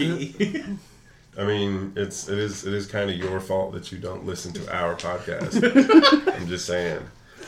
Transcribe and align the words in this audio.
key. 0.00 0.64
I 1.38 1.44
mean, 1.44 1.92
it's 1.96 2.28
it 2.28 2.38
is 2.38 2.66
it 2.66 2.74
is 2.74 2.86
kind 2.86 3.08
of 3.10 3.16
your 3.16 3.40
fault 3.40 3.72
that 3.72 3.92
you 3.92 3.98
don't 3.98 4.26
listen 4.26 4.52
to 4.54 4.74
our 4.76 4.94
podcast. 4.96 6.34
I'm 6.36 6.46
just 6.48 6.66
saying. 6.66 7.00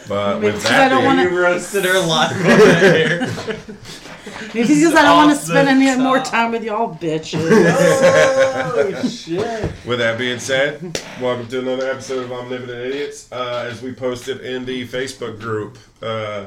But 0.08 0.40
with 0.40 0.54
Because 0.56 0.66
I 0.66 0.70
that 0.78 0.88
don't 0.88 0.98
being, 1.02 1.06
wanna- 1.16 1.30
you 1.30 1.38
roasted 1.42 1.84
her 1.84 1.98
live 2.00 2.32
on 2.32 2.42
the 2.42 2.98
air. 2.98 3.20
Maybe 4.54 4.68
because 4.74 4.94
I 4.94 5.02
don't 5.02 5.16
want 5.16 5.38
to 5.38 5.44
spend 5.44 5.68
the 5.68 5.72
any 5.72 6.00
more 6.02 6.20
time 6.20 6.52
with 6.52 6.64
y'all 6.64 6.94
bitches. 6.94 7.40
oh 7.50 9.08
shit! 9.08 9.72
with 9.86 9.98
that 9.98 10.18
being 10.18 10.38
said, 10.38 11.00
welcome 11.20 11.48
to 11.48 11.58
another 11.60 11.90
episode 11.90 12.24
of 12.24 12.32
Omnipotent 12.32 12.78
Idiots. 12.78 13.30
Uh, 13.32 13.68
as 13.70 13.80
we 13.82 13.92
posted 13.92 14.40
in 14.40 14.64
the 14.64 14.86
Facebook 14.88 15.40
group, 15.40 15.78
uh, 16.02 16.46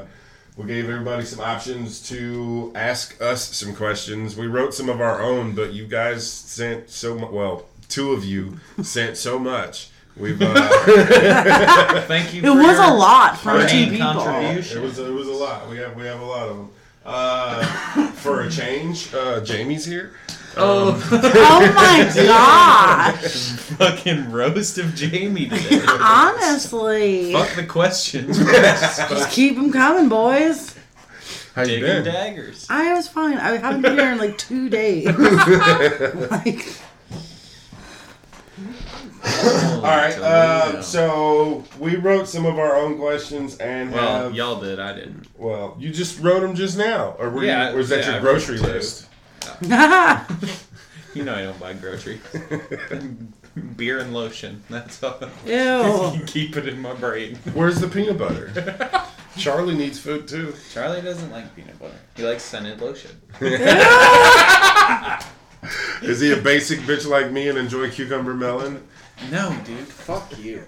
we 0.56 0.66
gave 0.66 0.88
everybody 0.88 1.24
some 1.24 1.40
options 1.40 2.06
to 2.08 2.72
ask 2.74 3.20
us 3.20 3.54
some 3.56 3.74
questions. 3.74 4.36
We 4.36 4.46
wrote 4.46 4.72
some 4.74 4.88
of 4.88 5.00
our 5.00 5.20
own, 5.22 5.54
but 5.54 5.72
you 5.72 5.86
guys 5.86 6.26
sent 6.28 6.88
so 6.90 7.14
much. 7.18 7.30
Well, 7.30 7.66
two 7.88 8.12
of 8.12 8.24
you 8.24 8.58
sent 8.82 9.16
so 9.16 9.38
much. 9.38 9.90
We've 10.16 10.40
uh, 10.40 10.68
Thank 12.06 12.32
you. 12.32 12.40
It 12.40 12.46
for 12.46 12.54
was 12.56 12.78
your 12.78 12.84
a 12.84 12.94
lot 12.94 13.38
from 13.38 13.60
two 13.62 13.66
brain 13.66 13.90
people. 13.90 14.12
contribution. 14.14 14.78
It 14.78 14.82
was 14.82 14.98
it 14.98 15.12
was 15.12 15.28
a 15.28 15.32
lot. 15.32 15.68
We 15.68 15.76
have 15.76 15.94
we 15.94 16.04
have 16.06 16.20
a 16.20 16.24
lot 16.24 16.48
of 16.48 16.56
them. 16.56 16.70
Uh, 17.04 17.64
for 18.12 18.40
a 18.40 18.50
change, 18.50 19.12
uh, 19.14 19.40
Jamie's 19.40 19.84
here. 19.84 20.14
Oh, 20.58 20.98
Oh 21.12 21.72
my 21.74 22.12
gosh. 23.14 23.32
fucking 23.76 24.30
roast 24.32 24.78
of 24.78 24.94
Jamie 24.94 25.48
today. 25.48 25.82
Honestly. 25.86 27.32
Fuck 27.32 27.54
the 27.56 27.64
questions. 27.66 28.38
Just 28.44 29.30
keep 29.30 29.56
them 29.56 29.70
coming, 29.72 30.08
boys. 30.08 30.74
How 31.54 31.62
you 31.62 31.80
Digging 31.80 32.04
been? 32.04 32.04
daggers. 32.04 32.66
I 32.70 32.92
was 32.94 33.08
fine. 33.08 33.38
I 33.38 33.56
haven't 33.56 33.82
been 33.82 33.98
here 33.98 34.12
in 34.12 34.18
like 34.18 34.36
two 34.38 34.68
days. 34.68 35.06
like, 35.06 36.66
All 39.24 39.82
right. 39.82 40.16
Uh, 40.18 40.82
so 40.82 41.64
we 41.78 41.96
wrote 41.96 42.28
some 42.28 42.44
of 42.46 42.58
our 42.58 42.76
own 42.76 42.98
questions 42.98 43.56
and 43.58 43.90
well, 43.92 44.24
have. 44.24 44.34
y'all 44.34 44.60
did. 44.60 44.78
I 44.78 44.94
didn't. 44.94 45.26
Well, 45.38 45.76
you 45.78 45.90
just 45.90 46.20
wrote 46.20 46.40
them 46.40 46.54
just 46.54 46.76
now, 46.78 47.16
or 47.18 47.30
were 47.30 47.44
Yeah, 47.44 47.70
you, 47.70 47.74
or 47.74 47.78
was 47.78 47.88
that 47.88 48.04
yeah, 48.04 48.12
your 48.12 48.20
grocery 48.20 48.56
wrote 48.58 48.66
two. 48.66 48.72
list? 48.72 49.06
You 51.16 51.24
know 51.24 51.34
I 51.34 51.44
don't 51.44 51.58
buy 51.58 51.72
groceries. 51.72 52.20
Beer 53.76 54.00
and 54.00 54.12
lotion. 54.12 54.62
That's 54.68 55.02
all. 55.02 55.18
Ew. 55.46 56.20
Keep 56.26 56.58
it 56.58 56.68
in 56.68 56.78
my 56.78 56.92
brain. 56.92 57.36
Where's 57.54 57.80
the 57.80 57.88
peanut 57.88 58.18
butter? 58.18 58.52
Charlie 59.38 59.74
needs 59.74 59.98
food 59.98 60.28
too. 60.28 60.52
Charlie 60.74 61.00
doesn't 61.00 61.30
like 61.30 61.56
peanut 61.56 61.78
butter. 61.78 61.96
He 62.16 62.22
likes 62.22 62.42
scented 62.42 62.82
lotion. 62.82 63.12
Is 66.02 66.20
he 66.20 66.32
a 66.32 66.36
basic 66.36 66.80
bitch 66.80 67.08
like 67.08 67.32
me 67.32 67.48
and 67.48 67.56
enjoy 67.56 67.90
cucumber 67.90 68.34
melon? 68.34 68.86
No, 69.30 69.56
dude. 69.64 69.88
Fuck 69.88 70.38
you. 70.38 70.60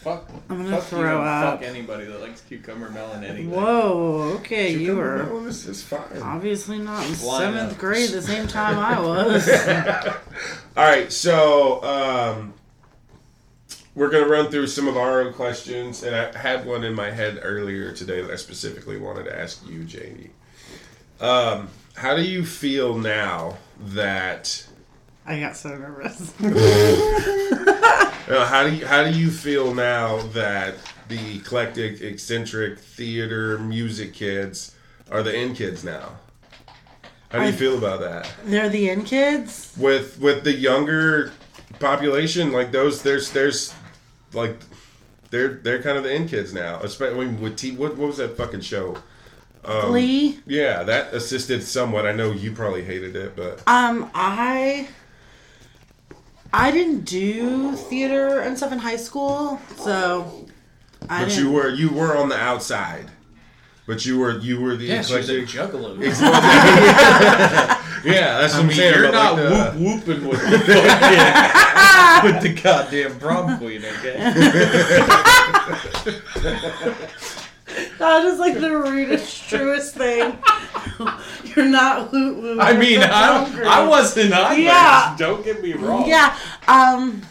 Fuck. 0.00 0.28
I'm 0.50 0.64
gonna 0.64 0.76
fuck 0.78 0.86
throw 0.88 1.00
you 1.00 1.22
up. 1.22 1.60
Fuck 1.60 1.68
anybody 1.68 2.04
that 2.06 2.20
likes 2.20 2.40
cucumber 2.42 2.90
melon 2.90 3.22
anything. 3.24 3.50
Whoa. 3.50 4.36
Okay, 4.40 4.74
you 4.74 4.96
were 4.96 5.22
melon 5.24 5.46
is, 5.46 5.66
is 5.66 5.82
fine. 5.82 6.20
obviously 6.20 6.78
not 6.78 7.06
in 7.06 7.14
seventh 7.14 7.72
up. 7.72 7.78
grade 7.78 8.10
the 8.10 8.20
same 8.20 8.48
time 8.48 8.78
I 8.78 9.00
was. 9.06 9.48
All 10.76 10.84
right, 10.84 11.12
so 11.12 11.82
um, 11.84 12.54
we're 13.94 14.10
gonna 14.10 14.28
run 14.28 14.50
through 14.50 14.66
some 14.66 14.88
of 14.88 14.96
our 14.96 15.20
own 15.22 15.32
questions, 15.32 16.02
and 16.02 16.14
I 16.14 16.36
had 16.36 16.66
one 16.66 16.82
in 16.84 16.94
my 16.94 17.10
head 17.12 17.38
earlier 17.42 17.92
today 17.92 18.20
that 18.20 18.30
I 18.30 18.36
specifically 18.36 18.98
wanted 18.98 19.24
to 19.26 19.38
ask 19.38 19.66
you, 19.68 19.84
Jamie. 19.84 20.30
Um, 21.20 21.68
how 21.94 22.16
do 22.16 22.22
you 22.22 22.44
feel 22.44 22.98
now 22.98 23.58
that? 23.78 24.66
I 25.24 25.38
got 25.38 25.56
so 25.56 25.68
nervous. 25.76 26.32
Uh, 28.32 28.46
how 28.46 28.66
do 28.66 28.74
you 28.74 28.86
how 28.86 29.04
do 29.04 29.10
you 29.10 29.30
feel 29.30 29.74
now 29.74 30.22
that 30.28 30.74
the 31.08 31.36
eclectic, 31.36 32.00
eccentric 32.00 32.78
theater 32.78 33.58
music 33.58 34.14
kids 34.14 34.74
are 35.10 35.22
the 35.22 35.34
in 35.38 35.54
kids 35.54 35.84
now? 35.84 36.12
How 37.30 37.40
do 37.40 37.44
you 37.44 37.50
I- 37.50 37.52
feel 37.52 37.76
about 37.76 38.00
that? 38.00 38.32
They're 38.46 38.70
the 38.70 38.88
in 38.88 39.04
kids. 39.04 39.74
with 39.76 40.18
with 40.18 40.44
the 40.44 40.52
younger 40.52 41.32
population 41.78 42.52
like 42.52 42.72
those 42.72 43.02
there's 43.02 43.30
there's 43.32 43.74
like 44.32 44.56
they're 45.30 45.54
they're 45.54 45.82
kind 45.82 45.98
of 45.98 46.04
the 46.04 46.14
in 46.14 46.26
kids 46.28 46.54
now 46.54 46.80
especially 46.82 47.26
with 47.26 47.56
T 47.56 47.72
what, 47.72 47.96
what 47.98 48.06
was 48.06 48.16
that 48.18 48.36
fucking 48.36 48.60
show 48.60 48.96
um, 49.64 49.88
Glee. 49.88 50.38
yeah 50.46 50.84
that 50.84 51.12
assisted 51.12 51.62
somewhat 51.62 52.06
I 52.06 52.12
know 52.12 52.30
you 52.30 52.52
probably 52.52 52.84
hated 52.84 53.16
it 53.16 53.34
but 53.34 53.62
Um, 53.66 54.10
I 54.14 54.88
I 56.52 56.70
didn't 56.70 57.04
do 57.04 57.72
theater 57.76 58.40
and 58.40 58.56
stuff 58.56 58.72
in 58.72 58.78
high 58.78 58.96
school, 58.96 59.60
so 59.76 60.46
I 61.08 61.20
but 61.22 61.28
didn't. 61.30 61.44
you 61.44 61.50
were 61.52 61.70
you 61.70 61.90
were 61.90 62.16
on 62.16 62.28
the 62.28 62.36
outside 62.36 63.06
but 63.86 64.04
you 64.06 64.18
were 64.18 64.38
you 64.38 64.60
were 64.60 64.76
the 64.76 64.84
Yeah, 64.84 65.02
she's 65.02 65.28
a 65.28 65.38
eclectic 65.42 65.48
juggalo. 65.48 65.98
yeah 68.04 68.38
that's 68.38 68.52
what 68.54 68.58
I 68.58 68.60
I'm 68.60 68.66
mean, 68.68 68.76
saying 68.76 68.94
you're 68.94 69.08
about, 69.08 69.36
not 69.36 69.50
like, 69.50 69.72
the- 69.72 69.78
whoop 69.80 70.06
whooping 70.06 70.28
with 70.28 70.40
the 70.40 70.58
fucking 70.58 72.32
with 72.34 72.42
the 72.42 72.52
goddamn 72.62 73.18
prom 73.18 73.58
queen, 73.58 73.82
okay? 73.84 74.18
That 78.02 78.24
is 78.24 78.40
like 78.40 78.54
the 78.54 78.76
rudest, 78.76 79.48
truest 79.48 79.94
thing. 79.94 80.36
You're 81.44 81.68
not 81.68 82.10
woot 82.10 82.36
woot. 82.36 82.58
I 82.58 82.72
mean, 82.72 82.98
with 82.98 83.08
the 83.08 83.14
I, 83.14 83.84
I 83.84 83.86
wasn't 83.86 84.32
either. 84.32 84.60
Yeah. 84.60 85.14
Don't 85.16 85.44
get 85.44 85.62
me 85.62 85.74
wrong. 85.74 86.08
Yeah. 86.08 86.36
Um 86.66 87.22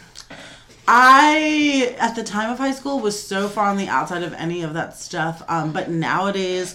I 0.88 1.94
at 2.00 2.16
the 2.16 2.24
time 2.24 2.52
of 2.52 2.58
high 2.58 2.72
school 2.72 3.02
was 3.02 3.22
so 3.22 3.50
far 3.50 3.66
on 3.66 3.76
the 3.76 3.90
outside 3.90 4.24
of 4.24 4.34
any 4.36 4.62
of 4.62 4.74
that 4.74 4.96
stuff. 4.96 5.44
Um, 5.50 5.74
but 5.74 5.90
nowadays 5.90 6.74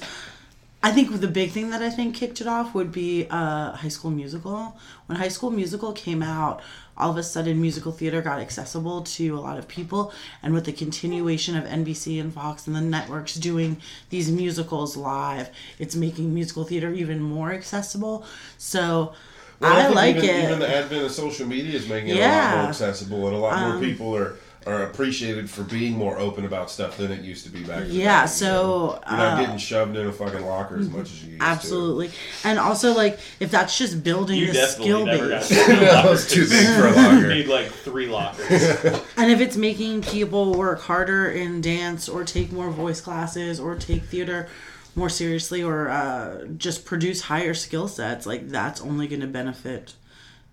I 0.83 0.93
think 0.93 1.21
the 1.21 1.27
big 1.29 1.51
thing 1.51 1.71
that 1.71 1.83
I 1.83 1.91
think 1.91 2.15
kicked 2.15 2.41
it 2.41 2.47
off 2.47 2.75
would 2.75 2.93
be 2.93 3.27
uh, 3.29 3.73
High 3.73 3.89
School 3.89 4.11
Musical. 4.11 4.77
When 5.07 5.19
High 5.19 5.29
School 5.29 5.51
Musical 5.51 5.93
came 5.93 6.23
out, 6.23 6.63
all 6.97 7.11
of 7.11 7.17
a 7.17 7.23
sudden 7.23 7.61
musical 7.61 7.93
theater 7.93 8.23
got 8.23 8.39
accessible 8.41 9.03
to 9.03 9.37
a 9.37 9.41
lot 9.41 9.59
of 9.59 9.69
people, 9.69 10.13
and 10.43 10.55
with 10.55 10.65
the 10.65 10.73
continuation 10.73 11.57
of 11.57 11.65
NBC 11.65 12.21
and 12.21 12.33
Fox 12.33 12.67
and 12.67 12.77
the 12.77 12.81
networks 12.81 13.35
doing 13.35 13.79
these 14.11 14.31
musicals 14.31 14.97
live, 14.97 15.51
it's 15.79 15.97
making 15.97 16.33
musical 16.33 16.65
theater 16.65 16.93
even 16.93 17.21
more 17.21 17.53
accessible. 17.53 18.25
So 18.57 19.13
Well, 19.61 19.73
I, 19.73 19.83
think 19.85 19.95
like 19.95 20.17
even, 20.17 20.31
it. 20.31 20.45
Even 20.45 20.59
the 20.61 20.75
advent 20.75 21.05
of 21.05 21.11
social 21.11 21.47
media 21.47 21.75
is 21.75 21.89
making 21.89 22.11
it 22.11 22.19
a 22.19 22.21
lot 22.21 22.57
more 22.63 22.69
accessible, 22.69 23.27
and 23.27 23.37
a 23.37 23.39
lot 23.39 23.61
more 23.61 23.71
Um, 23.73 23.81
people 23.81 24.17
are 24.17 24.37
are 24.67 24.83
appreciated 24.83 25.49
for 25.49 25.63
being 25.63 25.93
more 25.93 26.19
open 26.19 26.45
about 26.45 26.71
stuff 26.71 26.97
than 26.97 27.13
it 27.13 27.23
used 27.23 27.45
to 27.45 27.51
be 27.51 27.63
back. 27.63 27.85
in 27.85 27.93
Yeah, 27.93 28.23
day, 28.23 28.27
so, 28.27 28.47
you 28.49 28.57
know? 28.57 29.01
you're 29.11 29.17
not 29.17 29.39
uh, 29.39 29.41
getting 29.41 29.59
shoved 29.59 29.97
in 29.97 30.07
a 30.09 30.13
fucking 30.13 30.45
locker 30.45 30.77
as 30.77 30.91
much 30.91 31.03
as 31.03 31.23
you 31.25 31.31
used 31.33 31.43
Absolutely. 31.43 32.11
And 32.43 32.59
also, 32.59 32.93
like, 32.93 33.21
if 33.39 33.51
that's 33.53 33.79
just 33.79 34.03
building 34.03 34.39
You 34.41 34.53
the 34.53 34.67
skill 34.67 35.07
never 35.07 35.29
base, 35.29 35.49
to 35.49 35.55
to. 35.55 35.77
that 35.81 36.11
was 36.11 36.27
too 36.29 36.49
big 36.49 36.67
for 36.75 36.87
a 36.89 36.91
You 36.91 36.97
locker. 36.97 37.29
need 37.35 37.47
like 37.47 37.69
three 37.69 38.07
lockers. 38.09 38.51
and 39.17 39.31
if 39.31 39.41
it's 39.41 39.57
making 39.57 40.03
people 40.03 40.55
work 40.55 40.81
harder 40.81 41.31
in 41.31 41.61
dance 41.61 42.09
or 42.09 42.25
take 42.25 42.51
more 42.51 42.71
voice 42.71 43.01
classes 43.01 43.61
or 43.61 43.77
take 43.77 44.03
theater 44.05 44.49
more 44.97 45.09
seriously 45.11 45.63
or 45.63 45.89
uh, 45.91 46.45
just 46.57 46.85
produce 46.85 47.21
higher 47.23 47.55
skill 47.55 47.87
sets, 47.87 48.27
like, 48.27 48.49
that's 48.49 48.81
only 48.81 49.07
going 49.07 49.21
to 49.21 49.27
benefit 49.29 49.95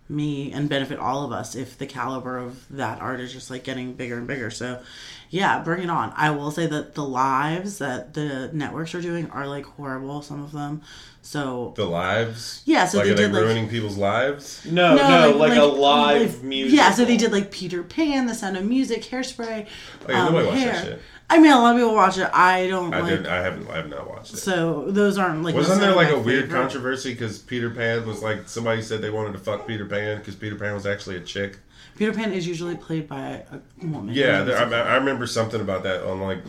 me 0.09 0.51
and 0.51 0.67
benefit 0.69 0.99
all 0.99 1.23
of 1.25 1.31
us 1.31 1.55
if 1.55 1.77
the 1.77 1.85
caliber 1.85 2.37
of 2.37 2.65
that 2.69 3.01
art 3.01 3.19
is 3.19 3.31
just 3.31 3.49
like 3.49 3.63
getting 3.63 3.93
bigger 3.93 4.17
and 4.17 4.27
bigger. 4.27 4.51
So, 4.51 4.81
yeah, 5.29 5.59
bring 5.63 5.83
it 5.83 5.89
on. 5.89 6.13
I 6.15 6.31
will 6.31 6.51
say 6.51 6.67
that 6.67 6.93
the 6.93 7.03
lives 7.05 7.77
that 7.79 8.13
the 8.13 8.49
networks 8.53 8.93
are 8.93 9.01
doing 9.01 9.29
are 9.31 9.47
like 9.47 9.65
horrible, 9.65 10.21
some 10.21 10.43
of 10.43 10.51
them. 10.51 10.81
So, 11.25 11.73
The 11.77 11.85
lives. 11.85 12.63
Yeah, 12.65 12.85
so 12.85 12.97
like, 12.97 13.05
they 13.07 13.11
are 13.13 13.15
they 13.15 13.21
did, 13.23 13.31
like- 13.31 13.43
ruining 13.43 13.69
people's 13.69 13.95
lives? 13.97 14.65
No, 14.69 14.95
no, 14.97 15.37
like, 15.37 15.57
a 15.57 15.63
live 15.63 16.33
like- 16.35 16.43
music. 16.43 16.75
Yeah, 16.77 16.91
so 16.91 17.05
they 17.05 17.15
did 17.15 17.31
like 17.31 17.49
Peter 17.49 17.81
Pan, 17.81 18.25
The 18.27 18.35
Sound 18.35 18.57
of 18.57 18.65
Music, 18.65 19.03
Hairspray. 19.03 19.65
Oh, 20.07 20.11
yeah, 20.11 20.25
um, 20.25 20.33
nobody 20.33 20.47
watched 20.47 20.59
Hair. 20.85 20.99
That 21.33 21.39
shit. 21.39 21.39
I 21.39 21.43
mean, 21.43 21.51
a 21.51 21.59
lot 21.59 21.75
of 21.75 21.79
people 21.79 21.95
watch 21.95 22.17
it. 22.17 22.29
I 22.33 22.67
don't 22.67 22.93
I 22.93 22.99
like. 23.01 23.09
didn't. 23.09 23.27
I 23.27 23.41
haven't. 23.41 23.69
I 23.69 23.75
have 23.77 23.89
not 23.89 24.09
watched 24.09 24.33
it. 24.33 24.37
So 24.37 24.85
those 24.89 25.17
aren't 25.17 25.43
like. 25.43 25.55
Wasn't 25.55 25.79
there 25.81 25.95
like 25.95 26.09
a 26.09 26.17
my 26.17 26.17
weird 26.17 26.45
favorite. 26.45 26.61
controversy 26.61 27.13
because 27.13 27.39
Peter 27.39 27.69
Pan 27.69 28.05
was 28.05 28.21
like 28.23 28.47
somebody 28.49 28.81
said 28.81 29.01
they 29.01 29.09
wanted 29.09 29.33
to 29.33 29.39
fuck 29.39 29.67
Peter 29.67 29.85
Pan 29.85 30.17
because 30.19 30.35
Peter 30.35 30.55
Pan 30.55 30.73
was 30.73 30.85
actually 30.85 31.17
a 31.17 31.21
chick. 31.21 31.57
Peter 31.95 32.11
Pan 32.11 32.33
is 32.33 32.47
usually 32.47 32.75
played 32.75 33.07
by 33.07 33.43
a 33.51 33.59
woman. 33.85 34.13
Yeah, 34.13 34.41
there, 34.43 34.57
I, 34.57 34.93
I 34.93 34.95
remember 34.95 35.27
something 35.27 35.61
about 35.61 35.83
that 35.83 36.03
on 36.03 36.21
like. 36.21 36.39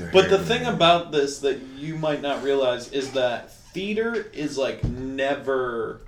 Oh, 0.00 0.08
But 0.12 0.28
the 0.30 0.38
thing 0.38 0.66
about 0.66 1.10
this 1.12 1.38
that 1.40 1.58
you 1.76 1.96
might 1.96 2.20
not 2.20 2.42
realize 2.42 2.92
is 2.92 3.12
that 3.12 3.50
theater 3.52 4.26
is 4.32 4.58
like 4.58 4.84
never, 4.84 6.02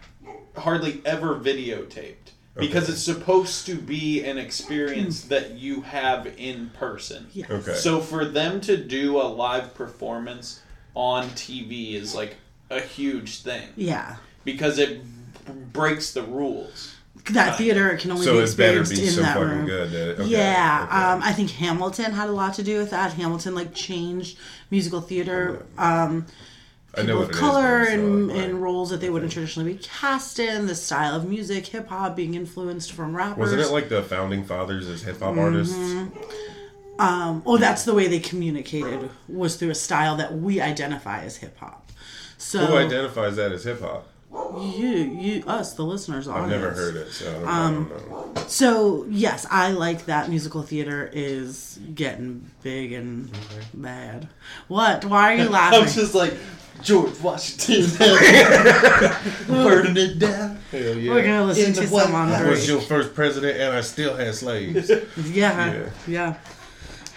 hardly 0.56 1.00
ever 1.06 1.36
videotaped. 1.36 2.31
Because 2.54 2.84
Okay. 2.84 2.92
it's 2.92 3.02
supposed 3.02 3.64
to 3.66 3.76
be 3.76 4.22
an 4.24 4.36
experience 4.36 5.22
that 5.22 5.52
you 5.52 5.80
have 5.82 6.26
in 6.36 6.70
person. 6.78 7.28
Yes. 7.32 7.50
Okay. 7.50 7.74
So 7.74 8.00
for 8.00 8.26
them 8.26 8.60
to 8.62 8.76
do 8.76 9.16
a 9.20 9.24
live 9.24 9.74
performance 9.74 10.60
on 10.94 11.30
TV 11.30 11.94
is 11.94 12.14
like 12.14 12.36
a 12.68 12.80
huge 12.80 13.40
thing 13.40 13.68
Yeah. 13.76 14.16
because 14.44 14.78
it 14.78 15.02
b- 15.46 15.52
breaks 15.72 16.12
the 16.12 16.22
rules. 16.22 16.94
That 17.30 17.56
theater 17.56 17.96
can 17.96 18.10
only 18.10 18.24
So 18.24 18.32
be 18.32 18.38
better 18.40 18.80
experienced 18.82 18.92
be 18.96 19.06
in 19.06 19.12
so 19.12 19.22
that 19.22 19.38
room. 19.38 19.64
good. 19.64 19.90
That, 19.92 20.20
okay, 20.20 20.24
yeah, 20.30 20.86
okay. 20.88 20.96
um, 20.96 21.22
I 21.22 21.32
think 21.32 21.50
Hamilton 21.52 22.12
had 22.12 22.28
a 22.28 22.32
lot 22.32 22.54
to 22.54 22.62
do 22.62 22.78
with 22.78 22.90
that. 22.90 23.12
Hamilton 23.14 23.54
like 23.54 23.72
changed 23.74 24.36
musical 24.70 25.00
theater. 25.00 25.64
Um, 25.78 25.86
I 25.86 25.88
know 26.00 26.26
people 27.00 27.20
what 27.20 27.30
of 27.30 27.36
color 27.36 27.80
but 27.84 27.88
I 27.88 27.92
in, 27.94 28.28
saw 28.30 28.34
it, 28.36 28.52
roles 28.54 28.90
that 28.90 29.00
they 29.00 29.08
wouldn't 29.10 29.32
traditionally 29.32 29.72
be 29.74 29.78
cast 29.82 30.38
in. 30.38 30.66
The 30.66 30.74
style 30.74 31.14
of 31.16 31.28
music, 31.28 31.66
hip 31.66 31.88
hop 31.88 32.14
being 32.16 32.34
influenced 32.34 32.92
from 32.92 33.16
rappers. 33.16 33.38
Wasn't 33.38 33.60
it 33.60 33.68
like 33.68 33.88
the 33.88 34.02
founding 34.02 34.44
fathers 34.44 34.88
as 34.88 35.02
hip 35.02 35.18
hop 35.20 35.30
Mm-hmm. 35.34 35.38
artists? 35.40 35.76
Um, 36.98 37.42
oh, 37.46 37.56
that's 37.56 37.84
the 37.84 37.94
way 37.94 38.06
they 38.06 38.20
communicated 38.20 39.10
was 39.28 39.56
through 39.56 39.70
a 39.70 39.74
style 39.74 40.16
that 40.16 40.34
we 40.34 40.60
identify 40.60 41.22
as 41.22 41.36
hip 41.38 41.56
hop. 41.58 41.90
So 42.38 42.66
Who 42.66 42.76
identifies 42.76 43.36
that 43.36 43.52
as 43.52 43.64
hip 43.64 43.80
hop? 43.80 44.08
you, 44.54 44.88
you, 44.88 45.44
us, 45.46 45.74
the 45.74 45.82
listeners, 45.84 46.26
I've 46.26 46.48
never 46.48 46.70
heard 46.70 46.96
it, 46.96 47.10
so 47.12 47.28
I 47.30 47.32
don't, 47.34 47.48
Um, 47.48 47.92
I 47.94 47.98
don't 47.98 48.34
know. 48.34 48.44
So 48.48 49.06
yes, 49.10 49.46
I 49.50 49.72
like 49.72 50.06
that 50.06 50.28
musical 50.30 50.62
theater 50.62 51.10
is 51.12 51.78
getting 51.94 52.50
big 52.62 52.92
and 52.92 53.30
bad. 53.74 54.28
What? 54.68 55.04
Why 55.04 55.34
are 55.34 55.36
you 55.36 55.48
laughing? 55.50 55.80
I'm 55.82 55.88
just 55.88 56.14
like 56.14 56.34
George 56.82 57.18
Washington 57.20 57.90
burning 59.46 59.96
it 59.96 60.18
down. 60.18 60.58
Hell 60.70 60.80
yeah. 60.96 61.12
We're 61.12 61.22
gonna 61.22 61.44
listen 61.46 61.66
In 61.66 61.72
to 61.74 61.80
the 61.82 61.86
some 61.86 62.12
White 62.12 62.20
on 62.20 62.28
I 62.30 62.48
was 62.48 62.66
your 62.68 62.80
first 62.80 63.14
president, 63.14 63.58
and 63.58 63.74
I 63.76 63.80
still 63.80 64.16
had 64.16 64.34
slaves. 64.34 64.90
Yeah, 65.30 65.72
Yeah. 65.72 65.90
yeah. 66.06 66.34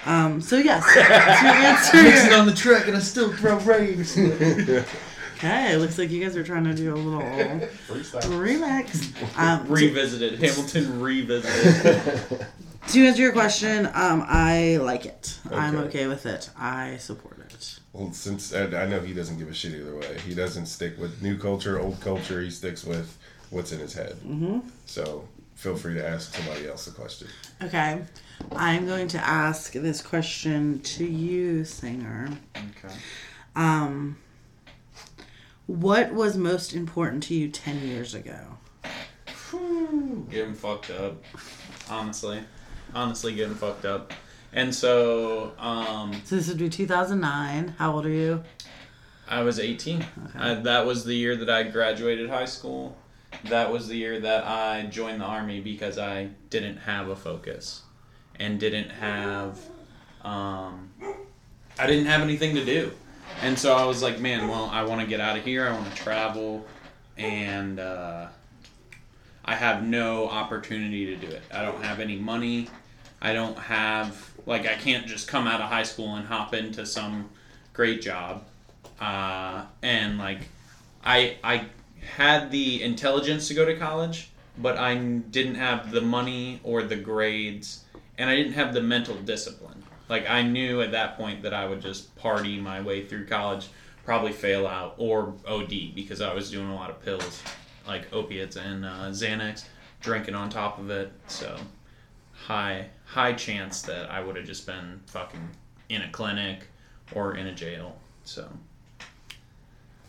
Um. 0.05 0.39
So 0.41 0.57
yes, 0.57 0.83
to 0.93 0.99
answer 1.01 2.03
Mixing 2.03 2.29
your 2.31 2.39
on 2.39 2.45
the 2.45 2.53
track 2.53 2.87
and 2.87 2.95
I 2.95 2.99
still 2.99 3.33
throw 3.33 3.57
raves. 3.59 4.15
okay, 4.17 5.73
it 5.73 5.79
looks 5.79 5.97
like 5.97 6.11
you 6.11 6.23
guys 6.23 6.37
are 6.37 6.43
trying 6.43 6.65
to 6.65 6.73
do 6.75 6.93
a 6.93 6.95
little 6.95 8.39
relax. 8.39 9.11
Um, 9.35 9.65
to, 9.65 9.71
Revisited. 9.73 10.39
Hamilton 10.39 11.01
revisited. 11.01 12.45
to 12.89 13.05
answer 13.07 13.21
your 13.21 13.31
question, 13.31 13.87
um, 13.87 14.23
I 14.27 14.77
like 14.77 15.05
it. 15.07 15.39
I'm 15.51 15.75
Okay. 15.75 15.87
okay 15.87 16.07
with 16.07 16.25
it. 16.27 16.49
I 16.57 16.97
support 16.97 17.33
it. 17.34 17.34
Well, 17.95 18.11
since 18.11 18.53
I, 18.53 18.65
I 18.65 18.87
know 18.87 18.99
he 18.99 19.13
doesn't 19.13 19.37
give 19.37 19.49
a 19.49 19.53
shit 19.53 19.73
either 19.73 19.95
way, 19.95 20.19
he 20.27 20.35
doesn't 20.35 20.65
stick 20.65 20.97
with 20.99 21.21
new 21.21 21.37
culture, 21.37 21.79
old 21.79 22.01
culture. 22.01 22.41
He 22.41 22.49
sticks 22.49 22.83
with 22.83 23.17
what's 23.51 23.71
in 23.71 23.79
his 23.79 23.93
head. 23.93 24.15
Mm-hmm. 24.15 24.59
So 24.85 25.25
feel 25.55 25.77
free 25.77 25.93
to 25.93 26.05
ask 26.05 26.35
somebody 26.35 26.67
else 26.67 26.87
a 26.87 26.91
question. 26.91 27.29
Okay, 27.63 28.01
I'm 28.53 28.85
going 28.85 29.07
to 29.09 29.17
ask 29.17 29.71
this 29.71 30.01
question 30.01 30.81
to 30.81 31.05
you, 31.05 31.63
singer. 31.63 32.27
okay. 32.57 32.93
Um, 33.55 34.17
what 35.67 36.13
was 36.13 36.35
most 36.35 36.73
important 36.73 37.23
to 37.23 37.33
you 37.33 37.47
10 37.47 37.87
years 37.87 38.13
ago? 38.13 38.57
Getting 40.29 40.53
fucked 40.53 40.91
up. 40.91 41.23
Honestly. 41.89 42.41
Honestly 42.93 43.33
getting 43.33 43.55
fucked 43.55 43.85
up. 43.85 44.11
And 44.55 44.73
so, 44.73 45.51
um, 45.59 46.13
So 46.23 46.37
this 46.37 46.47
would 46.47 46.57
be 46.57 46.69
2009. 46.69 47.75
How 47.77 47.91
old 47.91 48.05
are 48.05 48.09
you? 48.09 48.41
I 49.27 49.43
was 49.43 49.59
18. 49.59 50.05
I, 50.33 50.53
that 50.53 50.85
was 50.85 51.03
the 51.03 51.13
year 51.13 51.35
that 51.35 51.49
I 51.49 51.63
graduated 51.63 52.29
high 52.29 52.45
school. 52.45 52.97
That 53.49 53.69
was 53.69 53.89
the 53.89 53.97
year 53.97 54.19
that 54.21 54.45
I 54.45 54.85
joined 54.85 55.19
the 55.19 55.25
army 55.25 55.59
because 55.59 55.97
I 55.97 56.29
didn't 56.49 56.77
have 56.77 57.09
a 57.09 57.17
focus 57.17 57.83
and 58.39 58.57
didn't 58.57 58.89
have 58.89 59.59
um, 60.23 60.89
I 61.77 61.85
didn't 61.85 62.05
have 62.05 62.21
anything 62.21 62.55
to 62.55 62.63
do. 62.63 62.91
And 63.41 63.59
so 63.59 63.75
I 63.75 63.83
was 63.83 64.01
like, 64.01 64.19
man, 64.19 64.47
well, 64.47 64.69
I 64.71 64.83
want 64.83 65.01
to 65.01 65.07
get 65.07 65.19
out 65.19 65.37
of 65.37 65.43
here. 65.43 65.67
I 65.67 65.73
want 65.73 65.93
to 65.93 65.95
travel 66.01 66.65
and 67.17 67.79
uh, 67.79 68.27
I 69.43 69.55
have 69.55 69.83
no 69.83 70.29
opportunity 70.29 71.05
to 71.07 71.15
do 71.17 71.27
it. 71.27 71.41
I 71.53 71.61
don't 71.61 71.83
have 71.83 71.99
any 71.99 72.15
money. 72.15 72.69
I 73.21 73.33
don't 73.33 73.57
have 73.57 74.34
like 74.45 74.67
I 74.67 74.75
can't 74.75 75.07
just 75.07 75.27
come 75.27 75.47
out 75.47 75.61
of 75.61 75.69
high 75.69 75.83
school 75.83 76.15
and 76.15 76.27
hop 76.27 76.53
into 76.53 76.85
some 76.85 77.29
great 77.73 78.01
job 78.01 78.43
uh, 78.99 79.65
and 79.81 80.17
like 80.17 80.39
I 81.03 81.37
I 81.43 81.67
had 82.15 82.51
the 82.51 82.83
intelligence 82.83 83.47
to 83.47 83.53
go 83.53 83.65
to 83.65 83.75
college, 83.75 84.29
but 84.57 84.77
I 84.77 84.95
didn't 84.95 85.55
have 85.55 85.91
the 85.91 86.01
money 86.01 86.59
or 86.63 86.83
the 86.83 86.95
grades, 86.95 87.83
and 88.17 88.29
I 88.29 88.35
didn't 88.35 88.53
have 88.53 88.73
the 88.73 88.81
mental 88.81 89.15
discipline. 89.15 89.83
Like 90.07 90.29
I 90.29 90.43
knew 90.43 90.81
at 90.81 90.91
that 90.91 91.17
point 91.17 91.41
that 91.43 91.53
I 91.53 91.65
would 91.65 91.81
just 91.81 92.15
party 92.15 92.59
my 92.59 92.81
way 92.81 93.05
through 93.05 93.25
college, 93.25 93.69
probably 94.05 94.31
fail 94.31 94.67
out 94.67 94.95
or 94.97 95.33
OD 95.47 95.93
because 95.95 96.21
I 96.21 96.33
was 96.33 96.51
doing 96.51 96.69
a 96.69 96.75
lot 96.75 96.89
of 96.89 97.03
pills, 97.03 97.41
like 97.87 98.11
opiates 98.13 98.55
and 98.55 98.85
uh, 98.85 99.09
Xanax, 99.09 99.65
drinking 100.01 100.35
on 100.35 100.49
top 100.49 100.79
of 100.79 100.89
it. 100.89 101.11
So 101.27 101.57
high 102.33 102.89
high 103.15 103.31
chance 103.31 103.81
that 103.83 104.11
I 104.11 104.19
would 104.21 104.35
have 104.35 104.45
just 104.45 104.65
been 104.67 104.99
fucking 105.07 105.47
in 105.87 106.01
a 106.01 106.09
clinic 106.11 106.67
or 107.13 107.35
in 107.37 107.47
a 107.47 107.55
jail. 107.55 107.95
So 108.25 108.45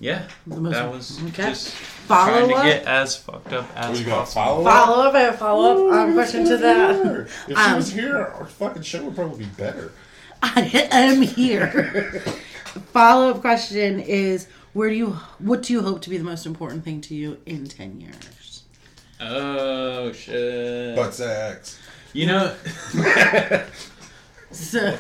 yeah, 0.00 0.26
that 0.48 0.90
was 0.90 1.22
okay. 1.28 1.50
just 1.50 1.68
Follow 1.70 2.32
trying 2.32 2.48
to 2.48 2.54
up? 2.56 2.64
get 2.64 2.84
as 2.84 3.16
fucked 3.16 3.52
up 3.52 3.70
as 3.76 3.90
What 3.90 3.98
you 4.00 4.04
got? 4.06 4.18
possible. 4.26 4.64
Follow 4.64 4.64
up? 4.64 4.68
Follow 4.68 5.08
up. 5.08 5.14
I 5.14 5.20
have 5.20 5.34
a 5.34 5.38
follow 5.38 5.88
up 5.88 5.94
um, 6.08 6.14
question 6.14 6.44
to 6.46 6.56
that. 6.56 7.06
If 7.48 7.48
she 7.48 7.54
Um, 7.54 7.76
was 7.76 7.92
here, 7.92 8.16
our 8.18 8.44
fucking 8.46 8.82
show 8.82 9.04
would 9.04 9.14
probably 9.14 9.44
be 9.44 9.50
better. 9.56 9.92
I 10.42 10.88
am 10.90 11.22
here. 11.22 12.20
follow 12.92 13.30
up 13.30 13.40
question 13.40 14.00
is 14.00 14.48
where 14.74 14.90
do 14.90 14.96
you 14.96 15.10
what 15.38 15.62
do 15.62 15.72
you 15.72 15.80
hope 15.82 16.02
to 16.02 16.10
be 16.10 16.18
the 16.18 16.24
most 16.24 16.44
important 16.44 16.84
thing 16.84 17.00
to 17.02 17.14
you 17.14 17.38
in 17.46 17.66
10 17.66 18.00
years? 18.00 18.64
Oh 19.20 20.12
shit! 20.12 20.94
Butt 20.96 21.14
sex. 21.14 21.78
You 22.16 22.26
know, 22.26 22.54
So 24.50 24.98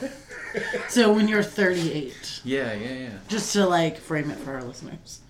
so 0.88 1.12
when 1.12 1.28
you're 1.28 1.42
38, 1.42 2.42
yeah, 2.44 2.74
yeah, 2.74 2.92
yeah. 2.92 3.08
just 3.28 3.52
to 3.54 3.66
like 3.66 3.98
frame 3.98 4.30
it 4.30 4.38
for 4.38 4.54
our 4.54 4.62
listeners. 4.62 5.20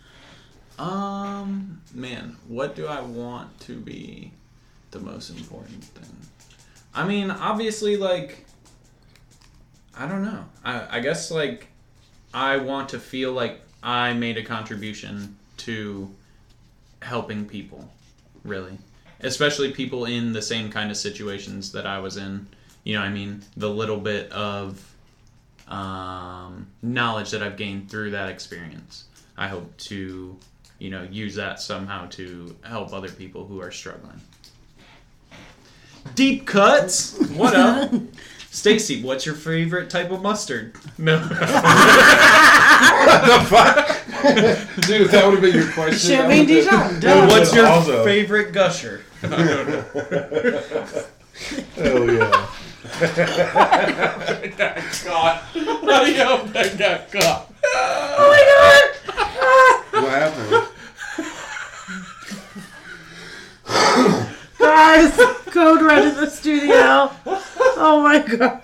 Um, 0.78 1.81
man, 1.95 2.37
what 2.49 2.75
do 2.76 2.87
I 2.87 3.00
want 3.00 3.59
to 3.61 3.78
be 3.78 4.33
the 4.90 4.99
most 4.99 5.31
important 5.31 5.85
thing? 5.85 6.16
I 6.95 7.07
mean, 7.07 7.31
obviously, 7.31 7.97
like, 7.97 8.45
I 9.97 10.07
don't 10.07 10.25
know. 10.25 10.45
I, 10.64 10.99
I 10.99 11.00
guess, 11.00 11.31
like, 11.31 11.69
I 12.35 12.59
want 12.59 12.90
to 12.90 12.99
feel 12.99 13.33
like 13.33 13.61
I 13.83 14.12
made 14.12 14.37
a 14.37 14.43
contribution 14.43 15.37
to 15.59 16.11
helping 17.00 17.47
people, 17.47 17.88
really. 18.45 18.76
Especially 19.20 19.73
people 19.73 20.04
in 20.04 20.32
the 20.32 20.42
same 20.42 20.70
kind 20.70 20.90
of 20.90 20.96
situations 20.96 21.73
that 21.73 21.87
I 21.87 21.99
was 21.99 22.16
in. 22.16 22.46
You 22.85 22.94
know, 22.94 23.02
I 23.02 23.08
mean, 23.08 23.42
the 23.56 23.70
little 23.70 23.99
bit 23.99 24.30
of 24.30 24.94
um, 25.68 26.66
knowledge 26.82 27.30
that 27.30 27.42
I've 27.42 27.56
gained 27.56 27.90
through 27.90 28.12
that 28.12 28.28
experience. 28.28 29.04
I 29.37 29.49
hope 29.49 29.76
to, 29.78 30.37
you 30.78 30.90
know, 30.90 31.02
use 31.02 31.35
that 31.35 31.61
somehow 31.61 32.06
to 32.11 32.54
help 32.62 32.92
other 32.92 33.11
people 33.11 33.46
who 33.46 33.61
are 33.61 33.70
struggling. 33.70 34.20
Deep 36.14 36.46
cuts. 36.46 37.18
What 37.30 37.54
up, 37.54 37.92
Stacy? 38.61 39.03
What's 39.03 39.27
your 39.27 39.35
favorite 39.35 39.91
type 39.91 40.11
of 40.11 40.23
mustard? 40.23 40.73
No. 40.97 41.19
What 41.19 41.29
the 43.29 43.39
fuck? 43.51 43.87
Dude, 44.87 45.11
that 45.11 45.25
would 45.27 45.35
have 45.35 45.43
been 45.43 45.55
your 45.55 45.71
question. 45.73 46.17
Champagne 46.17 46.47
Dijon. 46.47 46.99
Duh. 46.99 47.27
What's 47.27 47.55
your 47.55 47.67
Also- 47.67 48.03
favorite 48.03 48.53
gusher? 48.55 49.03
Hell 49.21 49.31
yeah. 52.11 52.47
Oh 55.09 55.83
god, 55.85 56.03
I 56.07 56.13
hope 56.25 56.57
I 56.57 56.69
got 56.79 57.13
caught. 57.13 57.53
What 59.93 60.11
happened? 60.13 60.69
Guys, 64.59 65.15
code 65.57 65.81
red 65.81 66.05
in 66.07 66.15
the 66.17 66.29
studio. 66.29 67.11
Oh 67.79 68.03
my 68.03 68.19
god. 68.19 68.61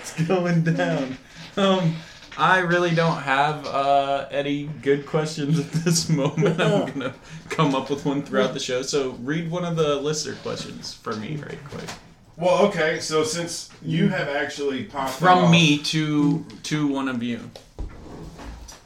It's 0.00 0.22
going 0.26 0.62
down. 0.62 1.16
Um, 1.56 1.96
I 2.36 2.58
really 2.58 2.94
don't 2.94 3.22
have 3.22 3.66
uh, 3.66 4.26
any 4.30 4.64
good 4.82 5.06
questions 5.06 5.58
at 5.58 5.70
this 5.84 6.08
moment. 6.10 6.60
I'm 6.60 6.86
gonna 6.92 7.14
come 7.48 7.74
up 7.74 7.88
with 7.88 8.04
one 8.04 8.22
throughout 8.22 8.52
the 8.52 8.60
show. 8.60 8.82
So 8.82 9.12
read 9.22 9.50
one 9.50 9.64
of 9.64 9.76
the 9.76 9.96
listener 9.96 10.34
questions 10.42 10.92
for 10.92 11.14
me, 11.16 11.36
right 11.36 11.58
quick. 11.70 11.88
Well, 12.36 12.66
okay, 12.66 12.98
so 13.00 13.22
since 13.24 13.70
you 13.82 14.08
have 14.08 14.28
actually 14.28 14.84
popped 14.84 15.12
From 15.14 15.44
off- 15.44 15.50
me 15.50 15.78
to 15.78 16.44
to 16.64 16.86
one 16.86 17.08
of 17.08 17.22
you, 17.22 17.50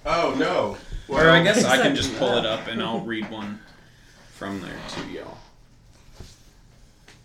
Oh 0.06 0.34
no. 0.38 0.76
or 1.08 1.28
I 1.28 1.42
guess 1.42 1.64
I 1.64 1.78
can 1.78 1.96
just 1.96 2.14
pull 2.18 2.36
it 2.38 2.46
up 2.46 2.68
and 2.68 2.80
I'll 2.82 3.00
read 3.00 3.28
one 3.30 3.58
from 4.34 4.60
there 4.60 4.76
to 4.90 5.06
y'all. 5.10 5.37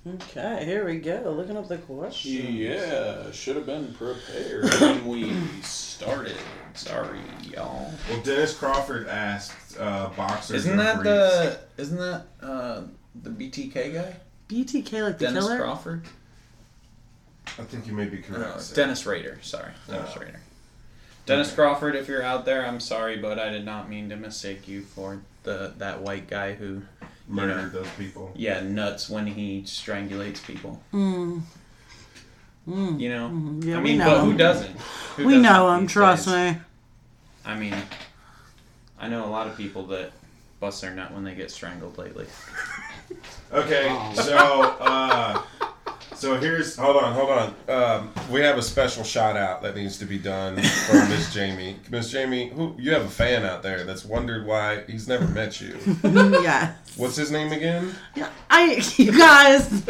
Okay, 0.05 0.65
here 0.65 0.85
we 0.85 0.99
go. 0.99 1.33
Looking 1.35 1.55
up 1.55 1.69
the 1.69 1.77
question. 1.77 2.53
Yeah, 2.53 3.31
should 3.31 3.55
have 3.55 3.65
been 3.65 3.93
prepared 3.93 4.65
when 4.81 5.07
we 5.07 5.31
started. 5.61 6.35
started. 6.73 7.17
Sorry, 7.17 7.19
y'all. 7.49 7.89
Well, 8.09 8.21
Dennis 8.21 8.53
Crawford 8.57 9.07
asked 9.07 9.79
uh, 9.79 10.09
boxers. 10.17 10.57
Isn't 10.65 10.75
that 10.77 10.95
briefs. 10.97 11.05
the 11.05 11.59
isn't 11.77 11.97
that 11.99 12.25
uh, 12.41 12.81
the 13.15 13.29
BTK 13.29 13.93
guy? 13.93 14.15
BTK 14.49 15.03
like 15.03 15.17
the 15.19 15.25
Dennis 15.27 15.45
killer. 15.45 15.57
Crawford? 15.59 16.03
I 17.57 17.63
think 17.63 17.87
you 17.87 17.93
may 17.93 18.05
be 18.05 18.17
correct. 18.17 18.41
No. 18.71 18.75
Dennis 18.75 19.05
Rader. 19.05 19.39
Sorry, 19.41 19.71
Dennis 19.87 20.11
Oh. 20.17 20.19
Rader. 20.19 20.39
Dennis 21.25 21.53
Crawford, 21.53 21.95
if 21.95 22.09
you're 22.09 22.23
out 22.23 22.43
there, 22.43 22.65
I'm 22.65 22.81
sorry, 22.81 23.15
but 23.15 23.39
I 23.39 23.49
did 23.49 23.63
not 23.63 23.89
mean 23.89 24.09
to 24.09 24.17
mistake 24.17 24.67
you 24.67 24.81
for 24.81 25.21
the 25.43 25.73
that 25.77 26.01
white 26.01 26.27
guy 26.27 26.55
who, 26.55 26.81
murdered 27.27 27.71
those 27.71 27.87
people. 27.97 28.31
yeah, 28.35 28.61
nuts 28.61 29.09
when 29.09 29.25
he 29.27 29.61
strangulates 29.63 30.45
people. 30.45 30.81
Mm. 30.93 31.41
Mm. 32.67 32.99
You 32.99 33.09
know, 33.09 33.29
Mm, 33.29 33.63
yeah, 33.65 33.77
I 33.77 33.81
mean, 33.81 33.97
know 33.97 34.05
but 34.05 34.23
who 34.23 34.33
doesn't? 34.37 34.71
Who 35.17 35.25
We 35.25 35.33
doesn't 35.33 35.41
know 35.43 35.73
him. 35.75 35.87
Trust 35.87 36.27
days? 36.27 36.55
me. 36.55 36.61
I 37.45 37.55
mean, 37.55 37.75
I 38.99 39.07
know 39.09 39.25
a 39.25 39.27
lot 39.27 39.47
of 39.47 39.57
people 39.57 39.85
that 39.87 40.11
bust 40.61 40.81
their 40.81 40.93
nut 40.95 41.11
when 41.13 41.23
they 41.25 41.35
get 41.35 41.51
strangled 41.51 41.97
lately. 41.97 42.25
Okay, 43.51 43.87
Oh. 43.89 44.13
so 44.15 44.37
uh, 44.79 45.32
so 46.23 46.37
here's 46.37 46.77
hold 46.77 46.95
on, 46.95 47.11
hold 47.11 47.29
on. 47.29 47.53
Um, 47.67 48.13
we 48.31 48.39
have 48.39 48.57
a 48.57 48.61
special 48.61 49.03
shout 49.03 49.35
out 49.35 49.61
that 49.61 49.75
needs 49.75 49.97
to 49.97 50.05
be 50.05 50.17
done 50.17 50.55
for 50.55 50.93
Miss 51.09 51.33
Jamie. 51.33 51.75
Miss 51.91 52.09
Jamie, 52.09 52.47
who 52.47 52.73
you 52.79 52.93
have 52.93 53.03
a 53.03 53.09
fan 53.09 53.43
out 53.43 53.61
there 53.61 53.83
that's 53.83 54.05
wondered 54.05 54.45
why 54.47 54.83
he's 54.87 55.05
never 55.05 55.27
met 55.27 55.59
you. 55.59 55.77
yeah. 56.41 56.75
What's 56.95 57.17
his 57.17 57.29
name 57.29 57.51
again? 57.51 57.93
Yeah, 58.15 58.29
I. 58.49 58.81
You 58.95 59.17
guys. 59.17 59.83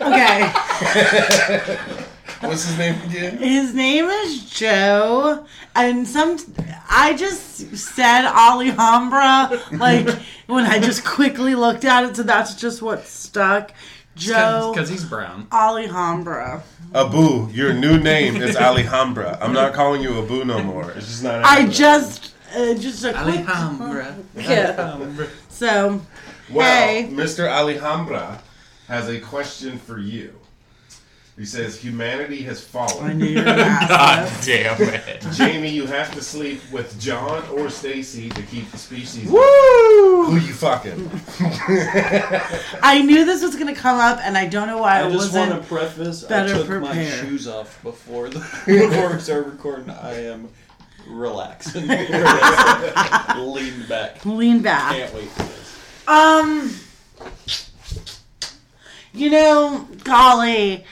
Okay. 0.00 0.48
What's 2.40 2.64
his 2.66 2.78
name 2.78 2.98
again? 3.02 3.36
His 3.36 3.74
name 3.74 4.06
is 4.06 4.48
Joe, 4.50 5.44
and 5.74 6.08
some 6.08 6.38
I 6.88 7.14
just 7.14 7.76
said 7.76 8.24
Alhambra 8.24 9.60
like 9.72 10.08
when 10.46 10.64
I 10.64 10.78
just 10.78 11.04
quickly 11.04 11.54
looked 11.54 11.84
at 11.84 12.04
it, 12.04 12.16
so 12.16 12.22
that's 12.22 12.54
just 12.54 12.80
what 12.80 13.04
stuck. 13.04 13.72
Joe 14.16 14.70
Because 14.72 14.88
he's 14.88 15.04
brown. 15.04 15.46
Alhambra. 15.52 16.62
Abu, 16.94 17.48
your 17.50 17.72
new 17.72 17.98
name 17.98 18.36
is 18.40 18.54
Alejandra. 18.56 19.38
I'm 19.40 19.52
not 19.52 19.74
calling 19.74 20.00
you 20.02 20.22
Abu 20.22 20.44
no 20.44 20.62
more. 20.62 20.90
It's 20.92 21.06
just 21.08 21.24
not. 21.24 21.44
I 21.44 21.66
just 21.66 22.32
uh, 22.54 22.74
just 22.74 23.04
a 23.04 23.12
quick 23.12 23.48
Alhambra. 23.48 24.16
Yeah. 24.36 25.08
So 25.48 26.00
Well, 26.50 26.86
Hey. 26.88 27.08
Mr. 27.10 27.48
Alejandra 27.48 28.40
has 28.88 29.08
a 29.08 29.18
question 29.18 29.78
for 29.78 29.98
you. 29.98 30.34
He 31.36 31.44
says, 31.44 31.80
Humanity 31.80 32.42
has 32.42 32.62
fallen. 32.62 32.90
I 32.90 32.96
fallen. 32.98 33.18
knew 33.18 33.26
you 33.26 33.38
were 33.38 33.44
gonna 33.44 33.62
ask 33.62 34.46
damn 34.46 34.80
it. 34.80 35.26
Jamie, 35.32 35.68
you 35.70 35.84
have 35.86 36.14
to 36.14 36.22
sleep 36.22 36.60
with 36.70 36.98
John 37.00 37.42
or 37.48 37.68
Stacy 37.70 38.28
to 38.30 38.42
keep 38.42 38.70
the 38.70 38.78
species. 38.78 39.28
Woo! 39.28 40.26
Who 40.26 40.36
you 40.36 40.52
fucking? 40.54 41.10
I 42.82 43.02
knew 43.04 43.24
this 43.24 43.42
was 43.42 43.56
gonna 43.56 43.74
come 43.74 43.98
up, 43.98 44.20
and 44.22 44.38
I 44.38 44.46
don't 44.46 44.68
know 44.68 44.78
why 44.78 45.00
I, 45.00 45.06
I 45.06 45.10
just 45.10 45.16
wasn't. 45.32 45.50
want 45.50 45.62
to 45.62 45.68
preface. 45.68 46.22
better 46.22 46.54
I 46.54 46.56
took 46.58 46.68
my 46.68 46.76
prepared. 46.88 47.26
shoes 47.28 47.48
off 47.48 47.82
before 47.82 48.28
the 48.28 48.38
before 48.66 49.12
we 49.14 49.18
start 49.18 49.46
recording. 49.46 49.90
I 49.90 50.12
am 50.26 50.48
relaxing, 51.08 51.88
lean 51.88 53.86
back. 53.88 54.24
Lean 54.24 54.62
back. 54.62 54.92
Can't 54.92 55.14
wait 55.14 55.28
for 55.30 55.42
this. 55.42 56.08
Um, 56.08 56.74
you 59.12 59.30
know, 59.30 59.88
golly, 60.04 60.84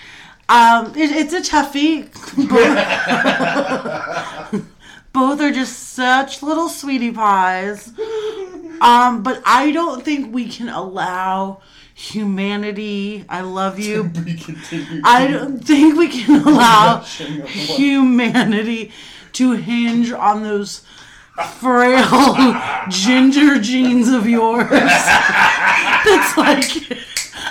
um, 0.52 0.92
it, 0.96 1.10
it's 1.12 1.32
a 1.32 1.40
toughie. 1.40 2.08
Both, 4.52 4.64
both 5.12 5.40
are 5.40 5.52
just 5.52 5.90
such 5.90 6.42
little 6.42 6.68
sweetie 6.68 7.12
pies. 7.12 7.92
Um, 8.80 9.22
but 9.22 9.40
I 9.44 9.70
don't 9.72 10.04
think 10.04 10.34
we 10.34 10.48
can 10.48 10.68
allow 10.68 11.60
humanity. 11.94 13.24
I 13.28 13.42
love 13.42 13.78
you. 13.78 14.10
I 15.04 15.28
don't 15.30 15.64
think 15.64 15.96
we 15.96 16.08
can 16.08 16.42
allow 16.46 16.98
Rushing 16.98 17.34
of 17.42 17.44
one- 17.44 17.48
humanity 17.48 18.92
to 19.34 19.52
hinge 19.52 20.10
on 20.12 20.42
those 20.42 20.82
frail 21.58 22.56
ginger 22.88 23.58
jeans 23.60 24.08
of 24.08 24.26
yours. 24.28 24.68
That's 24.70 26.36
like 26.36 26.98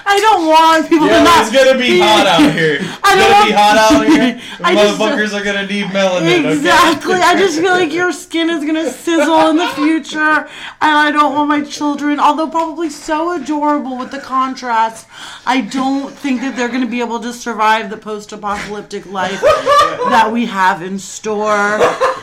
I 0.05 0.19
don't 0.19 0.47
want 0.47 0.89
people 0.89 1.07
to 1.07 1.13
Yeah, 1.13 1.23
not. 1.23 1.41
it's 1.47 1.55
gonna 1.55 1.77
be 1.77 1.99
hot 1.99 2.27
out 2.27 2.51
here. 2.53 2.75
It's 2.81 2.99
I 3.03 3.15
don't 3.15 3.31
gonna 3.31 3.45
be 3.45 3.51
hot 3.51 3.77
out 3.77 4.05
here. 4.07 4.41
I 4.63 4.75
just- 4.75 4.99
Motherfuckers 4.99 5.33
are 5.39 5.43
gonna 5.43 5.65
need 5.67 5.85
melanin. 5.85 6.39
okay? 6.45 6.53
Exactly. 6.53 7.13
I 7.15 7.35
just 7.35 7.59
feel 7.59 7.71
like 7.71 7.91
your 7.93 8.11
skin 8.23 8.49
is 8.49 8.63
gonna 8.65 8.89
sizzle 8.91 9.49
in 9.49 9.57
the 9.57 9.67
future, 9.69 10.19
and 10.19 10.47
I 10.81 11.11
don't 11.11 11.33
want 11.33 11.49
my 11.49 11.61
children, 11.63 12.19
although 12.19 12.47
probably 12.49 12.89
so 12.89 13.33
adorable 13.33 13.97
with 13.97 14.11
the 14.11 14.19
contrast, 14.19 15.07
I 15.45 15.61
don't 15.61 16.11
think 16.13 16.41
that 16.41 16.55
they're 16.55 16.69
gonna 16.69 16.87
be 16.87 16.99
able 17.01 17.19
to 17.21 17.31
survive 17.33 17.89
the 17.89 17.97
post-apocalyptic 17.97 19.05
life 19.05 19.41
that 19.41 20.29
we 20.31 20.45
have 20.47 20.81
in 20.81 20.99
store. 20.99 21.79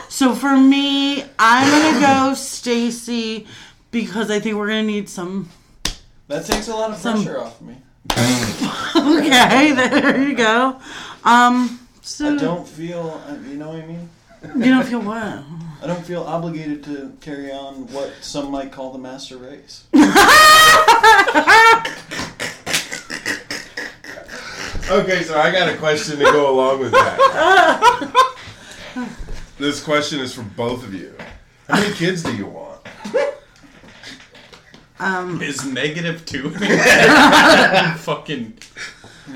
So 0.09 0.33
for 0.33 0.57
me, 0.57 1.23
I'm 1.37 1.69
gonna 1.69 1.99
go 1.99 2.33
Stacy 2.33 3.47
because 3.91 4.29
I 4.31 4.39
think 4.39 4.55
we're 4.57 4.67
gonna 4.67 4.83
need 4.83 5.07
some. 5.09 5.49
That 6.29 6.45
takes 6.45 6.67
a 6.69 6.75
lot 6.75 6.91
of 6.91 6.97
Some- 6.97 7.23
pressure 7.23 7.39
off 7.41 7.59
me. 7.61 7.75
Okay, 8.95 9.71
there 9.73 10.21
you 10.21 10.35
go. 10.35 10.79
Um, 11.23 11.79
so 12.01 12.33
I 12.33 12.37
don't 12.37 12.67
feel. 12.67 13.21
uh, 13.27 13.33
You 13.47 13.55
know 13.57 13.69
what 13.69 13.83
I 13.83 13.85
mean? 13.85 14.09
you 14.55 14.71
don't 14.71 14.85
feel 14.85 15.01
what? 15.01 15.17
I 15.81 15.87
don't 15.87 16.05
feel 16.05 16.23
obligated 16.23 16.83
to 16.85 17.13
carry 17.21 17.51
on 17.51 17.87
what 17.93 18.11
some 18.21 18.49
might 18.51 18.71
call 18.71 18.91
the 18.91 18.97
master 18.99 19.37
race. 19.37 19.83
Okay, 24.89 25.21
so 25.21 25.39
I 25.39 25.51
got 25.51 25.69
a 25.69 25.77
question 25.77 26.17
to 26.17 26.23
go 26.25 26.49
along 26.51 26.79
with 26.79 26.91
that. 26.91 28.25
this 29.59 29.83
question 29.83 30.19
is 30.19 30.33
for 30.33 30.41
both 30.41 30.83
of 30.83 30.95
you. 30.95 31.13
How 31.69 31.79
many 31.79 31.93
kids 31.93 32.23
do 32.23 32.35
you 32.35 32.47
want? 32.47 32.79
Um, 34.99 35.41
Is 35.41 35.65
negative 35.65 36.25
two? 36.25 36.49
Fucking. 37.99 38.53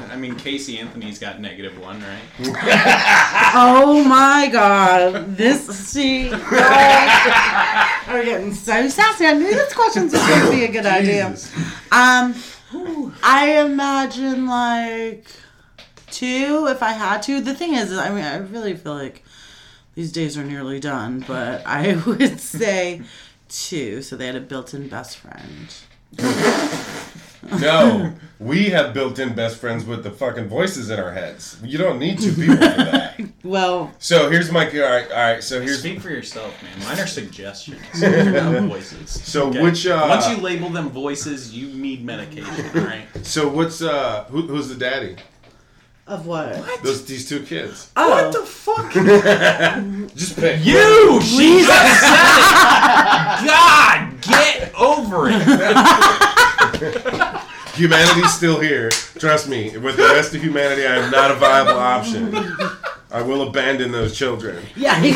I 0.10 0.16
mean, 0.16 0.36
Casey 0.36 0.80
Anthony's 0.80 1.20
got 1.20 1.40
negative 1.40 1.80
one, 1.80 2.02
right? 2.02 2.22
Oh 3.56 4.04
my 4.04 4.50
god. 4.52 5.38
This, 5.38 5.68
see, 5.68 6.34
are 6.34 8.24
getting 8.24 8.54
so 8.54 8.90
sassy. 8.90 9.28
I 9.28 9.34
knew 9.34 9.54
this 9.54 9.74
question 9.74 10.04
was 10.04 10.14
going 10.14 10.46
to 10.46 10.52
be 10.52 10.64
a 10.66 10.72
good 10.72 10.88
idea. 10.88 11.28
Um, 11.92 12.34
I 13.22 13.64
imagine 13.64 14.48
like 14.48 15.28
two 16.10 16.68
if 16.70 16.82
I 16.82 16.92
had 16.94 17.22
to. 17.24 17.42
The 17.42 17.54
thing 17.54 17.76
is, 17.76 17.94
I 17.94 18.10
mean, 18.10 18.24
I 18.24 18.38
really 18.38 18.76
feel 18.76 18.96
like 18.96 19.24
these 19.96 20.12
days 20.12 20.38
are 20.38 20.44
nearly 20.44 20.80
done, 20.80 21.24
but 21.28 21.66
I 21.66 21.96
would 22.08 22.40
say 22.40 23.02
two. 23.54 24.02
So 24.02 24.16
they 24.16 24.26
had 24.26 24.36
a 24.36 24.42
built 24.42 24.74
in 24.74 24.88
best 24.90 25.18
friend. 25.18 25.74
No, 27.60 28.14
we 28.40 28.70
have 28.70 28.94
built-in 28.94 29.34
best 29.36 29.58
friends 29.58 29.84
with 29.86 30.04
the 30.04 30.12
fucking 30.12 30.48
voices 30.48 30.90
in 30.90 31.00
our 31.00 31.12
heads. 31.12 31.58
You 31.64 31.78
don't 31.78 32.00
need 32.00 32.20
two 32.20 32.34
people 32.34 32.56
for 32.56 32.62
that. 32.62 33.20
Well, 33.44 33.94
So 34.00 34.30
here's 34.30 34.50
my 34.52 34.66
all 34.66 34.90
right. 34.90 35.12
All 35.12 35.18
right. 35.18 35.44
So 35.44 35.62
here's 35.62 35.80
Speak 35.80 36.00
for 36.00 36.10
yourself, 36.10 36.54
man. 36.64 36.88
Mine 36.88 37.00
are 37.00 37.08
suggestions, 37.08 37.82
not 38.02 38.64
voices. 38.64 39.10
so 39.10 39.50
Okay? 39.50 39.62
which 39.62 39.86
uh, 39.86 40.06
Once 40.10 40.30
you 40.30 40.38
label 40.38 40.70
them 40.70 40.90
voices, 40.90 41.54
you 41.54 41.68
need 41.68 42.06
medication, 42.06 42.72
right? 42.74 43.06
so 43.22 43.50
what's 43.50 43.82
uh 43.82 44.24
who, 44.30 44.44
who's 44.44 44.70
the 44.70 44.76
daddy? 44.76 45.18
Of 46.14 46.26
what? 46.28 46.64
Those 46.84 47.04
these 47.06 47.28
two 47.28 47.42
kids. 47.44 47.90
Oh, 47.98 48.10
What 48.10 48.32
the 48.32 48.46
fuck? 48.46 48.92
Just 50.16 50.36
pick. 50.38 50.64
You! 50.64 51.20
She 51.22 51.62
just 51.62 52.00
said 52.00 53.42
it! 53.42 53.46
God, 53.48 54.22
get 54.22 54.72
over 54.80 55.28
it! 55.30 55.42
Humanity's 57.74 58.32
still 58.34 58.60
here. 58.60 58.90
Trust 59.18 59.50
me. 59.50 59.76
With 59.78 59.98
the 59.98 60.04
rest 60.04 60.36
of 60.36 60.44
humanity, 60.44 60.86
I 60.86 60.98
am 60.98 61.10
not 61.10 61.32
a 61.32 61.34
viable 61.34 61.80
option. 61.80 62.32
I 63.10 63.24
will 63.24 63.42
abandon 63.48 63.92
those 63.92 64.16
children. 64.16 64.64
Yeah, 64.76 65.00
he. 65.00 65.12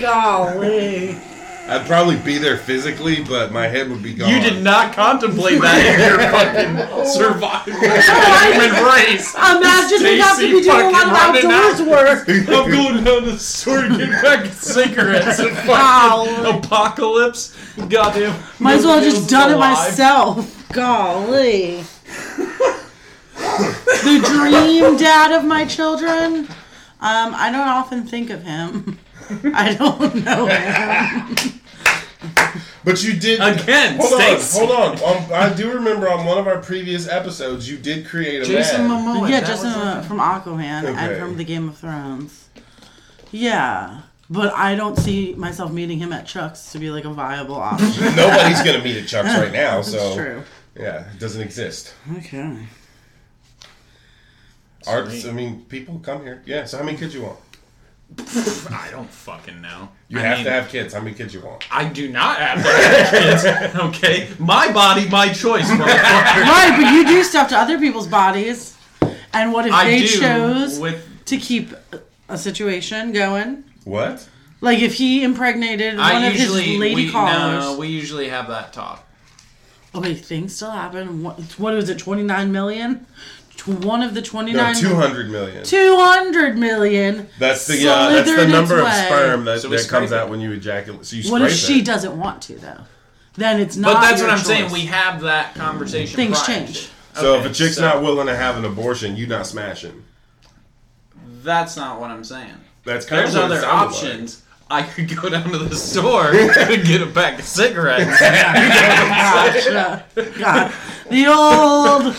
Golly. 0.00 1.20
I'd 1.68 1.86
probably 1.86 2.16
be 2.16 2.38
there 2.38 2.56
physically, 2.56 3.22
but 3.22 3.52
my 3.52 3.68
head 3.68 3.88
would 3.88 4.02
be 4.02 4.12
gone. 4.14 4.28
You 4.30 4.40
did 4.40 4.62
not 4.62 4.92
contemplate 4.94 5.60
that 5.60 5.78
in 5.78 6.00
your 6.00 6.18
fucking 6.34 7.06
survival 7.06 7.72
of 7.74 7.80
the 7.80 8.52
human 8.52 8.84
race. 8.84 9.34
Imagine 9.34 10.02
we 10.02 10.18
have 10.18 10.36
to 10.38 10.42
be 10.52 10.60
doing 10.60 10.86
a 10.86 10.90
lot 10.90 11.06
of 11.06 11.12
fucking 11.12 11.48
running 11.48 11.50
outdoors 11.52 11.88
work. 11.88 12.28
I'm 12.28 12.70
going 12.70 13.04
down 13.04 13.24
the 13.24 13.38
store 13.38 13.82
to 13.82 13.88
get 13.96 14.10
back 14.22 14.46
cigarettes 14.52 15.38
and 15.38 15.54
Golly. 15.66 16.28
fucking 16.30 16.58
apocalypse. 16.64 17.56
Goddamn. 17.88 18.42
Might 18.58 18.74
as 18.78 18.84
well 18.84 18.96
have 18.96 19.04
just 19.04 19.16
Feels 19.18 19.28
done 19.30 19.52
it 19.52 19.58
myself. 19.58 20.68
Golly. 20.72 21.84
the 23.36 24.20
dream 24.26 24.96
dad 24.96 25.32
of 25.32 25.44
my 25.44 25.64
children. 25.64 26.48
Um, 27.00 27.34
I 27.34 27.50
don't 27.50 27.66
often 27.68 28.04
think 28.06 28.30
of 28.30 28.42
him. 28.42 28.98
I 29.54 29.74
don't 29.74 30.24
know 30.24 30.46
him. 30.46 31.60
But 32.84 33.02
you 33.04 33.14
did 33.14 33.40
Again, 33.40 33.96
Hold 34.00 34.20
on, 34.20 34.40
hold 34.40 34.70
on. 35.02 35.16
Um, 35.24 35.32
I 35.32 35.52
do 35.54 35.72
remember 35.72 36.08
on 36.10 36.24
one 36.26 36.38
of 36.38 36.46
our 36.48 36.58
previous 36.58 37.08
episodes, 37.08 37.68
you 37.70 37.76
did 37.76 38.06
create 38.06 38.42
a 38.42 38.44
Jason 38.44 38.88
man. 38.88 39.04
Momoa. 39.04 39.30
yeah, 39.30 39.40
that 39.40 39.46
just 39.48 39.64
uh, 39.64 40.02
from 40.02 40.18
Aquaman 40.18 40.84
Okay. 40.84 40.94
and 40.98 41.16
from 41.20 41.36
the 41.36 41.44
Game 41.44 41.68
of 41.68 41.76
Thrones. 41.78 42.48
Yeah, 43.30 44.02
but 44.28 44.52
I 44.54 44.74
don't 44.74 44.96
see 44.98 45.34
myself 45.34 45.72
meeting 45.72 45.98
him 45.98 46.12
at 46.12 46.26
Chuck's 46.26 46.72
to 46.72 46.78
be 46.78 46.90
like 46.90 47.04
a 47.04 47.10
viable 47.12 47.54
option. 47.56 47.88
Nobody's 48.16 48.62
gonna 48.62 48.82
meet 48.82 48.96
at 48.96 49.06
Chuck's 49.08 49.28
right 49.28 49.52
now, 49.52 49.76
That's 49.76 49.92
so 49.92 50.14
true. 50.14 50.42
yeah, 50.76 51.10
it 51.12 51.18
doesn't 51.20 51.40
exist. 51.42 51.94
Okay. 52.18 52.66
Arts. 54.86 55.24
I 55.24 55.30
mean, 55.32 55.64
people 55.68 56.00
come 56.00 56.22
here. 56.24 56.42
Yeah. 56.46 56.64
So 56.64 56.78
how 56.78 56.82
many 56.84 56.98
kids 56.98 57.14
you 57.14 57.22
want? 57.22 57.38
I 58.18 58.88
don't 58.90 59.10
fucking 59.10 59.60
know. 59.60 59.88
You 60.08 60.18
I 60.18 60.22
have 60.22 60.38
mean, 60.38 60.44
to 60.46 60.50
have 60.52 60.68
kids. 60.68 60.94
How 60.94 61.00
many 61.00 61.14
kids 61.14 61.32
you 61.34 61.40
want? 61.40 61.64
I 61.70 61.84
do 61.88 62.10
not 62.10 62.38
have 62.38 62.62
to 62.62 62.70
have 62.70 63.10
kids. 63.10 63.74
Okay, 63.82 64.28
my 64.38 64.70
body, 64.72 65.08
my 65.08 65.32
choice. 65.32 65.68
Right, 65.70 66.74
but 66.76 66.92
you 66.92 67.06
do 67.06 67.22
stuff 67.22 67.48
to 67.48 67.56
other 67.58 67.78
people's 67.78 68.06
bodies. 68.08 68.76
And 69.32 69.52
what 69.52 69.66
if 69.66 69.72
I 69.72 69.84
they 69.84 70.00
do 70.00 70.06
chose 70.08 70.78
with. 70.78 71.24
to 71.26 71.36
keep 71.38 71.72
a 72.28 72.36
situation 72.36 73.12
going? 73.12 73.64
What? 73.84 74.28
Like 74.60 74.80
if 74.80 74.94
he 74.94 75.24
impregnated 75.24 75.96
one 75.96 76.04
I 76.04 76.26
of 76.26 76.34
his 76.34 76.52
lady 76.54 76.94
we, 76.94 77.10
callers. 77.10 77.64
no, 77.64 77.76
we 77.78 77.88
usually 77.88 78.28
have 78.28 78.48
that 78.48 78.72
talk. 78.72 79.06
Okay, 79.94 80.14
things 80.14 80.54
still 80.54 80.70
happen. 80.70 81.22
What, 81.22 81.40
what 81.58 81.74
was 81.74 81.88
it? 81.88 81.98
Twenty 81.98 82.22
nine 82.22 82.52
million. 82.52 83.06
Tw- 83.56 83.68
One 83.84 84.02
of 84.02 84.14
the 84.14 84.22
29 84.22 84.56
No, 84.74 84.80
two 84.80 84.94
hundred 84.94 85.30
million. 85.30 85.62
200 85.64 86.56
million. 86.58 87.28
That's 87.38 87.66
the 87.66 87.88
uh, 87.88 88.10
that's 88.10 88.28
the 88.34 88.46
number 88.48 88.80
of 88.80 88.88
sperm 88.92 89.44
that, 89.44 89.60
So 89.60 89.68
that 89.68 89.88
comes 89.88 90.10
it. 90.12 90.18
out 90.18 90.30
when 90.30 90.40
you 90.40 90.52
ejaculate. 90.52 91.04
So 91.06 91.16
you 91.16 91.30
What 91.30 91.38
scrape 91.40 91.52
if 91.52 91.56
she 91.58 91.78
it. 91.80 91.84
doesn't 91.86 92.18
want 92.18 92.42
to 92.42 92.54
though? 92.56 92.80
Then 93.34 93.60
it's 93.60 93.76
not. 93.76 93.94
But 93.94 94.00
that's 94.02 94.18
your 94.20 94.28
what 94.28 94.32
I'm 94.32 94.38
choice. 94.38 94.46
saying. 94.46 94.72
We 94.72 94.80
have 94.86 95.20
that 95.22 95.54
conversation. 95.54 96.16
Things 96.16 96.42
prior 96.42 96.58
change. 96.66 96.88
So 97.14 97.34
Okay, 97.36 97.44
if 97.44 97.50
a 97.50 97.54
chick's 97.54 97.76
so 97.76 97.82
not 97.82 98.02
willing 98.02 98.26
to 98.26 98.34
have 98.36 98.56
an 98.56 98.64
abortion, 98.64 99.16
you're 99.16 99.28
not 99.28 99.46
smashing. 99.46 100.02
that's 101.42 101.76
not 101.76 102.00
what 102.00 102.10
I'm 102.10 102.24
saying. 102.24 102.54
That's 102.84 103.06
kind 103.06 103.20
There's 103.20 103.34
of 103.34 103.42
what 103.42 103.50
it 103.52 103.58
other 103.58 103.60
sounded 103.62 103.86
options. 103.96 104.42
I 104.72 104.82
could 104.82 105.14
go 105.14 105.28
down 105.28 105.50
to 105.50 105.58
the 105.58 105.76
store 105.76 106.30
and 106.34 106.86
get 106.86 107.02
a 107.02 107.06
pack 107.06 107.38
of 107.38 107.44
cigarettes. 107.44 108.18
Gotcha. 108.20 110.06
God, 110.38 110.72
the 111.10 111.26
old 111.26 112.16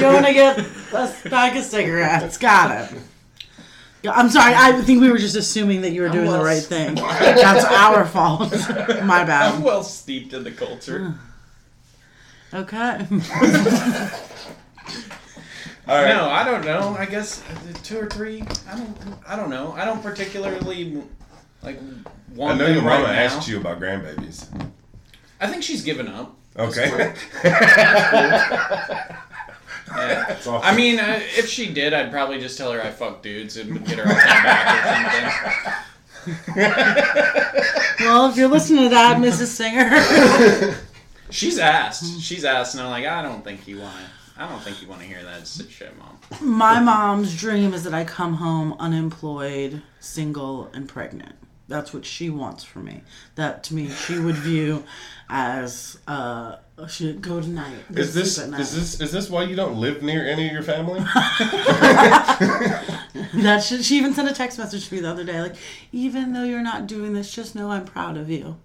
going 0.00 0.24
to 0.24 0.32
get 0.32 0.58
a 0.58 1.28
pack 1.30 1.54
of 1.54 1.62
cigarettes. 1.62 2.38
Got 2.38 2.92
it. 2.92 2.98
I'm 4.10 4.30
sorry. 4.30 4.52
I 4.56 4.82
think 4.82 5.00
we 5.00 5.12
were 5.12 5.18
just 5.18 5.36
assuming 5.36 5.82
that 5.82 5.92
you 5.92 6.02
were 6.02 6.08
doing 6.08 6.28
the 6.28 6.42
right 6.42 6.62
thing. 6.62 6.94
That's 6.96 7.64
our 7.66 8.04
fault. 8.04 8.50
My 9.04 9.20
I'm 9.20 9.26
bad. 9.26 9.62
well 9.62 9.84
steeped 9.84 10.32
in 10.32 10.42
the 10.42 10.50
culture. 10.50 11.14
Okay. 12.52 13.06
All 15.86 16.02
right. 16.02 16.08
No, 16.08 16.28
I 16.28 16.44
don't 16.44 16.64
know. 16.64 16.96
I 16.98 17.06
guess 17.06 17.44
uh, 17.48 17.72
two 17.84 18.00
or 18.00 18.06
three. 18.08 18.42
I 18.68 18.76
don't. 18.76 18.96
I 19.26 19.36
don't 19.36 19.50
know. 19.50 19.72
I 19.72 19.84
don't 19.84 20.02
particularly 20.02 21.02
like 21.62 21.78
I 21.78 22.54
know 22.54 22.56
them 22.66 22.74
your 22.74 22.82
right 22.82 23.00
mama 23.00 23.12
now. 23.12 23.20
asked 23.20 23.48
you 23.48 23.58
about 23.58 23.80
grandbabies. 23.80 24.46
I 25.40 25.46
think 25.48 25.62
she's 25.62 25.82
given 25.82 26.08
up. 26.08 26.36
Okay. 26.58 27.14
Yeah. 29.94 30.24
That's 30.26 30.46
awesome. 30.46 30.66
I 30.66 30.74
mean, 30.74 30.98
uh, 30.98 31.20
if 31.36 31.48
she 31.48 31.70
did, 31.72 31.92
I'd 31.92 32.10
probably 32.10 32.38
just 32.40 32.56
tell 32.56 32.72
her 32.72 32.80
I 32.82 32.90
fuck 32.90 33.22
dudes 33.22 33.58
and 33.58 33.84
get 33.84 33.98
her 33.98 34.04
off 34.04 34.08
my 34.08 34.24
back 34.24 35.74
or 36.24 36.32
something. 36.32 36.62
Well, 38.00 38.30
if 38.30 38.36
you're 38.36 38.48
listening 38.48 38.84
to 38.84 38.88
that, 38.90 39.18
Mrs. 39.18 39.46
Singer. 39.48 40.74
She's 41.30 41.58
asked. 41.58 42.20
She's 42.20 42.44
asked, 42.44 42.74
and 42.74 42.82
I'm 42.82 42.90
like, 42.90 43.04
I 43.06 43.22
don't 43.22 43.44
think 43.44 43.66
you 43.68 43.80
want 43.80 43.94
to. 43.96 44.42
I 44.42 44.48
don't 44.48 44.60
think 44.62 44.80
you 44.82 44.88
want 44.88 45.02
to 45.02 45.06
hear 45.06 45.22
that 45.24 45.46
shit, 45.46 45.92
mom. 45.98 46.18
My 46.40 46.80
mom's 46.80 47.36
dream 47.38 47.74
is 47.74 47.84
that 47.84 47.92
I 47.94 48.04
come 48.04 48.34
home 48.34 48.74
unemployed, 48.78 49.82
single, 50.00 50.70
and 50.72 50.88
pregnant. 50.88 51.34
That's 51.72 51.94
what 51.94 52.04
she 52.04 52.28
wants 52.28 52.64
for 52.64 52.80
me. 52.80 53.00
That 53.36 53.64
to 53.64 53.74
me, 53.74 53.88
she 53.88 54.18
would 54.18 54.36
view 54.36 54.84
as 55.30 55.98
uh, 56.06 56.56
she 56.86 57.14
go 57.14 57.40
tonight. 57.40 57.76
go 57.90 58.02
Is 58.02 58.12
this 58.12 58.36
sleep 58.36 58.58
is 58.60 58.74
this 58.74 59.00
is 59.00 59.10
this 59.10 59.30
why 59.30 59.44
you 59.44 59.56
don't 59.56 59.80
live 59.80 60.02
near 60.02 60.26
any 60.26 60.48
of 60.48 60.52
your 60.52 60.62
family? 60.62 61.00
That 63.34 63.62
she, 63.62 63.82
she 63.82 63.96
even 63.96 64.12
sent 64.12 64.30
a 64.30 64.34
text 64.34 64.58
message 64.58 64.88
to 64.88 64.94
me 64.94 65.00
the 65.00 65.08
other 65.10 65.24
day, 65.24 65.40
like, 65.40 65.56
even 65.90 66.34
though 66.34 66.44
you're 66.44 66.62
not 66.62 66.86
doing 66.86 67.14
this, 67.14 67.32
just 67.32 67.54
know 67.54 67.70
I'm 67.70 67.86
proud 67.86 68.18
of 68.18 68.28
you. 68.28 68.56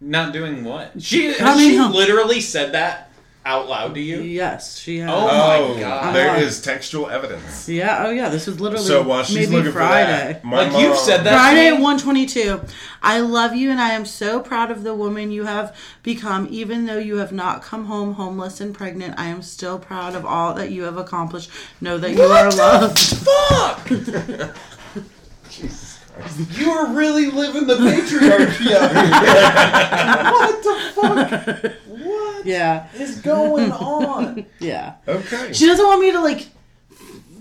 Not 0.00 0.32
doing 0.32 0.64
what? 0.64 1.02
She 1.02 1.34
she 1.34 1.76
home. 1.76 1.92
literally 1.92 2.40
said 2.40 2.72
that 2.72 3.07
out 3.48 3.66
loud 3.66 3.94
to 3.94 4.00
you. 4.00 4.20
Yes, 4.20 4.78
she 4.78 4.98
has. 4.98 5.10
Oh. 5.10 5.74
my 5.74 5.80
God. 5.80 6.14
there 6.14 6.30
Uh-huh. 6.32 6.40
is 6.40 6.60
textual 6.60 7.08
evidence. 7.08 7.66
Yeah. 7.68 8.04
Oh 8.06 8.10
yeah. 8.10 8.28
This 8.28 8.46
was 8.46 8.60
literally 8.60 8.84
So 8.84 9.02
while 9.02 9.24
she's 9.24 9.36
maybe 9.48 9.56
looking 9.56 9.72
Friday. 9.72 10.26
for 10.28 10.32
that, 10.34 10.44
my 10.44 10.56
Like, 10.68 10.72
you've 10.80 10.90
mom- 10.90 10.98
said 10.98 11.24
that- 11.24 11.32
Friday 11.32 11.68
at 11.68 11.76
me? 11.78 11.82
122. 11.82 12.60
I 13.02 13.20
love 13.20 13.54
you 13.56 13.70
and 13.70 13.80
I 13.80 13.90
am 13.90 14.04
so 14.04 14.40
proud 14.40 14.70
of 14.70 14.84
the 14.84 14.94
woman 14.94 15.30
you 15.30 15.44
have 15.44 15.74
become. 16.02 16.46
Even 16.50 16.84
though 16.84 16.98
you 16.98 17.16
have 17.16 17.32
not 17.32 17.62
come 17.62 17.86
home 17.86 18.14
homeless 18.14 18.60
and 18.60 18.74
pregnant, 18.74 19.14
I 19.18 19.26
am 19.28 19.40
still 19.40 19.78
proud 19.78 20.14
of 20.14 20.26
all 20.26 20.52
that 20.54 20.70
you 20.70 20.82
have 20.82 20.98
accomplished. 20.98 21.50
Know 21.80 21.96
that 21.96 22.12
you 22.12 22.22
are 22.22 22.50
loved. 22.50 22.98
Fuck! 22.98 23.88
Jesus 25.50 26.00
Christ. 26.14 26.58
You 26.58 26.70
are 26.70 26.92
really 26.92 27.26
living 27.30 27.66
the 27.66 27.76
patriarchy 27.76 28.72
out 28.72 28.90
here. 28.92 30.32
what 30.32 30.62
the 30.62 30.74
fuck? 30.94 31.72
What 32.38 32.46
Yeah. 32.46 32.86
is 32.94 33.20
going 33.20 33.72
on? 33.72 34.46
Yeah. 34.60 34.94
Okay. 35.06 35.52
She 35.52 35.66
doesn't 35.66 35.86
want 35.86 36.00
me 36.00 36.10
to 36.12 36.20
like 36.20 36.46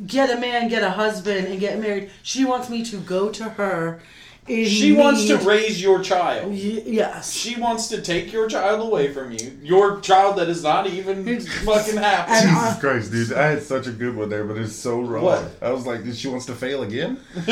get 0.06 0.30
a 0.30 0.38
man, 0.40 0.68
get 0.70 0.84
a 0.84 0.90
husband, 0.92 1.48
and 1.48 1.60
get 1.60 1.80
married. 1.80 2.10
She 2.24 2.46
wants 2.46 2.70
me 2.70 2.84
to 2.86 2.98
go 2.98 3.30
to 3.30 3.44
her. 3.44 4.00
in 4.48 4.66
She 4.66 4.94
wants 4.94 5.26
to 5.28 5.38
raise 5.40 5.82
your 5.82 6.02
child. 6.02 6.52
Y- 6.52 6.84
yes. 6.86 7.34
She 7.34 7.60
wants 7.60 7.88
to 7.90 8.02
take 8.02 8.32
your 8.32 8.48
child 8.48 8.80
away 8.88 9.12
from 9.14 9.32
you. 9.34 9.58
Your 9.62 10.00
child 10.00 10.38
that 10.38 10.48
is 10.48 10.64
not 10.64 10.88
even 10.88 11.40
fucking 11.42 11.98
happy. 12.10 12.48
Jesus 12.48 12.80
Christ, 12.80 13.12
dude! 13.12 13.34
I 13.34 13.48
had 13.48 13.64
such 13.64 13.88
a 13.88 13.92
good 13.92 14.16
one 14.16 14.30
there, 14.30 14.46
but 14.46 14.58
it's 14.58 14.74
so 14.76 15.02
wrong. 15.02 15.24
What? 15.26 15.44
I 15.62 15.72
was 15.72 15.86
like, 15.86 16.02
she 16.14 16.28
wants 16.30 16.46
to 16.46 16.56
fail 16.56 16.84
again. 16.84 17.20
oh 17.36 17.44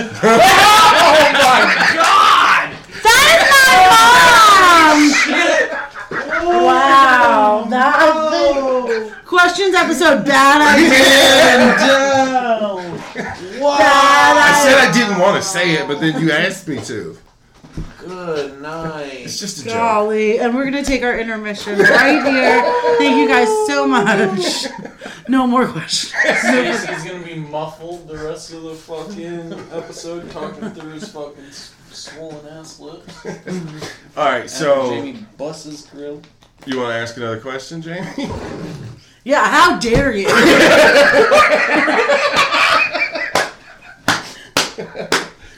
my 1.33 1.65
god! 1.93 2.75
Wow. 6.85 7.65
That 7.69 9.23
questions 9.25 9.75
episode 9.75 10.25
bad 10.25 10.61
idea. 10.75 11.95
Wow! 13.61 13.77
I 13.77 14.63
said 14.63 14.77
I 14.77 14.91
didn't 14.91 15.19
want 15.19 15.41
to 15.41 15.47
say 15.47 15.73
it, 15.73 15.87
but 15.87 15.99
then 15.99 16.21
you 16.21 16.31
asked 16.31 16.67
me 16.67 16.79
to. 16.85 17.17
Good 17.99 18.61
night. 18.61 19.21
It's 19.25 19.39
just 19.39 19.61
a 19.61 19.63
joke. 19.65 19.73
Golly, 19.73 20.37
and 20.39 20.53
we're 20.53 20.65
gonna 20.65 20.83
take 20.83 21.01
our 21.03 21.17
intermission 21.17 21.79
right 21.79 22.23
here. 22.23 22.61
Thank 22.99 23.17
you 23.17 23.27
guys 23.27 23.47
so 23.67 23.87
much. 23.87 24.67
No 25.27 25.47
more 25.47 25.67
questions. 25.67 26.13
Casey's 26.41 27.03
gonna 27.03 27.25
be 27.25 27.35
muffled 27.35 28.07
the 28.07 28.17
rest 28.17 28.53
of 28.53 28.61
the 28.61 28.75
fucking 28.75 29.53
episode, 29.73 30.29
talking 30.29 30.69
through 30.71 30.91
his 30.91 31.09
fucking 31.11 31.51
swollen 31.89 32.45
ass 32.47 32.79
lips. 32.79 33.25
All 34.17 34.25
right, 34.25 34.49
so 34.49 34.89
Jamie 34.91 35.25
busts 35.37 35.87
grill. 35.87 36.21
You 36.65 36.79
want 36.79 36.91
to 36.91 36.95
ask 36.95 37.17
another 37.17 37.39
question, 37.39 37.81
Jamie? 37.81 38.07
Yeah, 39.27 39.49
how 39.49 39.79
dare 39.79 40.15
you? 40.15 40.27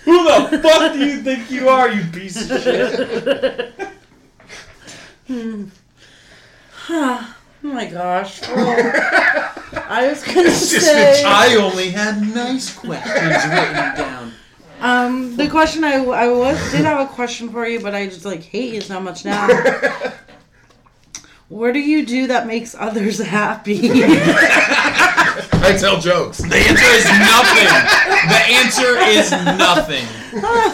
Who 0.06 0.24
the 0.24 0.60
fuck 0.63 0.93
do 0.93 1.00
you 1.00 1.22
think 1.22 1.52
you 1.52 1.67
are, 1.67 1.89
you 1.89 2.06
piece 2.06 2.50
of 2.50 2.62
shit? 2.62 3.76
Oh 6.89 7.74
my 7.74 7.86
gosh. 7.88 8.41
Well, 8.48 8.93
I 9.89 10.08
was 10.08 10.24
gonna 10.24 10.50
say. 10.52 11.24
I 11.26 11.56
only 11.56 11.89
had 11.89 12.22
nice 12.22 12.74
questions 12.74 13.43
written 13.46 13.96
down. 13.96 14.32
Um, 14.80 15.36
the 15.36 15.50
question 15.50 15.84
I, 15.84 15.96
I 15.96 16.28
was 16.30 16.58
did 16.72 16.86
have 16.86 17.00
a 17.10 17.12
question 17.12 17.50
for 17.50 17.67
you, 17.67 17.82
but 17.82 17.93
I 17.93 18.06
just 18.06 18.24
like 18.24 18.43
hate 18.43 18.74
you 18.74 18.82
so 18.82 19.02
much 19.02 19.26
now. 19.26 19.48
What 21.49 21.73
do 21.73 21.79
you 21.79 22.05
do 22.05 22.27
that 22.27 22.45
makes 22.47 22.75
others 22.75 23.19
happy? 23.23 23.89
I 23.93 25.75
tell 25.79 25.99
jokes. 25.99 26.38
The 26.38 26.55
answer 26.55 26.91
is 26.95 27.05
nothing. 27.19 27.67
The 28.29 28.41
answer 28.55 28.97
is 28.97 29.31
nothing. 29.57 30.05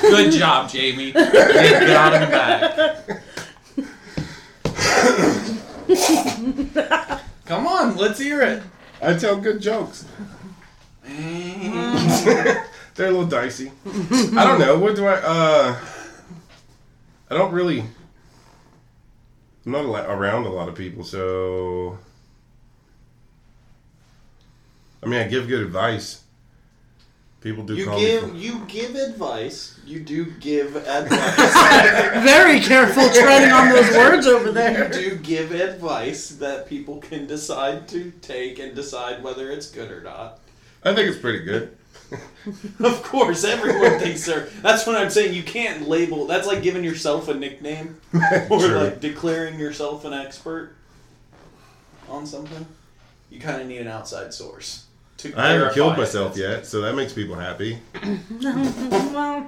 Good 0.01 0.31
job, 0.31 0.69
Jamie. 0.69 1.07
You 1.07 1.13
got 1.13 2.13
him 2.13 2.29
back. 2.29 3.23
Come 7.45 7.67
on, 7.67 7.95
let's 7.97 8.19
hear 8.19 8.41
it. 8.41 8.63
I 9.01 9.13
tell 9.15 9.38
good 9.38 9.62
jokes. 9.62 10.05
they're 11.03 12.63
a 12.97 13.12
little 13.12 13.25
dicey. 13.25 13.71
I 13.86 14.43
don't 14.45 14.59
know. 14.59 14.77
What 14.79 14.95
do 14.95 15.05
I? 15.05 15.15
Uh, 15.15 15.77
I 17.29 17.36
don't 17.36 17.51
really. 17.51 17.83
I'm 19.65 19.71
not 19.71 19.86
a 19.86 19.88
lot- 19.88 20.10
around 20.10 20.45
a 20.45 20.49
lot 20.52 20.67
of 20.69 20.76
people, 20.76 21.04
so. 21.04 21.97
I 25.02 25.06
mean, 25.08 25.19
I 25.19 25.28
give 25.28 25.47
good 25.47 25.62
advice. 25.62 26.21
People 27.41 27.65
do 27.65 27.76
You 27.76 27.86
call 27.86 27.99
give 27.99 28.34
me. 28.34 28.39
you 28.39 28.62
give 28.69 28.95
advice. 28.95 29.78
You 29.86 29.99
do 29.99 30.26
give 30.39 30.76
advice. 30.88 32.23
Very 32.23 32.62
careful 32.62 33.10
treading 33.10 33.52
on 33.52 33.67
those 33.69 33.89
words 33.97 34.28
over 34.28 34.49
there. 34.52 34.88
you 34.95 35.10
do 35.10 35.15
give 35.17 35.52
advice 35.52 36.30
that 36.36 36.67
people 36.69 36.99
can 36.99 37.28
decide 37.28 37.89
to 37.89 38.12
take 38.21 38.60
and 38.60 38.73
decide 38.73 39.21
whether 39.23 39.52
it's 39.52 39.69
good 39.69 39.91
or 39.91 40.02
not. 40.02 40.39
I 40.86 40.93
think 40.95 41.10
it's 41.10 41.19
pretty 41.19 41.43
good. 41.43 41.78
Of 42.79 43.01
course, 43.03 43.43
everyone 43.45 43.99
thinks 43.99 44.25
they're. 44.25 44.47
That's 44.61 44.85
what 44.85 44.97
I'm 44.97 45.09
saying. 45.09 45.33
You 45.33 45.43
can't 45.43 45.87
label. 45.87 46.27
That's 46.27 46.45
like 46.45 46.61
giving 46.61 46.83
yourself 46.83 47.27
a 47.29 47.33
nickname 47.33 48.01
or 48.49 48.59
True. 48.59 48.75
like 48.77 48.99
declaring 48.99 49.57
yourself 49.57 50.03
an 50.05 50.13
expert 50.13 50.75
on 52.09 52.25
something. 52.27 52.65
You 53.29 53.39
kind 53.39 53.61
of 53.61 53.67
need 53.67 53.77
an 53.79 53.87
outside 53.87 54.33
source 54.33 54.85
to. 55.17 55.33
I 55.37 55.51
haven't 55.53 55.73
killed 55.73 55.97
myself 55.97 56.35
yet, 56.37 56.65
so 56.67 56.81
that 56.81 56.95
makes 56.95 57.13
people 57.13 57.35
happy. 57.35 57.79
Well, 58.41 59.45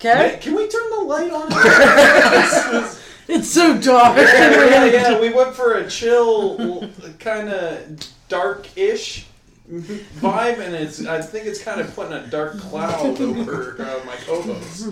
Hey, 0.00 0.34
okay. 0.34 0.38
can 0.40 0.54
we 0.56 0.68
turn 0.68 0.90
the 0.90 1.00
light 1.02 1.30
on? 1.32 2.92
It's 3.28 3.48
so 3.48 3.78
dark. 3.78 4.16
yeah, 4.16 4.84
yeah, 4.86 5.20
we 5.20 5.32
went 5.32 5.54
for 5.54 5.74
a 5.74 5.88
chill, 5.88 6.88
kind 7.20 7.48
of 7.48 8.00
dark-ish 8.28 9.26
vibe, 9.68 10.58
and 10.58 10.74
it's. 10.74 11.04
I 11.06 11.20
think 11.20 11.46
it's 11.46 11.62
kind 11.62 11.80
of 11.80 11.94
putting 11.94 12.12
a 12.12 12.26
dark 12.26 12.58
cloud 12.58 13.20
over 13.20 13.76
uh, 13.80 14.04
my 14.04 14.16
co-hosts. 14.16 14.82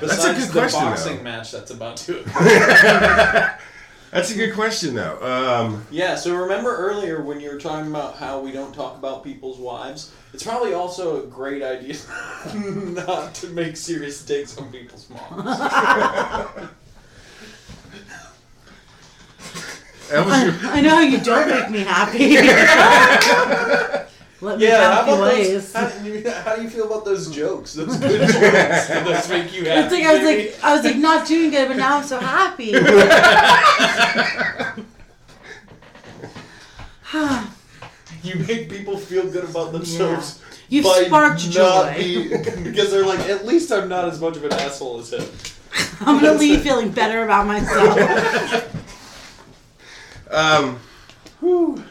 Besides 0.00 0.46
good 0.46 0.48
the 0.48 0.52
question, 0.52 0.80
boxing 0.80 1.16
though. 1.18 1.22
match 1.22 1.52
that's 1.52 1.70
about 1.70 1.96
to 1.98 2.20
occur. 2.26 3.58
That's 4.10 4.30
a 4.30 4.34
good 4.34 4.52
question, 4.52 4.94
though. 4.94 5.18
Um, 5.22 5.86
Yeah, 5.90 6.16
so 6.16 6.34
remember 6.36 6.76
earlier 6.76 7.22
when 7.22 7.40
you 7.40 7.50
were 7.50 7.58
talking 7.58 7.88
about 7.90 8.16
how 8.16 8.40
we 8.40 8.52
don't 8.52 8.74
talk 8.74 8.98
about 8.98 9.24
people's 9.24 9.58
wives? 9.58 10.12
It's 10.34 10.42
probably 10.42 10.74
also 10.74 11.22
a 11.22 11.26
great 11.26 11.62
idea 11.62 11.96
not 12.54 13.34
to 13.36 13.48
make 13.48 13.76
serious 13.78 14.22
takes 14.22 14.58
on 14.58 14.70
people's 14.70 15.08
moms. 15.08 15.48
that 20.12 20.26
was 20.26 20.62
your, 20.62 20.70
I 20.72 20.80
know 20.80 21.00
you 21.00 21.18
don't 21.20 21.48
make 21.48 21.70
me 21.70 21.80
happy. 21.80 22.36
Let 24.40 24.58
me 24.58 24.66
Yeah, 24.66 24.82
how 24.82 24.90
happy 25.04 25.10
about 25.12 25.22
ways. 25.34 25.72
those? 25.72 25.72
How, 25.72 25.88
do 26.02 26.08
you- 26.12 26.30
how 26.30 26.56
do 26.56 26.62
you 26.62 26.68
feel 26.70 26.86
about 26.86 27.04
those 27.04 27.30
jokes? 27.30 27.74
Those 27.74 27.96
good 27.96 28.28
jokes. 28.28 28.88
Those 28.88 29.28
make 29.28 29.52
you 29.54 29.64
happy? 29.66 29.80
It's 29.80 29.92
like 29.92 30.04
I 30.04 30.14
was 30.14 30.24
like 30.24 30.64
I 30.64 30.74
was 30.74 30.84
like 30.84 30.96
not 30.96 31.26
doing 31.28 31.50
good, 31.50 31.68
but 31.68 31.76
now 31.76 31.98
I'm 31.98 32.04
so 32.04 32.18
happy. 32.18 32.72
you 38.22 38.36
make 38.46 38.70
people 38.70 38.96
feel 38.96 39.30
good 39.30 39.44
about 39.44 39.72
themselves. 39.72 40.40
You've 40.68 40.84
by 40.86 41.04
sparked 41.04 41.44
not 41.46 41.52
joy. 41.52 41.94
be- 41.98 42.28
because 42.64 42.90
they're 42.90 43.04
like, 43.06 43.20
at 43.20 43.46
least 43.46 43.70
I'm 43.70 43.88
not 43.88 44.06
as 44.06 44.20
much 44.20 44.36
of 44.36 44.44
an 44.44 44.52
asshole 44.54 44.98
as 45.00 45.12
him. 45.12 45.24
I'm 46.00 46.20
gonna 46.20 46.38
leave 46.38 46.62
feeling 46.62 46.90
better 46.90 47.24
about 47.24 47.46
myself. 47.46 48.78
Um, 50.32 50.78
Whew. 51.40 51.82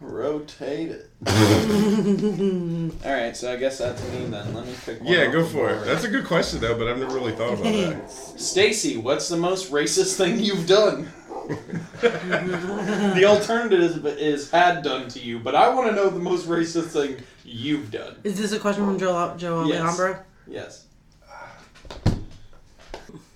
Rotate 0.00 0.90
it. 0.90 1.10
All 3.04 3.12
right, 3.12 3.36
so 3.36 3.52
I 3.52 3.56
guess 3.56 3.78
that's 3.78 4.02
me 4.10 4.26
then. 4.26 4.52
Let 4.52 4.66
me 4.66 4.74
pick 4.84 5.00
one. 5.00 5.12
yeah, 5.12 5.26
go 5.30 5.44
for 5.44 5.70
it. 5.70 5.84
That's 5.84 6.02
a 6.02 6.08
good 6.08 6.24
question, 6.24 6.60
though, 6.60 6.76
but 6.76 6.88
I've 6.88 6.98
never 6.98 7.14
really 7.14 7.32
thought 7.32 7.52
about 7.54 7.72
that. 7.72 8.10
Stacy, 8.10 8.96
what's 8.96 9.28
the 9.28 9.36
most 9.36 9.70
racist 9.70 10.16
thing 10.16 10.40
you've 10.40 10.66
done? 10.66 11.08
the 12.00 13.24
alternative 13.26 13.80
is, 13.80 13.96
is 14.18 14.50
had 14.50 14.82
done 14.82 15.08
to 15.08 15.20
you, 15.20 15.38
but 15.38 15.54
I 15.54 15.68
want 15.72 15.88
to 15.88 15.94
know 15.94 16.10
the 16.10 16.18
most 16.18 16.48
racist 16.48 16.86
thing 16.88 17.16
you've 17.44 17.90
done. 17.90 18.16
Is 18.24 18.38
this 18.38 18.52
a 18.52 18.58
question 18.58 18.84
from 18.84 18.98
Joe 18.98 19.34
Joe 19.36 19.64
Yes. 19.64 19.80
Alejandro? 19.82 20.24
Yes. 20.46 20.86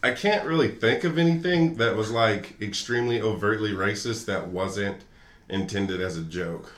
I 0.02 0.12
can't 0.12 0.46
really 0.46 0.68
think 0.68 1.04
of 1.04 1.18
anything 1.18 1.76
that 1.76 1.96
was 1.96 2.10
like 2.10 2.60
extremely 2.60 3.20
overtly 3.20 3.72
racist 3.72 4.26
that 4.26 4.48
wasn't 4.48 5.02
intended 5.48 6.00
as 6.00 6.16
a 6.16 6.22
joke. 6.22 6.72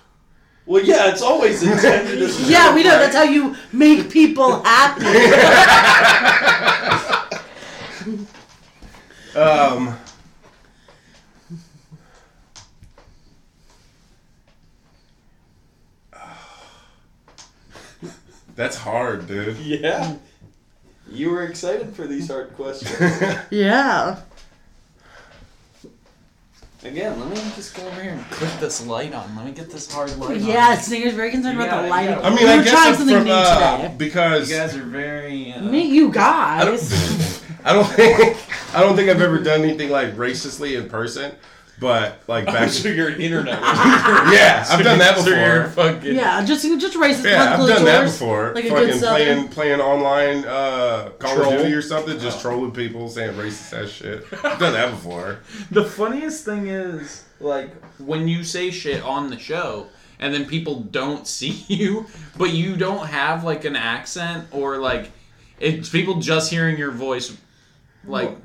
Well, 0.66 0.82
yeah, 0.84 1.10
it's 1.10 1.22
always 1.22 1.62
intended 1.62 2.20
as 2.22 2.38
a 2.40 2.50
Yeah, 2.50 2.66
joke, 2.66 2.74
we 2.76 2.82
know 2.84 2.90
right? 2.90 2.98
that's 2.98 3.16
how 3.16 3.22
you 3.24 3.56
make 3.72 4.10
people 4.10 4.62
happy. 4.62 5.04
Um, 9.34 9.96
that's 18.54 18.76
hard, 18.76 19.26
dude. 19.26 19.56
Yeah. 19.58 20.16
You 21.10 21.30
were 21.30 21.44
excited 21.44 21.94
for 21.94 22.06
these 22.06 22.28
hard 22.28 22.54
questions. 22.54 22.92
yeah. 23.50 24.20
Again, 26.84 27.18
let 27.18 27.28
me 27.30 27.34
just 27.56 27.76
go 27.76 27.84
over 27.86 28.00
here 28.00 28.12
and 28.12 28.24
click 28.30 28.50
this 28.60 28.86
light 28.86 29.12
on. 29.12 29.34
Let 29.34 29.46
me 29.46 29.52
get 29.52 29.68
this 29.68 29.92
hard 29.92 30.16
light 30.18 30.36
on. 30.36 30.44
Yeah, 30.44 30.76
Singer's 30.76 31.14
very 31.14 31.30
concerned 31.32 31.58
You 31.58 31.64
about 31.64 31.82
the 31.82 31.88
gotta- 31.88 31.90
lighting. 31.90 32.14
you 32.16 32.22
I 32.22 32.30
mean, 32.30 32.44
we 32.44 32.48
I 32.52 32.56
were 32.58 32.62
guess 32.62 32.72
trying 32.72 32.88
I'm 32.90 32.94
something 32.94 33.16
from, 33.16 33.24
new 33.24 33.32
uh, 33.32 33.76
today. 33.82 33.94
because 33.98 34.48
You 34.50 34.56
guys 34.58 34.76
are 34.76 34.82
very. 34.84 35.52
Uh, 35.52 35.62
Meet 35.62 35.86
you 35.92 36.12
I 36.14 36.64
don't, 36.64 36.76
guys. 36.76 37.42
I 37.64 37.72
don't 37.72 37.84
think 37.86 38.36
I 38.76 38.80
don't 38.80 38.94
think 38.94 39.10
I've 39.10 39.20
ever 39.20 39.38
done 39.38 39.62
anything 39.62 39.90
like 39.90 40.14
racistly 40.14 40.78
in 40.80 40.88
person, 40.88 41.34
but 41.80 42.22
like 42.26 42.46
back. 42.46 42.70
so 42.70 42.88
you're 42.88 43.08
an 43.08 43.20
internet. 43.20 43.60
yeah, 43.62 44.64
I've 44.68 44.82
done 44.84 44.98
that 44.98 45.18
So 45.18 45.30
you're 45.30 45.64
before. 45.64 45.92
fucking. 45.94 46.14
Yeah, 46.14 46.44
just 46.44 46.62
just 46.64 46.96
racist. 46.96 47.24
Yeah, 47.24 47.54
I've 47.58 47.68
done 47.68 47.84
that 47.84 48.04
before. 48.04 48.52
Like 48.54 48.64
a 48.64 48.68
good 48.70 48.94
Fucking 48.94 49.00
playing 49.00 49.48
playing 49.48 49.80
online 49.80 50.44
uh, 50.44 51.10
Call 51.18 51.36
Troll? 51.36 51.52
of 51.54 51.58
Duty 51.62 51.72
or 51.74 51.82
something, 51.82 52.18
just 52.18 52.40
trolling 52.40 52.72
people, 52.72 53.08
saying 53.08 53.34
racist 53.34 53.82
ass 53.82 53.90
shit. 53.90 54.24
I've 54.44 54.58
done 54.58 54.72
that 54.72 54.90
before. 54.90 55.38
The 55.70 55.84
funniest 55.84 56.44
thing 56.44 56.68
is, 56.68 57.24
like, 57.40 57.70
when 57.98 58.26
you 58.26 58.42
say 58.44 58.70
shit 58.70 59.02
on 59.02 59.30
the 59.30 59.38
show, 59.38 59.86
and 60.18 60.32
then 60.34 60.46
people 60.46 60.80
don't 60.80 61.26
see 61.26 61.64
you, 61.68 62.06
but 62.36 62.50
you 62.50 62.76
don't 62.76 63.06
have 63.06 63.44
like 63.44 63.64
an 63.64 63.76
accent 63.76 64.46
or 64.50 64.78
like, 64.78 65.10
it's 65.60 65.88
people 65.88 66.20
just 66.20 66.50
hearing 66.50 66.76
your 66.78 66.90
voice, 66.90 67.36
like, 68.04 68.36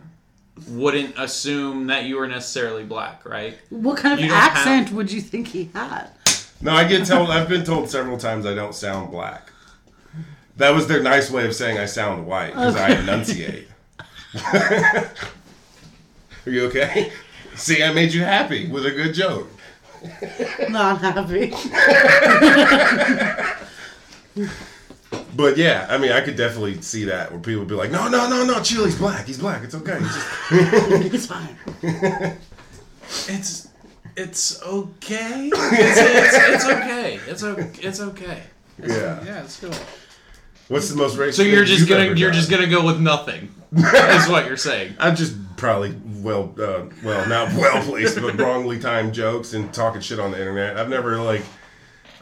wouldn't 0.69 1.17
assume 1.17 1.87
that 1.87 2.05
you 2.05 2.17
were 2.17 2.27
necessarily 2.27 2.83
black, 2.83 3.25
right? 3.25 3.57
What 3.69 3.97
kind 3.97 4.13
of 4.13 4.19
You 4.19 4.27
don't 4.29 4.37
have- 4.37 4.55
accent 4.57 4.91
would 4.91 5.11
you 5.11 5.19
think 5.21 5.47
he 5.47 5.69
had? 5.73 6.09
No, 6.61 6.71
I 6.73 6.85
get 6.85 7.05
told. 7.05 7.29
I've 7.29 7.49
been 7.49 7.63
told 7.65 7.89
several 7.89 8.17
times 8.17 8.45
I 8.45 8.53
don't 8.53 8.73
sound 8.75 9.11
black. 9.11 9.51
That 10.57 10.69
was 10.73 10.87
their 10.87 11.01
nice 11.01 11.29
way 11.31 11.45
of 11.47 11.55
saying 11.55 11.77
I 11.77 11.85
sound 11.85 12.25
white 12.27 12.51
because 12.53 12.75
I 12.75 12.91
enunciate. 12.91 13.67
Are 14.53 15.09
you 16.45 16.65
okay? 16.67 17.11
See, 17.55 17.83
I 17.83 17.91
made 17.91 18.13
you 18.13 18.23
happy 18.23 18.67
with 18.67 18.85
a 18.85 18.91
good 18.91 19.13
joke. 19.13 19.49
Not 20.69 20.99
happy. 21.01 21.53
But 25.35 25.57
yeah, 25.57 25.87
I 25.89 25.97
mean, 25.97 26.11
I 26.11 26.21
could 26.21 26.35
definitely 26.35 26.81
see 26.81 27.05
that 27.05 27.31
where 27.31 27.39
people 27.39 27.59
would 27.59 27.67
be 27.67 27.75
like, 27.75 27.91
"No, 27.91 28.07
no, 28.07 28.29
no, 28.29 28.45
no, 28.45 28.61
Chili's 28.61 28.97
black. 28.97 29.25
He's 29.25 29.37
black. 29.39 29.63
It's 29.63 29.75
okay." 29.75 29.99
He's 29.99 30.13
just- 30.13 30.27
it's 31.13 31.25
fine. 31.25 31.57
It's 33.27 33.67
it's 34.15 34.61
okay. 34.63 35.49
It's, 35.53 35.97
it's, 35.99 36.35
it's 36.35 36.65
okay. 36.65 37.19
It's 37.27 37.43
okay. 37.43 37.71
It's 37.81 37.99
okay. 37.99 38.43
yeah. 38.79 39.23
Yeah, 39.23 39.43
it's 39.43 39.59
cool. 39.59 39.71
What's 40.67 40.89
the 40.89 40.95
most 40.95 41.17
racist? 41.17 41.33
So 41.33 41.43
you're 41.43 41.65
just 41.65 41.81
you've 41.81 41.89
gonna 41.89 42.05
you're 42.15 42.29
done? 42.29 42.33
just 42.33 42.49
gonna 42.49 42.67
go 42.67 42.85
with 42.85 42.99
nothing. 42.99 43.53
is 43.75 44.29
what 44.29 44.45
you're 44.45 44.57
saying. 44.57 44.95
I'm 44.99 45.15
just 45.15 45.35
probably 45.57 45.95
well, 46.21 46.53
uh, 46.59 46.85
well, 47.03 47.27
not 47.27 47.53
well 47.53 47.83
placed, 47.83 48.19
but 48.21 48.37
wrongly 48.39 48.79
timed 48.79 49.13
jokes 49.13 49.53
and 49.53 49.73
talking 49.73 50.01
shit 50.01 50.19
on 50.19 50.31
the 50.31 50.39
internet. 50.39 50.77
I've 50.77 50.89
never 50.89 51.17
like, 51.17 51.43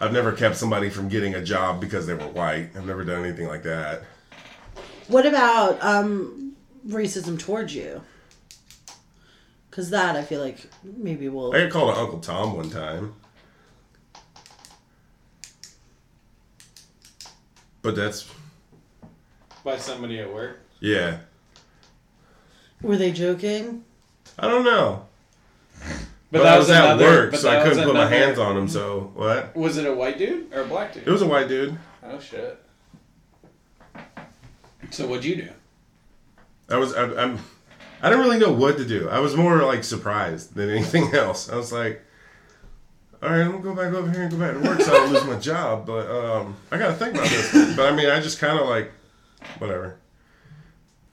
I've 0.02 0.12
never 0.12 0.32
kept 0.32 0.58
somebody 0.58 0.90
from 0.90 1.08
getting 1.10 1.36
a 1.36 1.44
job 1.44 1.80
because 1.80 2.08
they 2.08 2.16
were 2.16 2.28
white. 2.28 2.72
I've 2.76 2.86
never 2.88 3.04
done 3.06 3.24
anything 3.24 3.48
like 3.48 3.62
that. 3.64 4.02
What 5.08 5.26
about 5.28 5.82
um 5.84 6.56
racism 6.88 7.40
towards 7.40 7.76
you? 7.76 8.02
Because 9.70 9.92
that 9.92 10.16
I 10.18 10.24
feel 10.24 10.42
like 10.42 10.58
maybe 10.84 11.30
we'll. 11.30 11.54
I 11.56 11.62
got 11.62 11.72
called 11.72 11.92
an 11.92 11.98
Uncle 11.98 12.20
Tom 12.20 12.56
one 12.58 12.70
time, 12.72 13.14
but 17.82 17.96
that's 17.96 18.28
By 19.64 19.78
somebody 19.78 20.20
at 20.20 20.34
work. 20.34 20.60
yeah. 20.80 21.20
Were 22.82 22.98
they 22.98 23.12
joking? 23.12 23.84
I 24.40 24.48
don't 24.48 24.64
know, 24.66 25.06
But, 26.32 26.40
but, 26.40 26.44
that 26.44 26.54
I 26.54 26.58
was 26.58 26.68
was 26.70 26.78
at 26.78 26.86
another, 26.86 27.06
work, 27.06 27.36
so 27.36 27.50
I 27.50 27.62
couldn't 27.62 27.84
put 27.84 27.94
my 27.94 28.08
hands 28.08 28.40
on 28.40 28.56
him. 28.56 28.68
So 28.70 29.12
what? 29.16 29.54
Was 29.54 29.76
it 29.76 29.86
a 29.86 29.94
white 29.94 30.18
dude 30.18 30.54
or 30.54 30.62
a 30.62 30.66
black 30.66 30.94
dude? 30.94 31.06
It 31.06 31.12
was 31.12 31.22
a 31.22 31.28
white 31.28 31.50
dude. 31.50 31.78
Oh 32.04 32.20
shit. 32.20 32.58
So 34.92 35.08
what'd 35.08 35.26
you 35.26 35.36
do? 35.36 35.50
I 36.70 36.78
was 36.78 36.96
I, 36.96 37.04
I'm 37.22 37.40
I 38.02 38.10
don't 38.10 38.22
really 38.22 38.40
know 38.40 38.52
what 38.52 38.78
to 38.78 38.86
do. 38.86 39.10
I 39.10 39.20
was 39.20 39.36
more 39.36 39.62
like 39.64 39.84
surprised 39.84 40.56
than 40.56 40.70
anything 40.70 41.14
else. 41.14 41.50
I 41.50 41.58
was 41.58 41.74
like, 41.74 42.02
all 43.22 43.30
right, 43.30 43.42
I'm 43.42 43.52
gonna 43.52 43.64
go 43.64 43.76
back 43.76 43.94
over 43.94 44.10
here 44.10 44.24
and 44.24 44.32
go 44.32 44.38
back 44.38 44.54
to 44.54 44.60
work 44.60 44.82
so 44.82 44.94
I 44.94 44.98
don't 44.98 45.14
lose 45.14 45.26
my 45.26 45.38
job. 45.38 45.86
But 45.86 46.10
um, 46.10 46.56
I 46.72 46.78
gotta 46.78 46.94
think 46.94 47.14
about 47.14 47.28
this. 47.30 47.76
But 47.76 47.92
I 47.92 47.96
mean, 47.96 48.10
I 48.10 48.20
just 48.22 48.40
kind 48.40 48.58
of 48.58 48.68
like 48.68 48.92
whatever. 49.60 49.98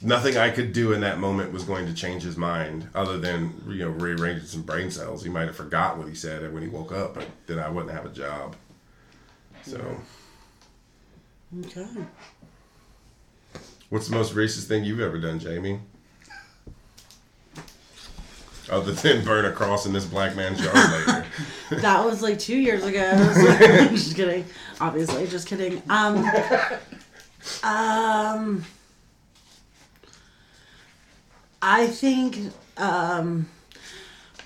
Nothing 0.00 0.36
I 0.36 0.50
could 0.50 0.72
do 0.72 0.92
in 0.92 1.00
that 1.00 1.18
moment 1.18 1.52
was 1.52 1.64
going 1.64 1.86
to 1.86 1.92
change 1.92 2.22
his 2.22 2.36
mind, 2.36 2.88
other 2.94 3.18
than 3.18 3.60
you 3.66 3.78
know 3.84 3.88
rearranging 3.90 4.46
some 4.46 4.62
brain 4.62 4.90
cells. 4.92 5.24
He 5.24 5.28
might 5.28 5.46
have 5.46 5.56
forgot 5.56 5.98
what 5.98 6.06
he 6.08 6.14
said 6.14 6.52
when 6.54 6.62
he 6.62 6.68
woke 6.68 6.92
up, 6.92 7.14
but 7.14 7.26
then 7.48 7.58
I 7.58 7.68
wouldn't 7.68 7.92
have 7.92 8.06
a 8.06 8.10
job. 8.10 8.54
So, 9.64 9.96
Okay. 11.64 11.86
what's 13.88 14.08
the 14.08 14.14
most 14.14 14.34
racist 14.34 14.68
thing 14.68 14.84
you've 14.84 15.00
ever 15.00 15.18
done, 15.18 15.40
Jamie? 15.40 15.80
Other 18.70 18.92
than 18.92 19.24
burn 19.24 19.46
a 19.46 19.52
cross 19.52 19.84
in 19.86 19.92
this 19.92 20.04
black 20.04 20.36
man's 20.36 20.60
yard 20.62 20.76
later. 20.76 21.24
That 21.80 22.04
was 22.04 22.22
like 22.22 22.38
two 22.38 22.56
years 22.56 22.84
ago. 22.84 23.12
just 23.90 24.14
kidding. 24.16 24.44
Obviously, 24.80 25.26
just 25.26 25.46
kidding. 25.48 25.82
Um, 25.90 26.24
um, 27.62 28.64
I 31.60 31.86
think 31.88 32.52
um, 32.76 33.48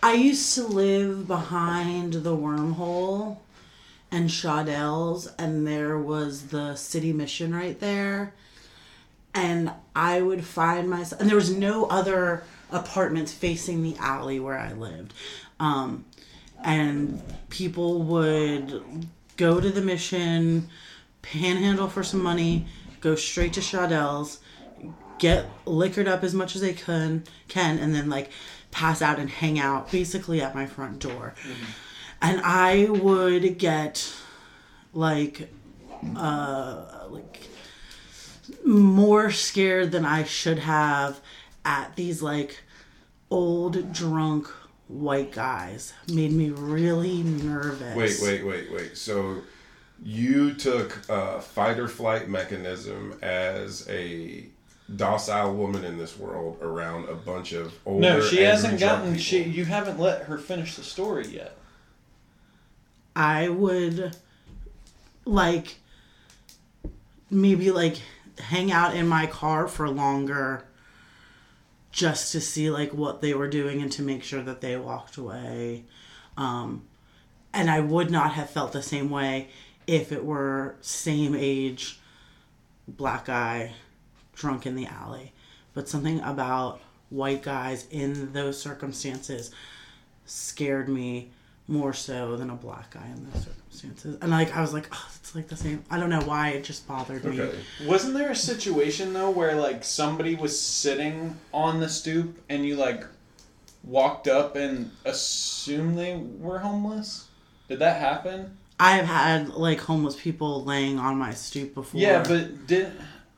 I 0.03 0.15
used 0.15 0.55
to 0.55 0.65
live 0.65 1.29
behind 1.29 2.15
the 2.15 2.37
wormhole 2.37 3.39
and 4.11 4.31
Shawdell's, 4.31 5.27
and 5.39 5.67
there 5.67 5.99
was 5.99 6.49
the 6.49 6.77
city 6.77 7.13
mission 7.13 7.55
right 7.55 7.79
there. 7.81 8.35
And 9.35 9.73
I 9.97 10.21
would 10.21 10.45
find 10.45 10.89
myself, 10.91 11.21
and 11.21 11.31
there 11.31 11.37
was 11.37 11.55
no 11.55 11.87
other 11.87 12.45
apartments 12.71 13.33
facing 13.33 13.83
the 13.83 13.97
alley 13.97 14.39
where 14.39 14.59
I 14.59 14.73
lived. 14.73 15.15
Um, 15.59 16.05
and 16.63 17.23
people 17.49 18.03
would 18.03 19.07
go 19.37 19.61
to 19.61 19.71
the 19.71 19.81
mission, 19.81 20.69
panhandle 21.23 21.89
for 21.89 22.03
some 22.03 22.23
money, 22.23 22.67
go 23.01 23.15
straight 23.15 23.55
to 23.55 23.63
Shawdell's, 23.63 24.41
get 25.23 25.47
liquored 25.67 26.09
up 26.09 26.25
as 26.25 26.35
much 26.35 26.57
as 26.57 26.63
they 26.63 26.73
can, 26.73 27.23
can, 27.47 27.79
and 27.79 27.95
then 27.95 28.11
like 28.11 28.29
pass 28.73 29.01
out 29.01 29.21
and 29.21 29.31
hang 29.31 29.57
out 29.57 29.89
basically 29.93 30.43
at 30.43 30.53
my 30.53 30.67
front 30.67 30.99
door. 30.99 31.33
And 32.21 32.41
I 32.43 32.89
would 32.91 33.57
get 33.57 34.13
like 34.93 35.49
uh 36.17 37.07
like 37.09 37.47
more 38.65 39.31
scared 39.31 39.93
than 39.93 40.05
I 40.05 40.25
should 40.25 40.59
have 40.59 41.21
at 41.65 41.95
these 41.95 42.21
like 42.21 42.65
old 43.31 43.93
drunk 43.93 44.49
white 44.89 45.31
guys 45.31 45.95
made 46.13 46.33
me 46.33 46.51
really 46.51 47.23
nervous. 47.23 47.97
Wait, 47.97 48.19
wait, 48.21 48.45
wait, 48.45 48.73
wait. 48.73 48.97
So 48.99 49.43
you 50.03 50.55
took 50.55 50.99
a 51.09 51.41
fight 51.41 51.79
or 51.79 51.87
flight 51.87 52.29
mechanism 52.29 53.17
as 53.23 53.89
a 53.89 54.47
docile 54.97 55.55
woman 55.55 55.85
in 55.85 55.99
this 55.99 56.19
world 56.19 56.59
around 56.61 57.09
a 57.09 57.15
bunch 57.15 57.53
of 57.53 57.75
older. 57.87 58.01
No, 58.01 58.21
she 58.21 58.39
angry 58.39 58.45
hasn't 58.45 58.79
drunk 58.79 58.99
gotten. 58.99 59.13
people. 59.13 59.23
She 59.23 59.43
you 59.43 59.65
haven't 59.65 59.99
let 59.99 60.25
her 60.25 60.39
finish 60.39 60.77
the 60.77 60.83
story 60.83 61.27
yet. 61.29 61.57
I 63.15 63.49
would 63.49 64.17
like 65.25 65.77
maybe 67.31 67.71
like 67.71 68.01
hang 68.39 68.73
out 68.73 68.95
in 68.95 69.07
my 69.07 69.27
car 69.27 69.69
for 69.69 69.89
longer 69.89 70.65
just 71.91 72.33
to 72.33 72.41
see 72.41 72.71
like 72.71 72.93
what 72.95 73.21
they 73.21 73.35
were 73.35 73.49
doing 73.49 73.83
and 73.83 73.93
to 73.93 74.03
make 74.03 74.23
sure 74.23 74.43
that 74.43 74.61
they 74.61 74.77
walked 74.77 75.17
away. 75.17 75.85
Um 76.37 76.85
and 77.55 77.71
I 77.71 77.81
would 77.81 78.11
not 78.11 78.33
have 78.33 78.49
felt 78.49 78.73
the 78.73 78.83
same 78.83 79.11
way 79.11 79.49
if 79.87 80.11
it 80.11 80.25
were 80.25 80.77
same 80.81 81.35
age 81.35 82.01
black 82.89 83.27
guy 83.27 83.73
drunk 84.43 84.67
in 84.67 84.75
the 84.75 84.87
alley. 84.87 85.33
But 85.73 85.89
something 85.89 86.21
about 86.21 86.81
white 87.09 87.43
guys 87.43 87.87
in 87.91 88.33
those 88.33 88.61
circumstances 88.61 89.53
scared 90.27 90.89
me 90.89 91.31
more 91.69 91.93
so 91.93 92.37
than 92.37 92.51
a 92.51 92.55
black 92.55 92.91
guy 92.91 93.07
in 93.07 93.31
those 93.31 93.45
circumstances. 93.45 94.19
And 94.21 94.33
like 94.33 94.55
I 94.55 94.61
was 94.61 94.75
like, 94.75 94.89
oh, 94.93 95.11
it's 95.15 95.35
like 95.35 95.47
the 95.47 95.57
same. 95.57 95.85
I 95.91 95.99
don't 95.99 96.11
know 96.11 96.21
why 96.23 96.51
it 96.51 96.65
just 96.65 96.87
bothered 96.89 97.25
me. 97.25 97.49
Wasn't 97.87 98.15
there 98.15 98.33
a 98.33 98.37
situation 98.37 99.13
though 99.13 99.31
where 99.31 99.55
like 99.55 99.85
somebody 99.85 100.35
was 100.35 100.61
sitting 100.61 101.39
on 101.55 101.79
the 101.79 101.89
stoop 101.89 102.43
and 102.49 102.67
you 102.67 102.75
like 102.75 103.05
walked 103.85 104.27
up 104.27 104.57
and 104.57 104.91
assumed 105.05 105.97
they 105.97 106.17
were 106.17 106.59
homeless? 106.59 107.29
Did 107.69 107.79
that 107.79 108.01
happen? 108.01 108.59
I 108.81 108.97
have 108.97 109.07
had 109.07 109.49
like 109.51 109.79
homeless 109.79 110.21
people 110.21 110.65
laying 110.65 110.99
on 110.99 111.17
my 111.17 111.33
stoop 111.33 111.75
before. 111.75 112.01
Yeah, 112.01 112.25
but 112.27 112.67
did 112.67 112.93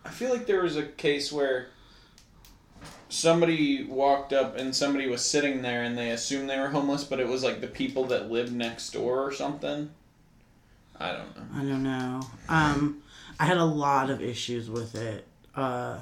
I 0.04 0.10
feel 0.10 0.30
like 0.30 0.46
there 0.46 0.62
was 0.62 0.76
a 0.76 0.84
case 0.84 1.32
where 1.32 1.68
somebody 3.08 3.84
walked 3.84 4.32
up 4.32 4.56
and 4.56 4.74
somebody 4.74 5.06
was 5.08 5.24
sitting 5.24 5.62
there 5.62 5.82
and 5.82 5.96
they 5.96 6.10
assumed 6.10 6.50
they 6.50 6.58
were 6.58 6.68
homeless, 6.68 7.04
but 7.04 7.20
it 7.20 7.28
was 7.28 7.42
like 7.42 7.60
the 7.60 7.66
people 7.66 8.04
that 8.06 8.30
lived 8.30 8.52
next 8.52 8.90
door 8.90 9.22
or 9.22 9.32
something. 9.32 9.90
I 10.98 11.12
don't 11.12 11.36
know. 11.36 11.42
I 11.54 11.58
don't 11.58 11.82
know. 11.82 12.20
Um, 12.48 13.02
I 13.38 13.46
had 13.46 13.56
a 13.56 13.64
lot 13.64 14.10
of 14.10 14.20
issues 14.20 14.70
with 14.70 14.94
it, 14.94 15.26
uh, 15.54 15.98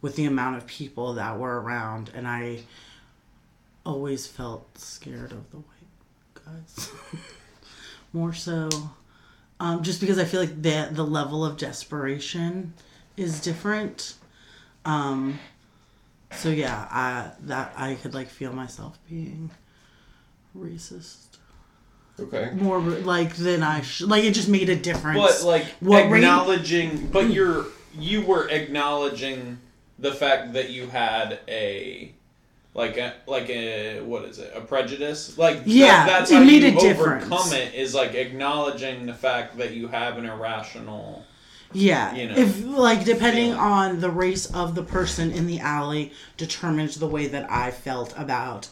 with 0.00 0.16
the 0.16 0.26
amount 0.26 0.56
of 0.56 0.66
people 0.66 1.14
that 1.14 1.38
were 1.38 1.60
around, 1.60 2.10
and 2.14 2.26
I 2.26 2.60
always 3.86 4.26
felt 4.26 4.78
scared 4.78 5.32
of 5.32 5.50
the 5.50 5.58
white 5.58 6.44
guys. 6.44 6.90
More 8.12 8.32
so, 8.32 8.68
um, 9.60 9.82
just 9.82 10.00
because 10.00 10.18
I 10.18 10.24
feel 10.24 10.40
like 10.40 10.62
the 10.62 10.88
the 10.92 11.04
level 11.04 11.44
of 11.44 11.56
desperation 11.56 12.74
is 13.16 13.40
different. 13.40 14.14
Um, 14.84 15.38
so 16.32 16.48
yeah, 16.50 16.86
I 16.90 17.30
that 17.42 17.72
I 17.76 17.94
could 17.94 18.14
like 18.14 18.28
feel 18.28 18.52
myself 18.52 18.98
being 19.08 19.50
racist 20.56 21.38
Okay. 22.20 22.50
more 22.54 22.78
like 22.80 23.34
than 23.36 23.62
I 23.62 23.80
should. 23.80 24.08
Like 24.08 24.24
it 24.24 24.32
just 24.34 24.48
made 24.48 24.68
a 24.68 24.76
difference. 24.76 25.18
But 25.18 25.46
like 25.46 25.64
What 25.80 26.04
acknowledging, 26.12 27.08
but 27.08 27.30
you're 27.30 27.66
you 27.98 28.22
were 28.22 28.48
acknowledging 28.50 29.58
the 29.98 30.12
fact 30.12 30.52
that 30.54 30.70
you 30.70 30.88
had 30.88 31.40
a 31.48 32.12
like 32.74 32.96
a 32.96 33.14
like 33.26 33.48
a 33.50 34.00
what 34.00 34.24
is 34.24 34.38
it 34.38 34.52
a 34.54 34.60
prejudice 34.60 35.38
like 35.38 35.58
that- 35.60 35.68
Yeah, 35.68 36.06
that's 36.06 36.30
it 36.30 36.34
how 36.34 36.40
made 36.44 36.62
you 36.62 36.76
a 36.76 36.80
difference. 36.80 37.24
overcome 37.32 37.52
it 37.52 37.74
is 37.74 37.94
like 37.94 38.14
acknowledging 38.14 39.06
the 39.06 39.14
fact 39.14 39.56
that 39.58 39.72
you 39.72 39.86
have 39.88 40.18
an 40.18 40.26
irrational 40.26 41.24
Yeah, 41.74 42.14
you 42.14 42.28
know, 42.28 42.34
if 42.36 42.64
like 42.64 43.04
depending 43.04 43.52
on 43.52 44.00
the 44.00 44.10
race 44.10 44.46
of 44.46 44.74
the 44.74 44.82
person 44.82 45.32
in 45.32 45.46
the 45.46 45.58
alley 45.58 46.12
determines 46.36 46.96
the 46.96 47.06
way 47.06 47.26
that 47.26 47.50
I 47.50 47.70
felt 47.70 48.14
about 48.16 48.68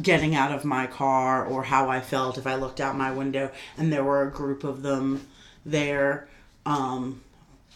getting 0.00 0.34
out 0.34 0.52
of 0.52 0.64
my 0.64 0.86
car 0.86 1.44
or 1.44 1.64
how 1.64 1.88
I 1.88 2.00
felt 2.00 2.36
if 2.36 2.46
I 2.46 2.54
looked 2.54 2.80
out 2.80 2.96
my 2.96 3.10
window 3.10 3.50
and 3.78 3.92
there 3.92 4.04
were 4.04 4.22
a 4.22 4.30
group 4.30 4.62
of 4.64 4.82
them 4.82 5.26
there. 5.64 6.28
Um, 6.66 7.22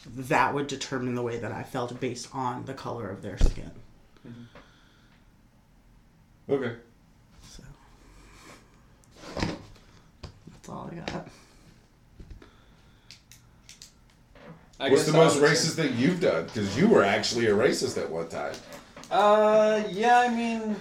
that 0.07 0.55
would 0.55 0.67
determine 0.67 1.15
the 1.15 1.23
way 1.23 1.39
that 1.39 1.53
I 1.53 1.63
felt 1.63 1.99
based 2.01 2.29
on 2.35 2.65
the 2.65 2.75
color 2.75 3.09
of 3.09 3.23
their 3.23 3.39
skin. 3.39 3.71
Okay. 6.49 6.73
So 7.49 7.63
that's 9.37 10.69
all 10.69 10.91
I 10.91 10.95
got. 10.97 11.29
I 14.81 14.89
What's 14.89 15.05
the 15.05 15.13
most 15.13 15.39
would 15.41 15.47
say- 15.57 15.69
racist 15.69 15.75
thing 15.77 15.95
you've 15.99 16.21
done? 16.21 16.45
Because 16.47 16.77
you 16.77 16.89
were 16.89 17.05
actually 17.05 17.47
a 17.47 17.51
racist 17.55 17.99
at 17.99 18.11
one 18.11 18.29
time. 18.29 18.55
Uh, 19.11 19.83
yeah, 19.91 20.21
I 20.21 20.29
mean, 20.35 20.75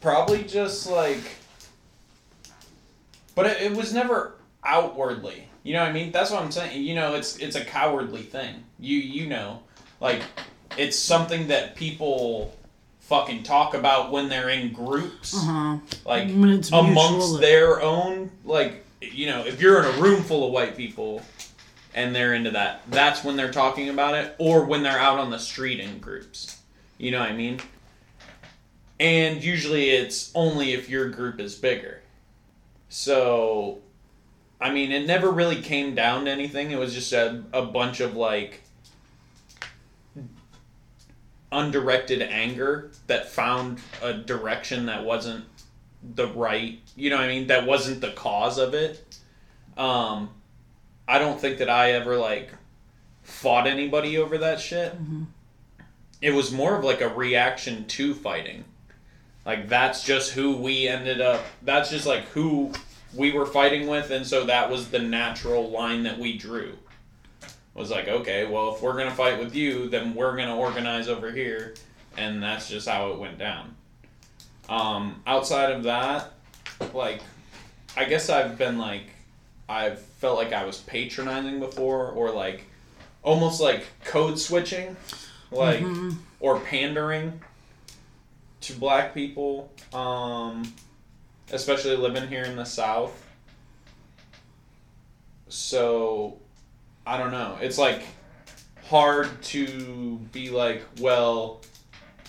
probably 0.00 0.44
just 0.44 0.88
like, 0.88 1.20
but 3.34 3.46
it, 3.46 3.62
it 3.62 3.72
was 3.76 3.92
never 3.92 4.34
outwardly. 4.64 5.44
You 5.64 5.74
know 5.74 5.80
what 5.80 5.88
I 5.90 5.92
mean? 5.92 6.12
That's 6.12 6.30
what 6.30 6.42
I'm 6.42 6.50
saying. 6.52 6.82
You 6.82 6.94
know, 6.94 7.14
it's 7.14 7.36
it's 7.38 7.56
a 7.56 7.64
cowardly 7.64 8.22
thing. 8.22 8.62
You 8.78 8.98
you 8.98 9.26
know, 9.26 9.60
like 10.00 10.22
it's 10.76 10.98
something 10.98 11.48
that 11.48 11.74
people 11.76 12.54
fucking 13.00 13.42
talk 13.42 13.74
about 13.74 14.12
when 14.12 14.28
they're 14.28 14.50
in 14.50 14.72
groups, 14.72 15.34
Uh-huh. 15.34 15.78
like 16.06 16.28
amongst 16.28 16.70
mutual. 16.72 17.38
their 17.38 17.80
own. 17.82 18.30
Like 18.44 18.84
you 19.00 19.26
know, 19.26 19.44
if 19.44 19.60
you're 19.60 19.78
in 19.80 19.94
a 19.94 20.00
room 20.00 20.22
full 20.22 20.46
of 20.46 20.52
white 20.52 20.76
people 20.76 21.22
and 21.94 22.14
they're 22.14 22.34
into 22.34 22.50
that. 22.52 22.82
That's 22.90 23.24
when 23.24 23.36
they're 23.36 23.50
talking 23.50 23.88
about 23.88 24.14
it, 24.14 24.34
or 24.38 24.64
when 24.64 24.82
they're 24.82 24.98
out 24.98 25.18
on 25.18 25.30
the 25.30 25.38
street 25.38 25.80
in 25.80 25.98
groups. 25.98 26.60
You 26.96 27.10
know 27.10 27.20
what 27.20 27.30
I 27.30 27.34
mean? 27.34 27.60
And 29.00 29.42
usually 29.42 29.90
it's 29.90 30.30
only 30.34 30.72
if 30.72 30.88
your 30.88 31.08
group 31.08 31.40
is 31.40 31.54
bigger. 31.54 32.02
So 32.88 33.80
I 34.60 34.72
mean, 34.72 34.90
it 34.90 35.06
never 35.06 35.30
really 35.30 35.60
came 35.62 35.94
down 35.94 36.24
to 36.24 36.30
anything. 36.30 36.72
It 36.72 36.78
was 36.78 36.92
just 36.92 37.12
a, 37.12 37.44
a 37.52 37.64
bunch 37.64 38.00
of 38.00 38.16
like 38.16 38.62
undirected 41.52 42.20
anger 42.22 42.90
that 43.06 43.28
found 43.28 43.80
a 44.02 44.12
direction 44.12 44.86
that 44.86 45.04
wasn't 45.04 45.44
the 46.02 46.28
right, 46.28 46.80
you 46.96 47.10
know 47.10 47.16
what 47.16 47.24
I 47.24 47.28
mean? 47.28 47.46
That 47.48 47.66
wasn't 47.66 48.00
the 48.00 48.12
cause 48.12 48.58
of 48.58 48.74
it. 48.74 49.18
Um, 49.76 50.30
I 51.06 51.18
don't 51.18 51.40
think 51.40 51.58
that 51.58 51.70
I 51.70 51.92
ever 51.92 52.16
like 52.16 52.50
fought 53.22 53.66
anybody 53.66 54.18
over 54.18 54.38
that 54.38 54.60
shit. 54.60 54.94
It 56.20 56.32
was 56.32 56.52
more 56.52 56.76
of 56.76 56.84
like 56.84 57.00
a 57.00 57.08
reaction 57.08 57.84
to 57.86 58.14
fighting. 58.14 58.64
Like 59.46 59.68
that's 59.68 60.04
just 60.04 60.32
who 60.32 60.56
we 60.56 60.88
ended 60.88 61.20
up. 61.20 61.42
That's 61.62 61.90
just 61.90 62.06
like 62.06 62.24
who 62.26 62.72
we 63.14 63.32
were 63.32 63.46
fighting 63.46 63.86
with, 63.86 64.10
and 64.10 64.26
so 64.26 64.44
that 64.44 64.70
was 64.70 64.90
the 64.90 64.98
natural 64.98 65.70
line 65.70 66.02
that 66.02 66.18
we 66.18 66.36
drew. 66.36 66.76
Was 67.74 67.90
like, 67.90 68.08
okay, 68.08 68.44
well, 68.44 68.74
if 68.74 68.82
we're 68.82 68.98
gonna 68.98 69.10
fight 69.14 69.38
with 69.38 69.54
you, 69.54 69.88
then 69.88 70.14
we're 70.14 70.36
gonna 70.36 70.56
organize 70.56 71.08
over 71.08 71.30
here, 71.30 71.74
and 72.16 72.42
that's 72.42 72.68
just 72.68 72.88
how 72.88 73.12
it 73.12 73.18
went 73.18 73.38
down. 73.38 73.74
Um, 74.68 75.22
outside 75.26 75.72
of 75.72 75.84
that, 75.84 76.32
like, 76.92 77.20
I 77.96 78.04
guess 78.04 78.28
I've 78.28 78.58
been 78.58 78.78
like, 78.78 79.04
I've 79.68 79.98
felt 79.98 80.36
like 80.36 80.52
I 80.52 80.64
was 80.64 80.78
patronizing 80.78 81.58
before, 81.58 82.10
or 82.10 82.30
like, 82.30 82.64
almost 83.22 83.60
like 83.60 83.86
code 84.04 84.38
switching, 84.38 84.96
like, 85.50 85.82
or 86.40 86.60
pandering 86.60 87.40
to 88.60 88.72
black 88.74 89.14
people, 89.14 89.72
um, 89.92 90.72
especially 91.50 91.96
living 91.96 92.28
here 92.28 92.44
in 92.44 92.56
the 92.56 92.64
South. 92.64 93.24
So, 95.48 96.36
I 97.06 97.16
don't 97.16 97.32
know. 97.32 97.56
It's 97.60 97.78
like 97.78 98.02
hard 98.84 99.42
to 99.44 100.18
be 100.32 100.50
like, 100.50 100.82
well, 101.00 101.62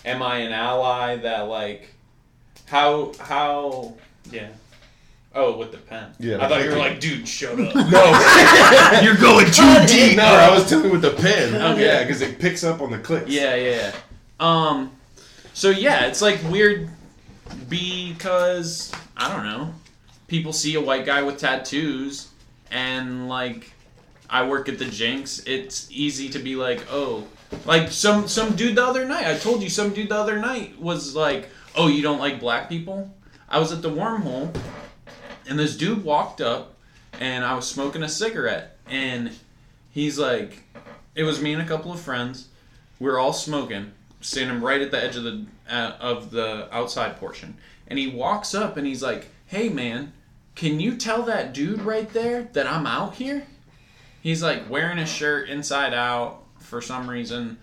am 0.05 0.21
I 0.23 0.37
an 0.37 0.53
ally 0.53 1.17
that 1.17 1.41
like, 1.41 1.93
how 2.69 3.13
how 3.19 3.93
yeah. 4.31 4.49
Oh, 5.35 5.57
with 5.57 5.71
the 5.71 5.77
pen. 5.77 6.11
Yeah, 6.19 6.43
I 6.43 6.49
thought 6.49 6.63
you 6.63 6.71
were 6.71 6.77
like, 6.77 6.99
dude, 6.99 7.27
shut 7.27 7.51
up. 7.51 7.75
No, 7.91 8.99
You're 9.03 9.15
going 9.15 9.45
too 9.45 9.85
deep. 9.87 10.17
no, 10.17 10.23
I 10.23 10.49
was 10.51 10.67
telling 10.67 10.85
you 10.85 10.91
with 10.91 11.03
the 11.03 11.11
pen. 11.11 11.53
Okay. 11.55 11.85
Yeah, 11.85 12.01
because 12.03 12.21
it 12.21 12.39
picks 12.39 12.63
up 12.63 12.81
on 12.81 12.89
the 12.91 12.97
clicks. 12.97 13.29
Yeah, 13.29 13.53
yeah. 13.55 13.69
yeah. 13.75 13.95
Um, 14.39 14.91
so 15.53 15.69
yeah, 15.69 16.07
it's 16.07 16.21
like 16.21 16.41
weird 16.49 16.89
because 17.67 18.91
I 19.15 19.33
don't 19.33 19.45
know. 19.45 19.73
People 20.27 20.51
see 20.51 20.75
a 20.75 20.81
white 20.81 21.05
guy 21.05 21.21
with 21.21 21.37
tattoos, 21.37 22.29
and 22.71 23.29
like 23.29 23.71
I 24.29 24.47
work 24.47 24.67
at 24.67 24.79
the 24.79 24.85
Jinx. 24.85 25.43
It's 25.45 25.87
easy 25.91 26.29
to 26.29 26.39
be 26.39 26.55
like, 26.55 26.85
oh, 26.89 27.25
like 27.65 27.91
some 27.91 28.27
some 28.27 28.55
dude 28.55 28.75
the 28.75 28.85
other 28.85 29.05
night. 29.05 29.25
I 29.27 29.37
told 29.37 29.61
you 29.61 29.69
some 29.69 29.93
dude 29.93 30.09
the 30.09 30.15
other 30.15 30.39
night 30.39 30.79
was 30.79 31.15
like, 31.15 31.49
oh, 31.75 31.87
you 31.87 32.01
don't 32.01 32.19
like 32.19 32.39
black 32.39 32.69
people. 32.69 33.13
I 33.47 33.59
was 33.59 33.71
at 33.71 33.81
the 33.81 33.89
wormhole, 33.89 34.55
and 35.47 35.57
this 35.57 35.75
dude 35.75 36.03
walked 36.03 36.41
up, 36.41 36.75
and 37.19 37.43
I 37.43 37.55
was 37.55 37.67
smoking 37.67 38.03
a 38.03 38.09
cigarette, 38.09 38.77
and 38.87 39.31
he's 39.91 40.19
like, 40.19 40.63
it 41.15 41.23
was 41.23 41.41
me 41.41 41.53
and 41.53 41.61
a 41.61 41.65
couple 41.65 41.91
of 41.91 41.99
friends. 41.99 42.47
We 42.99 43.07
were 43.07 43.19
all 43.19 43.33
smoking, 43.33 43.91
standing 44.21 44.61
right 44.61 44.81
at 44.81 44.91
the 44.91 45.03
edge 45.03 45.15
of 45.15 45.23
the 45.23 45.45
uh, 45.69 45.93
of 45.99 46.31
the 46.31 46.67
outside 46.71 47.17
portion, 47.17 47.57
and 47.87 47.97
he 47.97 48.07
walks 48.07 48.53
up 48.53 48.77
and 48.77 48.85
he's 48.85 49.01
like, 49.01 49.27
"Hey, 49.45 49.69
man, 49.69 50.13
can 50.55 50.79
you 50.79 50.95
tell 50.95 51.23
that 51.23 51.53
dude 51.53 51.81
right 51.81 52.11
there 52.13 52.43
that 52.53 52.67
I'm 52.67 52.85
out 52.85 53.15
here?" 53.15 53.45
He's 54.21 54.43
like 54.43 54.69
wearing 54.69 54.99
a 54.99 55.05
shirt 55.05 55.49
inside 55.49 55.93
out 55.93 56.43
for 56.59 56.81
some 56.81 57.09
reason. 57.09 57.57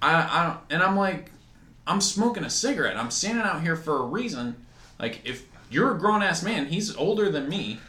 I 0.00 0.14
I 0.14 0.46
don't, 0.46 0.58
and 0.70 0.82
I'm 0.82 0.96
like, 0.96 1.30
I'm 1.86 2.00
smoking 2.00 2.44
a 2.44 2.50
cigarette. 2.50 2.96
I'm 2.96 3.10
standing 3.10 3.44
out 3.44 3.62
here 3.62 3.76
for 3.76 3.98
a 3.98 4.06
reason. 4.06 4.56
Like 4.98 5.20
if 5.24 5.46
you're 5.70 5.94
a 5.94 5.98
grown 5.98 6.22
ass 6.22 6.42
man, 6.42 6.66
he's 6.66 6.94
older 6.96 7.30
than 7.30 7.48
me. 7.48 7.80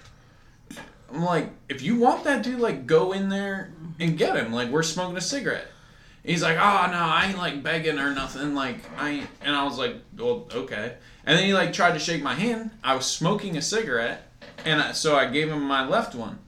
I'm 1.12 1.24
like, 1.24 1.50
if 1.70 1.82
you 1.82 1.98
want 1.98 2.24
that 2.26 2.44
dude, 2.44 2.60
like 2.60 2.86
go 2.86 3.14
in 3.14 3.30
there 3.30 3.72
and 4.00 4.18
get 4.18 4.36
him. 4.36 4.52
Like 4.52 4.70
we're 4.70 4.84
smoking 4.84 5.18
a 5.18 5.22
cigarette. 5.22 5.68
He's 6.24 6.44
like, 6.44 6.58
oh 6.58 6.92
no, 6.92 6.98
I 6.98 7.28
ain't 7.28 7.38
like 7.38 7.64
begging 7.64 7.98
or 7.98 8.14
nothing. 8.14 8.54
Like 8.54 8.80
I 9.00 9.10
ain't. 9.10 9.30
and 9.42 9.56
I 9.56 9.64
was 9.64 9.78
like, 9.78 9.96
well, 10.18 10.48
okay. 10.54 10.96
And 11.26 11.38
then 11.38 11.46
he 11.46 11.54
like 11.54 11.74
tried 11.74 11.94
to 11.94 12.00
shake 12.00 12.22
my 12.22 12.34
hand. 12.34 12.72
I 12.84 12.96
was 12.96 13.06
smoking 13.06 13.58
a 13.58 13.62
cigarette, 13.62 14.30
and 14.66 14.82
I, 14.82 14.92
so 14.92 15.16
I 15.16 15.28
gave 15.28 15.50
him 15.50 15.64
my 15.64 15.88
left 15.88 16.16
one. 16.16 16.40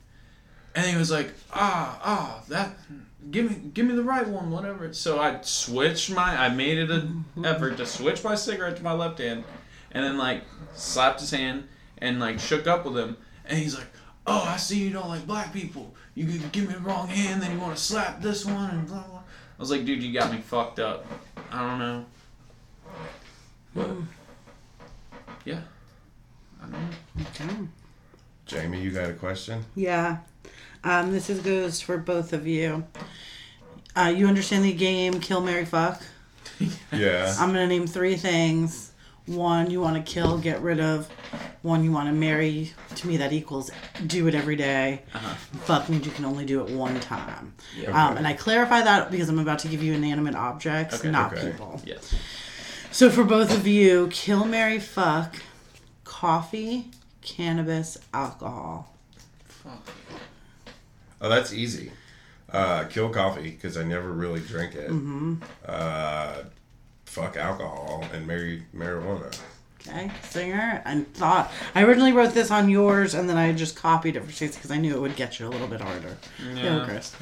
And 0.76 0.86
he 0.86 0.98
was 0.98 1.10
like, 1.12 1.34
ah, 1.52 2.00
ah, 2.04 2.44
that, 2.50 2.78
give 3.32 3.50
me, 3.50 3.70
give 3.74 3.86
me 3.86 3.96
the 3.96 4.04
right 4.04 4.28
one, 4.28 4.52
whatever. 4.52 4.92
So 4.94 5.20
I 5.20 5.42
switched 5.42 6.12
my, 6.12 6.46
I 6.46 6.50
made 6.50 6.78
it 6.78 6.92
an 6.92 7.26
mm-hmm. 7.36 7.46
effort 7.46 7.78
to 7.78 7.86
switch 7.86 8.24
my 8.24 8.36
cigarette 8.36 8.78
to 8.78 8.84
my 8.84 8.94
left 8.94 9.20
hand, 9.20 9.44
and 9.92 10.04
then 10.04 10.18
like 10.18 10.44
slapped 10.74 11.20
his 11.20 11.32
hand 11.32 11.68
and 11.98 12.20
like 12.20 12.40
shook 12.40 12.68
up 12.68 12.86
with 12.86 12.98
him. 12.98 13.18
And 13.46 13.58
he's 13.58 13.76
like, 13.76 13.88
oh, 14.28 14.44
I 14.48 14.58
see 14.58 14.80
you 14.80 14.92
don't 14.92 15.08
like 15.08 15.26
black 15.26 15.54
people. 15.54 15.94
You 16.16 16.26
could 16.26 16.52
give 16.52 16.68
me 16.68 16.74
the 16.74 16.82
wrong 16.82 17.08
hand, 17.08 17.42
then 17.42 17.52
you 17.52 17.60
want 17.60 17.76
to 17.76 17.82
slap 17.82 18.22
this 18.22 18.46
one 18.46 18.70
and 18.72 18.88
blah 18.88 19.04
blah. 19.04 19.20
I 19.20 19.62
was 19.62 19.72
like, 19.72 19.86
dude, 19.86 20.02
you 20.02 20.14
got 20.14 20.32
me 20.32 20.40
fucked 20.40 20.80
up. 20.80 21.06
I 21.52 21.68
don't 21.68 21.80
know. 21.80 22.06
But 23.76 23.90
yeah, 25.46 25.62
I 26.60 26.64
don't 26.64 26.72
know. 26.72 26.90
Okay. 27.22 27.68
Jamie, 28.46 28.82
you 28.82 28.92
got 28.92 29.10
a 29.10 29.14
question? 29.14 29.64
Yeah. 29.76 30.20
Um, 30.84 31.12
this 31.12 31.30
is 31.30 31.40
goes 31.42 31.82
for 31.82 31.98
both 31.98 32.34
of 32.34 32.48
you. 32.48 32.86
Uh, 33.96 34.14
you 34.16 34.28
understand 34.28 34.64
the 34.64 34.74
game 34.74 35.20
Kill 35.20 35.42
Mary 35.42 35.66
Fuck? 35.66 36.02
Yeah. 36.92 37.34
I'm 37.40 37.50
gonna 37.50 37.68
name 37.68 37.88
three 37.88 38.16
things. 38.18 38.92
One 39.28 39.70
you 39.70 39.80
want 39.80 39.96
to 40.04 40.12
kill, 40.12 40.38
get 40.40 40.60
rid 40.62 40.80
of. 40.80 41.08
One 41.62 41.84
you 41.84 41.92
want 41.92 42.08
to 42.10 42.14
marry. 42.14 42.74
To 42.96 43.08
me, 43.08 43.16
that 43.18 43.32
equals 43.32 43.70
do 44.08 44.28
it 44.28 44.34
every 44.36 44.56
day. 44.56 45.04
Uh-huh. 45.14 45.36
Fuck 45.66 45.88
means 45.88 46.06
you 46.06 46.12
can 46.12 46.26
only 46.26 46.46
do 46.46 46.62
it 46.66 46.70
one 46.76 47.00
time. 47.00 47.54
Yeah. 47.78 47.90
Um, 47.92 48.10
Okay. 48.12 48.18
and 48.18 48.28
I 48.28 48.34
clarify 48.34 48.82
that 48.82 49.12
because 49.12 49.30
I'm 49.30 49.38
about 49.40 49.60
to 49.60 49.68
give 49.68 49.84
you 49.84 49.94
inanimate 49.94 50.36
objects, 50.36 50.96
Okay. 51.00 51.12
not 51.12 51.32
Okay. 51.34 51.52
people. 51.52 51.80
Yes. 51.86 52.14
So 52.92 53.10
for 53.12 53.24
both 53.24 53.56
of 53.56 53.68
you, 53.68 54.08
kill, 54.12 54.46
marry, 54.46 54.80
fuck, 54.80 55.36
coffee, 56.04 56.88
cannabis, 57.22 57.98
alcohol. 58.14 58.92
Fuck. 59.48 59.92
Oh, 61.22 61.30
that's 61.30 61.54
easy. 61.54 61.92
Uh, 62.52 62.86
kill 62.86 63.10
coffee 63.10 63.52
because 63.52 63.78
I 63.78 63.84
never 63.84 64.12
really 64.12 64.40
drink 64.40 64.74
it. 64.74 64.90
Mm-hmm. 64.90 65.36
Uh, 65.66 66.44
fuck 67.06 67.38
alcohol 67.38 68.06
and 68.14 68.26
marry 68.26 68.64
marijuana. 68.76 69.38
Okay, 69.82 70.12
singer. 70.24 70.82
And 70.86 71.12
thought 71.14 71.52
I 71.76 71.84
originally 71.84 72.12
wrote 72.12 72.34
this 72.34 72.52
on 72.52 72.70
yours, 72.70 73.14
and 73.14 73.30
then 73.30 73.38
I 73.38 73.54
just 73.54 73.76
copied 73.76 74.16
it 74.16 74.24
for 74.24 74.32
Stacey 74.32 74.56
because 74.56 74.72
I 74.72 74.78
knew 74.78 74.96
it 74.96 75.00
would 75.00 75.16
get 75.16 75.40
you 75.40 75.48
a 75.48 75.50
little 75.50 75.68
bit 75.68 75.82
harder. 75.82 76.18
Yeah. 76.56 76.80
Go, 76.80 76.86
Chris. 76.86 77.16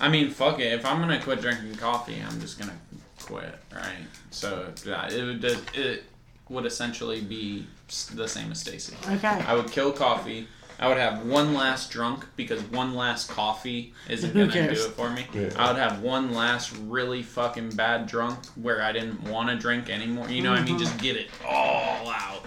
I 0.00 0.08
mean, 0.08 0.30
fuck 0.30 0.58
it. 0.58 0.72
If 0.72 0.84
I'm 0.84 1.00
gonna 1.00 1.22
quit 1.22 1.40
drinking 1.40 1.76
coffee, 1.76 2.20
I'm 2.26 2.40
just 2.40 2.58
gonna 2.58 2.76
quit, 3.20 3.54
right? 3.72 4.06
So 4.30 4.72
yeah, 4.84 5.08
it 5.08 5.22
would 5.22 5.44
it 5.44 6.04
would 6.52 6.66
essentially 6.66 7.20
be 7.20 7.66
the 8.14 8.28
same 8.28 8.52
as 8.52 8.60
Stacy. 8.60 8.94
Okay. 9.08 9.42
I 9.46 9.54
would 9.54 9.70
kill 9.70 9.92
coffee. 9.92 10.46
I 10.78 10.88
would 10.88 10.96
have 10.96 11.24
one 11.26 11.54
last 11.54 11.90
drunk 11.90 12.26
because 12.34 12.60
one 12.64 12.94
last 12.94 13.28
coffee 13.28 13.94
isn't 14.08 14.34
gonna 14.34 14.50
do 14.50 14.58
it 14.58 14.76
for 14.78 15.10
me. 15.10 15.26
Yeah. 15.32 15.50
I 15.56 15.70
would 15.70 15.80
have 15.80 16.02
one 16.02 16.34
last 16.34 16.76
really 16.86 17.22
fucking 17.22 17.70
bad 17.70 18.06
drunk 18.06 18.44
where 18.56 18.82
I 18.82 18.90
didn't 18.90 19.22
want 19.22 19.48
to 19.50 19.56
drink 19.56 19.88
anymore. 19.88 20.28
You 20.28 20.42
know 20.42 20.50
what 20.50 20.60
I 20.60 20.64
mean? 20.64 20.78
Just 20.78 20.94
mm-hmm. 20.94 21.02
get 21.02 21.16
it 21.16 21.30
all 21.46 22.08
out. 22.08 22.44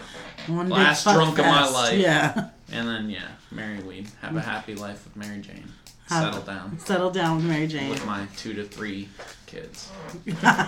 One 0.48 0.70
Last 0.70 1.06
fuck 1.06 1.16
drunk 1.16 1.40
of 1.40 1.46
my 1.46 1.68
life. 1.70 1.98
Yeah. 1.98 2.50
And 2.72 2.88
then 2.88 3.10
yeah, 3.10 3.30
marry 3.52 3.80
weed. 3.80 4.08
Have 4.22 4.36
a 4.36 4.40
mm. 4.40 4.44
happy 4.44 4.76
life 4.76 5.06
with 5.06 5.16
Mary 5.16 5.42
Jane. 5.42 5.72
Have- 6.10 6.34
Settle 6.34 6.46
down 6.46 6.80
Settle 6.80 7.12
down 7.12 7.38
with 7.38 7.46
Mary 7.46 7.68
Jane. 7.68 7.90
with 7.90 8.06
my 8.06 8.28
two 8.36 8.54
to 8.54 8.64
three 8.64 9.08
kids. 9.46 9.92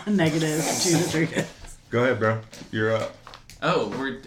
Negative 0.07 0.63
two 0.81 0.91
to 0.91 1.03
three. 1.03 1.27
kids. 1.27 1.47
Go 1.89 2.03
ahead, 2.03 2.19
bro. 2.19 2.39
You're 2.71 2.95
up. 2.95 3.15
Oh, 3.61 3.89
we're 3.97 4.21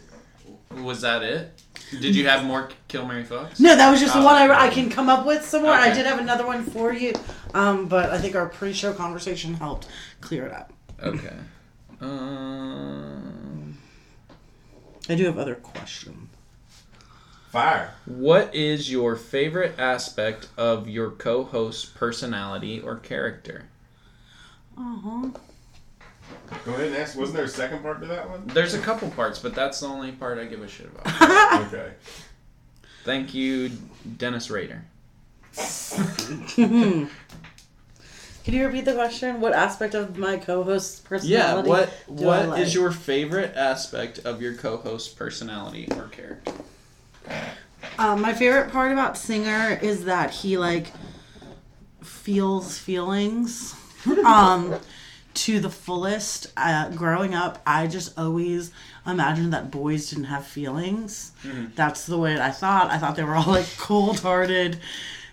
was 0.83 1.01
that 1.03 1.23
it? 1.23 1.61
Did 1.91 2.15
you 2.15 2.29
have 2.29 2.45
more 2.45 2.69
kill 2.89 3.05
Mary 3.07 3.25
Fox? 3.25 3.59
No, 3.59 3.75
that 3.75 3.91
was 3.91 3.99
just 4.01 4.15
the 4.15 4.21
Oh. 4.21 4.25
one 4.25 4.37
I, 4.37 4.67
I 4.67 4.71
can 4.71 4.89
come 4.89 5.09
up 5.09 5.27
with 5.27 5.45
some 5.45 5.63
more. 5.63 5.73
I 5.73 5.87
Okay. 5.89 5.95
did 5.97 6.07
have 6.07 6.21
another 6.21 6.47
one 6.47 6.63
for 6.65 6.93
you, 6.93 7.13
um, 7.55 7.87
but 7.87 8.11
I 8.11 8.19
think 8.19 8.37
our 8.37 8.47
pre-show 8.49 8.93
conversation 8.93 9.55
helped 9.55 9.89
clear 10.21 10.47
it 10.47 10.53
up. 10.53 10.73
Okay. 11.03 11.35
Um, 12.01 13.79
I 15.09 15.15
do 15.17 15.25
have 15.25 15.39
other 15.39 15.57
questions. 15.57 16.29
Fire. 17.51 17.95
what 18.07 18.55
is 18.55 18.93
your 18.93 19.17
favorite 19.17 19.75
aspect 19.77 20.47
of 20.57 20.87
your 20.89 21.11
co-host's 21.11 21.85
personality 21.85 22.79
or 22.81 22.95
character? 22.95 23.65
Uh-huh. 24.79 25.31
Go 26.65 26.73
ahead 26.75 26.89
and 26.89 26.97
ask. 26.97 27.17
Wasn't 27.17 27.37
there 27.37 27.47
a 27.47 27.49
second 27.49 27.83
part 27.83 28.01
to 28.01 28.07
that 28.07 28.29
one? 28.29 28.43
There's 28.47 28.75
a 28.75 28.79
couple 28.79 29.09
parts, 29.11 29.39
but 29.39 29.55
that's 29.55 29.81
the 29.81 29.87
only 29.87 30.13
part 30.13 30.39
I 30.39 30.45
give 30.45 30.63
a 30.63 30.69
shit 30.69 30.87
about. 30.87 31.67
Okay. 31.73 31.93
Thank 33.05 33.33
you, 33.35 33.71
Dennis 34.19 34.51
Rader. 34.51 34.85
Can 38.45 38.55
you 38.55 38.67
repeat 38.67 38.85
the 38.85 38.95
question? 38.95 39.41
What 39.41 39.53
aspect 39.53 39.95
of 39.95 40.17
my 40.17 40.37
co-host's 40.37 41.01
Yeah, 41.23 41.55
personality? 41.55 41.69
what 41.69 41.91
do 42.07 42.25
what 42.25 42.49
I 42.51 42.61
is 42.61 42.75
your 42.75 42.91
favorite 42.91 43.55
aspect 43.57 44.21
of 44.21 44.41
your 44.43 44.55
co-host's 44.55 45.09
personality 45.13 45.89
or 45.97 46.09
character? 46.09 46.53
Um, 47.99 48.21
my 48.23 48.33
favorite 48.33 48.71
part 48.73 48.93
about 48.93 49.17
Singer 49.19 49.79
is 49.83 50.05
that 50.07 50.31
he 50.31 50.57
like 50.59 50.93
feels 52.03 52.79
feelings 52.79 53.75
um, 54.25 54.75
to 55.35 55.61
the 55.61 55.71
fullest. 55.71 56.49
Uh, 56.57 56.91
growing 56.91 57.35
up, 57.35 57.61
I 57.67 57.87
just 57.87 58.19
always 58.19 58.73
imagined 59.07 59.53
that 59.53 59.71
boys 59.71 60.11
didn't 60.11 60.25
have 60.25 60.47
feelings. 60.47 61.33
That's 61.75 62.07
the 62.07 62.19
way 62.19 62.41
I 62.41 62.51
thought. 62.51 62.91
I 62.91 62.99
thought 62.99 63.17
they 63.17 63.25
were 63.25 63.35
all 63.35 63.47
like 63.47 63.67
cold-hearted 63.79 64.79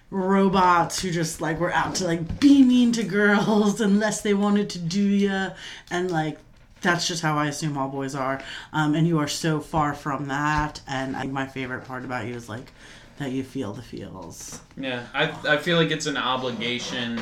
robots 0.10 1.02
who 1.02 1.12
just 1.12 1.42
like 1.42 1.60
were 1.60 1.74
out 1.74 1.96
to 1.96 2.06
like 2.06 2.40
be 2.40 2.64
mean 2.64 2.94
to 2.94 3.04
girls 3.04 3.82
unless 3.90 4.22
they 4.22 4.34
wanted 4.34 4.70
to 4.70 4.80
do 4.80 5.02
ya 5.02 5.50
and 5.92 6.10
like 6.10 6.38
that's 6.82 7.08
just 7.08 7.22
how 7.22 7.38
I 7.38 7.48
assume 7.48 7.78
all 7.78 7.90
boys 7.90 8.16
are. 8.16 8.42
Um, 8.72 8.96
and 8.96 9.08
you 9.08 9.20
are 9.20 9.28
so 9.28 9.60
far 9.60 9.94
from 9.94 10.28
that. 10.28 10.80
And 10.88 11.16
I, 11.16 11.26
my 11.26 11.48
favorite 11.48 11.86
part 11.86 12.06
about 12.06 12.28
you 12.28 12.36
is 12.36 12.48
like 12.48 12.72
that 13.18 13.32
you 13.32 13.44
feel 13.44 13.74
the 13.74 13.82
feels. 13.82 14.62
Yeah, 14.78 15.06
I 15.14 15.32
I 15.48 15.58
feel 15.58 15.78
like 15.78 15.92
it's 15.92 16.06
an 16.06 16.18
obligation 16.18 17.20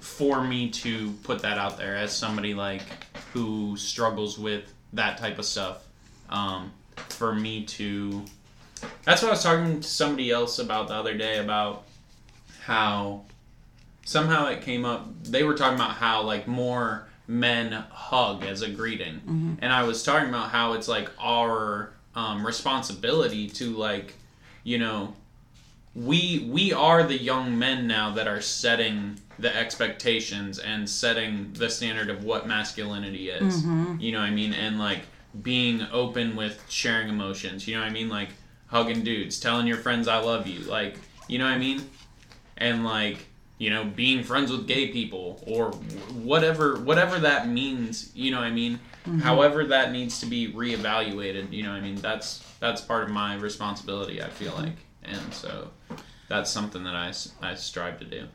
for 0.00 0.42
me 0.42 0.70
to 0.70 1.12
put 1.22 1.42
that 1.42 1.58
out 1.58 1.76
there 1.76 1.96
as 1.96 2.12
somebody 2.12 2.54
like 2.54 2.82
who 3.32 3.76
struggles 3.76 4.38
with 4.38 4.72
that 4.92 5.18
type 5.18 5.38
of 5.38 5.44
stuff. 5.44 5.86
Um, 6.28 6.72
for 7.08 7.34
me 7.34 7.64
to, 7.64 8.24
that's 9.04 9.22
what 9.22 9.28
I 9.28 9.32
was 9.32 9.42
talking 9.42 9.80
to 9.80 9.88
somebody 9.88 10.30
else 10.30 10.58
about 10.58 10.88
the 10.88 10.94
other 10.94 11.16
day 11.16 11.38
about 11.38 11.84
how 12.62 13.22
somehow 14.04 14.48
it 14.48 14.62
came 14.62 14.84
up. 14.84 15.06
They 15.24 15.42
were 15.42 15.54
talking 15.54 15.76
about 15.76 15.92
how 15.92 16.22
like 16.22 16.46
more 16.46 17.08
men 17.26 17.72
hug 17.90 18.44
as 18.44 18.62
a 18.62 18.68
greeting, 18.70 19.20
and 19.60 19.72
I 19.72 19.82
was 19.84 20.02
talking 20.02 20.28
about 20.28 20.50
how 20.50 20.72
it's 20.74 20.88
like 20.88 21.10
our 21.20 21.92
um, 22.14 22.44
responsibility 22.44 23.48
to 23.50 23.70
like, 23.76 24.14
you 24.64 24.78
know, 24.78 25.14
we 25.94 26.48
we 26.50 26.72
are 26.72 27.02
the 27.02 27.16
young 27.18 27.58
men 27.58 27.86
now 27.86 28.10
that 28.12 28.26
are 28.28 28.40
setting 28.40 29.18
the 29.40 29.54
expectations 29.56 30.58
and 30.58 30.88
setting 30.88 31.52
the 31.54 31.70
standard 31.70 32.10
of 32.10 32.24
what 32.24 32.46
masculinity 32.46 33.30
is. 33.30 33.62
Mm-hmm. 33.62 34.00
You 34.00 34.12
know 34.12 34.20
what 34.20 34.26
I 34.26 34.30
mean? 34.30 34.52
And 34.52 34.78
like 34.78 35.02
being 35.42 35.86
open 35.92 36.36
with 36.36 36.64
sharing 36.68 37.08
emotions. 37.08 37.66
You 37.66 37.76
know 37.76 37.82
what 37.82 37.90
I 37.90 37.92
mean? 37.92 38.08
Like 38.08 38.30
hugging 38.66 39.02
dudes, 39.02 39.40
telling 39.40 39.66
your 39.66 39.78
friends 39.78 40.08
I 40.08 40.18
love 40.18 40.46
you. 40.46 40.60
Like, 40.60 40.96
you 41.28 41.38
know 41.38 41.44
what 41.44 41.54
I 41.54 41.58
mean? 41.58 41.88
And 42.56 42.84
like, 42.84 43.26
you 43.58 43.70
know, 43.70 43.84
being 43.84 44.22
friends 44.24 44.50
with 44.50 44.66
gay 44.66 44.88
people 44.88 45.42
or 45.46 45.70
whatever 46.12 46.80
whatever 46.80 47.18
that 47.18 47.48
means, 47.48 48.10
you 48.14 48.30
know 48.30 48.38
what 48.38 48.46
I 48.46 48.50
mean? 48.50 48.80
Mm-hmm. 49.06 49.20
However 49.20 49.64
that 49.66 49.92
needs 49.92 50.20
to 50.20 50.26
be 50.26 50.52
reevaluated, 50.52 51.52
you 51.52 51.62
know 51.62 51.70
what 51.70 51.76
I 51.76 51.80
mean? 51.80 51.96
That's 51.96 52.44
that's 52.58 52.80
part 52.80 53.04
of 53.04 53.10
my 53.10 53.34
responsibility, 53.36 54.22
I 54.22 54.28
feel 54.28 54.52
like. 54.54 54.76
And 55.02 55.32
so 55.32 55.70
that's 56.28 56.50
something 56.50 56.84
that 56.84 56.94
I, 56.94 57.12
I 57.42 57.54
strive 57.54 57.98
to 57.98 58.04
do. 58.04 58.28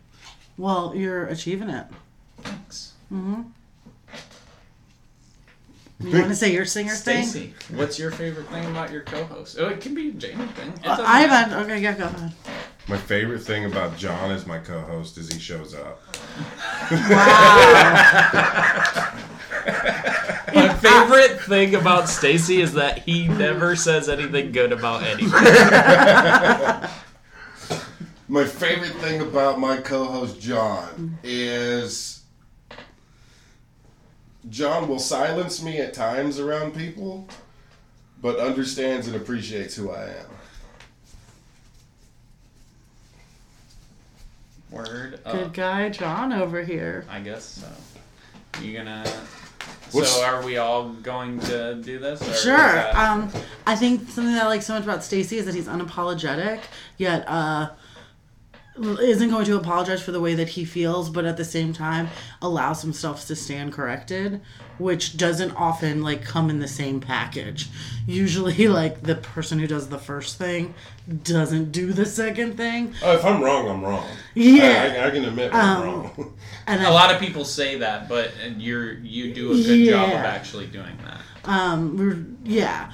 Well, 0.57 0.93
you're 0.95 1.25
achieving 1.25 1.69
it. 1.69 1.85
Thanks. 2.41 2.93
Mm-hmm. 3.11 3.41
You 6.01 6.11
want 6.11 6.27
to 6.27 6.35
say 6.35 6.53
your 6.53 6.65
singer 6.65 6.93
thing? 6.93 7.25
Stacy, 7.25 7.53
what's 7.73 7.97
your 7.97 8.11
favorite 8.11 8.47
thing 8.49 8.65
about 8.65 8.91
your 8.91 9.01
co-host? 9.03 9.57
Oh, 9.59 9.69
it 9.69 9.79
can 9.79 9.95
be 9.95 10.09
a 10.09 10.11
Jamie 10.11 10.45
thing. 10.47 10.73
It 10.83 10.87
Uh, 10.87 11.01
I 11.05 11.21
haven't. 11.21 11.57
Okay, 11.63 11.81
yeah, 11.81 11.93
go 11.93 12.03
ahead. 12.05 12.33
My 12.87 12.97
favorite 12.97 13.39
thing 13.39 13.65
about 13.65 13.97
John 13.97 14.29
as 14.31 14.45
my 14.45 14.59
co-host 14.59 15.17
is 15.17 15.31
he 15.31 15.39
shows 15.39 15.73
up. 15.73 16.01
Wow. 16.91 19.11
My 20.53 20.73
favorite 20.75 21.41
thing 21.41 21.75
about 21.75 22.07
Stacy 22.07 22.61
is 22.61 22.73
that 22.73 22.99
he 22.99 23.27
never 23.27 23.75
says 23.75 24.07
anything 24.07 24.51
good 24.51 24.71
about 24.71 25.03
anyone. 25.03 25.31
My 28.27 28.43
favorite 28.45 28.93
thing 28.95 29.21
about 29.21 29.59
my 29.59 29.77
co-host 29.77 30.39
John 30.41 31.17
is 31.23 32.23
John 34.49 34.87
will 34.87 34.99
silence 34.99 35.61
me 35.61 35.77
at 35.79 35.93
times 35.93 36.39
around 36.39 36.73
people, 36.75 37.27
but 38.21 38.39
understands 38.39 39.05
and 39.07 39.15
appreciates 39.15 39.75
who 39.75 39.91
I 39.91 40.05
am. 40.05 40.25
Word 44.71 45.19
Good 45.23 45.43
up. 45.45 45.53
guy, 45.53 45.89
John 45.89 46.33
over 46.33 46.63
here. 46.63 47.05
I 47.09 47.19
guess 47.19 47.43
so. 47.43 48.61
You 48.61 48.75
gonna? 48.75 49.07
What's- 49.91 50.11
So 50.11 50.23
are 50.25 50.43
we 50.43 50.57
all 50.57 50.89
going 50.89 51.39
to 51.41 51.75
do 51.75 51.99
this? 51.99 52.21
Or 52.27 52.33
Sure. 52.33 52.57
that- 52.57 52.95
Um, 52.95 53.31
I 53.67 53.75
think 53.75 54.09
something 54.09 54.33
that 54.33 54.43
I 54.43 54.47
like 54.47 54.63
so 54.63 54.73
much 54.73 54.83
about 54.83 55.03
Stacy 55.03 55.37
is 55.37 55.45
that 55.45 55.53
he's 55.55 55.67
unapologetic, 55.67 56.59
yet 56.97 57.23
uh, 57.29 57.69
isn't 58.77 59.29
going 59.29 59.45
to 59.45 59.55
apologize 59.57 60.01
for 60.01 60.11
the 60.11 60.19
way 60.19 60.35
that 60.35 60.49
he 60.49 60.65
feels, 60.65 61.09
but 61.09 61.23
at 61.25 61.37
the 61.37 61.45
same 61.45 61.71
time 61.73 62.09
allows 62.41 62.81
himself 62.81 63.25
to 63.27 63.35
stand 63.35 63.71
corrected, 63.73 64.41
which 64.77 65.15
doesn't 65.17 65.51
often 65.51 66.01
like 66.03 66.21
come 66.23 66.49
in 66.49 66.59
the 66.59 66.67
same 66.67 66.99
package. 66.99 67.69
Usually, 68.05 68.67
like 68.81 69.01
the 69.03 69.15
person 69.15 69.59
who 69.59 69.67
does 69.67 69.87
the 69.89 69.97
first 69.97 70.37
thing 70.37 70.73
doesn't 71.23 71.71
do 71.71 71.93
the 71.93 72.05
second 72.05 72.57
thing. 72.57 72.93
Oh, 73.03 73.13
if 73.15 73.23
I'm 73.23 73.41
wrong, 73.41 73.69
I'm 73.69 73.81
wrong. 73.83 74.05
Yeah. 74.33 74.93
I, 74.97 75.03
I, 75.03 75.07
I 75.07 75.11
can 75.11 75.23
admit 75.25 75.53
when 75.53 75.61
I'm 75.61 75.77
Um, 75.81 75.87
wrong. 75.87 76.33
And 76.67 76.81
a 76.81 76.87
I, 76.87 76.89
lot 76.91 77.13
of 77.13 77.21
people 77.21 77.45
say 77.45 77.77
that, 77.77 78.09
but 78.09 78.31
you're 78.57 78.93
you 78.93 79.33
do 79.33 79.51
a 79.51 79.55
good 79.55 79.89
job 79.89 80.09
of 80.09 80.15
actually 80.15 80.65
doing 80.67 80.97
that. 81.05 81.21
um, 81.49 81.95
we 81.95 82.05
were, 82.07 82.17
yeah. 82.43 82.91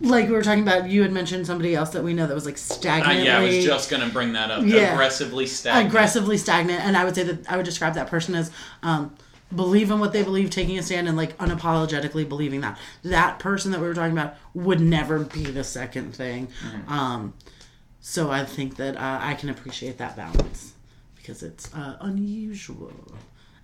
Like 0.00 0.28
we 0.28 0.32
were 0.32 0.42
talking 0.42 0.62
about, 0.62 0.88
you 0.88 1.02
had 1.02 1.12
mentioned 1.12 1.46
somebody 1.46 1.74
else 1.74 1.90
that 1.90 2.02
we 2.02 2.14
know 2.14 2.26
that 2.26 2.34
was 2.34 2.46
like 2.46 2.56
Uh, 2.56 3.10
yeah, 3.22 3.38
I 3.38 3.42
was 3.42 3.64
just 3.64 3.90
gonna 3.90 4.08
bring 4.08 4.32
that 4.32 4.50
up. 4.50 4.64
Yeah. 4.64 4.94
Aggressively 4.94 5.46
stagnant. 5.46 5.88
aggressively 5.88 6.38
stagnant 6.38 6.80
and 6.84 6.96
i 6.96 7.04
would 7.04 7.14
say 7.14 7.22
that 7.22 7.50
i 7.50 7.56
would 7.56 7.66
describe 7.66 7.94
that 7.94 8.06
person 8.06 8.34
as 8.34 8.50
um, 8.82 9.14
believe 9.54 9.90
in 9.90 9.98
what 9.98 10.12
they 10.12 10.22
believe 10.22 10.48
taking 10.50 10.78
a 10.78 10.82
stand 10.82 11.08
and 11.08 11.16
like 11.16 11.36
unapologetically 11.38 12.28
believing 12.28 12.60
that 12.60 12.78
that 13.02 13.38
person 13.38 13.72
that 13.72 13.80
we 13.80 13.86
were 13.86 13.94
talking 13.94 14.12
about 14.12 14.36
would 14.54 14.80
never 14.80 15.18
be 15.24 15.44
the 15.44 15.64
second 15.64 16.14
thing 16.14 16.48
um, 16.88 17.34
so 18.00 18.30
i 18.30 18.44
think 18.44 18.76
that 18.76 18.96
uh, 18.96 19.18
i 19.20 19.34
can 19.34 19.48
appreciate 19.48 19.98
that 19.98 20.16
balance 20.16 20.72
because 21.16 21.42
it's 21.42 21.72
uh, 21.74 21.96
unusual 22.00 22.92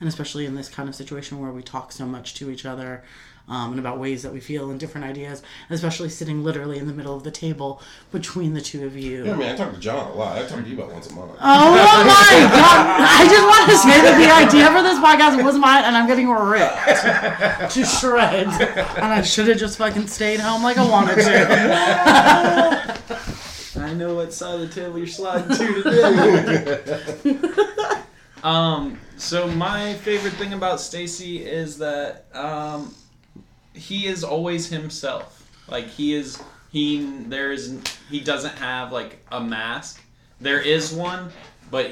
and 0.01 0.09
especially 0.09 0.45
in 0.45 0.55
this 0.55 0.69
kind 0.69 0.89
of 0.89 0.95
situation 0.95 1.41
where 1.41 1.51
we 1.53 1.63
talk 1.63 1.93
so 1.93 2.05
much 2.05 2.35
to 2.35 2.51
each 2.51 2.67
other 2.67 3.03
um, 3.49 3.71
and 3.71 3.79
about 3.79 3.99
ways 3.99 4.23
that 4.23 4.33
we 4.33 4.41
feel 4.41 4.71
and 4.71 4.81
different 4.81 5.07
ideas 5.07 5.43
especially 5.71 6.09
sitting 6.09 6.43
literally 6.43 6.79
in 6.79 6.87
the 6.87 6.93
middle 6.93 7.15
of 7.17 7.23
the 7.23 7.31
table 7.31 7.81
between 8.13 8.55
the 8.55 8.61
two 8.61 8.85
of 8.87 8.97
you 8.97 9.25
Yeah, 9.25 9.35
I 9.35 9.37
mean, 9.37 9.49
I 9.49 9.57
talk 9.57 9.73
to 9.73 9.81
John 9.81 10.11
a 10.11 10.15
lot. 10.15 10.39
I 10.39 10.47
talk 10.47 10.63
to 10.63 10.69
you 10.69 10.77
about 10.77 10.93
once 10.93 11.11
a 11.11 11.15
month. 11.15 11.33
Oh 11.41 11.71
my 11.71 12.39
god! 12.51 13.01
I 13.01 13.25
just 13.29 13.47
want 13.47 13.71
to 13.71 13.77
say 13.79 14.01
that 14.03 14.19
the 14.19 14.31
idea 14.47 14.67
for 14.71 14.83
this 14.83 14.99
podcast 14.99 15.43
was 15.45 15.57
mine, 15.59 15.85
and 15.85 15.97
I'm 15.97 16.07
getting 16.07 16.29
ripped 16.29 17.73
to 17.73 17.85
shreds. 17.85 18.57
And 18.97 19.05
I 19.05 19.23
should 19.23 19.49
have 19.49 19.59
just 19.59 19.79
fucking 19.79 20.07
stayed 20.07 20.41
home 20.41 20.63
like 20.63 20.79
I 20.79 20.89
wanted 20.89 21.17
to. 21.17 21.23
I 23.81 23.93
know 23.95 24.15
what 24.15 24.33
side 24.33 24.61
of 24.61 24.61
the 24.61 24.69
table 24.69 24.99
you're 24.99 25.07
sliding 25.07 25.57
to 25.57 25.83
today. 27.23 27.39
um, 28.43 28.99
so 29.17 29.47
my 29.49 29.95
favorite 29.95 30.33
thing 30.35 30.53
about 30.55 30.81
Stacy 30.81 31.45
is 31.45 31.79
that 31.79 32.27
um, 32.35 32.95
he 33.77 34.07
is 34.07 34.25
always 34.25 34.69
himself. 34.69 35.49
Like 35.69 35.89
he 35.89 36.15
is 36.15 36.43
he 36.71 37.05
there 37.27 37.53
is 37.53 37.79
he 38.11 38.21
doesn't 38.21 38.57
have 38.59 38.93
like 38.93 39.25
a 39.31 39.41
mask. 39.41 40.03
There 40.41 40.61
is 40.61 40.93
one, 40.93 41.31
but 41.71 41.91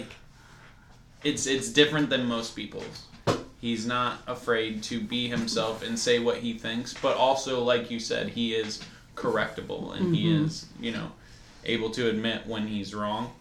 it's 1.22 1.47
it's 1.47 1.68
different 1.70 2.11
than 2.11 2.26
most 2.26 2.57
people's. 2.57 3.07
He's 3.61 3.87
not 3.87 4.18
afraid 4.26 4.82
to 4.85 5.01
be 5.01 5.28
himself 5.28 5.82
and 5.82 5.99
say 5.99 6.18
what 6.18 6.39
he 6.39 6.53
thinks, 6.53 6.93
but 6.93 7.16
also 7.16 7.62
like 7.64 7.91
you 7.91 7.99
said, 7.99 8.28
he 8.28 8.55
is 8.55 8.82
correctable 9.16 9.97
and 9.97 10.14
he 10.14 10.35
is, 10.45 10.66
you 10.78 10.93
know, 10.93 11.12
able 11.64 11.91
to 11.91 12.09
admit 12.11 12.47
when 12.47 12.66
he's 12.66 12.95
wrong. 12.95 13.32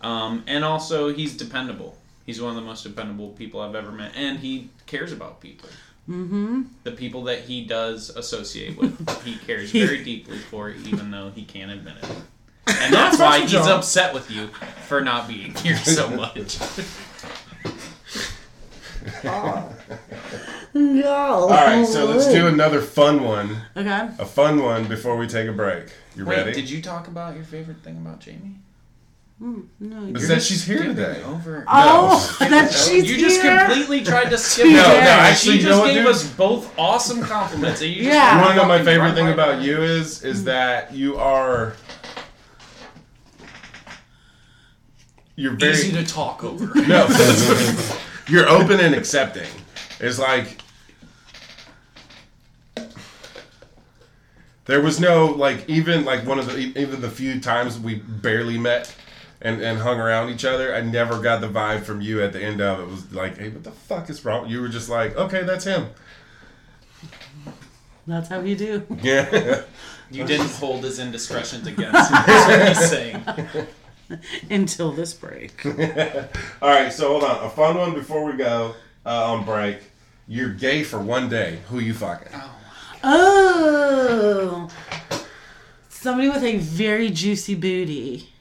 Um, 0.00 0.42
and 0.46 0.64
also, 0.64 1.12
he's 1.12 1.36
dependable. 1.36 1.96
He's 2.26 2.40
one 2.40 2.50
of 2.50 2.56
the 2.56 2.62
most 2.62 2.82
dependable 2.82 3.30
people 3.30 3.60
I've 3.60 3.74
ever 3.74 3.92
met, 3.92 4.12
and 4.16 4.38
he 4.38 4.70
cares 4.86 5.12
about 5.12 5.40
people. 5.40 5.68
Mm-hmm. 6.08 6.62
The 6.82 6.92
people 6.92 7.24
that 7.24 7.40
he 7.40 7.64
does 7.64 8.10
associate 8.10 8.76
with, 8.76 9.24
he 9.24 9.36
cares 9.36 9.70
very 9.72 10.04
deeply 10.04 10.38
for, 10.38 10.70
even 10.70 11.10
though 11.10 11.30
he 11.30 11.44
can't 11.44 11.70
admit 11.70 11.94
it. 12.02 12.16
And 12.66 12.94
that's 12.94 13.18
why 13.18 13.40
he's 13.40 13.54
upset 13.54 14.12
with 14.14 14.30
you 14.30 14.48
for 14.86 15.00
not 15.00 15.28
being 15.28 15.54
here 15.56 15.76
so 15.76 16.08
much. 16.16 16.58
No. 20.74 21.14
All 21.14 21.48
right, 21.48 21.86
so 21.86 22.04
let's 22.06 22.26
do 22.26 22.46
another 22.48 22.80
fun 22.80 23.22
one. 23.22 23.56
Okay. 23.76 24.08
A 24.18 24.24
fun 24.26 24.62
one 24.62 24.86
before 24.88 25.16
we 25.16 25.26
take 25.26 25.48
a 25.48 25.52
break. 25.52 25.84
You 26.16 26.24
Wait, 26.26 26.36
ready? 26.38 26.52
did 26.52 26.68
you 26.68 26.82
talk 26.82 27.06
about 27.06 27.34
your 27.36 27.44
favorite 27.44 27.78
thing 27.78 27.96
about 27.96 28.20
Jamie? 28.20 28.56
Hmm, 29.38 29.62
no. 29.80 30.16
Is 30.16 30.24
oh, 30.24 30.26
that 30.34 30.42
she's 30.42 30.64
here 30.64 30.82
today? 30.82 31.22
Over. 31.24 31.64
Oh, 31.66 32.36
that 32.40 32.72
she's 32.72 33.04
here. 33.04 33.14
you 33.16 33.18
just 33.18 33.42
here? 33.42 33.58
completely 33.66 34.04
tried 34.04 34.30
to 34.30 34.38
skip. 34.38 34.66
No, 34.66 34.72
no, 34.72 34.80
actually, 34.80 35.58
she 35.58 35.58
you 35.58 35.64
know 35.64 35.70
just 35.70 35.80
what, 35.80 35.92
gave 35.92 36.04
dude? 36.04 36.06
us 36.06 36.30
both 36.34 36.78
awesome 36.78 37.22
compliments. 37.22 37.80
And 37.80 37.90
you 37.90 38.04
just 38.04 38.14
Yeah. 38.14 38.36
You 38.36 38.42
want 38.42 38.56
to 38.56 38.62
know 38.62 38.68
my 38.68 38.82
favorite 38.82 39.14
thing 39.14 39.26
right 39.26 39.34
about 39.34 39.58
by. 39.58 39.64
you 39.64 39.82
is 39.82 40.22
is 40.22 40.40
hmm. 40.40 40.44
that 40.46 40.94
you 40.94 41.16
are 41.16 41.74
you're 45.36 45.54
very 45.54 45.72
Easy 45.72 45.92
to 45.92 46.06
talk 46.06 46.44
over. 46.44 46.72
no 46.88 47.08
you're 48.28 48.48
open 48.48 48.80
and 48.80 48.94
accepting. 48.94 49.48
It's 50.00 50.18
like 50.18 50.58
there 54.66 54.80
was 54.80 55.00
no 55.00 55.26
like 55.26 55.68
even 55.68 56.04
like 56.04 56.24
one 56.24 56.38
of 56.38 56.46
the 56.46 56.56
even 56.56 57.00
the 57.00 57.10
few 57.10 57.40
times 57.40 57.78
we 57.78 57.96
barely 57.96 58.58
met 58.58 58.94
and, 59.44 59.60
and 59.60 59.78
hung 59.78 60.00
around 60.00 60.30
each 60.30 60.44
other, 60.44 60.74
I 60.74 60.80
never 60.80 61.20
got 61.20 61.42
the 61.42 61.48
vibe 61.48 61.82
from 61.82 62.00
you 62.00 62.22
at 62.22 62.32
the 62.32 62.42
end 62.42 62.62
of 62.62 62.80
it. 62.80 62.82
It 62.84 62.88
was 62.88 63.12
like, 63.12 63.36
hey, 63.38 63.50
what 63.50 63.62
the 63.62 63.70
fuck 63.70 64.08
is 64.08 64.24
wrong? 64.24 64.48
You 64.48 64.62
were 64.62 64.68
just 64.68 64.88
like, 64.88 65.14
okay, 65.16 65.44
that's 65.44 65.64
him. 65.64 65.90
That's 68.06 68.28
how 68.28 68.40
you 68.40 68.56
do. 68.56 68.86
Yeah. 69.02 69.62
You 70.10 70.24
didn't 70.26 70.50
hold 70.50 70.82
his 70.82 70.98
indiscretions 70.98 71.66
against 71.66 72.10
him. 72.10 72.22
That's 72.26 72.48
what 72.48 72.68
he's 72.68 72.90
saying. 72.90 73.24
Until 74.50 74.92
this 74.92 75.12
break. 75.12 75.64
All 76.62 76.70
right, 76.70 76.92
so 76.92 77.08
hold 77.08 77.24
on. 77.24 77.44
A 77.44 77.50
fun 77.50 77.76
one 77.76 77.94
before 77.94 78.24
we 78.24 78.36
go 78.36 78.74
uh, 79.04 79.32
on 79.32 79.44
break. 79.44 79.78
You're 80.26 80.50
gay 80.50 80.84
for 80.84 80.98
one 80.98 81.28
day. 81.28 81.58
Who 81.68 81.80
you 81.80 81.92
fucking? 81.92 82.32
Oh. 83.02 84.70
Somebody 85.88 86.28
with 86.28 86.42
a 86.42 86.58
very 86.58 87.10
juicy 87.10 87.54
booty. 87.54 88.33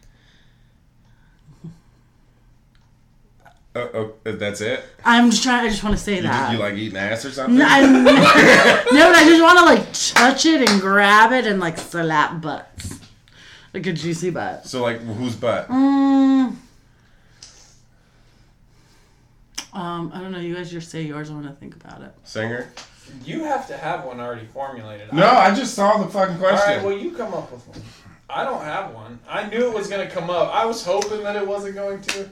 Uh, 3.75 3.79
uh, 3.79 4.07
that's 4.37 4.61
it. 4.61 4.83
I'm 5.03 5.31
just 5.31 5.41
trying. 5.41 5.65
I 5.65 5.69
just 5.69 5.83
want 5.83 5.95
to 5.97 6.01
say 6.01 6.17
You, 6.17 6.21
that. 6.23 6.51
you 6.51 6.59
like 6.59 6.75
eating 6.75 6.97
ass 6.97 7.25
or 7.25 7.31
something? 7.31 7.57
No, 7.57 7.65
I'm, 7.67 7.91
no, 8.03 8.13
but 8.13 8.15
I 9.15 9.23
just 9.27 9.41
want 9.41 9.59
to 9.59 9.65
like 9.65 9.93
touch 10.13 10.45
it 10.45 10.69
and 10.69 10.79
grab 10.79 11.31
it 11.31 11.47
and 11.47 11.59
like 11.59 11.77
slap 11.79 12.39
butts, 12.39 12.99
like 13.73 13.87
a 13.87 13.93
juicy 13.93 14.29
butt. 14.29 14.67
So 14.67 14.83
like, 14.83 14.99
whose 15.01 15.35
butt? 15.35 15.67
Mm. 15.69 16.55
Um, 19.73 20.11
I 20.13 20.21
don't 20.21 20.31
know. 20.31 20.39
You 20.39 20.53
guys 20.55 20.69
just 20.69 20.91
say 20.91 21.01
yours. 21.01 21.31
I 21.31 21.33
want 21.33 21.47
to 21.47 21.53
think 21.53 21.75
about 21.75 22.01
it. 22.03 22.13
Singer? 22.23 22.71
You 23.25 23.43
have 23.45 23.67
to 23.67 23.77
have 23.77 24.05
one 24.05 24.19
already 24.19 24.45
formulated. 24.45 25.11
No, 25.13 25.27
I 25.27 25.53
just 25.53 25.73
saw 25.73 25.97
the 25.97 26.09
fucking 26.09 26.37
question. 26.37 26.75
right, 26.77 26.83
well, 26.83 26.97
you 26.97 27.11
come 27.11 27.33
up 27.33 27.51
with 27.51 27.67
one. 27.67 27.81
I 28.29 28.43
don't 28.43 28.61
have 28.63 28.93
one. 28.93 29.19
I 29.27 29.47
knew 29.49 29.67
it 29.67 29.73
was 29.73 29.87
gonna 29.87 30.09
come 30.09 30.29
up. 30.29 30.53
I 30.53 30.65
was 30.65 30.85
hoping 30.85 31.23
that 31.23 31.35
it 31.35 31.45
wasn't 31.47 31.75
going 31.75 32.01
to. 32.01 32.29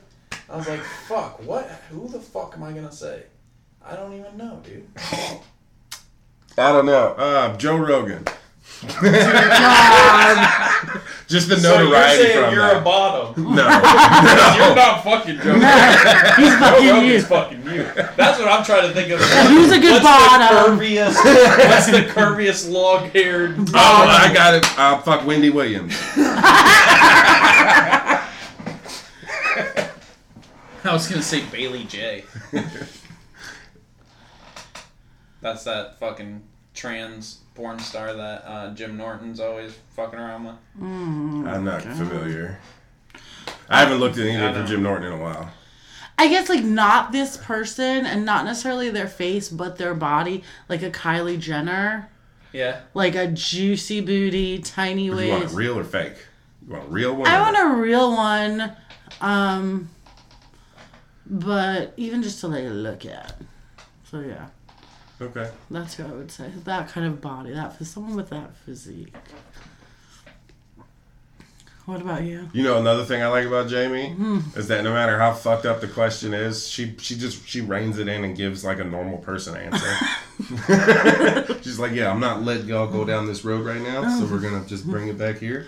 I 0.52 0.56
was 0.58 0.68
like, 0.68 0.82
"Fuck, 1.08 1.40
what? 1.48 1.66
Who 1.90 2.08
the 2.08 2.20
fuck 2.20 2.54
am 2.56 2.64
I 2.64 2.72
gonna 2.74 2.92
say?" 2.92 3.24
I 3.86 3.96
don't 3.96 4.14
even 4.14 4.38
know, 4.38 4.62
dude. 4.64 4.88
I 6.58 6.72
don't 6.74 6.86
know. 6.86 7.14
Uh, 7.18 7.56
Joe 7.58 7.78
Rogan. 7.78 8.26
just 11.28 11.48
the 11.50 11.58
So 11.58 11.74
you're 11.82 11.84
notoriety 11.92 12.24
saying 12.24 12.44
from 12.46 12.54
you're 12.54 12.64
that. 12.68 12.78
a 12.78 12.82
bottom? 12.82 13.44
no. 13.56 13.64
You're 14.66 14.76
not 14.76 15.04
fucking 15.04 15.38
Joe. 15.38 15.54
Rogan. 15.54 16.36
He's 16.38 16.50
Joe 16.52 16.60
fucking 16.60 16.86
you. 16.86 16.92
Rogan's 16.94 17.26
fucking 17.28 17.64
you. 17.66 17.84
That's 18.18 18.40
what 18.40 18.48
I'm 18.48 18.64
trying 18.66 18.88
to 18.88 18.94
think 18.94 19.12
of. 19.12 19.20
Who's 19.20 19.72
a 19.72 19.80
good 19.80 19.92
What's 19.94 20.04
bottom? 20.04 20.78
the 20.78 20.84
curviest? 20.86 21.16
What's 21.70 21.88
the 21.92 22.02
curviest 22.12 22.70
long-haired? 22.72 23.56
Oh, 23.60 23.68
I 23.76 24.32
got 24.34 24.56
it. 24.56 24.66
Uh, 24.80 24.98
fuck 25.02 25.26
Wendy 25.28 25.50
Williams. 25.52 25.96
I 30.84 30.94
was 30.94 31.08
gonna 31.08 31.22
say 31.22 31.44
Bailey 31.52 31.84
Jay. 31.86 32.24
That's 35.42 35.64
that 35.64 36.00
fucking 36.00 36.42
trans 36.74 37.40
porn 37.56 37.80
star 37.80 38.14
that 38.14 38.44
uh, 38.46 38.74
Jim 38.74 38.96
Norton's 38.98 39.40
always 39.40 39.74
fucking 39.96 40.20
around 40.20 40.46
with. 40.46 40.56
I'm 40.82 41.64
not 41.66 41.82
familiar. 41.82 42.60
I 43.70 43.80
haven't 43.80 44.00
looked 44.00 44.18
at 44.18 44.26
I 44.26 44.30
anything 44.30 44.62
know. 44.62 44.68
Jim 44.68 44.84
Norton 44.84 45.08
in 45.12 45.20
a 45.20 45.22
while. 45.22 45.52
I 46.18 46.28
guess 46.28 46.50
like 46.50 46.64
not 46.64 47.12
this 47.12 47.38
person 47.38 48.06
and 48.06 48.26
not 48.26 48.46
necessarily 48.46 48.90
their 48.92 49.08
face, 49.08 49.50
but 49.50 49.78
their 49.78 49.96
body, 49.96 50.44
like 50.70 50.84
a 50.84 50.92
Kylie 50.92 51.40
Jenner, 51.40 52.10
Yeah. 52.54 52.82
like 52.94 53.16
a 53.16 53.28
juicy 53.28 54.02
booty, 54.02 54.60
tiny 54.60 55.06
You 55.06 55.12
want 55.16 55.24
a 55.26 55.40
waist. 55.46 55.56
real 55.56 55.80
or 55.80 55.84
fake? 55.84 56.14
You 56.68 56.74
want 56.74 56.86
a 56.86 56.90
real 56.92 57.16
one? 57.16 57.28
I 57.28 57.40
want 57.42 57.58
a 57.58 57.82
real 57.82 58.12
one, 58.12 58.72
um, 59.20 59.90
but 61.32 61.94
even 61.98 62.22
just 62.22 62.40
to 62.42 62.48
like 62.50 62.66
look 62.68 63.06
at. 63.06 63.34
So 64.04 64.20
yeah, 64.20 64.48
Okay. 65.22 65.50
that's 65.72 65.94
who 65.96 66.04
I 66.04 66.12
would 66.12 66.30
say. 66.32 66.52
That 66.66 66.90
kind 66.90 67.08
of 67.08 67.22
body, 67.22 67.54
that 67.54 67.78
for 67.78 67.86
someone 67.86 68.16
with 68.16 68.30
that 68.30 68.56
physique. 68.58 69.14
What 71.86 72.00
about 72.02 72.22
you? 72.24 72.48
You 72.54 72.62
know 72.64 72.78
another 72.78 73.04
thing 73.06 73.24
I 73.24 73.28
like 73.28 73.46
about 73.48 73.68
Jamie 73.68 74.10
Hmm. 74.12 74.40
is 74.56 74.68
that 74.68 74.84
no 74.84 74.94
matter 74.94 75.18
how 75.18 75.34
fucked 75.34 75.66
up 75.66 75.82
the 75.82 75.88
question 75.88 76.34
is, 76.34 76.68
she 76.68 76.96
she 77.00 77.16
just 77.18 77.46
she 77.48 77.60
reins 77.62 77.98
it 77.98 78.08
in 78.08 78.24
and 78.24 78.38
gives 78.38 78.64
like 78.64 78.80
a 78.80 78.84
normal 78.84 79.18
person 79.18 79.56
answer. 79.58 79.94
She's 81.62 81.80
like, 81.80 81.94
yeah, 81.94 82.12
I'm 82.12 82.20
not 82.20 82.44
letting 82.44 82.68
y'all 82.68 82.88
go 82.88 83.04
down 83.04 83.26
this 83.26 83.44
road 83.44 83.66
right 83.66 83.82
now, 83.82 84.08
so 84.20 84.26
we're 84.26 84.40
gonna 84.40 84.64
just 84.66 84.86
bring 84.88 85.08
it 85.08 85.18
back 85.18 85.38
here. 85.40 85.66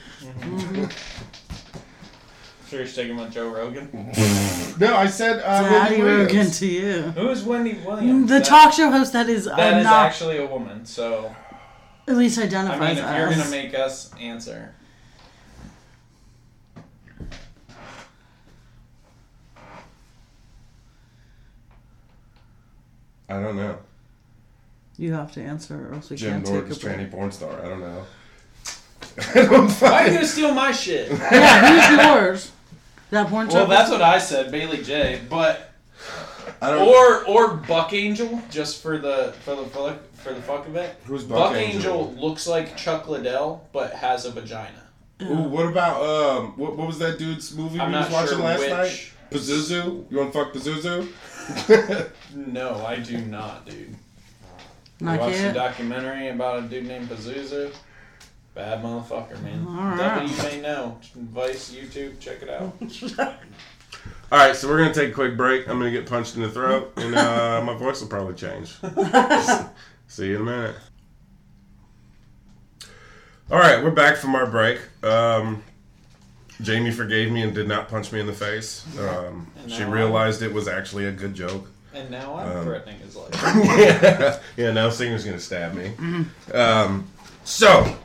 Sure, 2.73 2.79
you're 2.81 2.89
sticking 2.89 3.17
with 3.17 3.31
Joe 3.31 3.49
Rogan. 3.49 3.87
No, 4.79 4.95
I 4.95 5.05
said 5.05 5.43
uh, 5.45 5.61
Daddy 5.61 6.01
Wendy 6.01 6.03
Williams. 6.03 6.33
Rogan 6.33 6.51
to 6.53 6.65
you. 6.65 7.01
Who 7.11 7.29
is 7.29 7.43
Wendy 7.43 7.73
Williams? 7.85 8.27
The 8.27 8.39
That- 8.39 8.45
talk 8.45 8.73
show 8.73 8.89
host 8.89 9.13
that 9.13 9.29
is, 9.29 9.45
uh, 9.47 9.55
That 9.55 9.77
is 9.77 9.83
not 9.83 10.07
actually 10.07 10.37
a 10.37 10.47
woman. 10.47 10.83
So 10.87 11.35
at 12.07 12.15
least 12.17 12.39
I 12.39 12.45
identifies 12.45 12.95
mean, 12.97 13.05
if 13.05 13.15
you're 13.15 13.29
gonna 13.29 13.49
make 13.51 13.75
us 13.77 14.11
answer, 14.19 14.73
I 23.29 23.41
don't 23.41 23.55
know. 23.55 23.77
you 24.97 25.13
have 25.13 25.31
to 25.33 25.41
answer, 25.41 25.89
or 25.89 25.95
else 25.95 26.09
we 26.09 26.17
Jim 26.17 26.43
can't 26.43 26.49
Norton's 26.53 26.77
take 26.77 26.83
a 26.91 26.95
break. 26.97 27.07
tranny 27.09 27.11
porn 27.11 27.31
star. 27.31 27.65
I 27.65 27.69
don't 27.69 27.79
know. 27.79 28.05
I 29.35 29.41
don't 29.45 29.49
Why 29.49 29.57
are 29.57 29.61
you 29.63 29.69
fucking- 29.69 30.13
gonna 30.13 30.27
steal 30.27 30.53
my 30.53 30.71
shit? 30.71 31.09
Yeah, 31.11 31.87
who's 31.89 32.05
yours? 32.05 32.51
That 33.13 33.27
porn 33.27 33.47
well, 33.47 33.67
that's 33.67 33.91
what 33.91 34.01
I 34.01 34.17
said, 34.17 34.51
Bailey 34.51 34.81
Jay. 34.81 35.21
But 35.29 35.71
I 36.59 36.71
don't. 36.71 36.87
or 36.87 37.23
or 37.25 37.53
Buck 37.57 37.93
Angel, 37.93 38.41
just 38.49 38.81
for 38.81 38.97
the 38.97 39.35
for 39.41 39.55
the 39.55 39.65
for 39.65 39.91
the, 39.91 39.99
for 40.15 40.33
the 40.33 40.41
fuck 40.41 40.67
of 40.67 40.75
it. 40.75 40.95
Who's 41.05 41.23
Buck, 41.23 41.51
Buck 41.51 41.55
Angel? 41.55 42.07
Angel? 42.07 42.13
looks 42.27 42.47
like 42.47 42.75
Chuck 42.75 43.07
Liddell, 43.07 43.69
but 43.71 43.93
has 43.93 44.25
a 44.25 44.31
vagina. 44.31 44.81
Ooh, 45.21 45.43
what 45.43 45.67
about 45.67 46.01
um? 46.01 46.57
What, 46.57 46.75
what 46.75 46.87
was 46.87 46.97
that 46.99 47.19
dude's 47.19 47.55
movie 47.55 47.79
I'm 47.79 47.91
we 47.91 47.99
was 47.99 48.09
watching 48.09 48.37
sure 48.37 48.45
last 48.45 48.59
which. 48.61 48.69
night? 48.71 49.09
Pazuzu. 49.29 50.11
You 50.11 50.17
want 50.17 50.33
to 50.33 50.39
fuck 50.39 50.53
Pazuzu? 50.53 52.09
No, 52.35 52.83
I 52.83 52.95
do 52.95 53.17
not, 53.19 53.65
dude. 53.67 53.95
Not 54.99 55.19
I 55.19 55.21
watched 55.21 55.39
a 55.39 55.53
documentary 55.53 56.29
about 56.29 56.63
a 56.63 56.67
dude 56.67 56.85
named 56.85 57.09
Pazuzu. 57.09 57.71
Bad 58.53 58.83
motherfucker, 58.83 59.41
man. 59.41 59.65
All 59.67 59.95
right. 59.95 60.29
you 60.29 60.37
may 60.43 60.61
know. 60.61 60.99
Vice, 61.15 61.73
YouTube, 61.73 62.19
check 62.19 62.41
it 62.43 62.49
out. 62.49 62.73
All 64.31 64.39
right, 64.39 64.55
so 64.55 64.67
we're 64.67 64.77
gonna 64.77 64.93
take 64.93 65.09
a 65.09 65.13
quick 65.13 65.35
break. 65.37 65.67
I'm 65.67 65.79
gonna 65.79 65.91
get 65.91 66.05
punched 66.07 66.35
in 66.35 66.41
the 66.43 66.49
throat, 66.49 66.93
and 66.97 67.15
uh, 67.15 67.61
my 67.65 67.75
voice 67.75 68.01
will 68.01 68.07
probably 68.09 68.35
change. 68.35 68.75
See 70.07 70.27
you 70.27 70.35
in 70.35 70.41
a 70.41 70.45
minute. 70.45 70.75
All 73.51 73.59
right, 73.59 73.83
we're 73.83 73.91
back 73.91 74.17
from 74.17 74.35
our 74.35 74.45
break. 74.47 74.79
Um, 75.03 75.63
Jamie 76.61 76.91
forgave 76.91 77.31
me 77.31 77.41
and 77.41 77.53
did 77.53 77.67
not 77.67 77.89
punch 77.89 78.11
me 78.11 78.19
in 78.19 78.27
the 78.27 78.33
face. 78.33 78.85
Um, 78.99 79.51
she 79.67 79.83
realized 79.83 80.41
it 80.41 80.53
was 80.53 80.67
actually 80.67 81.05
a 81.05 81.11
good 81.11 81.33
joke. 81.33 81.69
And 81.93 82.09
now 82.09 82.35
I'm 82.35 82.57
Um, 82.57 82.65
threatening 82.65 82.99
his 82.99 83.15
life. 83.15 83.29
yeah, 83.33 84.39
yeah. 84.57 84.71
Now 84.71 84.89
Singer's 84.89 85.25
gonna 85.25 85.39
stab 85.39 85.73
me. 85.75 85.91
Um, 86.53 87.07
so 87.43 87.95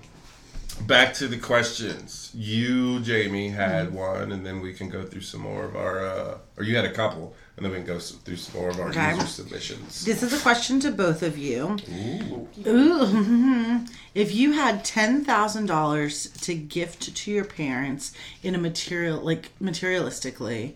back 0.86 1.14
to 1.14 1.28
the 1.28 1.36
questions. 1.38 2.30
You, 2.34 3.00
Jamie, 3.00 3.48
had 3.48 3.92
one, 3.92 4.32
and 4.32 4.44
then 4.44 4.60
we 4.60 4.72
can 4.72 4.88
go 4.88 5.02
through 5.04 5.22
some 5.22 5.40
more 5.40 5.64
of 5.64 5.76
our. 5.76 6.06
Uh, 6.06 6.38
or 6.56 6.64
you 6.64 6.76
had 6.76 6.84
a 6.84 6.92
couple, 6.92 7.34
and 7.56 7.64
then 7.64 7.72
we 7.72 7.78
can 7.78 7.86
go 7.86 7.98
through 7.98 8.36
some 8.36 8.60
more 8.60 8.70
of 8.70 8.80
our 8.80 8.88
Okay. 8.90 9.14
user 9.14 9.26
submissions. 9.26 10.04
This 10.04 10.22
is 10.22 10.32
a 10.32 10.38
question 10.42 10.80
to 10.80 10.90
both 10.90 11.22
of 11.22 11.36
you. 11.38 11.76
Ooh. 11.90 12.48
Ooh. 12.66 13.84
If 14.14 14.34
you 14.34 14.52
had 14.52 14.84
ten 14.84 15.24
thousand 15.24 15.66
dollars 15.66 16.28
to 16.42 16.54
gift 16.54 17.14
to 17.14 17.30
your 17.30 17.44
parents 17.44 18.12
in 18.42 18.54
a 18.54 18.58
material, 18.58 19.20
like 19.20 19.50
materialistically, 19.62 20.74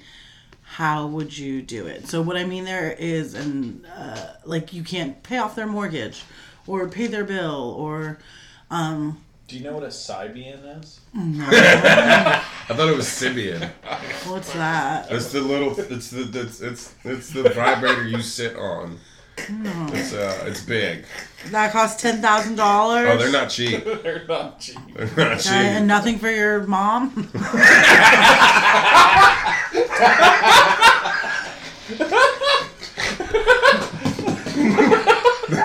how 0.63 1.07
would 1.07 1.37
you 1.37 1.63
do 1.63 1.87
it? 1.87 2.07
So 2.09 2.23
what 2.23 2.37
I 2.37 2.45
mean 2.45 2.65
there 2.65 2.93
is, 2.93 3.35
and 3.35 3.87
uh, 3.97 4.35
like 4.45 4.73
you 4.73 4.83
can't 4.83 5.23
pay 5.23 5.39
off 5.39 5.55
their 5.55 5.67
mortgage, 5.67 6.25
or 6.67 6.89
pay 6.89 7.07
their 7.09 7.25
bill, 7.25 7.75
or 7.77 8.19
um, 8.71 9.21
Do 9.53 9.59
you 9.59 9.65
know 9.65 9.75
what 9.75 9.83
a 9.83 9.89
Sybian 9.89 10.81
is? 10.81 11.01
I 11.15 12.43
thought 12.69 12.89
it 12.89 12.97
was 12.97 13.05
Sybian. 13.05 13.71
what's 14.27 14.51
that? 14.55 15.13
It's 15.13 15.31
the 15.31 15.43
little. 15.43 15.79
It's 15.79 16.09
the. 16.09 16.23
It's 16.41 16.63
it's 16.63 16.95
it's 17.05 17.29
the 17.29 17.51
vibrator 17.51 18.09
you 18.09 18.23
sit 18.23 18.57
on. 18.57 18.99
No. 19.51 19.89
It's 19.93 20.15
uh. 20.15 20.45
It's 20.47 20.63
big. 20.63 21.05
That 21.51 21.71
costs 21.71 22.01
ten 22.01 22.23
thousand 22.23 22.57
dollars. 22.57 23.07
Oh, 23.11 23.19
they're 23.19 23.31
not 23.31 23.51
cheap. 23.51 23.85
They're 24.03 24.25
not 24.27 24.59
cheap. 24.59 24.79
They're 24.95 25.29
not 25.29 25.41
cheap. 25.41 25.53
and 25.53 25.87
nothing 25.87 26.19
for 26.19 26.31
your 26.31 26.67
mom. 26.67 27.29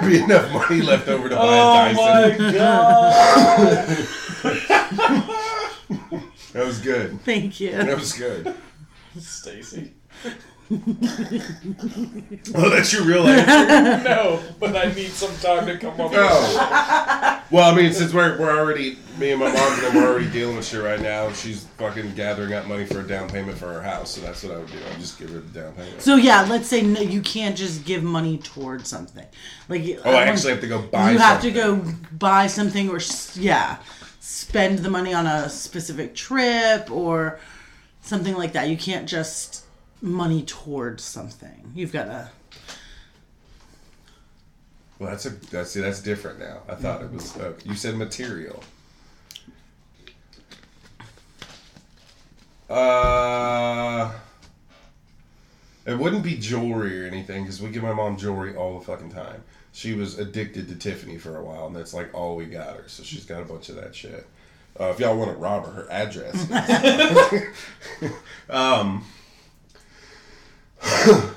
Be 0.07 0.21
enough 0.23 0.51
money 0.51 0.81
left 0.81 1.07
over 1.07 1.29
to 1.29 1.35
buy 1.35 1.41
Oh 1.43 1.91
a 1.91 1.93
Dyson. 1.93 2.37
Oh 2.43 2.43
my 2.43 2.51
god! 5.23 5.33
That 6.53 6.65
was 6.65 6.79
good. 6.79 7.21
Thank 7.21 7.59
you. 7.59 7.71
That 7.71 7.95
was 7.99 8.13
good. 8.13 8.55
Stacy. 9.19 9.93
Oh, 12.55 12.70
that's 12.70 12.91
your 12.91 13.03
real 13.03 13.26
answer. 13.28 14.03
No, 14.09 14.41
but 14.59 14.76
I 14.76 14.91
need 14.93 15.11
some 15.11 15.36
time 15.38 15.65
to 15.68 15.78
come 15.78 15.99
up 15.99 16.11
with 16.11 16.20
Oh. 16.22 17.43
Well, 17.51 17.72
I 17.72 17.76
mean, 17.76 17.93
since 17.93 18.13
we're, 18.13 18.38
we're 18.38 18.57
already, 18.57 18.97
me 19.18 19.32
and 19.32 19.39
my 19.39 19.51
mom 19.51 19.74
and 19.74 19.82
them 19.82 19.97
are 19.97 20.07
already 20.07 20.30
dealing 20.30 20.57
with 20.57 20.65
shit 20.65 20.84
right 20.84 20.99
now, 20.99 21.32
she's 21.32 21.63
fucking 21.78 22.15
gathering 22.15 22.53
up 22.53 22.68
money 22.68 22.86
for 22.86 22.99
a 22.99 23.07
down 23.07 23.30
payment 23.30 23.57
for 23.57 23.72
her 23.72 23.82
house. 23.82 24.11
So 24.11 24.22
that's 24.22 24.43
what 24.43 24.53
I 24.53 24.57
would 24.57 24.68
do. 24.68 24.78
I'd 24.91 24.99
just 24.99 25.18
give 25.18 25.30
her 25.30 25.39
the 25.39 25.59
down 25.59 25.74
payment. 25.74 26.01
So 26.01 26.15
yeah, 26.15 26.45
let's 26.49 26.68
say 26.68 26.82
no, 26.82 26.99
you 27.01 27.22
can't 27.22 27.55
just 27.55 27.86
give 27.86 28.03
money 28.03 28.38
towards 28.38 28.89
something. 28.89 29.26
Like 29.70 29.99
oh, 30.03 30.11
I 30.11 30.24
actually 30.24 30.51
have 30.51 30.61
to 30.61 30.68
go 30.68 30.82
buy 30.82 31.11
you 31.11 31.18
have 31.18 31.41
to 31.41 31.51
go 31.51 31.84
buy 32.11 32.47
something 32.47 32.89
or 32.89 32.99
yeah, 33.36 33.78
spend 34.20 34.80
the 34.80 34.89
money 34.89 35.13
on 35.13 35.26
a 35.28 35.49
specific 35.49 36.15
trip 36.15 36.91
or 36.91 37.39
something 38.01 38.36
like 38.36 38.53
that. 38.53 38.70
You 38.70 38.78
can't 38.78 39.07
just 39.07 39.63
money 40.01 40.43
towards 40.43 41.03
something. 41.03 41.71
You've 41.75 41.91
got 41.91 42.05
to. 42.05 42.29
Well, 44.99 45.09
that's 45.09 45.25
a 45.25 45.29
that's 45.29 45.71
see, 45.71 45.81
that's 45.81 46.01
different 46.01 46.39
now. 46.39 46.61
I 46.67 46.75
thought 46.75 47.01
it 47.03 47.11
was. 47.11 47.37
Uh, 47.37 47.53
you 47.63 47.75
said 47.75 47.95
material. 47.95 48.63
Uh, 52.69 54.11
it 55.85 55.97
wouldn't 55.97 56.23
be 56.23 56.35
jewelry 56.37 57.01
or 57.01 57.07
anything 57.07 57.43
because 57.43 57.61
we 57.61 57.69
give 57.69 57.83
my 57.83 57.93
mom 57.93 58.17
jewelry 58.17 58.55
all 58.55 58.77
the 58.77 58.85
fucking 58.85 59.11
time. 59.11 59.43
She 59.71 59.93
was 59.93 60.17
addicted 60.17 60.67
to 60.69 60.75
Tiffany 60.75 61.17
for 61.17 61.37
a 61.37 61.43
while, 61.43 61.67
and 61.67 61.75
that's 61.75 61.93
like 61.93 62.13
all 62.13 62.35
we 62.35 62.45
got 62.45 62.75
her. 62.75 62.83
So 62.87 63.03
she's 63.03 63.25
got 63.25 63.41
a 63.41 63.45
bunch 63.45 63.69
of 63.69 63.75
that 63.75 63.95
shit. 63.95 64.25
Uh, 64.79 64.85
if 64.85 64.99
y'all 64.99 65.17
want 65.17 65.31
to 65.31 65.37
rob 65.37 65.65
her, 65.65 65.71
her 65.71 65.91
address. 65.91 66.35
um, 68.49 69.05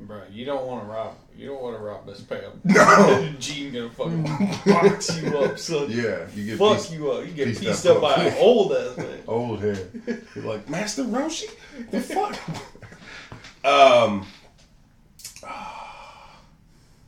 Bro, 0.00 0.22
you 0.32 0.46
don't 0.46 0.66
want 0.66 0.82
to 0.82 0.90
rob. 0.90 1.14
You 1.36 1.48
don't 1.48 1.62
want 1.62 1.76
to 1.76 1.82
rob 1.82 2.06
Miss 2.06 2.20
Pam. 2.22 2.40
No. 2.64 3.32
Gene 3.38 3.72
gonna 3.72 3.90
fucking 3.90 4.22
box 4.66 5.20
you 5.20 5.38
up, 5.38 5.58
son. 5.58 5.86
yeah, 5.90 6.26
you 6.34 6.46
get 6.46 6.58
Fuck 6.58 6.90
you 6.90 7.10
up. 7.12 7.26
You 7.26 7.32
get 7.32 7.48
pieced 7.48 7.60
pieced 7.60 7.86
up 7.86 8.02
up 8.02 8.16
by 8.16 8.24
an 8.24 8.34
old 8.38 8.72
ass 8.72 8.96
man. 8.96 9.22
old 9.26 9.60
head. 9.60 10.24
You're 10.34 10.44
like, 10.44 10.68
Master 10.70 11.04
Roshi? 11.04 11.50
The 11.90 12.00
fuck? 12.00 12.38
um, 13.64 14.26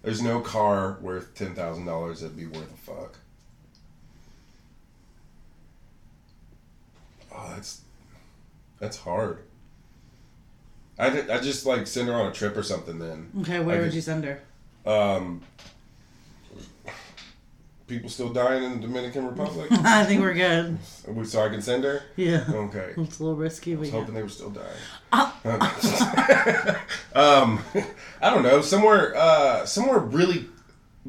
there's 0.03 0.21
no 0.23 0.41
car 0.41 0.99
worth 1.01 1.35
ten 1.35 1.55
thousand 1.55 1.87
dollars 1.87 2.21
that'd 2.21 2.37
be 2.37 2.47
worth 2.47 2.73
a 2.73 2.77
fuck. 2.77 3.17
Oh, 7.35 7.53
that's 7.55 7.81
that's 8.79 8.99
hard. 8.99 9.39
I 11.07 11.37
I 11.37 11.41
just 11.41 11.67
like 11.67 11.87
send 11.87 12.09
her 12.09 12.15
on 12.15 12.27
a 12.29 12.33
trip 12.33 12.57
or 12.57 12.63
something. 12.63 12.99
Then 12.99 13.31
Okay, 13.43 13.61
where 13.61 13.77
I 13.77 13.81
would 13.81 13.87
could- 13.87 13.95
you 13.95 14.01
send 14.01 14.25
her? 14.25 14.41
um, 14.87 15.43
people 17.87 18.09
still 18.09 18.33
dying 18.33 18.63
in 18.65 18.73
the 18.81 18.87
Dominican 18.87 19.27
Republic, 19.27 19.69
I 19.73 20.05
think 20.05 20.21
we're 20.23 20.33
good. 20.35 20.79
so 21.27 21.43
I 21.45 21.49
can 21.51 21.61
send 21.61 21.85
her. 21.85 22.03
Yeah, 22.17 22.45
Okay. 22.49 22.95
it's 22.97 23.19
a 23.21 23.23
little 23.23 23.37
risky, 23.37 23.73
I 23.73 23.75
but 23.75 23.81
was 23.81 23.91
yeah. 23.91 23.99
hoping 24.01 24.15
they 24.15 24.23
were 24.23 24.29
still 24.29 24.51
dying. 24.51 24.69
um, 27.15 27.61
I 28.21 28.31
don't 28.31 28.43
know. 28.43 28.63
Somewhere, 28.63 29.15
uh, 29.17 29.67
somewhere 29.67 29.99
really 29.99 30.47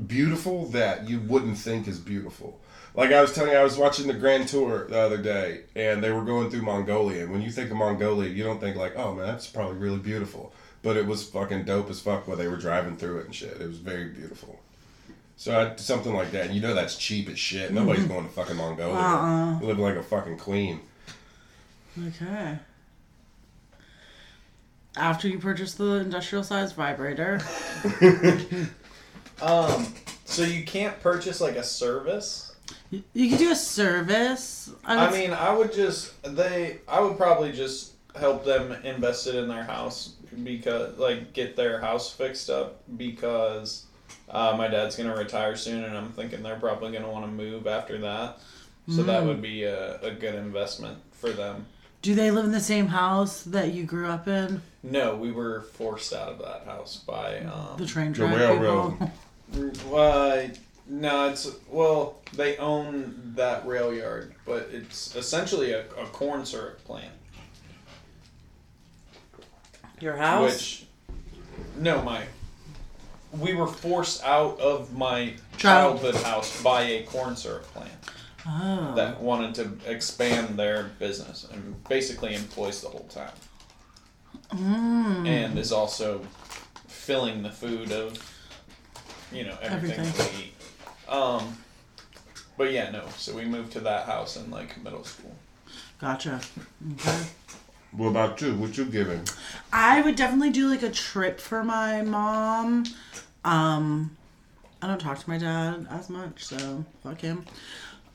beautiful 0.08 0.68
that 0.70 1.08
you 1.10 1.20
wouldn't 1.22 1.58
think 1.58 1.88
is 1.88 2.00
beautiful. 2.00 2.60
Like 2.96 3.12
I 3.12 3.22
was 3.22 3.34
telling 3.34 3.52
you, 3.52 3.58
I 3.58 3.64
was 3.64 3.78
watching 3.78 4.08
the 4.08 4.14
Grand 4.14 4.48
Tour 4.48 4.88
the 4.88 5.00
other 5.00 5.18
day, 5.18 5.62
and 5.76 6.04
they 6.04 6.12
were 6.12 6.24
going 6.24 6.50
through 6.52 6.62
Mongolia. 6.62 7.24
And 7.24 7.32
when 7.32 7.42
you 7.42 7.52
think 7.52 7.72
of 7.72 7.78
Mongolia, 7.78 8.30
you 8.30 8.44
don't 8.44 8.60
think 8.60 8.76
like, 8.76 8.96
"Oh 8.96 9.14
man, 9.16 9.26
that's 9.26 9.48
probably 9.48 9.78
really 9.78 9.98
beautiful." 9.98 10.54
But 10.84 10.98
it 10.98 11.08
was 11.08 11.28
fucking 11.28 11.64
dope 11.64 11.90
as 11.90 12.02
fuck 12.02 12.28
while 12.28 12.38
they 12.38 12.48
were 12.48 12.58
driving 12.58 12.98
through 12.98 13.20
it 13.20 13.26
and 13.26 13.34
shit. 13.36 13.60
It 13.60 13.68
was 13.68 13.78
very 13.78 14.10
beautiful. 14.10 14.60
So 15.38 15.60
I, 15.60 15.76
something 15.78 16.14
like 16.14 16.32
that, 16.32 16.46
and 16.46 16.56
you 16.56 16.62
know 16.62 16.74
that's 16.74 16.96
cheap 16.96 17.30
as 17.30 17.40
shit. 17.40 17.72
Nobody's 17.72 18.06
going 18.06 18.26
to 18.26 18.32
fucking 18.32 18.56
Mongolia. 18.58 18.96
Uh-uh. 18.96 19.60
You 19.60 19.68
live 19.68 19.80
like 19.80 19.96
a 19.96 20.04
fucking 20.04 20.38
queen. 20.38 20.82
Okay. 22.08 22.60
After 24.96 25.28
you 25.28 25.40
purchase 25.40 25.74
the 25.74 25.96
industrial 25.96 26.44
size 26.44 26.74
vibrator, 26.74 27.42
Um, 29.42 29.94
so 30.26 30.44
you 30.44 30.64
can't 30.64 31.00
purchase 31.02 31.42
like 31.42 31.56
a 31.56 31.64
service. 31.64 32.53
You, 33.14 33.30
could 33.30 33.40
do 33.40 33.52
a 33.52 33.56
service. 33.56 34.72
I, 34.86 35.08
I 35.08 35.12
mean, 35.12 35.32
I 35.32 35.54
would 35.54 35.74
just 35.74 36.22
they. 36.24 36.80
I 36.88 37.00
would 37.00 37.18
probably 37.18 37.52
just 37.52 37.94
help 38.16 38.46
them 38.46 38.72
invest 38.84 39.28
it 39.28 39.36
in 39.36 39.48
their 39.48 39.64
house 39.64 40.16
because 40.44 40.98
like 40.98 41.34
get 41.34 41.56
their 41.56 41.80
house 41.80 42.12
fixed 42.12 42.50
up 42.50 42.82
because 42.98 43.86
uh, 44.30 44.56
my 44.58 44.68
dad's 44.68 44.96
gonna 44.96 45.16
retire 45.16 45.56
soon 45.56 45.84
and 45.84 45.98
I'm 45.98 46.10
thinking 46.10 46.44
they're 46.44 46.56
probably 46.60 46.92
gonna 46.92 47.10
want 47.10 47.26
to 47.26 47.32
move 47.32 47.68
after 47.68 47.98
that. 48.00 48.38
So 48.90 49.02
that 49.04 49.24
would 49.24 49.42
be 49.42 49.64
a, 49.64 50.00
a 50.02 50.12
good 50.12 50.36
investment 50.36 50.98
for 51.14 51.30
them. 51.30 51.66
do 52.02 52.16
they 52.16 52.32
live 52.32 52.44
in 52.44 52.52
the 52.52 52.60
same 52.60 52.88
house 52.88 53.44
that 53.44 53.74
you 53.74 53.86
grew 53.86 54.08
up 54.10 54.28
in? 54.28 54.62
No, 54.84 55.16
we 55.16 55.32
were 55.32 55.62
forced 55.62 56.12
out 56.12 56.28
of 56.34 56.40
that 56.40 56.66
house 56.66 56.98
by 56.98 57.40
um, 57.46 57.78
The 57.78 57.86
train 57.86 58.12
The 58.12 58.18
track 58.28 58.36
railroad. 58.36 58.98
people. 59.54 59.96
Uh, 59.96 60.48
no, 60.88 61.30
it's 61.30 61.50
well, 61.70 62.20
they 62.34 62.58
own 62.58 63.34
that 63.36 63.66
rail 63.68 63.94
yard, 63.94 64.34
but 64.46 64.70
it's 64.72 65.16
essentially 65.16 65.72
a, 65.72 65.82
a 65.92 66.06
corn 66.12 66.46
syrup 66.46 66.84
plant. 66.84 67.12
Your 70.00 70.16
house? 70.18 70.52
Which, 70.52 70.86
no, 71.78 72.02
my, 72.02 72.24
we 73.32 73.54
were 73.54 73.68
forced 73.68 74.24
out 74.24 74.60
of 74.60 74.94
my 74.94 75.34
Child- 75.58 76.02
childhood 76.02 76.16
house 76.24 76.62
by 76.62 76.82
a 76.82 77.04
corn 77.04 77.36
syrup 77.36 77.64
plant 77.74 77.92
oh. 78.46 78.94
that 78.96 79.22
wanted 79.22 79.56
to 79.56 79.90
expand 79.90 80.58
their 80.60 80.92
business 81.00 81.48
and 81.54 81.82
basically 81.88 82.34
employs 82.36 82.82
the 82.82 82.90
whole 82.90 83.08
town, 83.10 83.32
Mm. 84.50 85.26
and 85.28 85.58
is 85.58 85.72
also 85.72 86.22
filling 86.88 87.42
the 87.44 87.50
food 87.52 87.92
of, 87.92 88.18
you 89.32 89.46
know, 89.46 89.58
everything, 89.62 90.00
Everything. 90.00 90.38
we 90.38 90.44
eat. 90.46 90.53
Um, 91.08 91.58
but 92.58 92.72
yeah, 92.72 92.92
no. 92.92 93.08
So 93.18 93.36
we 93.36 93.46
moved 93.46 93.72
to 93.74 93.80
that 93.82 94.06
house 94.06 94.38
in 94.38 94.50
like 94.52 94.82
middle 94.84 95.04
school. 95.04 95.36
Gotcha. 96.00 96.42
Okay. 96.94 97.24
What 97.92 98.08
about 98.08 98.42
you? 98.42 98.56
What 98.56 98.78
you 98.78 98.86
giving? 98.86 99.22
I 99.72 100.02
would 100.02 100.16
definitely 100.16 100.50
do 100.50 100.68
like 100.68 100.84
a 100.84 100.90
trip 100.90 101.40
for 101.40 101.64
my 101.64 102.02
mom. 102.02 102.86
Um, 103.46 104.18
I 104.82 104.88
don't 104.88 105.00
talk 105.00 105.20
to 105.20 105.30
my 105.30 105.38
dad 105.38 105.88
as 105.90 106.10
much, 106.10 106.44
so 106.44 106.84
fuck 107.04 107.22
him. 107.22 107.46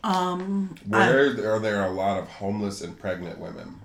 Um, 0.05 0.74
I- 0.93 1.11
Where 1.11 1.55
are 1.55 1.59
there 1.59 1.84
a 1.84 1.91
lot 1.91 2.18
of 2.18 2.28
homeless 2.28 2.82
and 2.82 2.99
pregnant 2.99 3.39
women? 3.39 3.80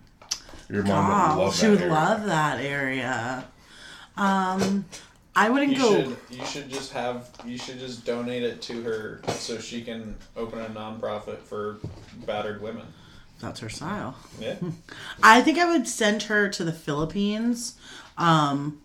Your 0.70 0.84
mom 0.84 1.08
would 1.08 1.42
oh, 1.42 1.46
love 1.46 1.56
she 1.56 1.68
would 1.70 1.82
area. 1.82 1.94
love 1.94 2.26
that 2.26 2.60
area. 2.60 3.46
Um, 4.18 4.86
I 5.36 5.50
wouldn't 5.50 5.72
You 5.74 5.78
go. 5.78 6.04
should 6.04 6.18
you 6.30 6.46
should 6.46 6.70
just 6.70 6.94
have 6.94 7.30
you 7.46 7.58
should 7.58 7.80
just 7.80 8.06
donate 8.06 8.44
it 8.44 8.62
to 8.64 8.82
her 8.84 9.22
so 9.30 9.58
she 9.60 9.82
can 9.82 10.16
open 10.38 10.60
a 10.60 10.70
nonprofit 10.70 11.40
for 11.40 11.78
battered 12.26 12.62
women. 12.62 12.86
That's 13.40 13.60
her 13.62 13.70
style. 13.70 14.16
Yeah. 14.40 14.56
I 15.24 15.42
think 15.42 15.58
I 15.58 15.66
would 15.72 15.88
send 15.88 16.24
her 16.24 16.48
to 16.50 16.64
the 16.64 16.72
Philippines, 16.72 17.76
um, 18.18 18.80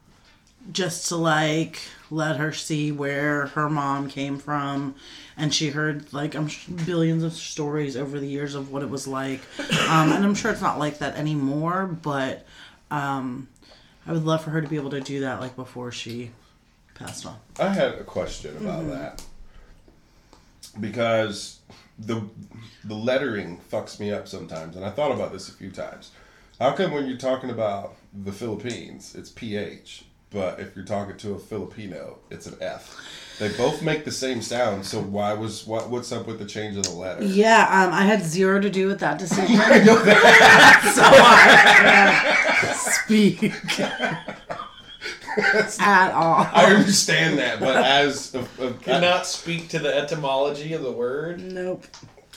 just 0.73 1.09
to 1.09 1.17
like 1.17 1.81
let 2.11 2.37
her 2.39 2.53
see 2.53 2.91
where 2.91 3.49
her 3.49 3.69
mom 3.69 4.09
came 4.09 4.39
from, 4.39 4.95
and 5.37 5.55
she 5.55 5.69
heard 5.69 6.13
like 6.13 6.35
I'm 6.35 6.49
sh- 6.49 6.67
billions 6.67 7.23
of 7.23 7.35
stories 7.35 7.97
over 7.97 8.19
the 8.19 8.27
years 8.27 8.55
of 8.55 8.73
what 8.73 8.83
it 8.83 8.89
was 8.91 9.07
like, 9.07 9.41
um, 9.89 10.13
and 10.13 10.25
I'm 10.25 10.35
sure 10.35 10.51
it's 10.51 10.63
not 10.63 10.79
like 10.79 10.99
that 10.99 11.17
anymore. 11.17 11.87
But 11.87 12.45
um, 12.91 13.49
I 14.09 14.13
would 14.13 14.25
love 14.25 14.43
for 14.43 14.51
her 14.51 14.63
to 14.63 14.67
be 14.67 14.77
able 14.77 14.91
to 14.91 15.01
do 15.01 15.21
that 15.21 15.39
like 15.39 15.55
before 15.55 15.93
she 15.93 16.31
passed 16.95 17.27
on. 17.27 17.37
I 17.61 17.69
had 17.69 17.93
a 17.93 18.05
question 18.05 18.57
about 18.57 18.81
mm-hmm. 18.81 18.91
that 18.91 19.23
because 20.81 21.61
the 21.99 22.23
the 22.85 22.95
lettering 22.95 23.61
fucks 23.71 24.01
me 24.01 24.11
up 24.11 24.27
sometimes, 24.27 24.77
and 24.77 24.85
I 24.85 24.91
thought 24.91 25.13
about 25.13 25.33
this 25.33 25.51
a 25.51 25.53
few 25.53 25.71
times. 25.71 26.11
How 26.59 26.73
come 26.73 26.93
when 26.93 27.07
you're 27.07 27.19
talking 27.19 27.51
about 27.51 27.97
the 28.13 28.33
Philippines, 28.33 29.15
it's 29.15 29.31
PH, 29.31 30.05
but 30.31 30.61
if 30.61 30.75
you're 30.77 30.85
talking 30.85 31.17
to 31.19 31.35
a 31.35 31.39
Filipino, 31.39 32.19
it's 32.31 32.47
an 32.47 32.57
F? 32.61 32.97
They 33.39 33.49
both 33.51 33.83
make 33.83 34.05
the 34.05 34.11
same 34.11 34.43
sound, 34.43 34.85
so 34.85 35.01
why 35.01 35.33
was 35.33 35.65
what? 35.67 35.89
What's 35.91 36.11
up 36.11 36.27
with 36.27 36.41
the 36.41 36.45
change 36.45 36.77
of 36.77 36.83
the 36.83 36.91
letter? 36.91 37.23
Yeah, 37.23 37.69
um, 37.71 37.95
I 37.95 38.03
had 38.03 38.23
zero 38.25 38.61
to 38.61 38.69
do 38.69 38.89
with 38.89 38.99
that 39.01 39.19
decision. 39.19 39.47
so 39.57 39.63
I 41.05 42.57
can't 42.61 42.77
speak 42.77 43.45
at 45.81 46.13
all. 46.13 46.49
I 46.53 46.75
understand 46.75 47.39
that, 47.39 47.61
but 47.61 47.77
as 47.77 48.35
a, 48.35 48.41
a, 48.61 48.73
Cannot 48.75 49.25
speak 49.25 49.69
to 49.69 49.79
the 49.79 49.97
etymology 49.97 50.73
of 50.73 50.83
the 50.83 50.91
word. 50.91 51.41
Nope. 51.41 51.85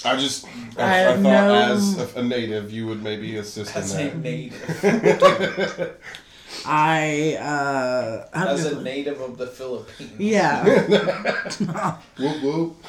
I 0.06 0.16
just 0.18 0.46
I, 0.78 1.06
I 1.06 1.12
I, 1.14 1.14
thought 1.14 1.22
no- 1.22 1.74
as 1.74 2.16
a, 2.16 2.20
a 2.20 2.24
native, 2.24 2.72
you 2.72 2.86
would 2.88 3.02
maybe 3.04 3.38
assist 3.38 3.76
As 3.76 3.96
in 3.96 4.08
a 4.08 4.10
that. 4.12 4.18
native. 4.20 5.98
I 6.66 7.38
uh, 7.40 8.28
I 8.34 8.48
As 8.48 8.72
no 8.72 8.80
a 8.80 8.82
native 8.84 9.20
of 9.22 9.38
the 9.38 9.48
Philippines. 9.48 10.20
yeah. 10.20 10.64
Whoop 12.18 12.44
whoop. 12.44 12.86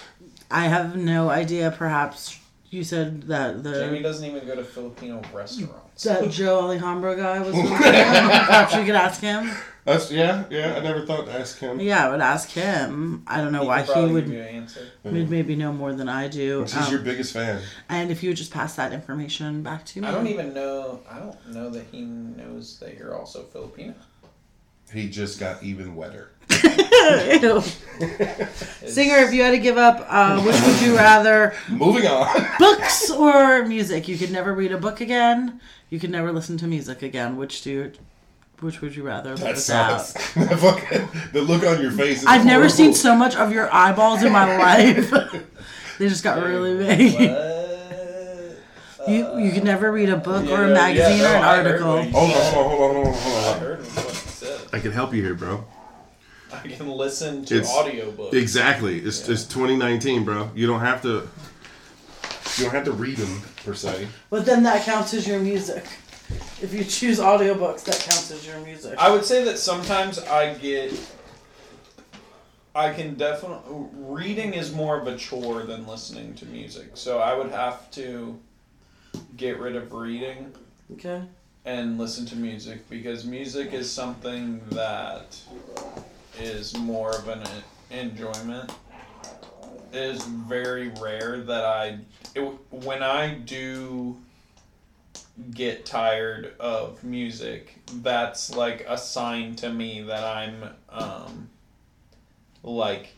I 0.51 0.65
have 0.69 0.97
no 0.97 1.31
idea. 1.31 1.71
Perhaps 1.71 2.39
you 2.73 2.83
said 2.85 3.23
that 3.25 3.63
the 3.63 3.73
Jamie 3.73 4.03
doesn't 4.03 4.25
even 4.29 4.47
go 4.47 4.57
to 4.57 4.65
Filipino 4.65 5.21
restaurants. 5.33 6.05
that 6.05 6.31
Joe 6.31 6.61
Alejandro 6.61 7.15
guy 7.17 7.41
was. 7.41 7.55
Perhaps 7.71 8.75
you 8.75 8.85
could 8.85 8.95
ask 8.95 9.21
him. 9.21 9.51
That's 9.85 10.11
yeah, 10.13 10.45
yeah. 10.49 10.75
I 10.77 10.81
never 10.81 11.05
thought 11.05 11.27
to 11.27 11.33
ask 11.33 11.59
him. 11.59 11.81
Yeah, 11.81 12.07
I 12.07 12.11
would 12.11 12.21
ask 12.21 12.49
him. 12.51 13.25
I 13.27 13.39
don't 13.39 13.53
know 13.53 13.63
He 13.63 13.67
why 13.67 13.79
could 13.83 13.87
he 13.89 13.93
probably 13.93 14.13
would. 14.13 14.25
give 14.27 14.33
you 14.35 14.41
an 14.41 14.47
answer. 14.49 14.87
Would 15.03 15.29
maybe 15.29 15.57
know 15.57 15.73
more 15.73 15.93
than 15.93 16.09
I 16.09 16.29
do. 16.29 16.65
She's 16.67 16.77
Um, 16.87 16.93
your 16.93 17.01
biggest 17.03 17.33
fan. 17.33 17.61
and 17.89 18.11
if 18.13 18.23
you 18.23 18.31
would 18.31 18.37
just 18.37 18.53
pass 18.53 18.77
that 18.77 18.93
information 18.93 19.63
back 19.63 19.85
to 19.87 20.01
me. 20.01 20.07
I 20.07 20.13
don't 20.13 20.29
even 20.29 20.55
know. 20.55 21.01
I 21.11 21.19
don't 21.19 21.49
know 21.53 21.69
that 21.71 21.85
he 21.91 22.03
knows 22.03 22.79
that 22.79 22.97
you're 22.97 23.15
also 23.15 23.43
Filipino. 23.43 23.95
He 24.93 25.09
just 25.11 25.41
got 25.41 25.63
even 25.63 25.97
wetter. 25.97 26.31
Ew. 27.43 27.61
Singer, 28.87 29.17
if 29.19 29.33
you 29.33 29.43
had 29.43 29.53
to 29.53 29.59
give 29.59 29.77
up, 29.77 30.05
uh, 30.09 30.41
which 30.43 30.61
would 30.63 30.81
you 30.81 30.97
rather? 30.97 31.55
Moving 31.69 32.07
on. 32.07 32.47
Books 32.59 33.11
or 33.11 33.65
music? 33.67 34.09
You 34.09 34.17
could 34.19 34.31
never 34.33 34.53
read 34.55 34.73
a 34.73 34.79
book 34.79 35.01
again. 35.01 35.61
You 35.91 35.99
could 36.01 36.11
never 36.11 36.33
listen 36.33 36.57
to 36.59 36.67
music 36.67 37.03
again. 37.03 37.37
Which 37.37 37.63
do 37.63 37.71
you, 37.71 37.93
which 38.61 38.81
would 38.81 38.97
you 38.97 39.03
rather? 39.05 39.35
That 39.37 39.45
live 39.45 39.59
sounds. 39.59 40.15
without? 40.35 40.59
fucking- 40.59 41.09
the 41.33 41.43
look 41.43 41.65
on 41.65 41.81
your 41.81 41.93
face. 41.93 42.21
Is 42.23 42.27
I've 42.27 42.47
never 42.47 42.69
seen 42.69 42.93
so 42.95 43.15
much 43.15 43.37
of 43.37 43.53
your 43.53 43.73
eyeballs 43.73 44.23
in 44.23 44.33
my 44.33 44.57
life. 44.59 45.11
they 45.99 46.09
just 46.09 46.25
got 46.25 46.43
really 46.43 46.77
big. 46.77 47.31
What? 47.31 47.69
You 49.09 49.37
you 49.39 49.51
could 49.53 49.65
never 49.65 49.91
read 49.91 50.09
a 50.11 50.17
book 50.17 50.49
or 50.49 50.65
a 50.65 50.69
magazine 50.73 51.19
yeah, 51.19 51.33
or 51.33 51.37
an 51.37 51.43
I 51.43 51.57
article. 51.59 51.95
what 51.97 52.07
you 52.07 52.13
Hold 52.13 52.31
on, 52.31 52.53
hold 52.53 52.67
on, 52.67 52.71
hold 52.71 53.07
on, 53.07 53.13
hold 53.15 53.35
on, 53.37 53.55
I 53.55 53.59
heard 53.59 53.79
what 53.81 53.97
you 54.05 54.13
said. 54.13 54.61
I 54.73 54.79
can 54.79 54.93
help 54.93 55.13
you 55.13 55.23
here, 55.25 55.35
bro. 55.35 55.65
I 56.53 56.69
can 56.69 56.91
listen 56.91 57.45
to 57.47 57.57
It's- 57.59 57.71
audiobooks. 57.73 58.35
Exactly. 58.35 58.99
It's 59.01 59.29
it's 59.29 59.45
2019, 59.45 60.25
bro. 60.25 60.51
You 60.55 60.67
don't 60.67 60.81
have 60.81 61.03
to. 61.03 61.29
You 62.59 62.65
don't 62.65 62.75
have 62.75 62.85
to 62.85 62.93
read 62.93 63.17
them 63.17 63.43
per 63.65 63.73
se. 63.75 64.09
But 64.31 64.45
then 64.45 64.63
that 64.65 64.85
counts 64.85 65.15
as 65.15 65.27
your 65.27 65.39
music. 65.41 65.85
If 66.61 66.73
you 66.75 66.85
choose 66.85 67.19
audiobooks, 67.19 67.85
that 67.85 67.99
counts 67.99 68.31
as 68.31 68.47
your 68.47 68.61
music. 68.61 68.95
I 68.99 69.11
would 69.11 69.25
say 69.25 69.45
that 69.45 69.59
sometimes 69.59 70.19
I 70.19 70.55
get. 70.55 70.93
I 72.75 72.93
can 72.93 73.15
definitely. 73.15 73.87
Reading 73.95 74.55
is 74.55 74.73
more 74.73 74.99
of 75.01 75.07
a 75.07 75.17
chore 75.17 75.63
than 75.63 75.87
listening 75.87 76.35
to 76.37 76.47
music. 76.47 76.91
So 76.95 77.19
I 77.19 77.35
would 77.35 77.51
have 77.51 77.91
to 77.93 78.39
get 79.37 79.59
rid 79.59 79.77
of 79.77 79.93
reading 79.93 80.53
Okay. 80.95 81.23
and 81.67 81.99
listen 81.99 82.25
to 82.27 82.37
music 82.37 82.89
because 82.89 83.25
music 83.27 83.73
is 83.75 83.91
something 83.91 84.63
that 84.71 85.37
is 86.43 86.77
more 86.77 87.11
of 87.11 87.29
an 87.29 87.43
enjoyment. 87.91 88.73
It 89.93 89.99
is 89.99 90.25
very 90.25 90.89
rare 91.01 91.39
that 91.39 91.65
I, 91.65 91.99
it, 92.35 92.41
when 92.71 93.03
I 93.03 93.35
do 93.35 94.17
get 95.51 95.87
tired 95.87 96.55
of 96.59 97.03
music, 97.05 97.79
that's 97.97 98.55
like 98.55 98.85
a 98.89 98.99
sign 98.99 99.55
to 99.57 99.71
me 99.71 100.03
that 100.03 100.25
I'm 100.25 100.71
um, 100.89 101.51
like 102.63 103.15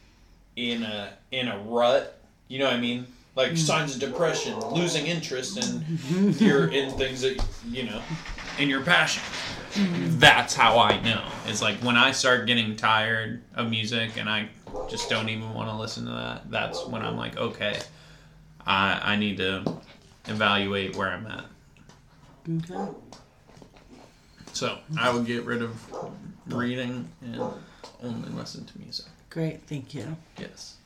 in 0.56 0.82
a 0.82 1.12
in 1.30 1.48
a 1.48 1.58
rut. 1.58 2.20
You 2.48 2.58
know 2.58 2.66
what 2.66 2.74
I 2.74 2.80
mean? 2.80 3.06
Like 3.36 3.56
signs 3.56 3.94
of 3.94 4.00
depression, 4.00 4.58
losing 4.70 5.06
interest 5.06 5.56
in 5.58 6.34
your 6.38 6.68
in 6.68 6.90
things 6.92 7.22
that 7.22 7.44
you 7.68 7.84
know, 7.84 8.02
in 8.58 8.68
your 8.68 8.82
passion. 8.82 9.22
Mm-hmm. 9.74 10.18
That's 10.20 10.54
how 10.54 10.78
I 10.78 11.00
know. 11.00 11.22
It's 11.46 11.60
like 11.60 11.76
when 11.78 11.96
I 11.96 12.12
start 12.12 12.46
getting 12.46 12.76
tired 12.76 13.42
of 13.54 13.70
music 13.70 14.16
and 14.16 14.28
I 14.28 14.48
just 14.88 15.10
don't 15.10 15.28
even 15.28 15.52
want 15.52 15.68
to 15.68 15.76
listen 15.76 16.04
to 16.06 16.12
that. 16.12 16.50
That's 16.50 16.86
when 16.86 17.02
I'm 17.02 17.16
like, 17.16 17.36
okay, 17.36 17.80
I 18.66 19.00
I 19.02 19.16
need 19.16 19.36
to 19.38 19.64
evaluate 20.26 20.96
where 20.96 21.10
I'm 21.10 21.26
at. 21.26 21.44
Okay. 22.48 22.92
So 24.52 24.78
I 24.96 25.12
would 25.12 25.26
get 25.26 25.44
rid 25.44 25.62
of 25.62 25.76
reading 26.46 27.08
and 27.20 27.42
only 28.02 28.28
listen 28.30 28.64
to 28.66 28.78
music. 28.78 29.06
Great. 29.30 29.62
Thank 29.62 29.94
you. 29.94 30.16
Yes. 30.38 30.76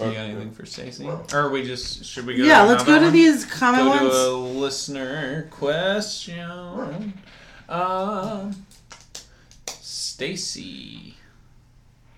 You 0.00 0.06
got 0.06 0.16
anything 0.16 0.50
for 0.50 0.66
Stacy? 0.66 1.06
Or 1.06 1.24
are 1.32 1.50
we 1.50 1.62
just 1.64 2.04
should 2.04 2.26
we 2.26 2.36
go? 2.36 2.44
Yeah, 2.44 2.62
to 2.62 2.68
let's 2.68 2.84
go 2.84 2.98
to 2.98 3.04
one? 3.04 3.12
these 3.12 3.44
comment 3.44 4.00
Go 4.00 4.08
to 4.10 4.14
a 4.14 4.34
listener 4.36 5.46
question. 5.50 7.14
Um, 7.68 8.66
Stacy, 9.66 11.14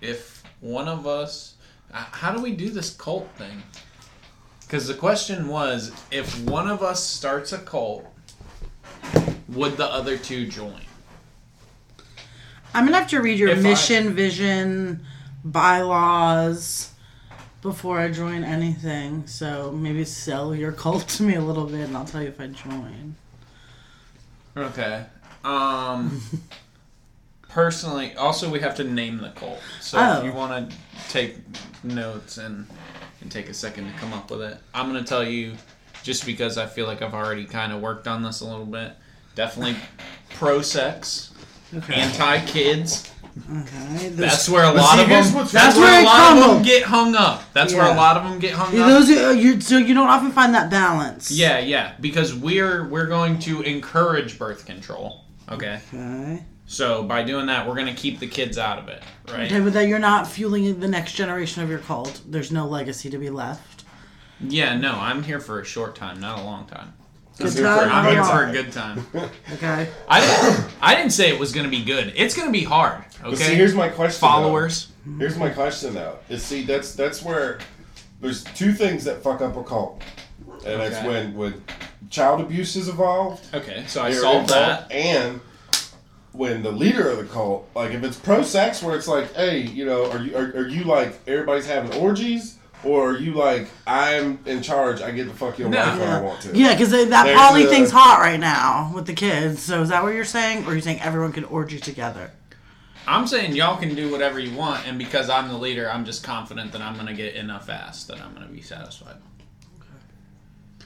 if 0.01 0.43
one 0.59 0.87
of 0.87 1.05
us, 1.05 1.55
uh, 1.93 1.97
how 2.11 2.31
do 2.33 2.41
we 2.41 2.51
do 2.51 2.69
this 2.69 2.93
cult 2.95 3.27
thing? 3.37 3.61
Because 4.61 4.87
the 4.87 4.93
question 4.95 5.47
was, 5.47 5.91
if 6.11 6.39
one 6.45 6.67
of 6.67 6.81
us 6.81 7.01
starts 7.03 7.53
a 7.53 7.59
cult, 7.59 8.05
would 9.49 9.77
the 9.77 9.85
other 9.85 10.17
two 10.17 10.47
join? 10.47 10.81
I'm 12.73 12.85
gonna 12.85 12.97
have 12.97 13.09
to 13.09 13.21
read 13.21 13.39
your 13.39 13.49
If 13.49 13.59
I- 13.59 13.61
mission, 13.61 14.13
vision, 14.13 15.05
bylaws 15.45 16.89
before 17.61 17.99
I 17.99 18.09
join 18.11 18.43
anything. 18.43 19.25
So 19.27 19.71
maybe 19.71 20.05
sell 20.05 20.55
your 20.55 20.71
cult 20.71 21.07
to 21.09 21.23
me 21.23 21.35
a 21.35 21.41
little 21.41 21.65
bit, 21.65 21.81
and 21.87 21.97
I'll 21.97 22.05
tell 22.05 22.21
you 22.21 22.29
if 22.29 22.39
I 22.39 22.47
join. 22.47 23.15
Okay. 24.55 25.05
Um. 25.43 26.21
personally, 27.49 28.13
also 28.15 28.49
we 28.49 28.59
have 28.59 28.75
to 28.75 28.83
name 28.83 29.17
the 29.17 29.29
cult. 29.29 29.59
So 29.81 29.97
Oh. 29.97 30.19
if 30.19 30.25
you 30.25 30.31
want 30.33 30.69
to 30.69 30.77
take 31.09 31.37
notes 31.83 32.37
and 32.37 32.67
and 33.21 33.31
take 33.31 33.49
a 33.49 33.53
second 33.53 33.91
to 33.91 33.97
come 33.99 34.13
up 34.13 34.29
with 34.29 34.41
it, 34.41 34.57
I'm 34.73 34.87
gonna 34.87 35.03
tell 35.03 35.23
you 35.23 35.53
just 36.03 36.25
because 36.25 36.57
I 36.57 36.67
feel 36.67 36.85
like 36.85 37.01
I've 37.01 37.13
already 37.15 37.45
kind 37.45 37.73
of 37.73 37.81
worked 37.81 38.07
on 38.07 38.21
this 38.23 38.41
a 38.41 38.45
little 38.45 38.65
bit. 38.65 38.93
Definitely 39.35 39.75
pro 40.35 40.61
sex, 40.61 41.33
Okay. 41.75 41.95
anti 41.95 42.45
kids. 42.45 43.11
Okay. 43.61 44.09
That's 44.09 44.49
where 44.49 44.63
a 44.63 44.71
lot 44.71 44.95
see, 44.95 45.03
of 45.03 45.09
them. 45.09 45.47
That's 45.51 45.75
wrong. 45.75 45.83
where 45.83 46.01
a 46.01 46.05
lot 46.05 46.37
of 46.37 46.43
them 46.43 46.63
get 46.63 46.83
hung 46.83 47.15
up. 47.15 47.43
That's 47.53 47.73
where 47.73 47.85
a 47.85 47.95
lot 47.95 48.17
of 48.17 48.23
them 48.23 48.39
get 48.39 48.53
hung 48.53 48.67
up. 48.79 48.87
Those 48.87 49.11
are, 49.11 49.29
uh, 49.29 49.31
you 49.31 49.61
so 49.61 49.77
you 49.77 49.93
don't 49.93 50.07
often 50.07 50.31
find 50.31 50.53
that 50.53 50.69
balance. 50.69 51.31
Yeah, 51.31 51.59
yeah, 51.59 51.95
because 51.99 52.33
we're 52.33 52.87
we're 52.87 53.07
going 53.07 53.39
to 53.39 53.61
encourage 53.61 54.37
birth 54.37 54.65
control. 54.65 55.25
Okay. 55.49 55.79
Okay. 55.93 56.43
So 56.65 57.03
by 57.03 57.23
doing 57.23 57.45
that, 57.45 57.65
we're 57.67 57.75
gonna 57.75 57.95
keep 57.95 58.19
the 58.19 58.27
kids 58.27 58.57
out 58.57 58.77
of 58.77 58.89
it, 58.89 59.01
right? 59.29 59.45
Okay, 59.45 59.61
but 59.61 59.73
that 59.73 59.87
you're 59.87 59.99
not 59.99 60.27
fueling 60.27 60.79
the 60.79 60.87
next 60.87 61.13
generation 61.13 61.63
of 61.63 61.69
your 61.69 61.79
cult. 61.79 62.21
There's 62.27 62.51
no 62.51 62.67
legacy 62.67 63.09
to 63.09 63.17
be 63.17 63.29
left. 63.29 63.85
Yeah, 64.41 64.77
no, 64.77 64.91
I'm 64.93 65.23
here 65.23 65.39
for 65.39 65.61
a 65.61 65.65
short 65.65 65.95
time, 65.95 66.19
not 66.19 66.39
a 66.39 66.43
long 66.43 66.67
time. 66.67 66.93
Good 67.37 67.53
here 67.53 67.63
for 67.63 67.85
time. 67.85 67.89
a 67.89 67.91
I'm 67.91 68.05
or 68.05 68.11
here 68.11 68.23
for 68.23 68.43
a 68.45 68.51
good 68.51 68.71
time. 68.71 69.05
Okay. 69.53 69.87
I 70.09 70.21
didn't, 70.21 70.65
I 70.81 70.95
didn't 70.95 71.11
say 71.11 71.29
it 71.29 71.39
was 71.39 71.51
gonna 71.53 71.69
be 71.69 71.83
good. 71.83 72.13
It's 72.15 72.35
gonna 72.35 72.51
be 72.51 72.63
hard. 72.63 73.03
But 73.21 73.37
see, 73.37 73.45
Okay. 73.45 73.55
here's 73.55 73.73
my 73.75 73.89
question. 73.89 74.21
though. 74.21 74.27
Followers. 74.27 74.91
Here's 75.17 75.37
my 75.37 75.49
question 75.49 75.93
though. 75.93 76.17
Is 76.29 76.43
see 76.43 76.63
that's 76.63 76.93
that's 76.95 77.21
where 77.23 77.59
there's 78.21 78.43
two 78.43 78.73
things 78.73 79.03
that 79.05 79.21
fuck 79.23 79.41
up 79.41 79.55
a 79.55 79.63
cult, 79.63 80.01
and 80.65 80.81
that's 80.81 81.05
when 81.05 81.33
when 81.35 81.63
child 82.09 82.41
abuse 82.41 82.75
is 82.75 82.89
involved. 82.89 83.45
Okay, 83.53 83.83
so 83.87 84.01
I 84.03 84.11
they're 84.11 84.19
solved 84.21 84.49
that. 84.49 84.91
And 84.91 85.39
when 86.33 86.61
the 86.61 86.71
leader 86.71 87.09
of 87.09 87.17
the 87.17 87.23
cult, 87.25 87.67
like 87.75 87.91
if 87.91 88.03
it's 88.03 88.17
pro 88.17 88.41
sex, 88.43 88.83
where 88.83 88.95
it's 88.95 89.07
like, 89.07 89.33
hey, 89.33 89.59
you 89.61 89.85
know, 89.85 90.11
are 90.11 90.19
you 90.19 90.35
are, 90.35 90.45
are 90.55 90.67
you 90.67 90.83
like 90.83 91.19
everybody's 91.27 91.65
having 91.67 91.93
orgies, 91.99 92.57
Or 92.83 93.11
are 93.11 93.17
you 93.17 93.33
like, 93.33 93.69
I'm 93.87 94.39
in 94.45 94.61
charge, 94.61 95.01
I 95.01 95.11
get 95.11 95.25
to 95.27 95.33
fuck 95.33 95.57
your 95.57 95.67
No. 95.69 95.79
wife 95.79 95.99
when 95.99 96.09
I 96.09 96.21
want 96.21 96.41
to? 96.41 96.55
yeah, 96.55 96.73
because 96.73 96.91
that 96.91 97.09
There's 97.09 97.37
poly 97.37 97.65
a- 97.65 97.67
thing's 97.67 97.91
hot 97.91 98.19
right 98.19 98.39
now 98.39 98.91
with 98.93 99.07
the 99.07 99.13
kids. 99.13 99.61
So 99.63 99.81
is 99.81 99.89
that 99.89 100.03
what 100.03 100.13
you're 100.13 100.23
saying, 100.25 100.65
or 100.65 100.71
are 100.71 100.75
you 100.75 100.81
saying 100.81 101.01
everyone 101.01 101.31
can 101.33 101.43
orgy 101.45 101.79
together? 101.79 102.31
I'm 103.07 103.25
saying 103.25 103.55
y'all 103.55 103.77
can 103.77 103.95
do 103.95 104.11
whatever 104.11 104.39
you 104.39 104.55
want, 104.55 104.85
and 104.87 104.97
because 104.99 105.29
I'm 105.29 105.47
the 105.47 105.57
leader, 105.57 105.89
I'm 105.89 106.05
just 106.05 106.23
confident 106.23 106.71
that 106.73 106.81
I'm 106.81 106.95
gonna 106.97 107.13
get 107.13 107.35
enough 107.35 107.69
ass 107.69 108.03
that 108.05 108.21
I'm 108.21 108.33
gonna 108.33 108.47
be 108.47 108.61
satisfied. 108.61 109.15
Okay. 109.79 109.87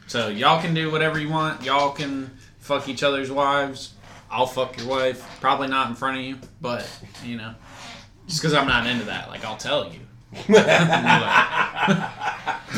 So 0.07 0.27
y'all 0.29 0.61
can 0.61 0.73
do 0.73 0.91
whatever 0.91 1.19
you 1.19 1.29
want. 1.29 1.63
Y'all 1.63 1.91
can 1.91 2.31
fuck 2.59 2.87
each 2.87 3.01
other's 3.03 3.31
wives. 3.31 3.93
I'll 4.29 4.45
fuck 4.47 4.77
your 4.77 4.87
wife. 4.87 5.39
Probably 5.41 5.67
not 5.67 5.89
in 5.89 5.95
front 5.95 6.19
of 6.19 6.23
you, 6.23 6.37
but 6.61 6.87
you 7.25 7.37
know, 7.37 7.53
just 8.27 8.39
because 8.41 8.53
I'm 8.53 8.67
not 8.67 8.85
into 8.87 9.05
that, 9.05 9.27
like 9.29 9.43
I'll 9.43 9.57
tell 9.57 9.91
you. 9.91 9.99
But 10.31 10.51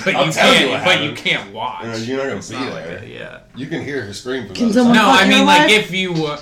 you 0.08 0.20
I'll 0.20 0.32
tell 0.32 0.54
you 0.54 0.60
can't. 0.60 0.70
what 0.72 0.84
but 0.86 1.02
you 1.04 1.14
can't 1.14 1.54
watch. 1.54 1.86
Uh, 1.86 1.98
you're 1.98 2.18
not 2.18 2.24
gonna 2.26 2.36
It's 2.38 2.50
be 2.50 2.56
not 2.56 2.74
there. 2.74 3.00
that, 3.00 3.08
yeah. 3.08 3.40
You 3.56 3.68
can 3.68 3.84
hear 3.84 4.02
her 4.06 4.14
scream 4.14 4.48
from 4.48 4.56
Can 4.56 4.68
the 4.70 4.74
someone- 4.74 4.96
No, 4.96 5.06
I 5.08 5.28
mean 5.28 5.46
like 5.46 5.70
if 5.72 5.92
you. 5.92 6.14
Uh, 6.26 6.40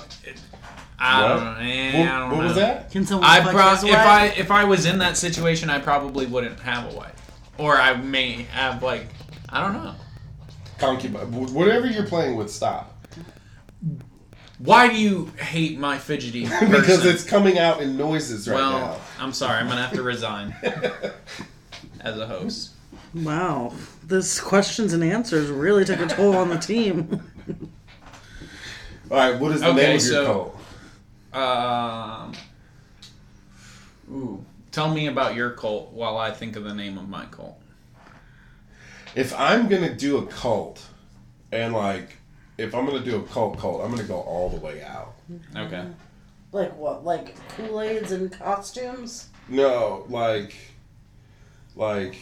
I 0.98 1.22
What? 1.22 1.28
don't 1.28 1.44
know. 1.44 1.60
eh, 1.60 1.98
What, 1.98 2.08
I 2.08 2.18
don't 2.20 2.30
what 2.30 2.38
know. 2.38 2.44
was 2.46 2.54
that? 2.56 2.90
Can 2.92 3.04
someone 3.04 3.28
I 3.28 3.40
fuck 3.42 3.52
pro- 3.52 3.70
his 3.70 3.82
if 3.84 3.90
wife? 3.90 4.06
I 4.06 4.26
if 4.36 4.50
I 4.52 4.64
was 4.64 4.86
in 4.86 4.98
that 4.98 5.16
situation, 5.16 5.68
I 5.68 5.80
probably 5.80 6.26
wouldn't 6.26 6.60
have 6.60 6.92
a 6.92 6.96
wife, 6.96 7.14
or 7.58 7.76
I 7.76 7.94
may 7.96 8.44
have 8.52 8.82
like 8.82 9.06
I 9.48 9.60
don't 9.60 9.74
know. 9.74 9.94
Concubine. 10.78 11.30
Whatever 11.52 11.86
you're 11.88 12.06
playing 12.06 12.36
with, 12.36 12.50
stop. 12.50 12.91
Why 14.64 14.88
do 14.88 14.94
you 14.94 15.26
hate 15.38 15.78
my 15.78 15.98
fidgety? 15.98 16.44
Because 16.60 17.04
it's 17.04 17.24
coming 17.24 17.58
out 17.58 17.82
in 17.82 17.96
noises 17.96 18.48
right 18.48 18.54
well, 18.56 18.72
now. 18.72 18.86
Well, 18.90 19.00
I'm 19.18 19.32
sorry. 19.32 19.58
I'm 19.58 19.66
gonna 19.68 19.82
have 19.82 19.94
to 19.94 20.02
resign 20.02 20.54
as 22.00 22.16
a 22.18 22.26
host. 22.26 22.70
Wow, 23.14 23.74
this 24.06 24.40
questions 24.40 24.92
and 24.92 25.02
answers 25.02 25.50
really 25.50 25.84
took 25.84 26.00
a 26.00 26.06
toll 26.06 26.36
on 26.36 26.48
the 26.48 26.58
team. 26.58 27.22
All 29.10 29.18
right, 29.18 29.38
what 29.38 29.52
is 29.52 29.60
the 29.60 29.68
Okay, 29.68 29.76
name 29.76 29.96
of 29.96 30.02
your 30.02 30.10
so- 30.10 30.24
cult? 30.26 30.58
Um, 31.34 32.32
ooh, 34.10 34.44
tell 34.70 34.92
me 34.94 35.06
about 35.08 35.34
your 35.34 35.50
cult 35.50 35.92
while 35.92 36.16
I 36.18 36.30
think 36.30 36.56
of 36.56 36.64
the 36.64 36.74
name 36.74 36.98
of 36.98 37.08
my 37.08 37.24
cult. 37.26 37.60
If 39.14 39.34
I'm 39.38 39.66
gonna 39.68 39.94
do 39.94 40.18
a 40.18 40.26
cult, 40.26 40.86
and 41.50 41.74
like, 41.74 42.18
if 42.58 42.74
I'm 42.74 42.86
gonna 42.86 43.00
do 43.04 43.16
a 43.16 43.22
cult 43.22 43.58
cult, 43.58 43.82
I'm 43.84 43.90
gonna 43.90 44.02
go 44.04 44.20
all 44.20 44.48
the 44.50 44.58
way 44.58 44.82
out. 44.82 45.14
Okay. 45.56 45.86
like 46.52 46.76
what? 46.76 47.04
Like 47.04 47.34
Kool 47.50 47.80
Aids 47.80 48.12
and 48.12 48.30
costumes? 48.32 49.28
No, 49.48 50.04
like, 50.08 50.54
like, 51.76 52.16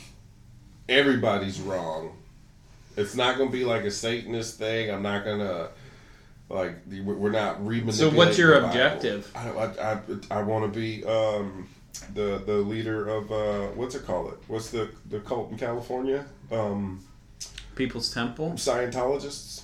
everybody's 0.88 1.60
wrong. 1.60 2.16
It's 2.96 3.14
not 3.14 3.38
gonna 3.38 3.50
be 3.50 3.64
like 3.64 3.84
a 3.84 3.90
Satanist 3.90 4.58
thing. 4.58 4.90
I'm 4.90 5.02
not 5.02 5.24
gonna 5.24 5.68
like. 6.48 6.76
we're- 6.88 7.02
We're 7.04 7.30
not 7.30 7.64
re 7.66 7.90
So 7.92 8.10
what's 8.10 8.36
your 8.38 8.54
objective? 8.54 9.30
I 9.34 9.48
I, 9.50 9.92
I, 9.92 9.98
I 10.30 10.42
want 10.42 10.72
to 10.72 10.78
be 10.80 11.04
um 11.04 11.68
the 12.14 12.42
the 12.46 12.54
leader 12.54 13.08
of 13.08 13.30
uh 13.30 13.66
what's 13.74 13.94
it 13.94 14.04
called? 14.04 14.32
It 14.32 14.38
what's 14.48 14.70
the 14.70 14.90
the 15.08 15.20
cult 15.20 15.50
in 15.52 15.58
California? 15.58 16.24
Um, 16.50 17.04
People's 17.76 18.12
Temple. 18.12 18.52
Scientologists. 18.56 19.62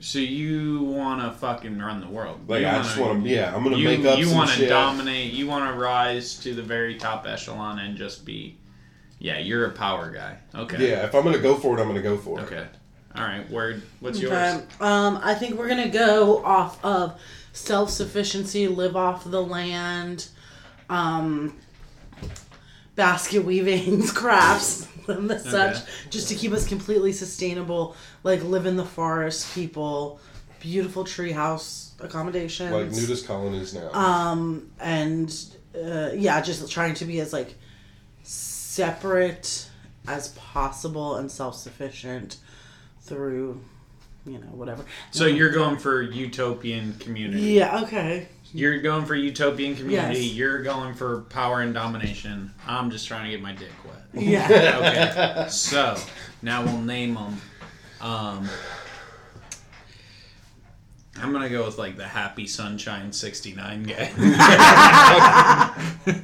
So 0.00 0.18
you 0.18 0.82
want 0.82 1.22
to 1.22 1.32
fucking 1.38 1.78
run 1.78 2.00
the 2.00 2.06
world? 2.08 2.40
Like 2.48 2.60
You 2.60 2.66
I 2.68 2.78
just 2.82 2.98
wanna- 2.98 3.12
want 3.14 3.24
to. 3.24 3.30
Yeah, 3.30 3.54
I'm 3.54 3.64
gonna 3.64 3.76
you, 3.78 3.84
make 3.88 4.04
up 4.04 4.18
you 4.18 4.30
wanna 4.32 4.68
dominate 4.68 5.32
you 5.32 5.46
want 5.46 5.68
to 5.72 5.78
rise 5.78 6.34
to 6.40 6.54
the 6.54 6.62
very 6.62 6.96
top 6.96 7.26
echelon 7.26 7.78
and 7.78 7.96
just 7.96 8.24
be 8.26 8.58
yeah 9.18 9.38
you're 9.38 9.64
a 9.64 9.70
power 9.72 10.10
guy 10.10 10.36
okay 10.54 10.90
Yeah, 10.90 11.04
if 11.06 11.14
I'm 11.14 11.24
gonna 11.24 11.38
go 11.38 11.56
for 11.56 11.76
it, 11.78 11.80
I'm 11.80 11.88
gonna 11.88 12.02
go 12.02 12.18
for 12.18 12.38
it. 12.38 12.42
okay 12.42 12.66
all 13.16 13.24
right 13.24 13.48
word 13.50 13.80
what's 14.00 14.18
Okay. 14.22 14.26
yours 14.28 14.62
Um, 14.80 15.18
I 15.22 15.34
think 15.34 15.54
we're 15.56 15.68
gonna 15.68 15.88
go 15.88 16.44
off 16.44 16.84
of 16.84 17.18
self 17.54 17.88
sufficiency, 17.88 18.68
live 18.68 18.94
off 18.96 19.24
the 19.24 19.42
land, 19.42 20.28
um, 20.90 21.56
basket 22.94 23.44
weavings, 23.44 24.12
crafts, 24.22 24.86
and 25.08 25.30
the 25.30 25.38
such, 25.38 25.78
just 26.10 26.28
to 26.28 26.34
keep 26.34 26.52
us 26.52 26.66
completely 26.68 27.12
sustainable. 27.12 27.96
Like 28.26 28.42
live 28.42 28.66
in 28.66 28.76
the 28.76 28.84
forest, 28.84 29.54
people, 29.54 30.18
beautiful 30.58 31.04
treehouse 31.04 31.92
accommodations, 32.00 32.72
Like 32.72 32.90
nudist 32.90 33.24
colonies 33.24 33.72
now. 33.72 33.88
um, 33.92 34.68
and 34.80 35.32
uh, 35.80 36.10
yeah, 36.12 36.40
just 36.40 36.68
trying 36.70 36.94
to 36.94 37.04
be 37.04 37.20
as 37.20 37.32
like 37.32 37.54
separate 38.24 39.68
as 40.08 40.28
possible 40.30 41.16
and 41.16 41.30
self 41.30 41.54
sufficient 41.54 42.38
through, 43.00 43.60
you 44.26 44.38
know, 44.38 44.46
whatever. 44.48 44.84
so 45.12 45.26
you're 45.26 45.52
going 45.52 45.76
for 45.76 46.02
utopian 46.02 46.94
community 46.94 47.42
Yeah. 47.42 47.82
Okay. 47.82 48.26
you're 48.52 48.80
going 48.80 49.04
for 49.06 49.14
utopian 49.14 49.76
community 49.76 50.18
Yes. 50.24 50.32
you're 50.34 50.62
going 50.62 50.94
for 50.94 51.20
power 51.30 51.60
and 51.60 51.72
domination 51.72 52.52
i'm 52.66 52.90
just 52.90 53.06
trying 53.06 53.24
to 53.26 53.30
get 53.30 53.40
my 53.40 53.52
dick 53.52 53.70
wet 53.84 54.24
Yeah. 54.24 54.46
okay 55.38 55.48
so 55.50 55.96
now 56.42 56.64
we'll 56.64 56.80
name 56.80 57.14
them 57.14 57.40
um 58.00 58.48
I'm 61.20 61.32
gonna 61.32 61.48
go 61.48 61.64
with 61.64 61.78
like 61.78 61.96
the 61.96 62.06
Happy 62.06 62.46
Sunshine 62.46 63.12
'69 63.12 63.84
guy. 63.84 64.12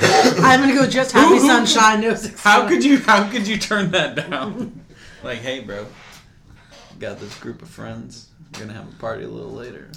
I'm 0.00 0.60
gonna 0.60 0.74
go 0.74 0.86
just 0.86 1.12
happy 1.12 1.38
sunshine. 1.40 2.00
No 2.00 2.14
success. 2.14 2.40
How 2.40 2.68
could 2.68 2.84
you? 2.84 2.98
How 2.98 3.28
could 3.28 3.46
you 3.46 3.58
turn 3.58 3.90
that 3.90 4.16
down? 4.16 4.84
like, 5.22 5.38
hey, 5.38 5.60
bro, 5.60 5.86
got 6.98 7.20
this 7.20 7.38
group 7.38 7.62
of 7.62 7.68
friends. 7.68 8.28
We're 8.54 8.60
gonna 8.60 8.74
have 8.74 8.92
a 8.92 8.96
party 8.96 9.24
a 9.24 9.28
little 9.28 9.52
later. 9.52 9.90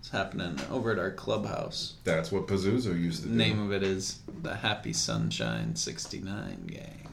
It's 0.00 0.10
happening 0.10 0.58
over 0.70 0.92
at 0.92 0.98
our 0.98 1.10
clubhouse. 1.10 1.94
That's 2.04 2.32
what 2.32 2.46
Pazuzu 2.46 2.98
used 3.00 3.22
to 3.22 3.28
do. 3.28 3.34
Name 3.34 3.60
of 3.60 3.72
it 3.72 3.82
is 3.82 4.20
the 4.42 4.54
Happy 4.54 4.92
Sunshine 4.92 5.76
'69 5.76 6.66
Gang. 6.66 7.08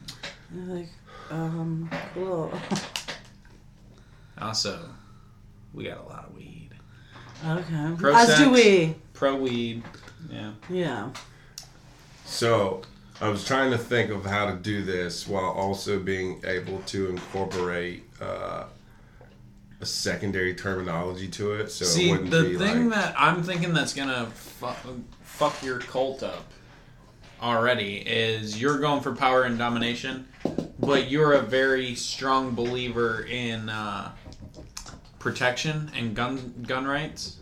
Like, 0.67 0.89
um, 1.31 1.89
cool. 2.13 2.51
Also, 4.41 4.89
we 5.73 5.85
got 5.85 5.99
a 5.99 6.09
lot 6.09 6.25
of 6.25 6.35
weed. 6.35 6.69
Okay. 7.47 7.93
Pro 7.97 8.15
As 8.15 8.27
do 8.29 8.33
sex. 8.33 8.49
we. 8.51 8.95
Pro 9.13 9.35
weed. 9.35 9.83
Yeah. 10.29 10.51
Yeah. 10.69 11.09
So 12.25 12.81
I 13.21 13.29
was 13.29 13.45
trying 13.45 13.71
to 13.71 13.77
think 13.77 14.09
of 14.09 14.25
how 14.25 14.47
to 14.47 14.55
do 14.57 14.83
this 14.83 15.27
while 15.27 15.51
also 15.51 15.99
being 15.99 16.41
able 16.45 16.79
to 16.87 17.09
incorporate 17.09 18.03
uh, 18.19 18.65
a 19.79 19.85
secondary 19.85 20.55
terminology 20.55 21.27
to 21.29 21.53
it. 21.53 21.69
So 21.71 21.85
it 21.85 21.89
See, 21.89 22.11
wouldn't 22.11 22.31
the 22.31 22.43
be 22.43 22.57
thing 22.57 22.89
like, 22.89 22.99
that 22.99 23.15
I'm 23.17 23.43
thinking 23.43 23.73
that's 23.73 23.93
gonna 23.93 24.25
fuck, 24.33 24.77
fuck 25.21 25.63
your 25.63 25.79
cult 25.79 26.23
up 26.23 26.45
already 27.41 27.97
is 27.97 28.59
you're 28.59 28.79
going 28.79 29.01
for 29.01 29.13
power 29.15 29.43
and 29.43 29.57
domination, 29.57 30.27
but 30.85 31.09
you're 31.09 31.33
a 31.33 31.41
very 31.41 31.95
strong 31.95 32.53
believer 32.55 33.25
in 33.29 33.69
uh, 33.69 34.11
protection 35.19 35.91
and 35.95 36.15
gun 36.15 36.65
gun 36.67 36.85
rights. 36.85 37.37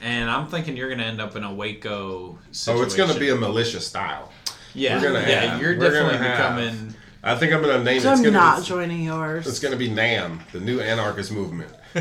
And 0.00 0.30
I'm 0.30 0.46
thinking 0.46 0.76
you're 0.76 0.90
gonna 0.90 1.02
end 1.04 1.20
up 1.20 1.34
in 1.36 1.42
a 1.44 1.52
Waco 1.52 2.38
situation. 2.52 2.82
oh, 2.82 2.86
it's 2.86 2.94
going 2.94 3.12
to 3.12 3.18
be 3.18 3.30
a 3.30 3.36
militia 3.36 3.80
style. 3.80 4.32
yeah, 4.74 4.96
we're 4.96 5.12
gonna 5.12 5.28
yeah. 5.28 5.40
have- 5.40 5.60
you're 5.60 5.76
we're 5.76 5.90
gonna 5.90 6.12
definitely 6.12 6.18
have- 6.18 6.56
becoming. 6.56 6.94
I 7.20 7.34
think 7.34 7.52
I'm 7.52 7.60
going 7.62 7.76
to 7.76 7.82
name 7.82 8.00
So 8.00 8.10
it. 8.10 8.12
It's 8.12 8.20
I'm 8.20 8.24
gonna 8.26 8.36
not 8.38 8.60
be, 8.60 8.66
joining 8.66 9.02
yours. 9.02 9.44
It's 9.48 9.58
going 9.58 9.72
to 9.72 9.76
be 9.76 9.90
NAM, 9.90 10.40
the 10.52 10.60
new 10.60 10.80
anarchist 10.80 11.32
movement. 11.32 11.68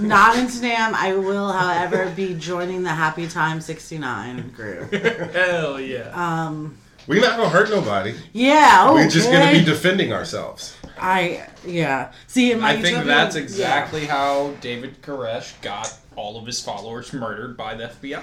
not 0.00 0.38
in 0.38 0.60
NAM. 0.62 0.94
I 0.94 1.14
will, 1.18 1.52
however, 1.52 2.10
be 2.16 2.34
joining 2.34 2.82
the 2.82 2.88
Happy 2.90 3.28
Time 3.28 3.60
69 3.60 4.50
group. 4.52 4.90
Hell 5.34 5.78
yeah. 5.78 6.08
Um, 6.14 6.78
We're 7.06 7.20
not 7.20 7.36
going 7.36 7.50
to 7.50 7.56
hurt 7.56 7.70
nobody. 7.70 8.14
yeah. 8.32 8.86
Okay. 8.90 8.94
We're 9.04 9.10
just 9.10 9.30
going 9.30 9.52
to 9.54 9.58
be 9.58 9.64
defending 9.64 10.12
ourselves. 10.12 10.76
I 10.98 11.46
yeah. 11.66 12.12
See, 12.26 12.52
in 12.52 12.60
my 12.60 12.70
I 12.70 12.74
think 12.74 12.88
utopia- 12.98 13.06
that's 13.06 13.36
yeah. 13.36 13.42
exactly 13.42 14.06
how 14.06 14.52
David 14.60 15.00
Koresh 15.02 15.60
got 15.62 15.92
all 16.16 16.38
of 16.38 16.46
his 16.46 16.60
followers 16.62 17.12
murdered 17.12 17.56
by 17.56 17.74
the 17.74 17.84
FBI. 17.88 18.22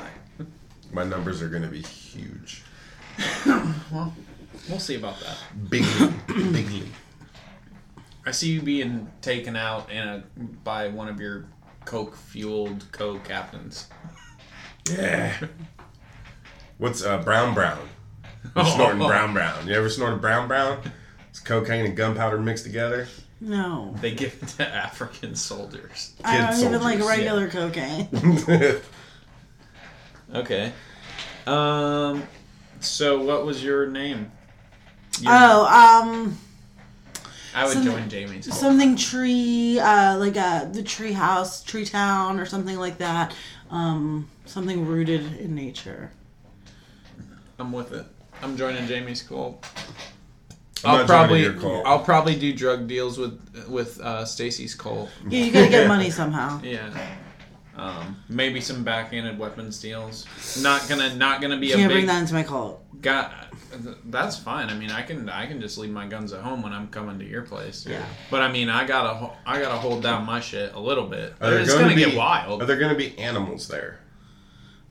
My 0.93 1.03
numbers 1.03 1.41
are 1.41 1.49
going 1.49 1.63
to 1.63 1.69
be 1.69 1.81
huge. 1.81 2.63
Well, 3.91 4.13
we'll 4.69 4.79
see 4.79 4.95
about 4.95 5.19
that. 5.21 5.37
Bigly. 5.69 6.09
Bigly. 6.27 6.87
I 8.25 8.31
see 8.31 8.49
you 8.51 8.61
being 8.61 9.09
taken 9.21 9.55
out 9.55 9.89
in 9.91 10.05
a 10.07 10.23
by 10.63 10.89
one 10.89 11.07
of 11.07 11.19
your 11.19 11.45
coke 11.85 12.15
fueled 12.15 12.85
co 12.91 13.17
captains. 13.19 13.87
Yeah. 14.91 15.35
What's 16.77 17.03
uh, 17.03 17.17
Brown 17.19 17.53
Brown? 17.53 17.87
You're 18.55 18.65
snorting 18.75 18.99
Brown 18.99 19.33
Brown. 19.33 19.67
You 19.67 19.73
ever 19.75 19.89
snorted 19.89 20.21
Brown 20.21 20.47
Brown? 20.47 20.79
It's 21.29 21.39
cocaine 21.39 21.85
and 21.85 21.95
gunpowder 21.95 22.39
mixed 22.39 22.63
together. 22.65 23.07
No. 23.39 23.93
They 24.01 24.11
give 24.11 24.33
it 24.41 24.47
to 24.57 24.67
African 24.67 25.35
soldiers. 25.35 26.13
I 26.25 26.37
don't 26.39 26.55
Kid 26.55 26.65
even 26.65 26.81
like 26.81 26.99
soldiers, 26.99 27.17
regular 27.17 27.49
cocaine. 27.49 28.81
Okay. 30.33 30.73
Um. 31.45 32.23
So 32.81 33.21
what 33.23 33.45
was 33.45 33.63
your 33.63 33.87
name? 33.87 34.29
You're- 35.21 35.33
Oh, 35.33 35.65
um, 35.65 36.37
I 37.55 37.63
would 37.63 37.73
some- 37.73 37.85
join 37.85 38.09
Jamie's. 38.09 38.45
cult. 38.47 38.59
something 38.59 38.97
tree, 38.97 39.79
uh, 39.79 40.17
like 40.17 40.35
uh, 40.35 40.65
the 40.65 40.83
tree 40.83 41.13
house, 41.13 41.63
tree 41.63 41.85
town, 41.85 42.39
or 42.41 42.45
something 42.45 42.77
like 42.77 42.97
that. 42.97 43.33
Um, 43.71 44.27
something 44.45 44.85
rooted 44.85 45.37
in 45.37 45.55
nature. 45.55 46.11
I'm 47.57 47.71
with 47.71 47.93
it. 47.93 48.05
I'm 48.41 48.55
joining 48.57 48.87
Jamie's 48.87 49.21
cult. 49.23 49.65
I'm 50.83 50.91
I'll 50.91 50.97
not 50.99 51.07
joining 51.07 51.07
probably 51.07 51.41
your 51.43 51.53
cult. 51.53 51.85
I'll 51.85 52.03
probably 52.03 52.35
do 52.35 52.53
drug 52.53 52.87
deals 52.87 53.17
with 53.17 53.67
with 53.67 53.99
uh, 53.99 54.25
Stacy's 54.25 54.75
cult. 54.75 55.09
Yeah, 55.27 55.43
you 55.45 55.51
gotta 55.51 55.69
get 55.69 55.87
money 55.95 56.09
somehow. 56.09 56.61
Yeah. 56.63 56.89
Um, 57.75 58.17
maybe 58.27 58.59
some 58.61 58.83
backhanded 58.83 59.37
weapons 59.37 59.79
deals. 59.79 60.25
Not 60.61 60.87
gonna 60.89 61.15
not 61.15 61.41
gonna 61.41 61.57
be 61.57 61.71
a 61.71 61.75
Can't 61.75 61.89
big 61.89 61.95
bring 61.95 62.05
that 62.07 62.21
into 62.21 62.33
my 62.33 62.43
cult. 62.43 62.83
got. 63.01 63.33
That's 64.05 64.37
fine. 64.37 64.69
I 64.69 64.73
mean, 64.75 64.89
I 64.91 65.01
can 65.01 65.29
I 65.29 65.45
can 65.45 65.59
just 65.61 65.77
leave 65.77 65.91
my 65.91 66.07
guns 66.07 66.31
at 66.33 66.41
home 66.41 66.61
when 66.63 66.73
I'm 66.73 66.87
coming 66.87 67.19
to 67.19 67.25
your 67.25 67.41
place. 67.43 67.85
Yeah. 67.87 68.03
But 68.31 68.41
I 68.41 68.51
mean, 68.51 68.69
I 68.69 68.85
gotta 68.87 69.13
ho- 69.15 69.33
I 69.45 69.61
gotta 69.61 69.77
hold 69.77 70.01
down 70.03 70.25
my 70.25 70.39
shit 70.39 70.73
a 70.73 70.79
little 70.79 71.05
bit. 71.05 71.33
Are 71.41 71.49
there 71.51 71.59
It's 71.59 71.71
gonna 71.73 71.85
gonna, 71.89 71.95
be- 71.95 72.05
get 72.05 72.15
wild. 72.17 72.61
Are 72.61 72.65
there 72.65 72.77
going 72.77 72.91
to 72.91 72.97
be 72.97 73.17
animals 73.19 73.67
there? 73.67 73.99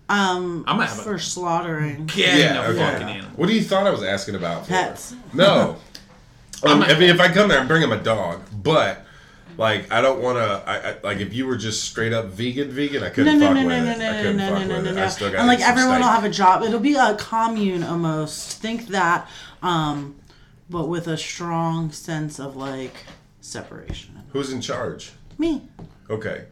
Um, 0.09 0.65
I'm 0.69 0.77
gonna 0.77 0.89
have 0.89 0.99
a- 0.99 1.03
for 1.03 1.19
slaughtering 1.19 2.07
Getting 2.07 2.57
a 2.57 2.61
okay. 2.63 2.79
fucking 2.79 3.09
animal. 3.09 3.31
What 3.37 3.49
do 3.49 3.55
you 3.55 3.63
thought 3.63 3.87
I 3.87 3.91
was 3.91 4.03
asking 4.05 4.37
about? 4.37 4.65
For? 4.65 4.71
pets. 4.73 5.15
No. 5.33 5.77
Um, 6.63 6.83
I'm- 6.83 6.99
mean, 6.99 7.11
if 7.11 7.21
I 7.21 7.29
come 7.29 7.49
there, 7.51 7.61
I'm 7.61 7.69
bringing 7.69 7.91
my 7.91 7.99
dog, 7.99 8.41
but 8.51 9.05
like, 9.59 9.93
I 9.93 10.01
don't 10.01 10.23
want 10.23 10.39
to. 10.39 10.63
I, 10.67 10.91
I 10.93 10.97
like 11.03 11.19
if 11.19 11.35
you 11.35 11.47
were 11.47 11.57
just 11.59 11.85
straight 11.85 12.15
up 12.15 12.27
vegan, 12.27 12.71
vegan, 12.71 13.03
I 13.03 13.11
couldn't 13.11 13.39
no, 13.39 13.47
fuck 13.49 13.57
no, 13.57 13.61
no, 13.63 13.67
with 13.69 13.85
no, 13.85 13.91
it. 13.93 13.97
I 13.97 13.99
no, 13.99 14.13
no, 14.17 14.23
couldn't 14.23 14.37
no, 14.39 14.49
fuck 14.49 14.53
no, 14.61 14.67
no, 14.69 14.75
with 14.77 14.85
no, 14.87 14.91
it. 14.91 14.95
no. 14.95 15.05
I 15.05 15.09
still 15.09 15.31
got 15.31 15.39
And 15.41 15.49
like 15.49 15.61
everyone 15.61 16.01
will 16.01 16.09
have 16.09 16.25
a 16.25 16.31
job. 16.31 16.63
It'll 16.63 16.81
be 16.81 16.95
a 16.95 17.15
commune 17.17 17.83
almost. 17.83 18.59
Think 18.63 18.87
that, 18.89 19.29
um, 19.63 20.17
but 20.71 20.89
with 20.89 21.07
a 21.09 21.19
strong 21.19 21.93
sense 21.93 22.39
of 22.41 22.57
like 22.57 23.05
separation. 23.43 24.23
Who's 24.33 24.51
in 24.51 24.63
charge? 24.63 25.13
Me, 25.37 25.63
Okay. 26.09 26.45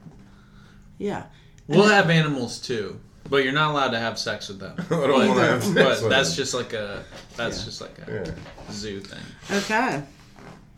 yeah. 0.98 1.24
We'll 1.66 1.88
have 1.88 2.10
animals 2.10 2.58
too, 2.58 3.00
but 3.28 3.44
you're 3.44 3.52
not 3.52 3.70
allowed 3.72 3.90
to 3.90 3.98
have 3.98 4.18
sex 4.18 4.48
with 4.48 4.60
them. 4.60 4.74
I 4.78 4.82
don't 4.88 5.00
But- 5.10 5.28
wanna 5.28 5.40
have 5.46 5.62
sex 5.64 5.74
But 5.74 6.02
with 6.02 6.10
that's 6.10 6.30
them. 6.30 6.36
just 6.36 6.54
like 6.54 6.72
a 6.72 7.02
that's 7.36 7.58
Yeah. 7.60 7.64
just 7.64 7.80
like 7.80 7.96
a 8.06 8.12
Yeah. 8.26 8.72
zoo 8.72 9.00
thing. 9.00 9.20
Okay. 9.50 10.02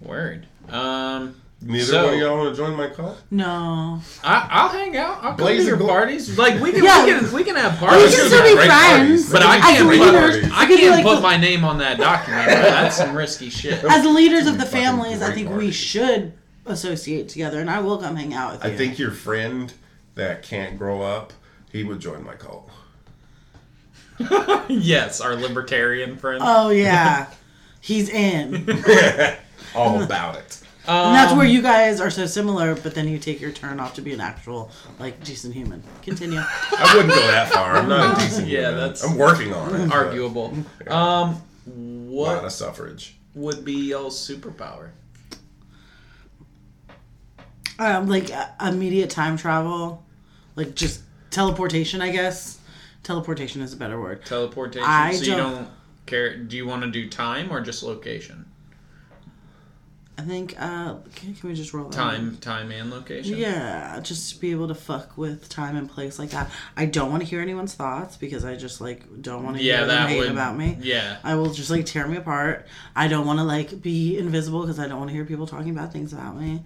Word. 0.01 0.47
Um, 0.68 1.36
Neither 1.62 1.84
So- 1.86 2.05
one 2.05 2.14
of 2.14 2.20
y'all 2.20 2.36
want 2.36 2.55
to 2.55 2.62
join 2.62 2.76
my 2.76 2.88
cult? 2.88 3.18
No. 3.30 4.01
I, 4.22 4.47
I'll 4.51 4.68
hang 4.68 4.94
out. 4.94 5.20
I'll 5.22 5.34
come 5.34 5.47
to 5.47 5.62
your 5.62 5.78
glo- 5.78 5.88
parties. 5.88 6.36
Like 6.38 6.61
we 6.61 6.70
can, 6.70 6.84
Yeah. 6.84 7.05
we 7.07 7.11
can, 7.12 7.32
we 7.32 7.44
can 7.44 7.57
have 7.57 7.80
We 7.80 7.86
parties. 7.86 8.11
can 8.14 8.18
Those 8.18 8.26
still 8.28 8.42
be 8.44 8.55
friends. 8.57 8.72
parties. 8.72 9.32
But 9.32 9.42
I 9.42 9.59
can't 9.61 9.88
put, 9.88 9.99
leaders, 9.99 10.51
I 10.53 10.64
it 10.64 10.66
could 10.66 10.68
be 10.68 10.76
can't 10.82 10.90
like 10.97 11.05
put 11.05 11.14
the- 11.16 11.20
my 11.22 11.36
name 11.38 11.64
on 11.64 11.78
that 11.78 11.97
document. 11.99 12.47
That's 12.47 12.97
some 12.99 13.16
risky 13.16 13.49
shit. 13.49 13.82
As 13.84 14.05
leaders 14.05 14.47
of 14.47 14.59
the 14.59 14.66
families, 14.66 15.22
I 15.22 15.26
great 15.28 15.34
think 15.47 15.57
we 15.57 15.70
should 15.70 16.34
associate 16.66 17.30
together, 17.30 17.59
and 17.61 17.70
I 17.70 17.80
will 17.80 17.97
come 17.99 18.16
hang 18.16 18.34
out 18.34 18.53
with 18.53 18.64
you. 18.64 18.70
I 18.70 18.76
think 18.76 18.99
your 18.99 19.11
friend 19.12 19.72
that 20.14 20.42
can't 20.42 20.76
grow 20.78 21.01
up, 21.01 21.32
he 21.73 21.85
would 21.85 22.01
join 22.01 22.25
my 22.25 22.35
cult. 22.35 22.71
yes, 24.69 25.21
our 25.21 25.35
libertarian 25.37 26.17
friend. 26.17 26.41
Oh 26.45 26.71
yeah, 26.71 27.31
he's 27.81 28.09
in. 28.09 28.67
All 29.75 30.03
about 30.03 30.37
it. 30.37 30.62
Um, 30.89 31.12
that's 31.14 31.35
where 31.35 31.45
you 31.47 31.61
guys 31.62 32.01
are 32.01 32.11
so 32.11 32.27
similar, 32.27 32.77
but 32.77 32.95
then 32.95 33.09
you 33.09 33.19
take 33.19 33.41
your 33.41 33.51
turn 33.51 33.81
off 33.81 33.95
to 33.95 34.03
be 34.03 34.12
an 34.12 34.21
actual, 34.21 34.71
like, 35.01 35.23
decent 35.25 35.53
human. 35.53 35.83
Continue. 36.03 36.39
I 36.41 36.93
wouldn't 36.95 37.12
go 37.12 37.27
that 37.27 37.53
far. 37.53 37.77
I'm 37.77 37.89
not 37.89 38.17
a 38.17 38.21
decent 38.25 38.47
Yeah, 38.47 38.61
human. 38.69 38.77
that's- 38.77 39.03
I'm 39.05 39.17
working 39.19 39.53
on 39.53 39.75
it. 39.75 39.89
but 39.89 39.93
arguable. 39.97 40.55
Um, 40.87 41.43
A 41.67 41.71
lot 41.71 42.37
what 42.37 42.45
of 42.45 42.53
suffrage. 42.53 43.17
would 43.35 43.64
be 43.64 43.89
y'all's 43.91 44.17
superpower? 44.17 44.91
um, 47.81 48.07
like 48.07 48.31
uh, 48.33 48.47
immediate 48.64 49.11
time 49.11 49.37
travel, 49.37 50.05
like 50.55 50.75
just 50.77 51.03
teleportation. 51.37 52.01
I 52.01 52.11
guess 52.11 52.59
teleportation 53.03 53.61
is 53.62 53.72
a 53.74 53.76
better 53.76 54.01
word. 54.01 54.24
Teleportation. 54.24 54.89
I 54.89 55.12
so 55.12 55.24
you 55.24 55.37
don't- 55.37 55.68
care. 56.07 56.37
Do 56.37 56.57
you 56.57 56.66
want 56.66 56.82
to 56.82 56.91
do 56.91 57.09
time 57.11 57.53
or 57.53 57.61
just 57.61 57.82
location? 57.82 58.47
I 60.18 60.22
think. 60.22 60.55
Uh, 60.59 60.95
can, 61.14 61.34
can 61.34 61.49
we 61.51 61.55
just 61.55 61.74
roll 61.74 61.91
that? 61.91 61.95
Time, 61.95 62.39
time, 62.39 62.70
and 62.70 62.91
location. 62.91 63.37
Yeah, 63.37 64.01
just 64.03 64.32
to 64.34 64.41
be 64.41 64.51
able 64.51 64.68
to 64.68 64.74
fuck 64.74 65.18
with 65.18 65.47
time 65.51 65.76
and 65.76 65.91
place 65.91 66.18
like 66.18 66.30
that. 66.30 66.51
I 66.74 66.87
don't 66.87 67.11
want 67.11 67.22
to 67.22 67.28
hear 67.28 67.43
anyone's 67.43 67.74
thoughts 67.74 68.16
because 68.16 68.43
I 68.43 68.57
just 68.57 68.80
like 68.80 69.20
don't 69.20 69.45
want 69.45 69.59
to 69.59 69.62
Yeah, 69.62 69.78
hear 69.78 69.87
them 69.89 70.09
hate 70.09 70.18
would. 70.20 70.30
about 70.30 70.57
me. 70.57 70.78
Yeah. 70.80 71.18
I 71.22 71.34
will 71.34 71.53
just 71.53 71.70
like 71.70 71.84
tear 71.84 72.07
me 72.09 72.16
apart. 72.16 72.66
I 72.95 73.09
don't 73.09 73.26
want 73.26 73.41
to 73.41 73.45
like 73.45 73.82
be 73.82 74.16
invisible 74.16 74.62
because 74.62 74.78
I 74.78 74.89
don't 74.89 74.99
want 74.99 75.11
to 75.11 75.14
hear 75.14 75.26
people 75.26 75.47
talking 75.47 75.74
bad 75.74 75.93
things 75.93 76.14
about 76.14 76.41
me. 76.41 76.62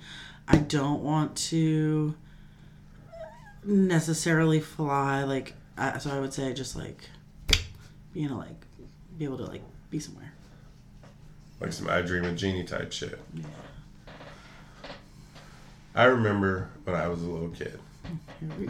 I 0.47 0.59
don't 0.59 1.03
want 1.03 1.35
to 1.51 2.15
necessarily 3.65 4.61
fly 4.61 5.25
like. 5.25 5.55
Uh, 5.77 5.99
so 5.99 6.11
I 6.11 6.21
would 6.21 6.35
say 6.35 6.53
just 6.53 6.77
like, 6.77 7.09
you 8.13 8.29
know, 8.29 8.37
like 8.37 8.67
be 9.17 9.25
able 9.25 9.39
to 9.39 9.47
like 9.47 9.63
be 9.91 9.99
somewhere. 9.99 10.33
Like 11.61 11.73
some 11.73 11.89
I 11.89 12.03
Dream 12.03 12.25
of 12.25 12.37
Jeannie 12.37 12.65
type 12.65 12.93
shit. 12.93 13.19
Yeah. 13.35 13.45
I 15.95 16.05
remember 16.05 16.71
when 16.85 16.95
I 16.97 17.09
was 17.09 17.23
a 17.23 17.27
little 17.27 17.49
kid. 17.49 17.79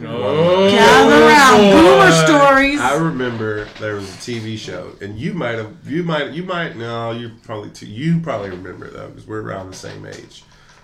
Oh. 0.03 0.69
Gather 0.69 1.25
around, 1.25 1.71
boomer 1.71 2.11
stories. 2.25 2.79
I 2.79 2.97
remember 2.97 3.65
there 3.79 3.95
was 3.95 4.09
a 4.09 4.17
TV 4.17 4.57
show, 4.57 4.93
and 5.01 5.17
you 5.17 5.33
might 5.33 5.55
have, 5.55 5.75
you 5.85 6.03
might, 6.03 6.31
you 6.31 6.43
might, 6.43 6.75
no, 6.75 7.11
you 7.11 7.31
probably 7.43 7.69
too, 7.69 7.87
you 7.87 8.19
probably 8.19 8.49
remember 8.49 8.85
it, 8.85 8.93
though, 8.93 9.07
because 9.07 9.25
we're 9.25 9.41
around 9.41 9.69
the 9.69 9.75
same 9.75 10.05
age. 10.05 10.43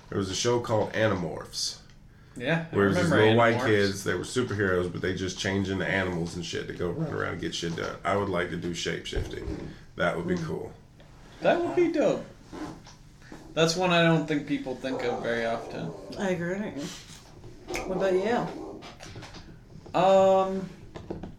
There 0.10 0.18
was 0.18 0.30
a 0.32 0.36
show 0.36 0.60
called 0.60 0.94
Animorphs, 0.94 1.80
Yeah. 2.38 2.66
I 2.72 2.76
where 2.76 2.88
these 2.90 2.98
remember 2.98 3.18
little 3.18 3.36
white 3.38 3.60
kids. 3.66 4.04
They 4.04 4.14
were 4.14 4.22
superheroes, 4.24 4.92
but 4.92 5.02
they 5.02 5.14
just 5.16 5.40
change 5.40 5.70
into 5.70 5.86
animals 5.88 6.36
and 6.36 6.46
shit 6.46 6.68
to 6.68 6.74
go 6.74 6.90
run 6.92 7.14
around 7.14 7.34
and 7.34 7.42
get 7.42 7.56
shit 7.56 7.76
done. 7.76 7.96
I 8.04 8.16
would 8.16 8.30
like 8.30 8.50
to 8.52 8.58
do 8.58 8.74
shape 8.74 9.06
shifting. 9.06 9.72
That 9.96 10.16
would 10.16 10.28
be 10.28 10.38
cool. 10.38 10.72
That 11.42 11.60
would 11.62 11.76
be 11.76 11.92
dope. 11.92 12.26
That's 13.54 13.76
one 13.76 13.90
I 13.92 14.04
don't 14.04 14.28
think 14.28 14.48
people 14.48 14.76
think 14.76 15.04
of 15.04 15.24
very 15.24 15.46
often. 15.46 15.92
I 16.20 16.30
agree. 16.30 16.72
What 17.86 17.98
about 17.98 18.14
you? 18.14 20.00
Um, 20.00 20.70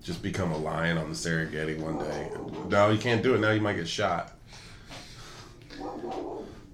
Just 0.02 0.20
become 0.22 0.50
a 0.52 0.58
lion 0.58 0.98
on 0.98 1.08
the 1.10 1.14
Serengeti 1.14 1.78
one 1.78 1.98
day. 1.98 2.30
No, 2.68 2.90
you 2.90 2.98
can't 2.98 3.22
do 3.22 3.34
it 3.34 3.38
now. 3.40 3.50
You 3.52 3.60
might 3.60 3.76
get 3.76 3.86
shot. 3.88 4.32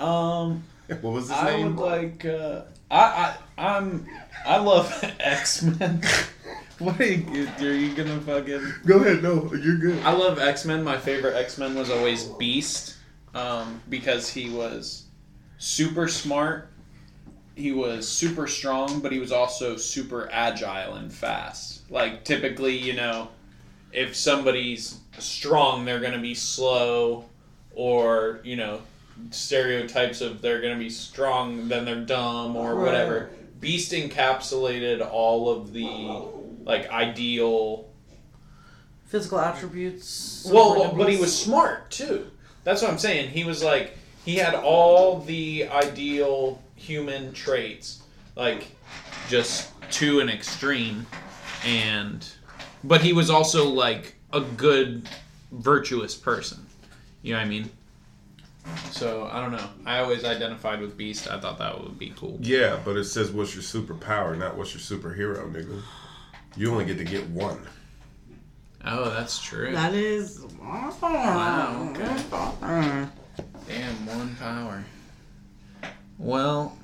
um, 0.00 0.62
What 1.00 1.02
was 1.12 1.24
his 1.28 1.32
I 1.38 1.56
name? 1.56 1.76
would 1.76 1.84
like. 1.84 2.24
Uh, 2.24 2.62
I 2.90 2.98
I 2.98 3.36
I'm 3.58 4.06
I 4.46 4.58
love 4.58 4.92
X 5.20 5.62
Men. 5.62 6.02
what 6.78 7.00
are 7.00 7.04
you? 7.04 7.48
Are 7.58 7.72
you 7.72 7.94
gonna 7.94 8.20
fucking? 8.20 8.74
Go 8.86 8.98
ahead. 8.98 9.22
No, 9.22 9.52
you're 9.54 9.78
good. 9.78 10.02
I 10.04 10.12
love 10.12 10.38
X 10.38 10.64
Men. 10.64 10.82
My 10.82 10.98
favorite 10.98 11.36
X 11.36 11.58
Men 11.58 11.74
was 11.74 11.90
always 11.90 12.24
Beast, 12.24 12.96
um, 13.34 13.80
because 13.88 14.28
he 14.28 14.50
was 14.50 15.04
super 15.58 16.08
smart. 16.08 16.70
He 17.56 17.72
was 17.72 18.08
super 18.08 18.48
strong, 18.48 19.00
but 19.00 19.12
he 19.12 19.18
was 19.18 19.30
also 19.30 19.76
super 19.76 20.28
agile 20.32 20.94
and 20.94 21.12
fast. 21.12 21.88
Like 21.90 22.24
typically, 22.24 22.76
you 22.76 22.94
know, 22.94 23.28
if 23.92 24.16
somebody's 24.16 24.98
strong, 25.18 25.84
they're 25.84 26.00
gonna 26.00 26.18
be 26.18 26.34
slow, 26.34 27.24
or 27.74 28.40
you 28.42 28.56
know, 28.56 28.80
stereotypes 29.30 30.20
of 30.20 30.40
they're 30.42 30.60
gonna 30.60 30.76
be 30.78 30.90
strong, 30.90 31.68
then 31.68 31.84
they're 31.84 32.04
dumb 32.04 32.56
or 32.56 32.74
Right. 32.74 32.84
whatever. 32.86 33.30
Beast 33.60 33.92
encapsulated 33.92 35.06
all 35.10 35.48
of 35.48 35.72
the 35.72 36.10
like 36.64 36.90
ideal 36.90 37.86
Physical 39.06 39.38
attributes. 39.38 40.46
well, 40.50 40.92
but 40.96 41.08
he 41.08 41.16
was 41.18 41.36
smart 41.36 41.90
too. 41.90 42.30
That's 42.64 42.82
what 42.82 42.90
I'm 42.90 42.98
saying. 42.98 43.30
He 43.30 43.44
was 43.44 43.62
like 43.62 43.96
he 44.24 44.36
had 44.36 44.54
all 44.54 45.20
the 45.20 45.68
ideal 45.68 46.60
human 46.74 47.32
traits, 47.32 48.02
like 48.36 48.66
just 49.28 49.70
to 49.92 50.20
an 50.20 50.28
extreme, 50.28 51.06
and 51.64 52.26
but 52.82 53.02
he 53.02 53.12
was 53.12 53.30
also 53.30 53.68
like 53.68 54.14
a 54.32 54.40
good, 54.40 55.08
virtuous 55.52 56.14
person. 56.14 56.66
You 57.22 57.34
know 57.34 57.38
what 57.38 57.46
I 57.46 57.48
mean? 57.48 57.70
So 58.90 59.28
I 59.30 59.40
don't 59.40 59.52
know. 59.52 59.68
I 59.84 59.98
always 59.98 60.24
identified 60.24 60.80
with 60.80 60.96
Beast. 60.96 61.30
I 61.30 61.38
thought 61.38 61.58
that 61.58 61.82
would 61.82 61.98
be 61.98 62.12
cool. 62.16 62.38
Yeah, 62.40 62.78
but 62.84 62.96
it 62.96 63.04
says 63.04 63.30
what's 63.30 63.54
your 63.54 63.62
superpower, 63.62 64.36
not 64.38 64.56
what's 64.56 64.72
your 64.72 64.80
superhero, 64.80 65.52
nigga. 65.52 65.82
You 66.56 66.70
only 66.70 66.84
get 66.84 66.98
to 66.98 67.04
get 67.04 67.28
one. 67.28 67.60
Oh, 68.86 69.10
that's 69.10 69.42
true. 69.42 69.72
That 69.72 69.94
is. 69.94 70.44
Wow, 70.60 71.88
okay. 71.90 72.04
okay. 72.62 73.08
Damn, 73.66 74.06
one 74.06 74.36
power. 74.36 74.84
Well, 76.18 76.76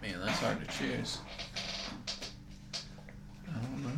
man, 0.00 0.20
that's 0.24 0.38
hard 0.38 0.60
to 0.60 0.78
choose. 0.78 1.18
I 3.48 3.58
don't 3.58 3.82
know. 3.82 3.90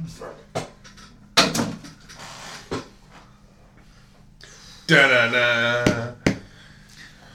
Da 4.87 5.09
da 5.09 5.31
da. 5.31 6.13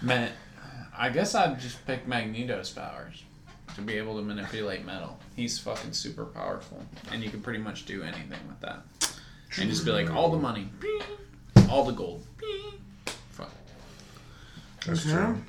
I 0.09 1.09
guess 1.11 1.35
I'd 1.35 1.59
just 1.59 1.85
pick 1.85 2.07
Magneto's 2.07 2.69
powers 2.71 3.23
to 3.75 3.81
be 3.81 3.93
able 3.97 4.15
to 4.17 4.23
manipulate 4.23 4.85
metal. 4.85 5.19
He's 5.35 5.59
fucking 5.59 5.93
super 5.93 6.25
powerful, 6.25 6.83
and 7.11 7.23
you 7.23 7.29
can 7.29 7.41
pretty 7.41 7.59
much 7.59 7.85
do 7.85 8.01
anything 8.03 8.39
with 8.47 8.59
that. 8.61 8.81
And 9.59 9.69
just 9.69 9.85
be 9.85 9.91
like, 9.91 10.09
all 10.11 10.29
the 10.31 10.37
money, 10.37 10.69
all 11.69 11.83
the 11.83 11.91
gold, 11.93 12.25
fuck, 13.31 13.51
That's 14.85 15.01
Okay. 15.05 15.11
true. 15.15 15.41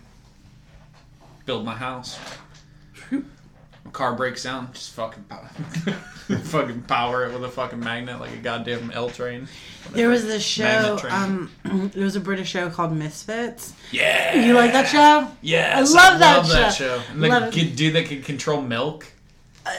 build 1.46 1.64
my 1.64 1.74
house. 1.74 2.18
Car 3.98 4.14
breaks 4.14 4.44
down, 4.44 4.72
just 4.72 4.92
fucking 4.92 5.24
power, 5.24 5.48
fucking 6.44 6.82
power 6.82 7.26
it 7.26 7.32
with 7.32 7.42
a 7.42 7.48
fucking 7.48 7.80
magnet 7.80 8.20
like 8.20 8.32
a 8.32 8.36
goddamn 8.36 8.92
L 8.92 9.10
train. 9.10 9.48
There 9.90 10.08
was 10.08 10.24
this 10.24 10.44
show. 10.44 11.00
Um, 11.10 11.50
there 11.92 12.04
was 12.04 12.14
a 12.14 12.20
British 12.20 12.48
show 12.48 12.70
called 12.70 12.92
Misfits. 12.92 13.74
Yeah, 13.90 14.36
You 14.36 14.54
like 14.54 14.70
that 14.70 14.86
show? 14.86 15.28
Yeah, 15.42 15.72
I 15.76 15.80
love 15.80 16.20
that 16.20 16.46
show. 16.46 16.70
show. 16.70 17.02
And 17.10 17.24
the 17.24 17.28
Love 17.28 17.52
kid 17.52 17.74
dude 17.74 17.94
that 17.96 18.04
can 18.06 18.22
control 18.22 18.62
milk. 18.62 19.04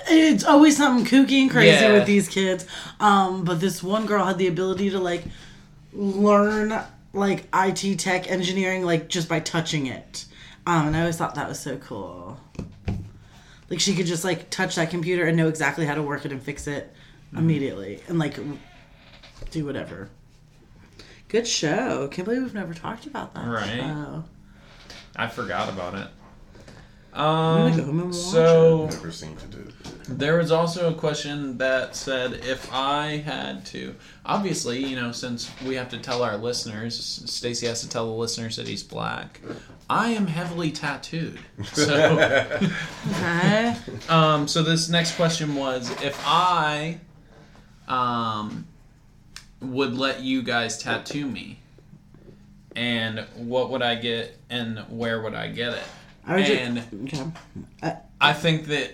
It's 0.09 0.43
always 0.43 0.75
something 0.75 1.05
kooky 1.05 1.41
and 1.43 1.49
crazy 1.49 1.69
Yeah. 1.85 1.93
with 1.93 2.05
these 2.05 2.27
kids. 2.27 2.65
Um, 2.99 3.45
but 3.45 3.61
this 3.61 3.81
one 3.81 4.05
girl 4.05 4.25
had 4.25 4.37
the 4.37 4.47
ability 4.47 4.89
to 4.89 4.99
like 4.99 5.23
learn 5.93 6.77
like 7.13 7.47
IT 7.53 7.95
tech 7.99 8.29
engineering 8.29 8.83
like 8.83 9.07
just 9.07 9.29
by 9.29 9.39
touching 9.39 9.85
it. 9.87 10.25
Um, 10.67 10.87
and 10.87 10.97
I 10.97 10.99
always 10.99 11.15
thought 11.15 11.35
that 11.35 11.47
was 11.47 11.57
so 11.61 11.77
cool. 11.77 12.37
Like 13.69 13.79
she 13.79 13.95
could 13.95 14.05
just 14.07 14.23
like 14.23 14.49
touch 14.49 14.75
that 14.75 14.89
computer 14.89 15.25
and 15.25 15.37
know 15.37 15.47
exactly 15.47 15.85
how 15.85 15.95
to 15.95 16.01
work 16.03 16.25
it 16.25 16.31
and 16.31 16.41
fix 16.41 16.65
it 16.67 16.91
immediately 17.35 18.01
and 18.07 18.17
like 18.17 18.37
do 19.51 19.65
whatever. 19.65 20.09
Good 21.27 21.47
show. 21.47 22.07
Can't 22.07 22.25
believe 22.25 22.41
we've 22.41 22.53
never 22.55 22.73
talked 22.73 23.05
about 23.05 23.35
that. 23.35 23.47
Right. 23.47 23.79
show. 23.79 24.23
I 25.15 25.27
forgot 25.27 25.69
about 25.69 25.93
it. 25.93 26.07
gonna 27.13 27.75
go 27.75 27.81
Um, 27.83 27.85
home 27.85 27.99
and 27.99 28.07
watch 28.09 28.15
so 28.15 28.85
Never 28.89 29.11
seem 29.11 29.35
to 29.35 29.45
do. 29.47 29.71
There 30.17 30.37
was 30.37 30.51
also 30.51 30.91
a 30.91 30.95
question 30.95 31.57
that 31.59 31.95
said 31.95 32.33
if 32.33 32.71
I 32.73 33.17
had 33.17 33.65
to, 33.67 33.95
obviously, 34.25 34.83
you 34.83 34.95
know, 34.95 35.11
since 35.11 35.51
we 35.65 35.75
have 35.75 35.89
to 35.89 35.97
tell 35.97 36.23
our 36.23 36.37
listeners, 36.37 37.23
Stacy 37.25 37.67
has 37.67 37.81
to 37.81 37.89
tell 37.89 38.05
the 38.07 38.13
listeners 38.13 38.55
that 38.55 38.67
he's 38.67 38.83
black. 38.83 39.39
I 39.89 40.09
am 40.09 40.27
heavily 40.27 40.71
tattooed. 40.71 41.39
So, 41.73 42.19
um, 44.09 44.47
so 44.47 44.63
this 44.63 44.89
next 44.89 45.15
question 45.15 45.55
was 45.55 45.89
if 46.03 46.19
I, 46.25 46.99
um, 47.87 48.65
would 49.61 49.95
let 49.95 50.21
you 50.21 50.41
guys 50.41 50.77
tattoo 50.77 51.27
me, 51.27 51.59
and 52.75 53.25
what 53.35 53.71
would 53.71 53.81
I 53.81 53.95
get, 53.95 54.37
and 54.49 54.79
where 54.89 55.21
would 55.21 55.33
I 55.33 55.47
get 55.47 55.73
it? 55.73 55.83
I 56.25 56.35
would 56.35 56.45
ju- 56.45 56.53
And 56.53 57.33
okay. 57.83 57.97
I 58.21 58.33
think 58.33 58.65
that 58.67 58.91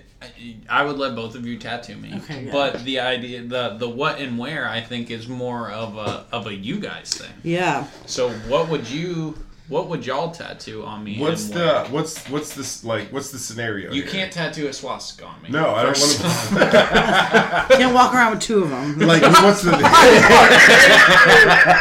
I 0.70 0.84
would 0.84 0.98
let 0.98 1.16
both 1.16 1.36
of 1.36 1.46
you 1.46 1.58
tattoo 1.58 1.96
me. 1.98 2.14
Okay, 2.18 2.46
yeah. 2.46 2.52
But 2.52 2.84
the 2.84 3.00
idea, 3.00 3.42
the 3.44 3.76
the 3.78 3.88
what 3.90 4.20
and 4.20 4.38
where, 4.38 4.68
I 4.68 4.82
think 4.82 5.10
is 5.12 5.28
more 5.28 5.70
of 5.72 5.98
a 5.98 6.26
of 6.32 6.48
a 6.48 6.54
you 6.54 6.80
guys 6.80 7.14
thing. 7.14 7.32
Yeah. 7.44 7.88
So 8.06 8.30
what 8.48 8.70
would 8.70 8.90
you, 8.90 9.38
what 9.68 9.88
would 9.90 10.06
y'all 10.06 10.32
tattoo 10.32 10.84
on 10.84 11.04
me? 11.04 11.18
What's 11.20 11.46
and 11.46 11.54
the 11.54 11.66
where? 11.66 11.86
what's 11.86 12.26
what's 12.30 12.54
this 12.56 12.84
like? 12.84 13.10
What's 13.12 13.32
the 13.32 13.40
scenario? 13.40 13.92
You 13.92 14.04
here? 14.04 14.12
can't 14.12 14.32
tattoo 14.32 14.68
a 14.68 14.74
swastika 14.74 15.26
on 15.26 15.42
me. 15.42 15.50
No, 15.50 15.74
I 15.74 15.84
don't 15.84 15.98
want 15.98 16.12
to. 16.12 17.76
Can't 17.78 17.94
walk 17.94 18.14
around 18.14 18.32
with 18.36 18.42
two 18.42 18.64
of 18.64 18.70
them. 18.70 19.00
like, 19.00 19.22
what's 19.44 19.62
the? 19.64 19.72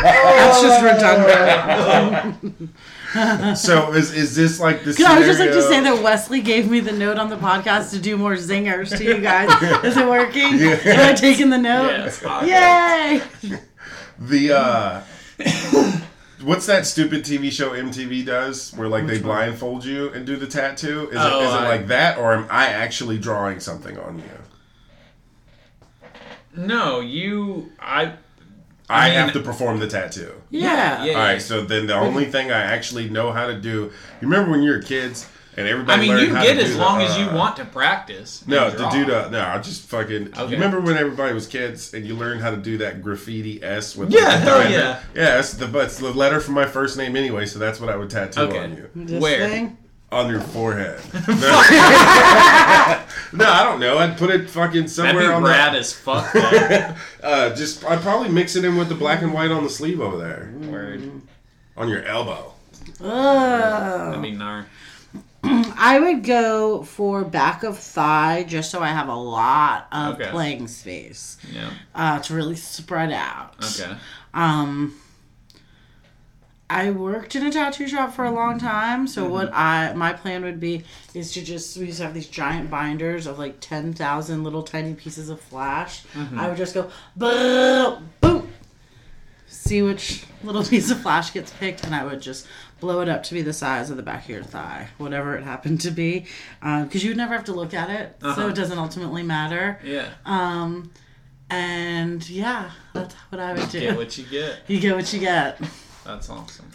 That's 0.04 0.62
just 0.62 0.82
redundant. 0.82 2.70
So 3.54 3.92
is 3.92 4.12
is 4.12 4.34
this 4.34 4.58
like 4.58 4.82
the? 4.84 4.90
I 5.06 5.18
would 5.18 5.24
just 5.26 5.38
like 5.40 5.50
to 5.52 5.62
say 5.62 5.80
that 5.80 6.02
Wesley 6.02 6.40
gave 6.40 6.70
me 6.70 6.80
the 6.80 6.92
note 6.92 7.18
on 7.18 7.30
the 7.30 7.36
podcast 7.36 7.90
to 7.90 7.98
do 7.98 8.16
more 8.16 8.34
zingers 8.34 8.96
to 8.96 9.04
you 9.04 9.18
guys. 9.20 9.48
Is 9.84 9.96
it 9.96 10.06
working? 10.06 10.58
Yeah. 10.58 10.78
Am 10.84 11.10
I 11.10 11.14
taking 11.14 11.50
the 11.50 11.58
note? 11.58 11.88
Yes. 11.88 12.22
Yay! 13.42 13.58
the 14.18 14.52
uh 14.52 15.00
what's 16.42 16.66
that 16.66 16.86
stupid 16.86 17.24
TV 17.24 17.50
show 17.52 17.70
MTV 17.70 18.24
does 18.26 18.72
where 18.74 18.88
like 18.88 19.06
they 19.06 19.18
blindfold 19.18 19.84
you 19.84 20.10
and 20.12 20.26
do 20.26 20.36
the 20.36 20.46
tattoo? 20.46 21.08
Is 21.10 21.16
Oh, 21.18 21.40
it 21.40 21.44
is 21.46 21.52
it 21.54 21.56
I- 21.56 21.68
like 21.68 21.86
that 21.88 22.18
or 22.18 22.32
am 22.34 22.46
I 22.50 22.66
actually 22.66 23.18
drawing 23.18 23.60
something 23.60 23.96
on 23.98 24.18
you? 24.18 24.24
No, 26.56 27.00
you. 27.00 27.72
I. 27.80 28.14
I, 28.88 29.08
mean- 29.10 29.18
have 29.18 29.32
to 29.32 29.40
perform 29.40 29.78
the 29.78 29.86
tattoo. 29.88 30.32
Yeah. 30.50 31.04
Yeah. 31.04 31.12
All 31.14 31.18
right, 31.20 31.40
so 31.42 31.64
then 31.64 31.86
the 31.86 31.94
only 31.94 32.26
thing 32.26 32.50
I 32.50 32.60
actually 32.60 33.08
know 33.08 33.32
how 33.32 33.46
to 33.46 33.58
do. 33.58 33.70
You 34.20 34.28
remember 34.28 34.50
when 34.50 34.62
you 34.62 34.70
were 34.72 34.82
kids 34.82 35.26
and 35.56 35.66
everybody 35.68 35.92
I 35.92 36.00
mean, 36.02 36.10
learned 36.16 36.28
you 36.28 36.34
how 36.34 36.42
get 36.42 36.54
to 36.54 36.62
as 36.64 36.76
long 36.76 36.98
the, 36.98 37.04
as 37.04 37.16
you 37.16 37.26
uh, 37.26 37.36
want 37.36 37.56
to 37.56 37.64
practice. 37.64 38.44
No, 38.46 38.70
to 38.70 38.88
do 38.90 39.04
the 39.06 39.30
no, 39.30 39.40
I 39.40 39.58
just 39.58 39.82
fucking. 39.86 40.28
Okay. 40.28 40.42
You 40.44 40.48
remember 40.50 40.80
when 40.80 40.96
everybody 40.96 41.32
was 41.32 41.46
kids 41.46 41.94
and 41.94 42.04
you 42.04 42.14
learned 42.14 42.40
how 42.42 42.50
to 42.50 42.56
do 42.56 42.78
that 42.78 43.02
graffiti 43.02 43.62
S 43.62 43.96
with 43.96 44.10
Yeah, 44.12 44.20
like, 44.20 44.30
the 44.30 44.38
hell 44.38 44.58
diamond? 44.58 44.74
yeah. 44.74 45.00
yeah. 45.14 45.38
It's 45.38 45.54
the 45.54 45.66
but 45.68 45.84
it's 45.86 45.98
the 45.98 46.10
letter 46.12 46.40
from 46.40 46.54
my 46.54 46.66
first 46.66 46.96
name 46.98 47.14
anyway, 47.16 47.46
so 47.46 47.58
that's 47.58 47.80
what 47.80 47.88
I 47.88 47.96
would 47.96 48.10
tattoo 48.10 48.40
Okay. 48.42 48.58
on 48.58 48.76
you 48.76 48.90
This 48.94 49.22
Where? 49.22 49.48
thing? 49.48 49.78
On 50.14 50.30
your 50.30 50.40
forehead. 50.40 51.00
no. 51.28 51.34
No, 53.32 53.50
I 53.50 53.64
don't 53.64 53.80
know. 53.80 53.98
I'd 53.98 54.16
put 54.16 54.30
it 54.30 54.48
fucking 54.48 54.82
That'd 54.82 54.90
somewhere 54.90 55.28
be 55.28 55.32
on 55.34 55.42
rad 55.42 55.74
the. 55.74 55.78
as 55.78 55.92
fuck. 55.92 56.32
though. 56.32 56.94
Uh, 57.24 57.54
just 57.54 57.84
I'd 57.86 58.00
probably 58.00 58.28
mix 58.28 58.54
it 58.54 58.64
in 58.66 58.76
with 58.76 58.88
the 58.90 58.94
black 58.94 59.22
and 59.22 59.32
white 59.32 59.50
on 59.50 59.64
the 59.64 59.70
sleeve 59.70 59.98
over 60.00 60.18
there 60.18 60.52
Word. 60.70 61.10
on 61.76 61.88
your 61.88 62.02
elbow. 62.04 62.52
That'd 63.00 63.10
Ugh. 63.10 64.22
be 64.22 64.32
gnar. 64.32 64.66
I 65.42 65.98
would 66.00 66.22
go 66.22 66.82
for 66.84 67.24
back 67.24 67.62
of 67.64 67.78
thigh 67.78 68.44
just 68.46 68.70
so 68.70 68.80
I 68.80 68.88
have 68.88 69.08
a 69.08 69.14
lot 69.16 69.88
of 69.90 70.14
Okay. 70.20 70.30
playing 70.30 70.68
space 70.68 71.38
Yeah. 71.50 71.70
uh, 71.94 72.18
to 72.20 72.34
really 72.34 72.56
spread 72.56 73.10
out. 73.10 73.54
Okay. 73.64 73.96
Um, 74.34 74.94
I 76.74 76.90
worked 76.90 77.36
in 77.36 77.46
a 77.46 77.52
tattoo 77.52 77.86
shop 77.86 78.12
for 78.14 78.24
a 78.24 78.30
long 78.32 78.58
time, 78.58 79.06
so 79.06 79.28
what 79.28 79.50
I 79.54 79.92
my 79.94 80.12
plan 80.12 80.42
would 80.42 80.58
be 80.58 80.82
is 81.14 81.32
to 81.34 81.42
just 81.44 81.76
we 81.78 81.86
used 81.86 81.98
to 81.98 82.04
have 82.04 82.14
these 82.14 82.26
giant 82.26 82.68
binders 82.68 83.26
of 83.28 83.38
like 83.38 83.60
ten 83.60 83.92
thousand 83.92 84.42
little 84.42 84.62
tiny 84.64 84.94
pieces 84.94 85.28
of 85.28 85.40
flash. 85.40 86.02
I 86.36 86.48
would 86.48 86.56
just 86.56 86.74
go 86.74 86.90
boom, 87.16 88.48
see 89.46 89.82
which 89.82 90.24
little 90.42 90.64
piece 90.74 90.90
of 90.90 91.00
flash 91.00 91.32
gets 91.32 91.52
picked, 91.52 91.84
and 91.84 91.94
I 91.94 92.04
would 92.04 92.20
just 92.20 92.46
blow 92.80 93.00
it 93.00 93.08
up 93.08 93.22
to 93.24 93.34
be 93.34 93.42
the 93.42 93.52
size 93.52 93.88
of 93.90 93.96
the 93.96 94.02
back 94.02 94.24
of 94.24 94.30
your 94.30 94.42
thigh, 94.42 94.88
whatever 94.98 95.36
it 95.36 95.44
happened 95.44 95.80
to 95.82 95.90
be, 95.90 96.26
because 96.60 97.04
you 97.04 97.10
would 97.10 97.16
never 97.16 97.34
have 97.34 97.44
to 97.44 97.52
look 97.52 97.72
at 97.72 97.88
it, 97.88 98.16
so 98.20 98.28
Uh-huh. 98.30 98.48
it 98.48 98.54
doesn't 98.56 98.78
ultimately 98.78 99.22
matter. 99.22 99.78
Yeah. 99.84 100.08
Um, 100.26 100.90
and 101.50 102.28
yeah, 102.28 102.72
that's 102.92 103.14
what 103.30 103.40
I 103.40 103.52
would 103.54 103.68
do. 103.70 103.80
Get 103.80 103.96
what 103.96 104.18
you 104.18 104.24
get. 104.24 104.58
You 104.66 104.80
get 104.80 104.96
what 104.96 105.12
you 105.12 105.20
get. 105.20 105.60
That's 106.04 106.28
awesome. 106.30 106.70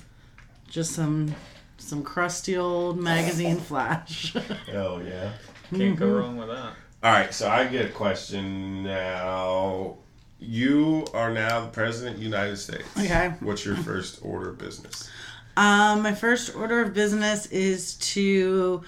Just 0.67 0.91
some 0.93 1.35
some 1.77 2.03
crusty 2.03 2.57
old 2.57 2.99
magazine 2.99 3.57
flash. 3.57 4.35
oh 4.73 4.99
yeah. 4.99 5.31
Can't 5.75 5.95
go 5.97 6.05
Mm-hmm. 6.05 6.13
wrong 6.15 6.37
with 6.37 6.47
that. 6.49 6.73
All 7.01 7.11
right, 7.13 7.33
so 7.33 7.49
I 7.49 7.65
get 7.67 7.85
a 7.85 7.89
question 7.89 8.83
now. 8.83 9.97
You 10.41 11.05
are 11.13 11.31
now 11.33 11.61
the 11.61 11.67
president 11.67 12.15
of 12.15 12.19
the 12.19 12.25
United 12.25 12.57
States. 12.57 12.85
Okay. 12.97 13.33
What's 13.39 13.65
your 13.65 13.75
first 13.77 14.19
order 14.23 14.49
of 14.49 14.57
business? 14.57 15.09
um, 15.57 16.01
my 16.01 16.13
first 16.13 16.55
order 16.55 16.81
of 16.81 16.93
business 16.93 17.45
is 17.47 17.95
to 17.95 18.81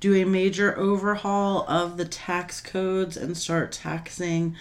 do 0.00 0.14
a 0.14 0.24
major 0.24 0.76
overhaul 0.78 1.64
of 1.68 1.96
the 1.96 2.04
tax 2.04 2.60
codes 2.60 3.16
and 3.16 3.36
start 3.36 3.70
taxing 3.72 4.56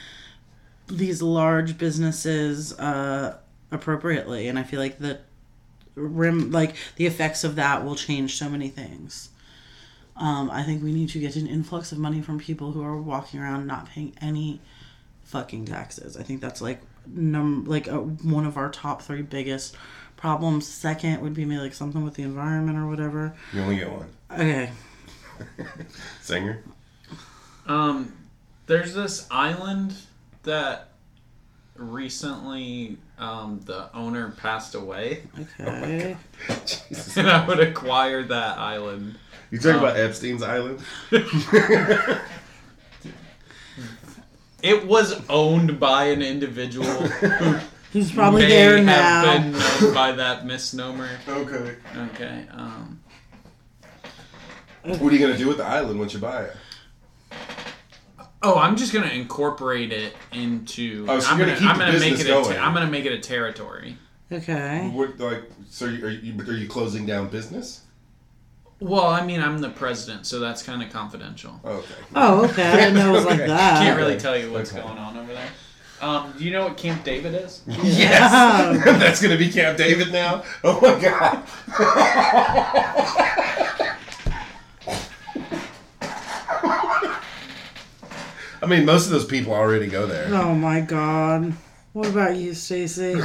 these 0.88 1.22
large 1.22 1.78
businesses 1.80 2.74
uh, 2.80 3.38
appropriately. 3.76 4.48
And 4.48 4.58
I 4.58 4.64
feel 4.64 4.80
like 4.80 4.98
the 4.98 5.20
rim, 5.96 6.52
like 6.52 6.76
the 6.96 7.06
effects 7.06 7.44
of 7.44 7.56
that, 7.56 7.86
will 7.86 7.96
change 7.96 8.38
so 8.38 8.50
many 8.50 8.70
things. 8.70 9.30
Um, 10.18 10.50
I 10.50 10.64
think 10.64 10.82
we 10.82 10.94
need 10.94 11.10
to 11.10 11.20
get 11.20 11.36
an 11.36 11.46
influx 11.46 11.92
of 11.92 11.98
money 11.98 12.22
from 12.22 12.40
people 12.40 12.72
who 12.72 12.84
are 12.84 13.00
walking 13.00 13.40
around 13.40 13.68
not 13.68 13.90
paying 13.90 14.14
any 14.22 14.62
fucking 15.26 15.66
taxes. 15.66 16.16
I 16.16 16.24
think 16.24 16.42
that's 16.42 16.62
like 16.62 16.82
num 17.08 17.66
like 17.66 17.88
a, 17.88 18.00
one 18.00 18.46
of 18.46 18.58
our 18.58 18.70
top 18.70 19.02
three 19.02 19.22
biggest 19.22 19.76
problems. 20.16 20.68
Second 20.68 21.22
would 21.22 21.34
be 21.34 21.46
maybe 21.46 21.62
like 21.62 21.74
something 21.74 22.04
with 22.04 22.14
the 22.14 22.24
environment 22.24 22.78
or 22.78 22.88
whatever. 22.88 23.36
You 23.54 23.62
only 23.62 23.76
get 23.76 23.92
one. 23.92 24.08
Okay. 24.32 24.72
Singer? 26.22 26.64
Um, 27.68 28.14
there's 28.68 28.94
this 28.94 29.28
island 29.30 29.96
that 30.44 30.90
recently 31.76 32.98
um, 33.18 33.60
the 33.66 33.94
owner 33.94 34.32
passed 34.38 34.76
away, 34.76 35.24
Okay. 35.60 36.18
Jesus. 36.66 37.18
and 37.18 37.30
I 37.30 37.46
would 37.46 37.60
acquire 37.60 38.24
that 38.24 38.58
island. 38.58 39.18
You 39.52 39.60
talking 39.60 39.74
Um, 39.78 39.84
about 39.84 39.98
Epstein's 39.98 40.42
Island? 40.44 40.80
It 44.64 44.88
was 44.88 45.22
owned 45.30 45.80
by 45.80 46.06
an 46.06 46.22
individual 46.24 46.88
who 46.88 47.60
Who's 47.94 48.12
probably 48.12 48.42
may 48.44 48.50
there 48.50 48.78
have 48.78 48.86
now. 48.86 49.34
been 49.34 49.52
known 49.52 49.94
by 49.94 50.12
that 50.14 50.46
misnomer. 50.46 51.10
Okay. 51.28 51.76
Okay. 52.14 52.46
Um, 52.52 53.00
What 54.84 55.02
are 55.02 55.12
you 55.16 55.20
gonna 55.20 55.38
do 55.38 55.48
with 55.48 55.58
the 55.58 55.66
island 55.66 56.00
once 56.00 56.14
you 56.14 56.20
buy 56.20 56.46
it? 56.46 56.56
Oh, 58.48 58.60
I'm 58.60 58.76
just 58.76 58.94
gonna 58.94 59.08
incorporate 59.10 59.92
it 59.92 60.14
into. 60.32 61.06
Oh, 61.10 61.20
so 61.20 61.32
I'm 61.32 61.40
you're 61.40 61.48
gonna, 61.48 61.60
gonna 61.60 61.60
keep 61.60 61.70
I'm 61.72 61.78
the 61.80 61.86
gonna 61.86 62.00
make 62.00 62.12
it. 62.14 62.18
business 62.18 62.28
A 62.28 62.42
going. 62.44 62.54
te- 62.54 62.58
I'm 62.60 62.74
gonna 62.76 62.92
make 62.92 63.06
it 63.06 63.14
a 63.14 63.20
territory. 63.20 63.98
Okay. 64.32 64.88
What 64.94 65.20
like 65.20 65.44
so? 65.70 65.88
Are 65.88 65.90
you 65.90 66.40
are 66.42 66.54
you 66.54 66.68
closing 66.68 67.06
down 67.08 67.30
business? 67.30 67.82
Well, 68.80 69.08
I 69.08 69.26
mean, 69.26 69.42
I'm 69.42 69.60
the 69.60 69.70
president, 69.70 70.28
so 70.28 70.40
that's 70.40 70.62
kind 70.62 70.84
of 70.84 70.92
confidential. 70.92 71.60
Okay. 71.66 71.94
Oh, 72.14 72.46
okay. 72.46 72.68
I 72.72 72.76
didn't 72.76 72.96
know 72.96 73.10
it 73.10 73.14
was 73.14 73.26
like 73.26 73.38
that. 73.48 73.80
Can't 73.84 73.98
really 73.98 74.18
tell 74.20 74.38
you 74.38 74.52
what's 74.52 74.72
Okay. 74.74 74.82
going 74.86 74.98
on 75.00 75.18
over 75.18 75.34
there. 75.34 75.50
Um, 76.02 76.34
do 76.38 76.44
you 76.44 76.52
know 76.52 76.66
what 76.66 76.76
Camp 76.78 77.04
David 77.04 77.34
is? 77.34 77.64
Yes. 77.66 78.84
That's 79.00 79.22
gonna 79.22 79.38
be 79.38 79.50
Camp 79.50 79.78
David 79.78 80.12
now. 80.12 80.44
Oh 80.64 80.80
my 80.82 81.00
god. 81.02 81.44
I 88.66 88.68
mean, 88.68 88.84
most 88.84 89.06
of 89.06 89.12
those 89.12 89.26
people 89.26 89.54
already 89.54 89.86
go 89.86 90.08
there. 90.08 90.28
Oh 90.34 90.56
my 90.56 90.82
god. 90.82 91.54
What 91.94 92.08
about 92.08 92.36
you, 92.36 92.54
Stacy? 92.54 93.16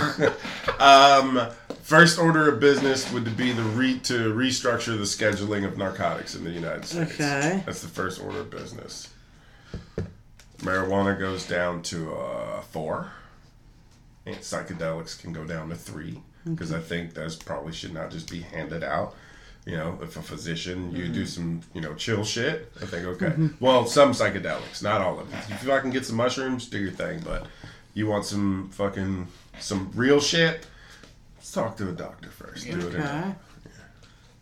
Um, 0.79 1.49
first 1.83 2.19
order 2.19 2.49
of 2.49 2.59
business 2.61 3.13
would 3.13 3.37
be 3.37 3.53
the 3.53 3.63
re- 3.63 3.99
to 4.01 4.33
restructure 4.33 4.97
the 4.97 5.05
scheduling 5.05 5.67
of 5.67 5.77
narcotics 5.77 6.35
in 6.35 6.43
the 6.45 6.51
United 6.51 6.87
States. 6.87 7.13
Okay. 7.15 7.63
That's 7.67 7.83
the 7.83 7.89
first 7.89 8.23
order 8.23 8.41
of 8.41 8.51
business. 8.51 9.09
Marijuana 10.59 11.19
goes 11.19 11.47
down 11.47 11.83
to 11.85 12.15
uh, 12.15 12.61
four. 12.63 13.13
And 14.25 14.37
psychedelics 14.37 15.21
can 15.21 15.33
go 15.35 15.45
down 15.45 15.69
to 15.71 15.75
three 15.75 16.23
because 16.45 16.73
I 16.73 16.81
think 16.81 17.13
those 17.13 17.37
probably 17.37 17.73
should 17.73 17.93
not 17.93 18.11
just 18.11 18.31
be 18.31 18.41
handed 18.41 18.83
out. 18.83 19.15
You 19.67 19.77
know, 19.77 19.99
if 20.03 20.17
a 20.17 20.23
physician, 20.23 20.91
you 20.97 21.09
do 21.09 21.27
some, 21.27 21.61
you 21.75 21.81
know, 21.81 21.95
chill 21.95 22.25
shit, 22.25 22.73
I 22.81 22.87
think, 22.87 23.07
okay. 23.07 23.35
Well, 23.61 23.87
some 23.87 24.13
psychedelics, 24.13 24.83
not 24.83 25.01
all 25.03 25.21
of 25.21 25.31
them. 25.31 25.39
If 25.51 25.63
you 25.63 25.69
can 25.69 25.91
get 25.91 26.07
some 26.07 26.17
mushrooms, 26.17 26.67
do 26.67 26.79
your 26.79 26.91
thing, 26.91 27.21
but 27.25 27.47
you 27.93 28.07
want 28.07 28.25
some 28.25 28.71
fucking, 28.71 29.29
some 29.59 29.91
real 29.95 30.19
shit, 30.19 30.67
let's 31.37 31.53
talk 31.53 31.77
to 31.77 31.89
a 31.91 31.93
doctor 31.93 32.31
first. 32.31 32.65
Do 32.65 32.79
it 32.79 32.95
in 32.95 33.03
Okay. 33.03 33.35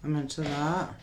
I'm 0.05 0.17
into 0.17 0.43
that. 0.43 0.95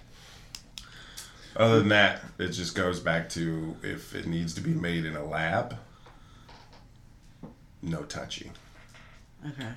Other 1.58 1.80
than 1.80 1.90
that, 1.90 2.22
it 2.38 2.50
just 2.50 2.76
goes 2.76 3.00
back 3.00 3.30
to 3.32 3.76
if 3.84 4.16
it 4.16 4.28
needs 4.28 4.54
to 4.56 4.62
be 4.62 4.74
made 4.74 5.06
in 5.06 5.16
a 5.16 5.24
lab, 5.24 5.78
no 7.82 8.04
touchy. 8.04 8.52
Okay. 9.48 9.70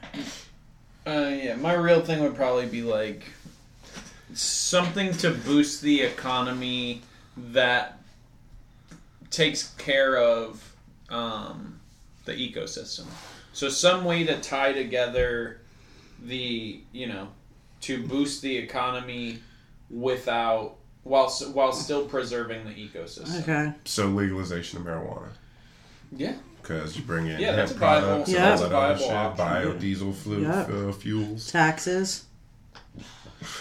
Uh, 1.06 1.28
yeah, 1.28 1.56
my 1.56 1.72
real 1.74 2.00
thing 2.00 2.20
would 2.22 2.34
probably 2.34 2.66
be 2.66 2.82
like 2.82 3.24
something 4.34 5.12
to 5.18 5.30
boost 5.30 5.82
the 5.82 6.00
economy 6.02 7.02
that 7.36 7.98
takes 9.30 9.68
care 9.76 10.16
of 10.16 10.74
um, 11.10 11.78
the 12.24 12.32
ecosystem. 12.32 13.06
So 13.52 13.68
some 13.68 14.04
way 14.04 14.24
to 14.24 14.40
tie 14.40 14.72
together 14.72 15.60
the 16.24 16.80
you 16.92 17.06
know 17.06 17.28
to 17.82 18.02
boost 18.06 18.42
the 18.42 18.56
economy 18.56 19.38
without 19.90 20.74
while 21.04 21.30
while 21.52 21.72
still 21.72 22.04
preserving 22.06 22.64
the 22.64 22.70
ecosystem. 22.72 23.42
Okay. 23.42 23.72
So 23.84 24.06
legalization 24.08 24.78
of 24.78 24.84
marijuana. 24.84 25.28
Yeah. 26.12 26.34
Because 26.60 26.96
you 26.96 27.02
bring 27.02 27.26
in 27.28 27.40
Yeah, 27.40 27.52
that's 27.56 27.70
hemp 27.70 27.82
a 27.82 27.84
viable- 27.84 28.06
products 28.08 28.30
Yeah. 28.30 28.36
and 28.36 28.44
all 28.44 28.50
that's 28.50 28.60
that 28.62 29.10
a 29.12 29.14
other 29.16 29.34
viable 29.36 29.76
shit, 29.76 29.98
biodiesel 30.00 30.14
flu, 30.14 30.42
Yeah. 30.42 30.88
uh, 30.88 30.92
fuels. 30.92 31.50
Taxes. 31.50 32.24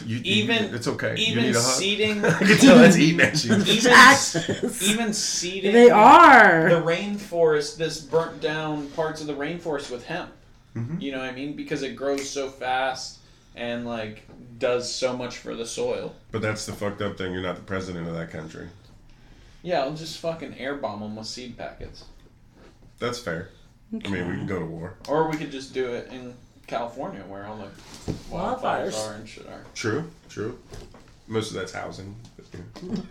You, 0.06 0.18
you- 0.18 0.22
Even- 0.44 0.74
it's 0.76 0.88
okay. 0.88 1.16
you 1.18 1.32
Even 1.34 1.44
need 1.44 1.56
a 1.56 1.62
hug? 1.62 1.74
seeding 1.80 2.26
I 2.26 2.32
can 2.40 2.58
tell 2.58 2.78
that's 2.78 2.98
eating 2.98 3.22
at 3.22 3.44
you. 3.46 3.56
even 3.56 4.92
even 4.92 5.14
seeding 5.14 5.72
They 5.74 5.90
are. 5.90 6.70
the 6.70 6.82
rainforest, 6.82 7.78
this 7.78 8.00
burnt 8.00 8.42
down 8.42 8.88
parts 8.92 9.22
of 9.22 9.28
the 9.28 9.34
rainforest 9.36 9.92
with 9.92 10.06
hemp. 10.06 10.32
Mhm. 10.76 11.00
You 11.02 11.12
know 11.12 11.20
what 11.20 11.30
I 11.30 11.32
mean? 11.34 11.56
Because 11.56 11.84
it 11.84 11.96
grows 11.96 12.28
so 12.30 12.50
fast 12.50 13.20
and 13.56 13.86
like 13.86 14.24
does 14.60 14.92
so 14.92 15.16
much 15.16 15.38
for 15.38 15.56
the 15.56 15.66
soil. 15.66 16.16
But 16.32 16.42
that's 16.42 16.66
the 16.66 16.74
fucked 16.74 17.02
up 17.02 17.18
thing. 17.18 17.32
You're 17.34 17.42
not 17.44 17.56
the 17.56 17.62
president 17.64 18.08
of 18.08 18.16
that 18.16 18.32
country. 18.32 18.68
Yeah, 19.64 19.82
I'll 19.82 19.94
just 19.96 20.20
fucking 20.20 20.54
airbomb 20.54 21.00
them 21.02 21.16
with 21.16 21.28
seed 21.28 21.58
packets, 21.58 22.04
That's 23.00 23.20
fair. 23.20 23.50
I 23.94 24.08
mean, 24.10 24.28
we 24.28 24.36
can 24.36 24.48
go 24.48 24.60
to 24.60 24.66
war. 24.66 24.96
or 25.08 25.30
we 25.30 25.38
could 25.38 25.52
just 25.52 25.74
do 25.74 25.88
it 25.94 26.10
in 26.12 26.34
California 26.68 27.22
where 27.28 27.46
all 27.48 27.58
the 27.58 28.12
wildfires 28.30 28.92
Wildfires. 28.94 29.08
are 29.10 29.14
and 29.16 29.28
shit 29.30 29.48
are. 29.48 29.64
True, 29.74 30.10
true. 30.30 30.60
Most 31.28 31.50
of 31.52 31.56
that's 31.56 31.72
housing. 31.74 32.16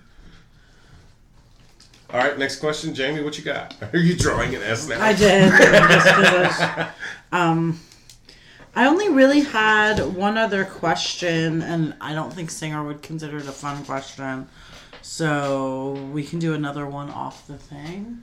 All 2.08 2.20
right, 2.20 2.38
next 2.38 2.60
question, 2.60 2.94
Jamie. 2.94 3.22
What 3.22 3.36
you 3.36 3.42
got? 3.44 3.74
Are 3.92 3.98
you 3.98 4.14
drawing 4.16 4.54
an 4.54 4.62
S 4.62 4.86
now? 4.88 5.02
I 5.02 5.12
did. 5.12 5.52
I 5.52 6.44
just. 6.44 6.88
Um, 7.32 7.80
I 8.76 8.86
only 8.86 9.08
really 9.08 9.40
had 9.40 9.98
one 10.14 10.38
other 10.38 10.64
question, 10.64 11.62
and 11.62 11.94
I 12.00 12.14
don't 12.14 12.32
think 12.32 12.50
Singer 12.50 12.84
would 12.84 13.02
consider 13.02 13.38
it 13.38 13.46
a 13.48 13.52
fun 13.52 13.84
question. 13.84 14.46
So 15.02 15.92
we 16.12 16.22
can 16.22 16.38
do 16.38 16.54
another 16.54 16.86
one 16.86 17.10
off 17.10 17.46
the 17.48 17.58
thing. 17.58 18.22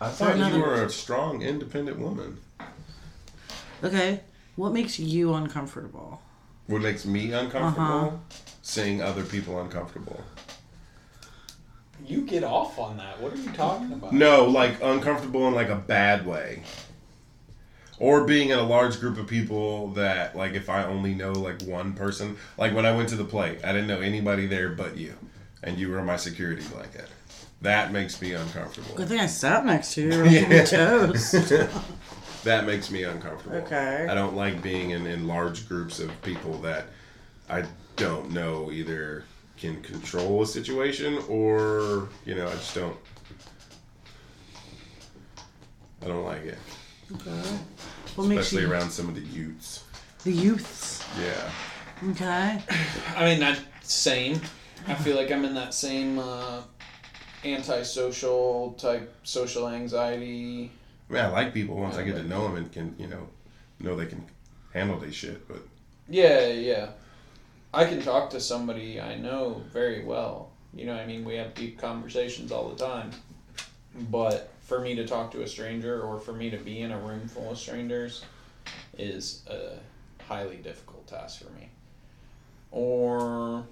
I 0.00 0.08
thought 0.08 0.36
another- 0.36 0.56
you 0.56 0.62
were 0.62 0.82
a 0.84 0.88
strong, 0.90 1.42
independent 1.42 1.98
woman. 1.98 2.38
Okay. 3.82 4.20
What 4.56 4.72
makes 4.72 4.98
you 4.98 5.34
uncomfortable? 5.34 6.20
What 6.66 6.82
makes 6.82 7.04
me 7.04 7.32
uncomfortable? 7.32 7.86
Uh-huh. 7.86 8.16
Seeing 8.62 9.02
other 9.02 9.24
people 9.24 9.60
uncomfortable. 9.60 10.22
You 12.06 12.22
get 12.22 12.44
off 12.44 12.78
on 12.78 12.96
that. 12.98 13.20
What 13.20 13.32
are 13.32 13.36
you 13.36 13.50
talking 13.52 13.92
about? 13.92 14.12
No, 14.12 14.44
like 14.46 14.82
uncomfortable 14.82 15.46
in 15.48 15.54
like 15.54 15.68
a 15.68 15.76
bad 15.76 16.26
way. 16.26 16.62
Or 17.98 18.24
being 18.24 18.48
in 18.48 18.58
a 18.58 18.62
large 18.62 18.98
group 18.98 19.18
of 19.18 19.26
people 19.26 19.88
that, 19.88 20.34
like, 20.34 20.54
if 20.54 20.70
I 20.70 20.84
only 20.84 21.14
know 21.14 21.32
like 21.32 21.60
one 21.62 21.92
person, 21.92 22.38
like 22.56 22.74
when 22.74 22.86
I 22.86 22.92
went 22.92 23.10
to 23.10 23.16
the 23.16 23.24
play, 23.24 23.58
I 23.62 23.72
didn't 23.72 23.88
know 23.88 24.00
anybody 24.00 24.46
there 24.46 24.70
but 24.70 24.96
you, 24.96 25.14
and 25.62 25.78
you 25.78 25.90
were 25.90 26.02
my 26.02 26.16
security 26.16 26.62
blanket. 26.72 27.06
That 27.60 27.92
makes 27.92 28.20
me 28.22 28.32
uncomfortable. 28.32 28.94
Good 28.94 29.08
thing 29.08 29.20
I 29.20 29.26
sat 29.26 29.66
next 29.66 29.92
to 29.94 30.02
you. 30.02 30.20
Or 30.20 30.24
yeah. 30.26 30.48
my 30.48 30.64
toes. 30.64 31.34
that 32.44 32.66
makes 32.66 32.90
me 32.90 33.04
uncomfortable. 33.04 33.56
Okay. 33.58 34.06
I 34.08 34.14
don't 34.14 34.34
like 34.34 34.62
being 34.62 34.90
in, 34.90 35.06
in 35.06 35.26
large 35.26 35.68
groups 35.68 36.00
of 36.00 36.10
people 36.22 36.58
that 36.58 36.86
I 37.48 37.64
don't 37.96 38.30
know 38.30 38.70
either 38.70 39.24
can 39.56 39.82
control 39.82 40.42
a 40.42 40.46
situation 40.46 41.18
or, 41.28 42.08
you 42.24 42.34
know, 42.34 42.46
I 42.48 42.52
just 42.52 42.74
don't. 42.74 42.96
I 46.02 46.06
don't 46.06 46.24
like 46.24 46.44
it. 46.44 46.58
Okay. 47.12 47.58
What 48.16 48.26
makes 48.26 48.46
Especially 48.46 48.62
you 48.62 48.72
around 48.72 48.90
some 48.90 49.08
of 49.08 49.14
the 49.14 49.20
youths. 49.20 49.84
the 50.24 50.32
youths? 50.32 51.04
Yeah. 51.20 52.10
Okay. 52.12 52.62
I 53.16 53.24
mean, 53.24 53.40
that 53.40 53.60
same. 53.82 54.40
I 54.86 54.94
feel 54.94 55.16
like 55.16 55.30
I'm 55.30 55.44
in 55.44 55.54
that 55.54 55.74
same 55.74 56.18
uh, 56.18 56.62
antisocial 57.44 58.72
type 58.78 59.14
social 59.24 59.68
anxiety. 59.68 60.72
I 61.10 61.12
mean, 61.12 61.24
I 61.24 61.28
like 61.28 61.52
people 61.52 61.76
once 61.76 61.96
I 61.96 62.04
get 62.04 62.16
to 62.16 62.22
know 62.22 62.44
them 62.44 62.56
and 62.56 62.72
can, 62.72 62.94
you 62.96 63.08
know, 63.08 63.26
know 63.80 63.96
they 63.96 64.06
can 64.06 64.24
handle 64.72 64.98
their 64.98 65.10
shit, 65.10 65.48
but 65.48 65.58
Yeah, 66.08 66.48
yeah. 66.48 66.90
I 67.74 67.84
can 67.84 68.00
talk 68.00 68.30
to 68.30 68.40
somebody 68.40 69.00
I 69.00 69.16
know 69.16 69.62
very 69.72 70.04
well. 70.04 70.50
You 70.72 70.86
know, 70.86 70.94
what 70.94 71.02
I 71.02 71.06
mean, 71.06 71.24
we 71.24 71.34
have 71.36 71.54
deep 71.54 71.78
conversations 71.78 72.52
all 72.52 72.68
the 72.68 72.76
time. 72.76 73.10
But 74.10 74.52
for 74.60 74.80
me 74.80 74.94
to 74.94 75.06
talk 75.06 75.32
to 75.32 75.42
a 75.42 75.48
stranger 75.48 76.00
or 76.00 76.20
for 76.20 76.32
me 76.32 76.48
to 76.50 76.56
be 76.56 76.80
in 76.80 76.92
a 76.92 76.98
room 76.98 77.26
full 77.26 77.50
of 77.50 77.58
strangers 77.58 78.24
is 78.96 79.42
a 79.48 79.78
highly 80.22 80.56
difficult 80.56 81.08
task 81.08 81.42
for 81.42 81.50
me. 81.52 81.68
Or 82.70 83.64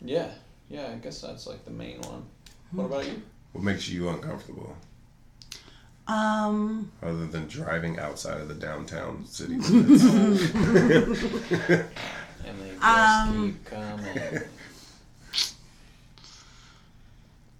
yeah, 0.00 0.30
yeah, 0.68 0.88
I 0.92 0.94
guess 0.96 1.20
that's 1.20 1.48
like 1.48 1.64
the 1.64 1.72
main 1.72 2.00
one. 2.02 2.24
What 2.70 2.84
hmm. 2.84 2.92
about 2.92 3.06
you? 3.06 3.22
what 3.52 3.64
makes 3.64 3.88
you 3.88 4.08
uncomfortable 4.08 4.74
Um. 6.08 6.90
other 7.02 7.26
than 7.26 7.46
driving 7.46 7.98
outside 7.98 8.40
of 8.40 8.48
the 8.48 8.54
downtown 8.54 9.24
city 9.26 9.56
limits? 9.56 10.02
And 12.44 12.60
they 12.60 12.70
just 12.72 12.82
Um, 12.84 13.52
keep 13.52 13.64
coming. 13.66 14.42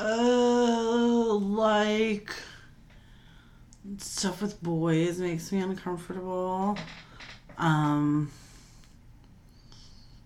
Uh, 0.01 1.35
like 1.35 2.35
stuff 3.99 4.43
with 4.43 4.61
boys 4.63 5.19
makes 5.21 5.53
me 5.53 5.61
uncomfortable. 5.61 6.77
Um, 7.59 8.31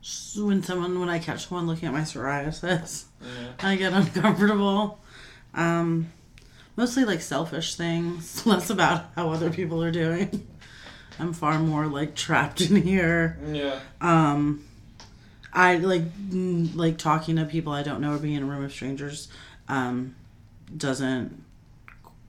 s- 0.02 0.36
when 0.40 0.62
someone 0.62 0.98
when 0.98 1.10
I 1.10 1.18
catch 1.18 1.48
someone 1.48 1.66
looking 1.66 1.88
at 1.88 1.92
my 1.92 2.00
psoriasis, 2.00 3.04
Yeah. 3.20 3.52
I 3.60 3.76
get 3.76 3.92
uncomfortable. 3.92 4.98
Um, 5.52 6.10
mostly 6.76 7.04
like 7.04 7.20
selfish 7.20 7.74
things, 7.74 8.46
less 8.46 8.70
about 8.70 9.06
how 9.16 9.30
other 9.30 9.50
people 9.50 9.82
are 9.82 9.90
doing. 9.90 10.46
I'm 11.18 11.32
far 11.32 11.58
more 11.58 11.86
like 11.86 12.14
trapped 12.14 12.60
in 12.60 12.76
here. 12.82 13.38
Yeah. 13.50 13.80
Um, 14.00 14.64
I 15.52 15.76
like 15.76 16.02
mm, 16.28 16.76
like 16.76 16.98
talking 16.98 17.36
to 17.36 17.46
people 17.46 17.72
I 17.72 17.82
don't 17.82 18.00
know 18.00 18.14
or 18.14 18.18
being 18.18 18.34
in 18.34 18.42
a 18.42 18.46
room 18.46 18.62
of 18.62 18.72
strangers 18.72 19.28
um, 19.68 20.14
doesn't 20.76 21.42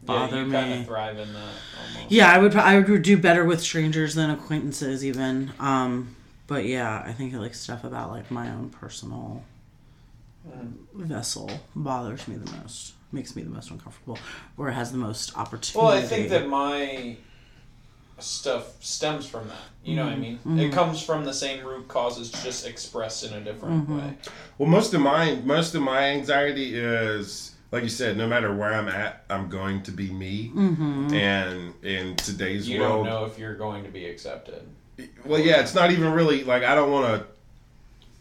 bother 0.03 0.37
yeah, 0.37 0.43
me. 0.43 0.51
kind 0.51 0.73
of 0.73 0.85
thrive 0.85 1.17
in 1.17 1.33
that 1.33 1.53
almost. 1.79 2.11
Yeah, 2.11 2.31
I 2.31 2.37
would. 2.37 2.55
I 2.55 2.79
would 2.79 3.01
do 3.01 3.17
better 3.17 3.43
with 3.43 3.61
strangers 3.61 4.15
than 4.15 4.29
acquaintances, 4.29 5.05
even. 5.05 5.51
Um, 5.59 6.15
but 6.47 6.65
yeah, 6.65 7.03
I 7.05 7.11
think 7.11 7.33
like 7.33 7.53
stuff 7.53 7.83
about 7.83 8.11
like 8.11 8.31
my 8.31 8.49
own 8.49 8.69
personal 8.69 9.43
vessel 10.93 11.49
bothers 11.75 12.27
me 12.27 12.37
the 12.37 12.51
most. 12.53 12.93
Makes 13.11 13.35
me 13.35 13.43
the 13.43 13.49
most 13.49 13.71
uncomfortable, 13.71 14.19
or 14.57 14.69
has 14.69 14.91
the 14.91 14.97
most 14.97 15.37
opportunity. 15.37 15.79
Well, 15.79 15.97
I 15.97 16.01
think 16.01 16.29
that 16.29 16.47
my 16.49 17.15
stuff 18.19 18.83
stems 18.83 19.25
from 19.25 19.47
that. 19.47 19.57
You 19.83 19.95
know 19.95 20.05
what 20.05 20.13
I 20.13 20.15
mm-hmm. 20.15 20.55
mean? 20.55 20.59
It 20.59 20.63
mm-hmm. 20.63 20.73
comes 20.73 21.01
from 21.01 21.23
the 21.23 21.33
same 21.33 21.65
root 21.65 21.87
causes, 21.87 22.31
just 22.31 22.65
expressed 22.65 23.23
in 23.23 23.33
a 23.33 23.41
different 23.41 23.83
mm-hmm. 23.83 23.97
way. 23.97 24.17
Well, 24.57 24.69
most 24.69 24.93
of 24.93 25.01
my 25.01 25.35
most 25.43 25.75
of 25.75 25.81
my 25.81 26.05
anxiety 26.09 26.77
is, 26.77 27.55
like 27.71 27.83
you 27.83 27.89
said, 27.89 28.17
no 28.17 28.27
matter 28.27 28.53
where 28.53 28.73
I'm 28.73 28.87
at, 28.87 29.23
I'm 29.29 29.49
going 29.49 29.83
to 29.83 29.91
be 29.91 30.11
me. 30.11 30.51
Mm-hmm. 30.53 31.13
And 31.13 31.73
in 31.83 32.15
today's 32.17 32.67
You 32.67 32.81
world, 32.81 33.05
don't 33.05 33.13
know 33.13 33.25
if 33.25 33.39
you're 33.39 33.55
going 33.55 33.83
to 33.83 33.89
be 33.89 34.05
accepted. 34.05 34.67
well, 35.25 35.39
yeah, 35.39 35.61
it's 35.61 35.75
not 35.75 35.91
even 35.91 36.11
really 36.11 36.43
like 36.43 36.63
I 36.63 36.75
don't 36.75 36.91
want 36.91 37.21
to 37.21 37.27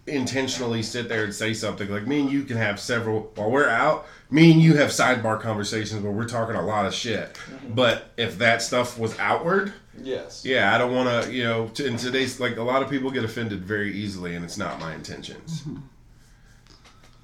intentionally 0.07 0.83
sit 0.83 1.09
there 1.09 1.25
and 1.25 1.35
say 1.35 1.53
something. 1.53 1.91
Like 1.91 2.07
me 2.07 2.21
and 2.21 2.31
you 2.31 2.45
can 2.45 2.57
have 2.57 2.79
several 2.79 3.33
while 3.35 3.51
we're 3.51 3.69
out. 3.69 4.07
Me 4.31 4.51
and 4.51 4.61
you 4.61 4.75
have 4.77 4.91
sidebar 4.91 5.41
conversations 5.41 6.03
where 6.03 6.11
we're 6.13 6.27
talking 6.29 6.57
a 6.57 6.63
lot 6.67 6.85
of 6.87 6.93
shit. 6.93 7.39
But 7.69 8.11
if 8.17 8.39
that 8.39 8.61
stuff 8.61 8.99
was 8.99 9.17
outward, 9.19 9.73
Yes. 10.03 10.45
yeah, 10.45 10.75
I 10.75 10.79
don't 10.79 10.93
want 10.95 11.25
to. 11.25 11.33
You 11.33 11.45
know, 11.45 11.69
t- 11.69 11.87
in 11.87 11.97
today's 11.97 12.41
like 12.41 12.57
a 12.57 12.63
lot 12.63 12.83
of 12.83 12.91
people 12.91 13.11
get 13.11 13.25
offended 13.25 13.65
very 13.65 13.93
easily, 13.95 14.35
and 14.35 14.45
it's 14.45 14.59
not 14.59 14.81
my 14.81 14.95
intentions. 14.95 15.63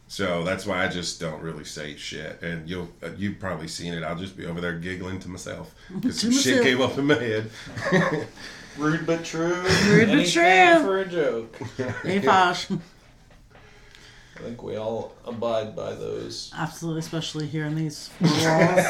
So 0.09 0.45
that's 0.45 0.65
why 0.67 0.85
I 0.85 0.89
just 0.89 1.21
don't 1.21 1.41
really 1.43 1.65
say 1.65 1.97
shit, 1.97 2.41
and 2.43 2.69
you'll 2.69 2.89
uh, 3.03 3.09
you've 3.17 3.39
probably 3.41 3.69
seen 3.69 3.95
it. 3.95 4.03
I'll 4.03 4.15
just 4.17 4.37
be 4.37 4.47
over 4.47 4.61
there 4.61 4.75
giggling 4.79 5.19
to 5.21 5.29
myself 5.29 5.75
because 5.95 6.21
some 6.21 6.31
To 6.31 6.37
shit 6.37 6.63
came 6.63 6.81
up 6.81 6.97
in 6.99 7.07
my 7.07 7.15
head. 7.15 7.51
Rude 8.79 9.07
but 9.07 9.25
true. 9.25 9.55
Rude 9.89 10.09
but 10.09 10.27
true. 10.29 10.83
for 10.83 10.99
a 11.01 11.05
joke. 11.09 11.57
Hey, 12.05 12.21
Fosh. 12.21 12.69
I 14.43 14.45
think 14.47 14.63
we 14.65 14.77
all 14.77 15.13
abide 15.25 15.77
by 15.77 15.93
those. 15.95 16.51
Absolutely, 16.57 16.99
especially 16.99 17.47
here 17.47 17.65
in 17.65 17.77
these 17.77 18.09
four 18.19 18.29
walls. 18.29 18.41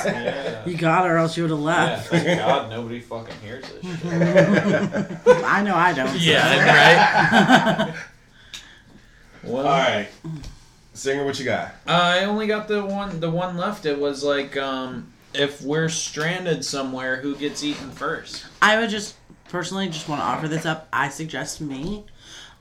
Yeah. 0.07 0.65
You 0.67 0.77
got 0.79 1.05
it, 1.05 1.11
or 1.11 1.19
else 1.19 1.37
you 1.37 1.43
would 1.43 1.51
have 1.51 1.59
Yeah, 1.61 1.65
left. 1.67 2.09
thank 2.09 2.39
God 2.39 2.71
nobody 2.71 3.01
fucking 3.01 3.35
hears 3.43 3.65
this 3.71 3.85
shit. 4.01 4.07
I 5.45 5.63
know 5.63 5.75
I 5.77 5.93
don't. 5.93 6.19
Yeah, 6.19 7.85
right. 7.85 7.95
well, 9.45 9.67
All 9.67 9.79
right, 9.79 10.09
singer, 10.95 11.25
what 11.27 11.39
you 11.39 11.45
got? 11.45 11.75
I 11.87 12.25
only 12.25 12.47
got 12.47 12.67
the 12.67 12.83
one. 12.85 13.21
The 13.21 13.31
one 13.31 13.59
left. 13.59 13.85
It 13.85 13.99
was 13.99 14.25
like, 14.25 14.57
um, 14.57 15.13
if 15.35 15.61
we're 15.61 15.91
stranded 15.91 16.65
somewhere, 16.65 17.17
who 17.17 17.37
gets 17.37 17.63
eaten 17.63 17.91
first? 17.91 18.47
I 18.63 18.81
would 18.81 18.89
just 18.89 19.17
personally 19.51 19.89
just 19.89 20.09
want 20.09 20.23
to 20.23 20.25
offer 20.25 20.49
this 20.49 20.65
up. 20.65 20.89
I 20.95 21.11
suggest 21.11 21.61
me. 21.61 22.05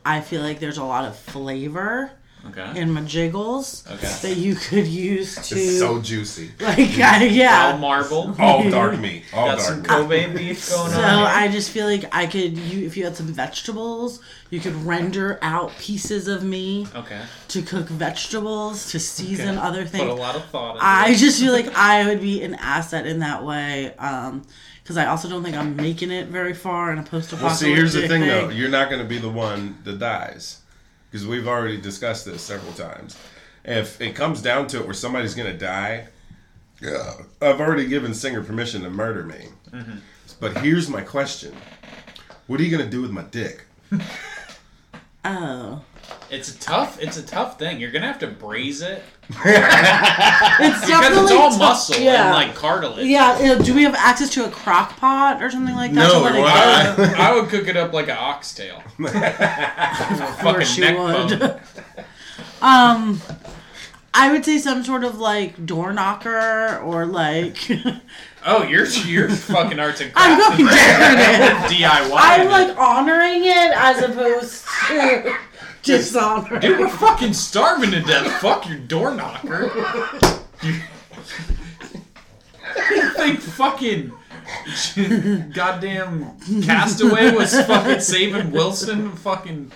I 0.04 0.20
feel 0.20 0.42
like 0.42 0.60
there's 0.60 0.78
a 0.80 0.84
lot 0.84 1.06
of 1.06 1.16
flavor 1.16 2.12
Okay. 2.48 2.80
in 2.80 2.92
my 2.92 3.02
jiggles 3.02 3.84
Okay. 3.90 4.08
that 4.24 4.36
you 4.36 4.56
could 4.56 4.88
use 4.88 5.36
to 5.50 5.56
It's 5.56 5.78
so 5.80 6.02
juicy. 6.02 6.52
like 6.60 6.80
I- 6.98 7.72
All 7.72 7.78
marble. 7.78 8.36
All 8.40 8.70
dark 8.70 8.98
meat. 9.00 9.24
All 9.34 9.48
Got 9.50 9.58
dark 9.60 9.68
some 9.70 9.82
meat. 9.82 9.88
Kobe 9.88 10.34
beef 10.34 10.70
going 10.74 10.92
So 10.92 11.00
on. 11.02 11.06
I 11.28 11.48
just 11.50 11.70
feel 11.70 11.86
like 11.86 12.06
I 12.12 12.26
could 12.26 12.58
you 12.58 12.86
if 12.86 12.98
you 12.98 13.04
had 13.04 13.16
some 13.16 13.28
vegetables, 13.28 14.22
you 14.50 14.60
could 14.60 14.76
render 14.76 15.38
out 15.42 15.72
pieces 15.78 16.28
of 16.28 16.44
me 16.44 16.88
Okay. 16.96 17.22
to 17.50 17.62
cook 17.62 17.88
vegetables 17.90 18.90
to 18.92 19.00
season 19.00 19.58
Okay. 19.58 19.68
other 19.68 19.84
Put 19.86 19.88
a 19.96 19.98
things. 19.98 20.20
lot 20.20 20.36
of 20.36 20.44
thought 20.46 20.76
into 20.76 20.86
I 20.86 21.10
it. 21.12 21.18
just 21.18 21.40
feel 21.40 21.54
like 21.54 21.68
I 21.76 22.06
would 22.08 22.22
be 22.22 22.44
an 22.44 22.56
asset 22.56 23.06
in 23.06 23.20
that 23.20 23.44
way. 23.44 23.94
Um 23.98 24.42
because 24.84 24.98
I 24.98 25.06
also 25.06 25.30
don't 25.30 25.44
think 25.44 25.56
I'm 25.56 25.76
making 25.76 26.10
it 26.10 26.28
very 26.30 26.56
far 26.56 26.92
in 26.92 26.98
a 26.98 27.04
post-apocalyptic 27.04 27.44
Well, 27.44 27.56
see, 27.56 27.74
here's 27.74 27.94
the 27.94 28.08
thing, 28.08 28.22
though. 28.22 28.50
You're 28.50 28.68
not 28.68 28.90
going 28.90 29.00
to 29.02 29.08
be 29.08 29.20
the 29.20 29.30
one 29.30 29.78
that 29.84 30.00
dies. 30.00 30.58
Because 31.12 31.28
we've 31.28 31.48
already 31.48 31.80
discussed 31.80 32.26
this 32.26 32.42
several 32.42 32.74
times. 32.74 33.18
If 33.66 34.00
it 34.00 34.16
comes 34.16 34.42
down 34.42 34.68
to 34.68 34.80
it 34.80 34.86
where 34.86 34.94
somebody's 34.94 35.36
going 35.36 35.52
to 35.52 35.58
die, 35.58 36.08
yeah, 36.82 37.14
I've 37.42 37.60
already 37.60 37.86
given 37.88 38.14
Singer 38.14 38.42
permission 38.42 38.82
to 38.84 38.90
murder 38.90 39.24
me. 39.24 39.50
Mm-hmm. 39.72 39.98
But 40.40 40.58
here's 40.58 40.90
my 40.90 41.02
question 41.02 41.56
What 42.48 42.60
are 42.60 42.64
you 42.64 42.72
going 42.72 42.84
to 42.84 42.90
do 42.90 43.02
with 43.02 43.12
my 43.12 43.24
dick? 43.24 43.66
Oh. 45.24 45.84
It's 46.30 46.56
a 46.56 46.60
tough. 46.60 47.02
It's 47.02 47.18
a 47.18 47.24
tough 47.24 47.60
thing. 47.60 47.80
You're 47.80 47.92
gonna 47.92 48.08
have 48.08 48.20
to 48.20 48.28
braise 48.28 48.82
it 48.82 49.04
It's 49.30 49.38
because 49.40 50.88
definitely 50.88 51.24
it's 51.24 51.32
all 51.32 51.50
tough- 51.50 51.60
muscle 51.60 51.98
yeah. 52.02 52.26
and 52.26 52.34
like 52.34 52.56
cartilage. 52.56 53.06
Yeah, 53.08 53.58
do 53.62 53.74
we 53.74 53.84
have 53.84 53.96
access 53.96 54.30
to 54.32 54.46
a 54.46 54.50
crock 54.50 54.98
pot 54.98 55.42
or 55.44 55.50
something 55.52 55.76
like 55.76 55.92
that? 55.94 56.08
No, 56.08 56.20
to 56.20 56.20
let 56.20 56.36
it 56.36 56.42
well, 56.42 56.96
go? 56.98 57.04
I- 57.04 57.30
I 57.30 57.34
would, 57.34 57.50
cook 57.50 57.68
it 57.68 57.76
up 57.78 57.94
like 57.94 58.08
an 58.10 58.18
oxtail. 58.18 58.82
Fucking 59.02 60.44
course 60.44 60.78
neck 60.78 60.98
would. 60.98 61.40
bone. 61.40 61.60
um, 62.62 63.22
I 64.14 64.32
would 64.32 64.44
say 64.46 64.58
some 64.58 64.84
sort 64.84 65.04
of 65.04 65.18
like 65.20 65.66
door 65.66 65.94
knocker 65.94 66.78
or 66.80 67.06
like 67.06 67.58
Oh, 68.46 68.64
you're 68.64 68.86
you're 68.88 69.30
fucking 69.30 69.80
arts 69.80 70.02
and 70.02 70.12
I'm 70.16 70.38
crafts. 70.40 70.58
going 70.58 70.70
decorative. 70.70 71.78
DIY. 71.78 72.12
I'm 72.14 72.48
like 72.50 72.78
honoring 72.78 73.46
it 73.46 73.72
as 73.76 74.02
opposed 74.04 74.66
to 74.88 75.36
dishonoring. 75.84 76.62
Dude, 76.62 76.80
we're 76.80 76.90
fucking 76.90 77.34
starving 77.34 77.92
to 77.92 78.02
death. 78.02 78.42
Fuck 78.42 78.68
your 78.70 78.78
door 78.80 79.14
knocker. 79.14 79.72
You, 80.64 80.74
you 82.92 83.10
think 83.16 83.40
fucking 83.40 84.12
goddamn 85.54 86.38
Castaway 86.62 87.32
was 87.36 87.54
fucking 87.66 88.00
saving 88.02 88.52
Wilson? 88.52 89.12
Fucking 89.18 89.72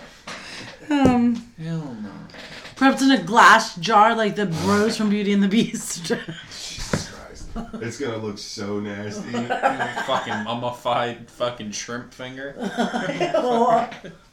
Um, 0.89 1.35
hell 1.57 1.97
no. 2.03 2.11
perhaps 2.75 3.01
in 3.01 3.09
a 3.11 3.21
glass 3.21 3.75
jar 3.77 4.13
like 4.15 4.35
the 4.35 4.45
bros 4.45 4.95
from 4.97 5.09
Beauty 5.09 5.33
and 5.33 5.41
the 5.41 5.47
Beast. 5.47 6.05
Jesus 6.05 7.09
Christ. 7.09 7.47
It's 7.81 7.97
going 7.99 8.19
to 8.19 8.25
look 8.25 8.37
so 8.37 8.79
nasty. 8.79 9.31
fucking 9.31 10.43
mummified 10.43 11.29
fucking 11.31 11.71
shrimp 11.71 12.13
finger. 12.13 12.53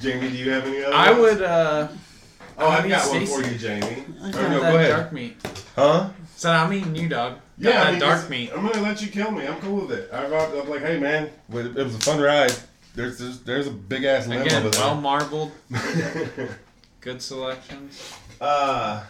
Jamie, 0.00 0.28
do 0.30 0.36
you 0.36 0.50
have 0.50 0.64
any 0.66 0.82
other 0.84 0.94
I 0.94 1.10
ones? 1.10 1.20
would. 1.20 1.42
uh 1.42 1.88
Oh, 2.56 2.68
I've 2.68 2.88
got 2.88 3.10
mean, 3.12 3.28
one 3.28 3.42
for 3.42 3.48
you, 3.50 3.58
Jamie. 3.58 4.04
Or 4.22 4.28
Okay. 4.28 4.48
no, 4.48 4.60
that 4.60 4.70
go 4.72 4.76
ahead. 4.78 4.90
dark 4.90 5.12
meat. 5.12 5.36
Huh? 5.74 6.10
So 6.36 6.50
I'm 6.52 6.72
eating 6.72 6.94
you, 6.94 7.08
dog. 7.08 7.32
Got 7.34 7.40
Yeah, 7.58 7.70
that 7.72 7.86
I 7.86 7.90
mean, 7.92 8.00
dark 8.00 8.30
meat. 8.30 8.50
I'm 8.54 8.64
gonna 8.66 8.80
let 8.82 9.02
you 9.02 9.08
kill 9.08 9.30
me. 9.32 9.44
I'm 9.46 9.60
cool 9.60 9.86
with 9.86 9.92
it. 9.98 10.08
I, 10.12 10.24
I'm 10.26 10.68
like, 10.68 10.82
hey 10.82 10.98
man, 11.00 11.30
it 11.52 11.74
was 11.74 11.94
a 11.96 11.98
fun 11.98 12.20
ride. 12.20 12.52
There's 12.94 13.18
there's, 13.18 13.40
there's 13.40 13.66
a 13.66 13.72
big 13.72 14.04
ass 14.04 14.28
limb 14.28 14.42
Again, 14.42 14.64
over 14.66 14.78
well 14.78 14.94
marbled. 15.00 15.50
Good 17.00 17.20
selections. 17.20 18.14
uh, 18.40 19.02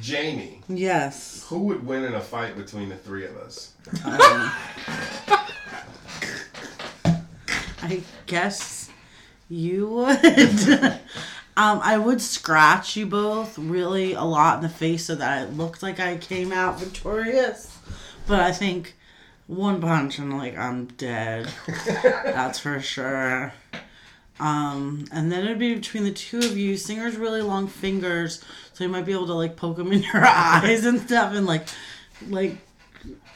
Jamie, 0.00 0.60
yes. 0.68 1.44
who 1.48 1.58
would 1.60 1.84
win 1.86 2.04
in 2.04 2.14
a 2.14 2.20
fight 2.20 2.56
between 2.56 2.88
the 2.88 2.96
three 2.96 3.24
of 3.26 3.36
us? 3.36 3.72
Um, 4.04 4.50
I 7.82 8.02
guess 8.26 8.77
you 9.48 9.88
would. 9.88 10.18
um, 11.56 11.80
I 11.82 11.98
would 11.98 12.20
scratch 12.20 12.96
you 12.96 13.06
both 13.06 13.58
really 13.58 14.12
a 14.12 14.22
lot 14.22 14.56
in 14.56 14.62
the 14.62 14.68
face 14.68 15.06
so 15.06 15.14
that 15.14 15.48
it 15.48 15.56
looked 15.56 15.82
like 15.82 16.00
I 16.00 16.16
came 16.16 16.52
out 16.52 16.78
victorious. 16.78 17.76
But 18.26 18.40
I 18.40 18.52
think 18.52 18.94
one 19.46 19.80
punch 19.80 20.18
and 20.18 20.36
like 20.36 20.56
I'm 20.56 20.86
dead. 20.86 21.48
That's 22.04 22.58
for 22.58 22.80
sure. 22.80 23.52
Um, 24.40 25.06
and 25.10 25.32
then 25.32 25.44
it'd 25.44 25.58
be 25.58 25.74
between 25.74 26.04
the 26.04 26.12
two 26.12 26.38
of 26.38 26.56
you. 26.56 26.76
Singer's 26.76 27.16
really 27.16 27.42
long 27.42 27.66
fingers, 27.66 28.44
so 28.72 28.84
you 28.84 28.90
might 28.90 29.06
be 29.06 29.12
able 29.12 29.26
to 29.26 29.34
like 29.34 29.56
poke 29.56 29.76
them 29.78 29.92
in 29.92 30.02
your 30.02 30.24
eyes 30.26 30.84
and 30.84 31.00
stuff, 31.00 31.34
and 31.34 31.46
like, 31.46 31.66
like, 32.28 32.56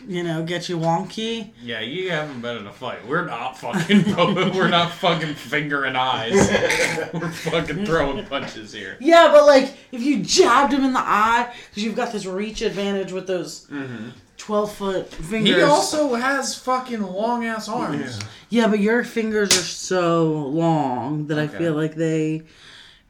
you 0.06 0.22
know, 0.22 0.42
get 0.42 0.68
you 0.68 0.78
wonky. 0.78 1.50
Yeah, 1.62 1.80
you 1.80 2.10
haven't 2.10 2.40
been 2.40 2.56
in 2.58 2.66
a 2.66 2.72
fight. 2.72 3.06
We're 3.06 3.24
not 3.24 3.58
fucking. 3.58 4.14
we're 4.54 4.68
not 4.68 4.92
fucking 4.92 5.34
fingering 5.34 5.96
eyes. 5.96 6.32
we're 7.12 7.30
fucking 7.30 7.86
throwing 7.86 8.24
punches 8.26 8.72
here. 8.72 8.96
Yeah, 9.00 9.30
but 9.32 9.46
like 9.46 9.74
if 9.92 10.02
you 10.02 10.22
jabbed 10.22 10.72
him 10.72 10.84
in 10.84 10.92
the 10.92 11.00
eye, 11.00 11.54
because 11.70 11.84
you've 11.84 11.96
got 11.96 12.12
this 12.12 12.26
reach 12.26 12.62
advantage 12.62 13.12
with 13.12 13.26
those 13.26 13.66
mm-hmm. 13.68 14.10
twelve 14.36 14.74
foot 14.74 15.08
fingers. 15.08 15.56
He 15.56 15.62
also 15.62 16.14
has 16.14 16.54
fucking 16.54 17.02
long 17.02 17.44
ass 17.44 17.68
arms. 17.68 18.20
yeah, 18.50 18.68
but 18.68 18.80
your 18.80 19.04
fingers 19.04 19.50
are 19.50 19.62
so 19.62 20.32
long 20.32 21.26
that 21.28 21.38
I 21.38 21.46
feel 21.46 21.74
like 21.74 21.94
they 21.94 22.42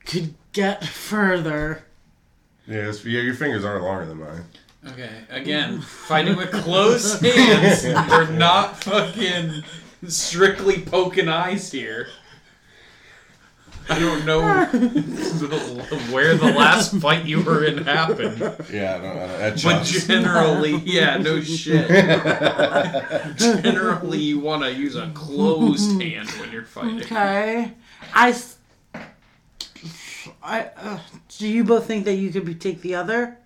could 0.05 0.35
get 0.53 0.85
further. 0.85 1.85
Yeah, 2.67 2.89
it's, 2.89 3.05
yeah, 3.05 3.21
your 3.21 3.35
fingers 3.35 3.65
aren't 3.65 3.83
longer 3.83 4.07
than 4.07 4.21
mine. 4.21 4.45
Okay, 4.89 5.11
again, 5.31 5.81
fighting 5.81 6.37
with 6.37 6.51
closed 6.51 7.23
hands. 7.25 7.85
We're 7.85 8.31
not 8.33 8.83
fucking 8.83 9.63
strictly 10.09 10.81
poking 10.83 11.29
eyes 11.29 11.71
here. 11.71 12.09
I 13.89 13.99
don't 13.99 14.25
know 14.25 14.41
where 16.13 16.37
the 16.37 16.53
last 16.57 16.95
fight 16.97 17.25
you 17.27 17.43
were 17.43 17.65
in 17.65 17.79
happened, 17.85 18.39
Yeah, 18.73 18.95
I 18.97 18.99
don't, 18.99 19.17
I 19.19 19.27
don't, 19.27 19.39
that 19.39 19.53
but 19.55 19.85
Chubbs. 19.85 20.07
generally, 20.07 20.77
yeah, 20.85 21.17
no 21.19 21.41
shit. 21.43 21.89
generally, 23.39 24.19
you 24.21 24.39
want 24.41 24.63
to 24.63 24.73
use 24.73 24.95
a 24.97 25.11
closed 25.15 26.01
hand 26.01 26.29
when 26.41 26.53
you're 26.53 26.65
fighting. 26.65 27.01
Okay. 27.03 27.73
I. 28.15 28.31
s- 28.31 28.57
I 30.45 30.71
uh, 30.77 30.99
do 31.39 31.49
you 31.49 31.63
both 31.65 31.87
think 31.87 32.05
that 32.05 32.15
you 32.15 32.31
could 32.31 32.45
be, 32.45 32.55
take 32.55 32.81
the 32.83 32.95
other, 32.95 33.37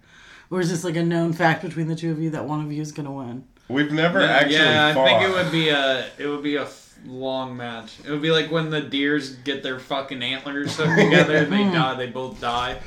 or 0.51 0.61
is 0.61 0.71
this 0.71 0.85
like 0.85 0.97
a 0.97 1.03
known 1.03 1.33
fact 1.33 1.63
between 1.63 1.89
the 1.89 1.97
two 1.97 2.11
of 2.11 2.21
you 2.21 2.31
that 2.31 2.45
one 2.45 2.65
of 2.65 2.73
you 2.73 2.81
is 2.81 2.93
gonna 2.93 3.13
win? 3.13 3.45
We've 3.69 3.93
never 3.93 4.21
actually 4.21 4.55
yeah, 4.55 4.95
fought. 4.95 5.09
I 5.09 5.19
think 5.19 5.31
it 5.31 5.35
would 5.35 5.53
be 5.53 5.69
a 5.71 6.07
it 6.19 6.27
would 6.27 6.43
be 6.43 6.57
a 6.57 6.63
f- 6.63 6.86
long 7.07 7.57
match. 7.57 7.95
It 8.05 8.11
would 8.11 8.23
be 8.23 8.31
like 8.31 8.51
when 8.51 8.71
the 8.71 8.81
deers 8.81 9.31
get 9.37 9.63
their 9.63 9.79
fucking 9.79 10.23
antlers 10.23 10.77
hooked 10.77 10.97
together 10.99 11.37
and 11.37 11.53
they 11.53 11.65
die. 11.65 11.95
They 11.95 12.07
both 12.09 12.41
die. 12.41 12.81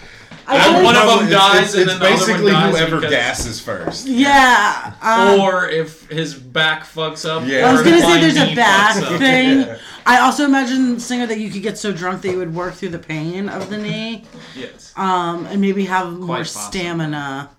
I 0.47 0.55
And 0.55 0.75
feel 0.75 0.83
one 0.83 0.95
of 0.95 1.07
them 1.07 1.27
It's- 1.27 1.31
dies 1.31 1.63
it's, 1.63 1.73
and 1.75 1.81
it's 1.83 1.91
then 1.91 1.99
the 1.99 2.05
other 2.05 2.09
one 2.09 2.19
basically 2.27 2.51
dies 2.51 2.71
whoever 2.77 2.95
because- 2.97 3.11
gasses 3.11 3.59
first. 3.61 4.07
Yeah. 4.07 4.93
Um, 5.01 5.39
or 5.39 5.69
if 5.69 6.07
his 6.09 6.33
back 6.33 6.83
fucks 6.83 7.27
up. 7.27 7.47
Yeah. 7.47 7.67
I 7.67 7.71
was 7.71 7.81
or 7.81 7.83
gonna 7.85 7.95
if 7.97 8.01
say 8.03 8.07
my 8.09 8.19
there's 8.21 8.37
a 8.37 8.55
back 8.55 8.95
fucks 8.95 9.11
up. 9.13 9.19
thing. 9.19 9.59
Yeah. 9.61 9.77
I 10.05 10.19
also 10.21 10.45
imagine 10.45 10.99
singer 10.99 11.27
that 11.27 11.39
you 11.39 11.51
could 11.51 11.61
get 11.61 11.77
so 11.77 11.91
drunk 11.91 12.23
that 12.23 12.31
you 12.31 12.37
would 12.39 12.53
work 12.55 12.73
through 12.73 12.89
the 12.89 12.99
pain 12.99 13.47
of 13.47 13.69
the 13.69 13.77
knee, 13.77 14.23
Yes. 14.55 14.91
um, 14.95 15.45
and 15.47 15.61
maybe 15.61 15.85
have 15.85 16.11
more 16.13 16.37
possible. 16.37 16.61
stamina 16.71 17.49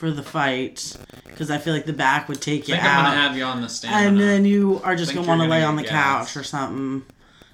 for 0.00 0.10
the 0.10 0.22
fight, 0.22 0.96
because 1.26 1.50
I 1.50 1.58
feel 1.58 1.74
like 1.74 1.84
the 1.84 1.92
back 1.92 2.26
would 2.26 2.40
take 2.40 2.62
I 2.62 2.66
you 2.68 2.74
think 2.74 2.84
I'm 2.84 3.04
gonna 3.04 3.16
have 3.20 3.36
you 3.36 3.44
on 3.44 3.60
the 3.60 3.68
stamina. 3.68 4.08
and 4.08 4.18
then 4.18 4.44
you 4.46 4.80
are 4.82 4.96
just 4.96 5.12
Think 5.12 5.26
gonna 5.26 5.28
want 5.28 5.40
to 5.40 5.44
you're 5.44 5.50
lay 5.50 5.60
gonna 5.60 5.68
on 5.72 5.76
the 5.76 5.82
get 5.82 5.90
couch 5.90 6.26
gas. 6.28 6.36
or 6.38 6.42
something, 6.42 7.02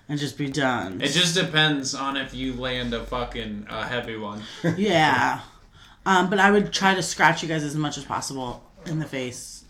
and 0.09 0.19
just 0.21 0.39
be 0.39 0.49
done. 0.49 1.01
it 1.03 1.09
just 1.09 1.35
depends 1.35 1.93
on 1.93 2.17
if 2.17 2.33
you 2.33 2.55
land 2.55 2.95
a 2.95 3.05
fucking 3.05 3.67
uh, 3.69 3.83
heavy 3.89 4.17
one. 4.17 4.43
Yeah. 4.77 5.41
Um, 6.07 6.31
but 6.31 6.39
I 6.39 6.53
would 6.53 6.73
try 6.73 6.95
to 6.95 7.03
scratch 7.03 7.43
you 7.43 7.49
guys 7.49 7.65
as 7.65 7.75
much 7.75 7.99
as 7.99 8.05
possible 8.05 8.63
in 8.87 9.01
the 9.01 9.07
face 9.07 9.65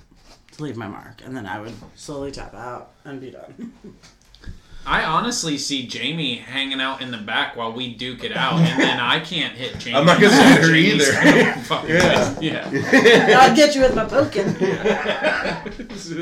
to 0.53 0.62
leave 0.62 0.77
my 0.77 0.86
mark, 0.86 1.23
and 1.24 1.35
then 1.35 1.47
I 1.47 1.59
would 1.59 1.73
slowly 1.94 2.31
tap 2.31 2.53
out 2.53 2.90
and 3.07 3.19
be 3.23 3.31
done. 3.31 3.73
I 4.86 5.02
honestly 5.02 5.58
see 5.58 5.84
Jamie 5.84 6.36
hanging 6.36 6.80
out 6.80 7.02
in 7.02 7.10
the 7.10 7.18
back 7.18 7.56
while 7.56 7.72
we 7.72 7.92
duke 7.94 8.22
it 8.22 8.36
out, 8.36 8.60
and 8.60 8.80
then 8.80 9.00
I 9.00 9.18
can't 9.18 9.56
hit 9.56 9.80
Jamie. 9.80 9.96
I'm 9.96 10.06
not 10.06 10.20
gonna 10.20 10.36
hit 10.48 10.62
her 10.62 10.74
either. 10.74 11.12
Yeah. 11.92 12.40
yeah. 12.40 13.38
I'll 13.40 13.56
get 13.56 13.74
you 13.74 13.80
with 13.80 13.96
my 13.96 14.04
poking. 14.04 14.46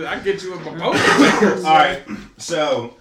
I 0.06 0.20
get 0.24 0.42
you 0.42 0.52
with 0.52 0.64
my 0.64 0.78
poker. 0.78 1.56
All 1.56 1.76
right, 1.76 2.02
so 2.38 2.96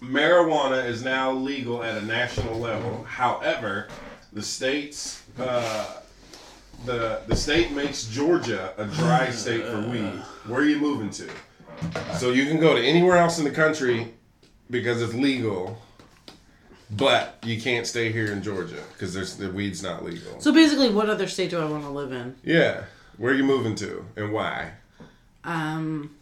marijuana 0.00 0.86
is 0.86 1.04
now 1.04 1.32
legal 1.32 1.82
at 1.82 1.98
a 2.02 2.06
national 2.06 2.58
level. 2.58 3.04
However, 3.04 3.88
the 4.32 4.42
states, 4.42 5.22
uh, 5.38 5.96
the 6.86 7.20
the 7.26 7.36
state 7.36 7.72
makes 7.72 8.06
Georgia 8.06 8.72
a 8.78 8.86
dry 8.86 9.28
state 9.32 9.66
for 9.66 9.82
weed. 9.82 10.22
Where 10.46 10.62
are 10.62 10.64
you 10.64 10.78
moving 10.78 11.10
to? 11.10 11.28
So 12.16 12.30
you 12.30 12.46
can 12.46 12.58
go 12.58 12.74
to 12.74 12.82
anywhere 12.82 13.18
else 13.18 13.38
in 13.38 13.44
the 13.44 13.50
country 13.50 14.14
because 14.70 15.02
it's 15.02 15.14
legal, 15.14 15.78
but 16.90 17.38
you 17.42 17.60
can't 17.60 17.86
stay 17.86 18.12
here 18.12 18.32
in 18.32 18.42
Georgia 18.42 18.82
because 18.92 19.14
there's 19.14 19.36
the 19.36 19.50
weed's 19.50 19.82
not 19.82 20.04
legal. 20.04 20.40
So 20.40 20.52
basically, 20.52 20.90
what 20.90 21.08
other 21.08 21.26
state 21.26 21.50
do 21.50 21.60
I 21.60 21.64
want 21.64 21.84
to 21.84 21.90
live 21.90 22.12
in? 22.12 22.36
Yeah, 22.44 22.84
where 23.16 23.32
are 23.32 23.36
you 23.36 23.44
moving 23.44 23.74
to 23.76 24.04
and 24.16 24.32
why? 24.32 24.72
Um, 25.44 26.14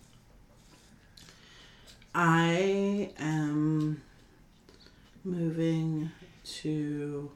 I 2.14 3.10
am 3.18 4.00
moving 5.24 6.10
to. 6.60 7.30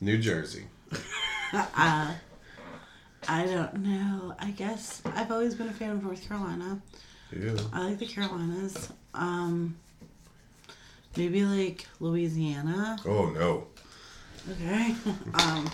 New 0.00 0.18
Jersey. 0.18 0.64
Uh, 1.52 2.14
I 3.28 3.44
don't 3.44 3.78
know. 3.80 4.36
I 4.38 4.52
guess 4.52 5.02
I've 5.04 5.32
always 5.32 5.56
been 5.56 5.66
a 5.66 5.72
fan 5.72 5.90
of 5.90 6.04
North 6.04 6.26
Carolina. 6.28 6.80
Yeah. 7.36 7.56
I 7.72 7.88
like 7.88 7.98
the 7.98 8.06
Carolinas. 8.06 8.92
Um, 9.14 9.76
maybe 11.16 11.44
like 11.44 11.86
Louisiana. 11.98 12.96
Oh 13.06 13.26
no. 13.30 13.66
Okay. 14.50 14.94
Um, 15.34 15.70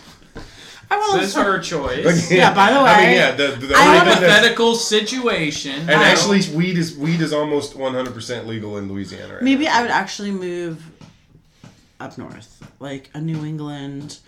I 0.89 0.99
want 0.99 1.21
This 1.21 1.31
is 1.31 1.37
her 1.37 1.59
choice. 1.61 2.31
Yeah, 2.31 2.55
by 2.55 2.73
the 2.73 2.79
way, 2.79 2.91
I 2.91 3.01
mean, 3.07 3.15
yeah, 3.15 3.31
the, 3.33 3.49
the, 3.57 3.67
the 3.67 3.75
I 3.75 3.87
only 3.87 3.99
have 3.99 4.07
a 4.07 4.11
thing 4.13 4.21
that's- 4.21 4.33
Hypothetical 4.33 4.75
situation. 4.77 5.81
And 5.81 5.91
actually, 5.91 6.43
weed 6.55 6.79
is 6.79 6.97
weed 6.97 7.21
is 7.21 7.33
almost 7.33 7.75
100% 7.75 8.47
legal 8.47 8.77
in 8.79 8.89
Louisiana. 8.93 9.35
Right 9.35 9.43
Maybe 9.43 9.65
now. 9.65 9.79
I 9.79 9.83
would 9.83 9.91
actually 9.91 10.31
move 10.31 10.85
up 11.99 12.17
north, 12.19 12.71
like 12.79 13.11
a 13.15 13.21
New 13.21 13.45
England, 13.45 14.19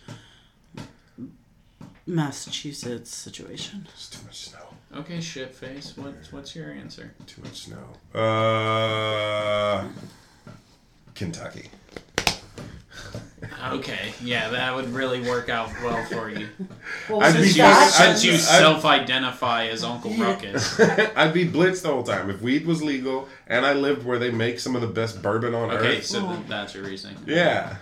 Massachusetts 2.07 3.15
situation. 3.15 3.87
It's 3.95 4.09
too 4.11 4.25
much 4.25 4.49
snow. 4.49 4.68
Okay, 4.97 5.21
shit 5.21 5.55
face. 5.55 5.93
What's 5.97 6.33
what's 6.33 6.57
your 6.57 6.71
answer? 6.73 7.13
Too 7.27 7.43
much 7.43 7.67
snow. 7.67 8.19
Uh, 8.19 9.85
Kentucky. 11.15 11.71
Okay, 13.73 14.13
yeah, 14.23 14.49
that 14.51 14.75
would 14.75 14.89
really 14.93 15.21
work 15.21 15.49
out 15.49 15.69
well 15.83 16.05
for 16.07 16.29
you. 16.31 16.49
Well, 17.09 17.23
I'd 17.23 17.35
be 17.35 17.43
Since 17.45 17.57
you, 17.57 17.63
fine. 17.63 17.73
I'd- 17.75 17.91
since 17.91 18.25
you 18.25 18.33
I'd- 18.33 18.41
self-identify 18.43 19.67
as 19.67 19.85
Uncle 19.85 20.11
Yeah. 20.13 20.25
Ruckus. 20.25 20.81
I'd 21.17 21.33
be 21.33 21.47
blitzed 21.47 21.83
the 21.83 21.89
whole 21.89 22.03
time 22.03 22.31
if 22.31 22.41
weed 22.41 22.67
was 22.67 22.83
legal 22.83 23.29
and 23.47 23.65
I 23.67 23.73
lived 23.75 24.05
where 24.05 24.19
they 24.19 24.31
make 24.31 24.59
some 24.61 24.75
of 24.75 24.81
the 24.81 24.87
best 24.89 25.23
bourbon 25.23 25.55
on 25.55 25.71
earth. 25.71 25.81
Okay, 25.81 25.99
earth. 25.99 26.07
so 26.07 26.27
th- 26.27 26.47
that's 26.49 26.75
your 26.75 26.85
reasoning. 26.85 27.17
Yeah. 27.27 27.77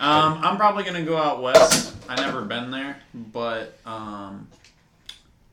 Um, 0.00 0.38
I'm 0.42 0.56
probably 0.56 0.84
gonna 0.84 1.02
go 1.04 1.16
out 1.16 1.42
west. 1.42 1.94
I 2.08 2.16
never 2.16 2.42
been 2.42 2.70
there, 2.70 2.96
but 3.14 3.78
um, 3.86 4.48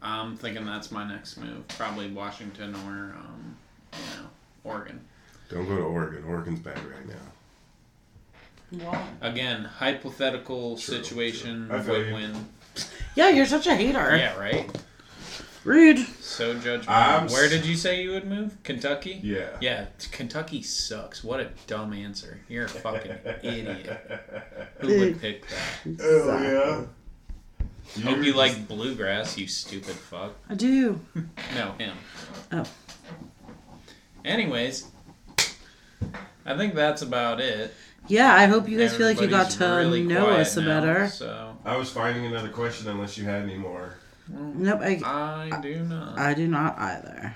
I'm 0.03 0.35
thinking 0.37 0.65
that's 0.65 0.91
my 0.91 1.07
next 1.07 1.37
move. 1.37 1.67
Probably 1.69 2.09
Washington 2.11 2.75
or 2.75 3.15
um, 3.17 3.55
you 3.93 3.99
know, 4.21 4.27
Oregon. 4.63 4.99
Don't 5.49 5.67
go 5.67 5.77
to 5.77 5.81
Oregon. 5.83 6.23
Oregon's 6.25 6.59
bad 6.59 6.77
right 6.85 7.07
now. 7.07 7.15
Well, 8.91 9.07
Again, 9.21 9.63
hypothetical 9.65 10.77
situation, 10.77 11.67
true. 11.69 11.77
I 11.77 11.81
feel 11.81 12.05
you. 12.07 12.13
win-win. 12.13 12.49
yeah, 13.15 13.29
you're 13.29 13.45
such 13.45 13.67
a 13.67 13.75
hater. 13.75 14.15
Yeah, 14.17 14.35
right. 14.37 14.69
Rude. 15.63 15.99
So 16.19 16.55
judgmental. 16.55 16.89
I'm 16.89 17.27
Where 17.27 17.47
did 17.47 17.65
you 17.65 17.75
say 17.75 18.01
you 18.03 18.11
would 18.11 18.25
move? 18.27 18.57
Kentucky. 18.63 19.21
Yeah. 19.23 19.55
Yeah, 19.61 19.85
Kentucky 20.11 20.61
sucks. 20.63 21.23
What 21.23 21.39
a 21.39 21.49
dumb 21.67 21.93
answer. 21.93 22.39
You're 22.49 22.65
a 22.65 22.69
fucking 22.69 23.15
idiot. 23.43 24.21
Who 24.79 24.99
would 24.99 25.21
pick 25.21 25.45
that? 25.47 26.01
Oh 26.01 26.41
yeah. 26.41 26.85
Hope 28.03 28.23
you 28.23 28.33
like 28.33 28.67
bluegrass, 28.67 29.37
you 29.37 29.47
stupid 29.47 29.95
fuck. 29.95 30.33
I 30.49 30.55
do. 30.55 30.99
No, 31.55 31.73
him. 31.73 31.95
Oh. 32.51 32.63
Anyways, 34.25 34.87
I 36.45 36.57
think 36.57 36.73
that's 36.73 37.01
about 37.01 37.39
it. 37.39 37.73
Yeah, 38.07 38.33
I 38.33 38.45
hope 38.47 38.67
you 38.67 38.77
guys 38.77 38.95
feel 38.95 39.07
like 39.07 39.21
you 39.21 39.27
got 39.27 39.53
Everybody's 39.53 39.57
to 39.57 39.87
really 39.87 40.03
know 40.03 40.25
quiet 40.25 40.39
us 40.41 40.57
now, 40.57 40.65
better. 40.65 41.07
So 41.07 41.57
I 41.63 41.77
was 41.77 41.89
finding 41.89 42.25
another 42.25 42.49
question 42.49 42.89
unless 42.89 43.17
you 43.17 43.25
had 43.25 43.43
any 43.43 43.57
more. 43.57 43.95
Nope, 44.27 44.79
I, 44.81 45.49
I 45.51 45.61
do 45.61 45.83
not. 45.83 46.17
I 46.17 46.33
do 46.33 46.47
not 46.47 46.77
either. 46.77 47.35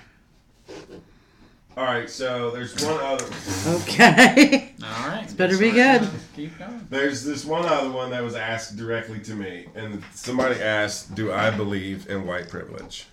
All 1.77 1.83
right, 1.83 2.09
so 2.09 2.49
there's 2.49 2.73
one 2.83 2.99
other. 2.99 3.27
Okay. 3.67 4.73
All 4.83 5.07
right. 5.09 5.37
better 5.37 5.55
be 5.59 5.69
good. 5.69 6.09
Keep 6.35 6.57
going. 6.57 6.87
There's 6.89 7.23
this 7.23 7.45
one 7.45 7.65
other 7.65 7.91
one 7.91 8.09
that 8.09 8.23
was 8.23 8.33
asked 8.33 8.77
directly 8.77 9.19
to 9.19 9.35
me, 9.35 9.67
and 9.75 10.03
somebody 10.11 10.59
asked, 10.59 11.13
"Do 11.13 11.31
I 11.31 11.51
believe 11.51 12.09
in 12.09 12.25
white 12.25 12.49
privilege?" 12.49 13.05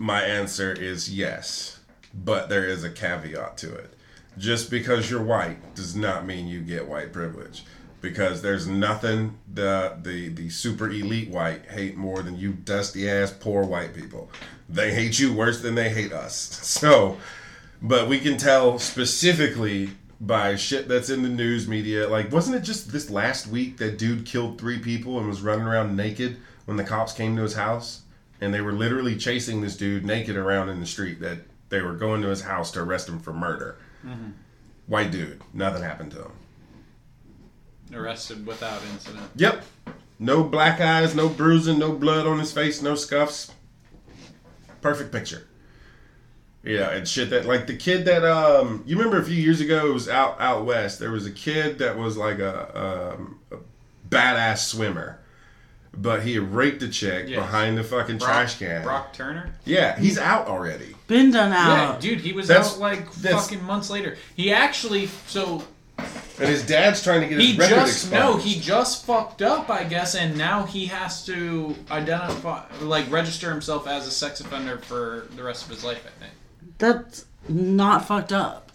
My 0.00 0.22
answer 0.22 0.72
is 0.72 1.14
yes, 1.14 1.78
but 2.12 2.48
there 2.48 2.64
is 2.64 2.82
a 2.82 2.90
caveat 2.90 3.56
to 3.58 3.72
it. 3.72 3.94
Just 4.36 4.68
because 4.68 5.08
you're 5.08 5.22
white 5.22 5.76
does 5.76 5.94
not 5.94 6.26
mean 6.26 6.48
you 6.48 6.60
get 6.60 6.88
white 6.88 7.12
privilege, 7.12 7.62
because 8.00 8.42
there's 8.42 8.66
nothing 8.66 9.38
the 9.52 9.96
the 10.02 10.28
the 10.28 10.50
super 10.50 10.88
elite 10.88 11.30
white 11.30 11.66
hate 11.66 11.96
more 11.96 12.22
than 12.22 12.36
you 12.36 12.52
dusty 12.52 13.08
ass 13.08 13.32
poor 13.32 13.64
white 13.64 13.94
people. 13.94 14.30
They 14.68 14.94
hate 14.94 15.18
you 15.18 15.32
worse 15.32 15.62
than 15.62 15.74
they 15.74 15.90
hate 15.90 16.12
us. 16.12 16.60
So, 16.78 17.18
but 17.82 18.08
we 18.08 18.20
can 18.20 18.36
tell 18.36 18.78
specifically 18.78 19.90
by 20.20 20.56
shit 20.56 20.88
that's 20.88 21.10
in 21.10 21.22
the 21.22 21.28
news 21.28 21.66
media. 21.66 22.08
Like, 22.08 22.30
wasn't 22.30 22.56
it 22.56 22.60
just 22.60 22.92
this 22.92 23.10
last 23.10 23.46
week 23.46 23.78
that 23.78 23.98
dude 23.98 24.26
killed 24.26 24.58
three 24.60 24.78
people 24.78 25.18
and 25.18 25.28
was 25.28 25.42
running 25.42 25.66
around 25.66 25.96
naked 25.96 26.36
when 26.66 26.76
the 26.76 26.84
cops 26.84 27.12
came 27.12 27.36
to 27.36 27.42
his 27.42 27.54
house? 27.54 28.02
And 28.40 28.54
they 28.54 28.60
were 28.60 28.72
literally 28.72 29.16
chasing 29.16 29.60
this 29.60 29.76
dude 29.76 30.04
naked 30.04 30.36
around 30.36 30.68
in 30.68 30.78
the 30.78 30.86
street 30.86 31.20
that 31.20 31.38
they 31.68 31.82
were 31.82 31.94
going 31.94 32.22
to 32.22 32.28
his 32.28 32.42
house 32.42 32.70
to 32.72 32.80
arrest 32.80 33.08
him 33.08 33.18
for 33.18 33.32
murder. 33.32 33.76
Mm-hmm. 34.06 34.30
White 34.86 35.10
dude. 35.10 35.42
Nothing 35.52 35.82
happened 35.82 36.12
to 36.12 36.22
him. 36.22 36.32
Arrested 37.94 38.46
without 38.46 38.80
incident. 38.92 39.30
Yep. 39.36 39.64
No 40.18 40.42
black 40.42 40.80
eyes, 40.80 41.14
no 41.14 41.28
bruising, 41.28 41.78
no 41.78 41.92
blood 41.92 42.26
on 42.26 42.38
his 42.38 42.52
face, 42.52 42.82
no 42.82 42.94
scuffs. 42.94 43.52
Perfect 44.80 45.12
picture. 45.12 45.46
Yeah, 46.64 46.90
and 46.90 47.06
shit 47.08 47.30
that 47.30 47.46
like 47.46 47.66
the 47.66 47.76
kid 47.76 48.04
that 48.06 48.24
um 48.24 48.82
you 48.84 48.96
remember 48.96 49.18
a 49.20 49.24
few 49.24 49.36
years 49.36 49.60
ago 49.60 49.88
it 49.90 49.92
was 49.94 50.08
out 50.08 50.40
out 50.40 50.64
west. 50.66 50.98
There 50.98 51.10
was 51.12 51.24
a 51.26 51.30
kid 51.30 51.78
that 51.78 51.96
was 51.96 52.16
like 52.16 52.40
a, 52.40 53.14
um, 53.16 53.38
a 53.52 53.56
badass 54.08 54.58
swimmer, 54.66 55.20
but 55.96 56.22
he 56.22 56.34
had 56.34 56.52
raped 56.52 56.82
a 56.82 56.88
chick 56.88 57.28
Yes. 57.28 57.38
behind 57.38 57.78
the 57.78 57.84
fucking 57.84 58.18
Brock, 58.18 58.28
trash 58.30 58.58
can. 58.58 58.82
Brock 58.82 59.12
Turner. 59.12 59.54
Yeah, 59.64 59.98
he's 59.98 60.18
out 60.18 60.48
already. 60.48 60.94
Been 61.06 61.30
done 61.30 61.52
Yeah, 61.52 61.90
out. 61.90 62.00
dude, 62.00 62.20
he 62.20 62.32
was 62.32 62.48
That's- 62.48 62.74
out 62.74 62.80
like 62.80 63.12
fucking 63.12 63.64
months 63.64 63.88
later. 63.88 64.16
He 64.36 64.52
actually 64.52 65.06
so 65.28 65.62
And 66.40 66.48
his 66.48 66.64
dad's 66.64 67.02
trying 67.02 67.22
to 67.22 67.28
get 67.28 67.38
his 67.38 67.46
he 67.52 67.56
record 67.58 67.74
just 67.74 67.92
exposed. 68.04 68.12
no, 68.12 68.36
he 68.36 68.60
just 68.60 69.04
fucked 69.04 69.42
up, 69.42 69.68
I 69.70 69.84
guess, 69.84 70.14
and 70.14 70.36
now 70.38 70.64
he 70.64 70.86
has 70.86 71.24
to 71.26 71.74
identify, 71.90 72.64
like, 72.80 73.10
register 73.10 73.50
himself 73.50 73.86
as 73.88 74.06
a 74.06 74.10
sex 74.10 74.40
offender 74.40 74.78
for 74.78 75.26
the 75.36 75.42
rest 75.42 75.64
of 75.64 75.70
his 75.70 75.82
life. 75.84 76.04
I 76.06 76.20
think. 76.20 76.32
That's 76.78 77.24
not 77.48 78.06
fucked 78.06 78.32
up. 78.32 78.70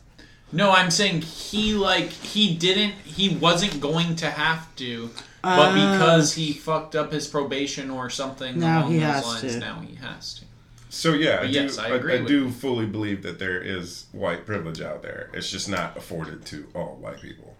No, 0.51 0.71
I'm 0.71 0.91
saying 0.91 1.21
he 1.21 1.73
like 1.73 2.09
he 2.09 2.55
didn't, 2.55 2.93
he 3.05 3.35
wasn't 3.37 3.79
going 3.81 4.15
to 4.17 4.29
have 4.29 4.75
to, 4.75 5.09
but 5.41 5.71
Oh. 5.71 5.93
because 5.93 6.33
he 6.35 6.53
fucked 6.53 6.95
up 6.95 7.11
his 7.11 7.27
probation 7.27 7.89
or 7.89 8.09
something 8.09 8.59
Now 8.59 8.81
along 8.81 8.91
he 8.91 8.99
those 8.99 9.07
has 9.07 9.25
lines, 9.25 9.53
to. 9.53 9.59
now 9.59 9.79
he 9.81 9.95
has 9.95 10.35
to. 10.35 10.45
So 10.89 11.13
yeah, 11.13 11.37
I 11.37 11.37
But 11.37 11.47
do, 11.47 11.53
yes, 11.53 11.77
I 11.79 11.85
I, 11.85 11.95
agree 11.95 12.13
I 12.17 12.19
with 12.19 12.27
do 12.27 12.51
fully 12.51 12.85
believe 12.85 13.23
that 13.23 13.39
there 13.39 13.59
is 13.59 14.05
white 14.11 14.45
privilege 14.45 14.79
out 14.79 15.01
there. 15.01 15.31
It's 15.33 15.49
just 15.49 15.67
not 15.67 15.97
afforded 15.97 16.45
to 16.47 16.67
all 16.75 16.97
white 17.01 17.19
people. 17.19 17.52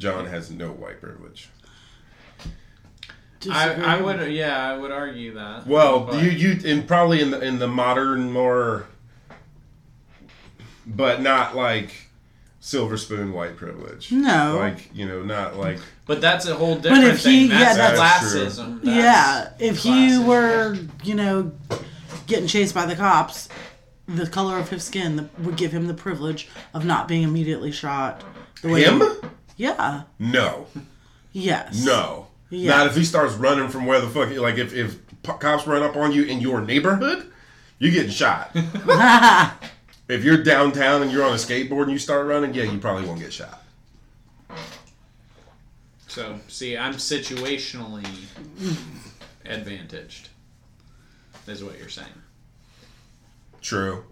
John 0.00 0.26
has 0.26 0.50
no 0.50 0.70
white 0.72 1.00
privilege. 1.00 1.50
Disagree. 3.38 3.84
I, 3.84 3.96
I 3.98 4.00
would, 4.00 4.32
yeah, 4.32 4.70
I 4.70 4.76
would 4.76 4.90
argue 4.90 5.34
that. 5.34 5.66
Well, 5.66 6.00
but- 6.00 6.22
you 6.22 6.30
you 6.30 6.58
and 6.70 6.86
probably 6.88 7.20
in 7.20 7.30
the 7.30 7.40
in 7.40 7.58
the 7.58 7.68
modern 7.68 8.32
more, 8.32 8.86
but 10.86 11.20
not 11.22 11.54
like 11.54 12.08
silver 12.60 12.96
spoon 12.96 13.32
white 13.32 13.56
privilege. 13.56 14.10
No. 14.12 14.56
like 14.58 14.90
you 14.94 15.06
know, 15.06 15.22
not 15.22 15.56
like 15.56 15.78
But 16.06 16.20
that's 16.20 16.46
a 16.46 16.54
whole 16.54 16.76
different 16.76 17.04
if 17.04 17.18
he- 17.24 17.48
thing. 17.48 17.58
yeah, 17.58 17.74
That's, 17.74 17.98
that's 17.98 18.34
classism. 18.34 18.82
That's 18.82 18.96
yeah, 18.96 19.52
if 19.58 19.78
he 19.78 19.90
classism. 19.90 20.26
were, 20.26 20.78
you 21.04 21.14
know, 21.14 21.52
getting 22.26 22.46
chased 22.46 22.74
by 22.74 22.84
the 22.86 22.96
cops, 22.96 23.48
the 24.06 24.26
color 24.26 24.58
of 24.58 24.68
his 24.68 24.82
skin 24.84 25.30
would 25.38 25.56
give 25.56 25.72
him 25.72 25.86
the 25.86 25.94
privilege 25.94 26.48
of 26.74 26.84
not 26.84 27.08
being 27.08 27.22
immediately 27.22 27.72
shot. 27.72 28.22
The 28.62 28.68
way 28.68 28.84
him. 28.84 29.02
Yeah. 29.60 30.04
No, 30.18 30.68
Yes. 31.32 31.84
no, 31.84 32.28
Yeah. 32.48 32.70
not 32.78 32.86
if 32.86 32.96
he 32.96 33.04
starts 33.04 33.34
running 33.34 33.68
from 33.68 33.84
where 33.84 34.00
the 34.00 34.08
fuck. 34.08 34.30
Like 34.34 34.56
if 34.56 34.72
if 34.72 34.96
cops 35.22 35.66
run 35.66 35.82
up 35.82 35.96
on 35.96 36.12
you 36.12 36.22
in 36.24 36.40
your 36.40 36.62
neighborhood, 36.62 37.30
you're 37.78 37.92
getting 37.92 38.10
shot. 38.10 38.52
if 40.08 40.24
you're 40.24 40.42
downtown 40.42 41.02
and 41.02 41.12
you're 41.12 41.24
on 41.24 41.32
a 41.32 41.36
skateboard 41.36 41.82
and 41.82 41.92
you 41.92 41.98
start 41.98 42.26
running, 42.26 42.54
yeah, 42.54 42.62
you 42.62 42.78
probably 42.78 43.06
won't 43.06 43.20
get 43.20 43.34
shot. 43.34 43.62
So, 46.08 46.40
see, 46.48 46.78
I'm 46.78 46.94
situationally 46.94 48.06
advantaged. 49.44 50.30
Is 51.46 51.62
what 51.62 51.78
you're 51.78 51.88
saying. 51.90 52.08
True. 53.60 54.04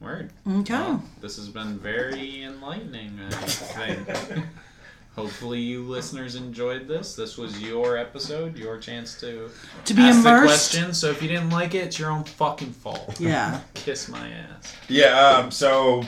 Word. 0.00 0.30
Okay. 0.48 0.74
Well, 0.74 1.02
this 1.20 1.36
has 1.36 1.48
been 1.48 1.78
very 1.78 2.44
enlightening, 2.44 3.18
I 3.20 3.30
think. 3.46 4.44
Hopefully, 5.16 5.58
you 5.58 5.82
listeners 5.82 6.36
enjoyed 6.36 6.86
this. 6.86 7.16
This 7.16 7.36
was 7.36 7.60
your 7.60 7.96
episode, 7.96 8.56
your 8.56 8.78
chance 8.78 9.18
to, 9.20 9.50
To 9.86 9.94
be 9.94 10.02
ask 10.02 10.22
the 10.22 10.42
question. 10.46 10.94
So, 10.94 11.10
if 11.10 11.20
you 11.20 11.26
didn't 11.28 11.50
like 11.50 11.74
it, 11.74 11.78
it's 11.78 11.98
your 11.98 12.12
own 12.12 12.22
fucking 12.22 12.70
fault. 12.72 13.18
Yeah. 13.18 13.60
Kiss 13.74 14.08
my 14.08 14.28
ass. 14.30 14.76
Yeah. 14.88 15.18
Um. 15.18 15.50
So 15.50 16.04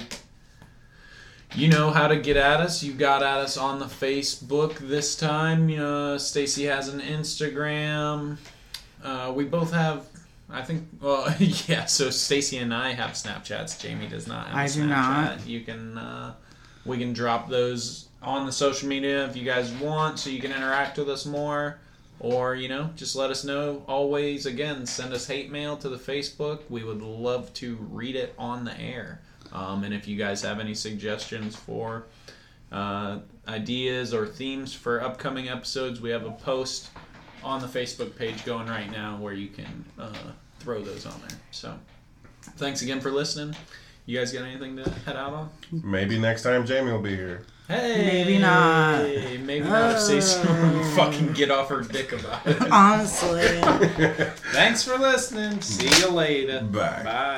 You 1.56 1.66
know 1.66 1.90
how 1.90 2.06
to 2.06 2.14
get 2.16 2.36
at 2.36 2.60
us. 2.60 2.84
You 2.84 2.92
got 2.92 3.24
at 3.24 3.38
us 3.38 3.56
on 3.56 3.80
the 3.80 3.86
Facebook 3.86 4.78
this 4.78 5.16
time. 5.16 5.68
You 5.68 5.78
know, 5.78 6.16
Stacy 6.16 6.64
has 6.66 6.86
an 6.88 7.00
Instagram. 7.00 8.36
Uh, 9.02 9.32
we 9.34 9.44
both 9.44 9.72
have, 9.72 10.06
I 10.52 10.62
think. 10.62 10.88
Well, 11.00 11.34
yeah. 11.38 11.86
So 11.86 12.10
Stacy 12.10 12.58
and 12.58 12.72
I 12.74 12.92
have 12.92 13.12
Snapchats. 13.12 13.80
Jamie 13.80 14.08
does 14.08 14.26
not. 14.26 14.48
Have 14.48 14.56
I 14.56 14.68
do 14.68 14.86
not. 14.86 15.46
You 15.46 15.60
can. 15.60 15.98
Uh, 15.98 16.34
we 16.84 16.98
can 16.98 17.12
drop 17.12 17.48
those 17.48 18.08
on 18.22 18.46
the 18.46 18.52
social 18.52 18.88
media 18.88 19.26
if 19.26 19.36
you 19.36 19.44
guys 19.44 19.70
want, 19.72 20.18
so 20.18 20.30
you 20.30 20.40
can 20.40 20.52
interact 20.52 20.98
with 20.98 21.08
us 21.08 21.26
more. 21.26 21.78
Or, 22.20 22.54
you 22.54 22.68
know, 22.68 22.90
just 22.96 23.16
let 23.16 23.30
us 23.30 23.44
know. 23.44 23.82
Always, 23.88 24.44
again, 24.44 24.84
send 24.84 25.14
us 25.14 25.26
hate 25.26 25.50
mail 25.50 25.78
to 25.78 25.88
the 25.88 25.96
Facebook. 25.96 26.60
We 26.68 26.84
would 26.84 27.00
love 27.00 27.52
to 27.54 27.76
read 27.90 28.14
it 28.14 28.34
on 28.38 28.64
the 28.64 28.78
air. 28.78 29.22
Um, 29.52 29.84
and 29.84 29.94
if 29.94 30.06
you 30.06 30.16
guys 30.18 30.42
have 30.42 30.60
any 30.60 30.74
suggestions 30.74 31.56
for 31.56 32.04
uh, 32.70 33.20
ideas 33.48 34.12
or 34.12 34.26
themes 34.26 34.74
for 34.74 35.02
upcoming 35.02 35.48
episodes, 35.48 36.02
we 36.02 36.10
have 36.10 36.26
a 36.26 36.30
post 36.30 36.90
on 37.42 37.62
the 37.62 37.66
Facebook 37.66 38.14
page 38.16 38.44
going 38.44 38.66
right 38.66 38.90
now 38.90 39.16
where 39.16 39.32
you 39.32 39.48
can 39.48 39.84
uh, 39.98 40.12
throw 40.60 40.82
those 40.82 41.06
on 41.06 41.20
there. 41.28 41.38
So, 41.50 41.78
thanks 42.56 42.82
again 42.82 43.00
for 43.00 43.10
listening. 43.10 43.56
You 44.06 44.18
guys 44.18 44.32
got 44.32 44.44
anything 44.44 44.76
to 44.76 44.90
head 44.90 45.16
out 45.16 45.32
on? 45.32 45.50
maybe 45.70 46.18
next 46.18 46.42
time 46.42 46.66
Jamie 46.66 46.90
will 46.92 47.00
be 47.00 47.16
here. 47.16 47.44
Hey, 47.68 48.24
Maybe 48.24 48.38
not. 48.38 49.04
Maybe 49.04 49.60
not. 49.60 49.94
If 49.94 50.00
Stacy 50.00 50.40
will 50.40 50.56
oh. 50.56 50.92
fucking 50.96 51.34
get 51.34 51.52
off 51.52 51.68
her 51.68 51.82
dick 51.82 52.12
about 52.12 52.44
it. 52.44 52.60
Honestly. 52.72 53.42
Thanks 54.52 54.82
for 54.82 54.98
listening. 54.98 55.60
See 55.60 55.88
you 56.00 56.10
later. 56.10 56.62
Bye. 56.62 57.02
Bye. 57.04 57.36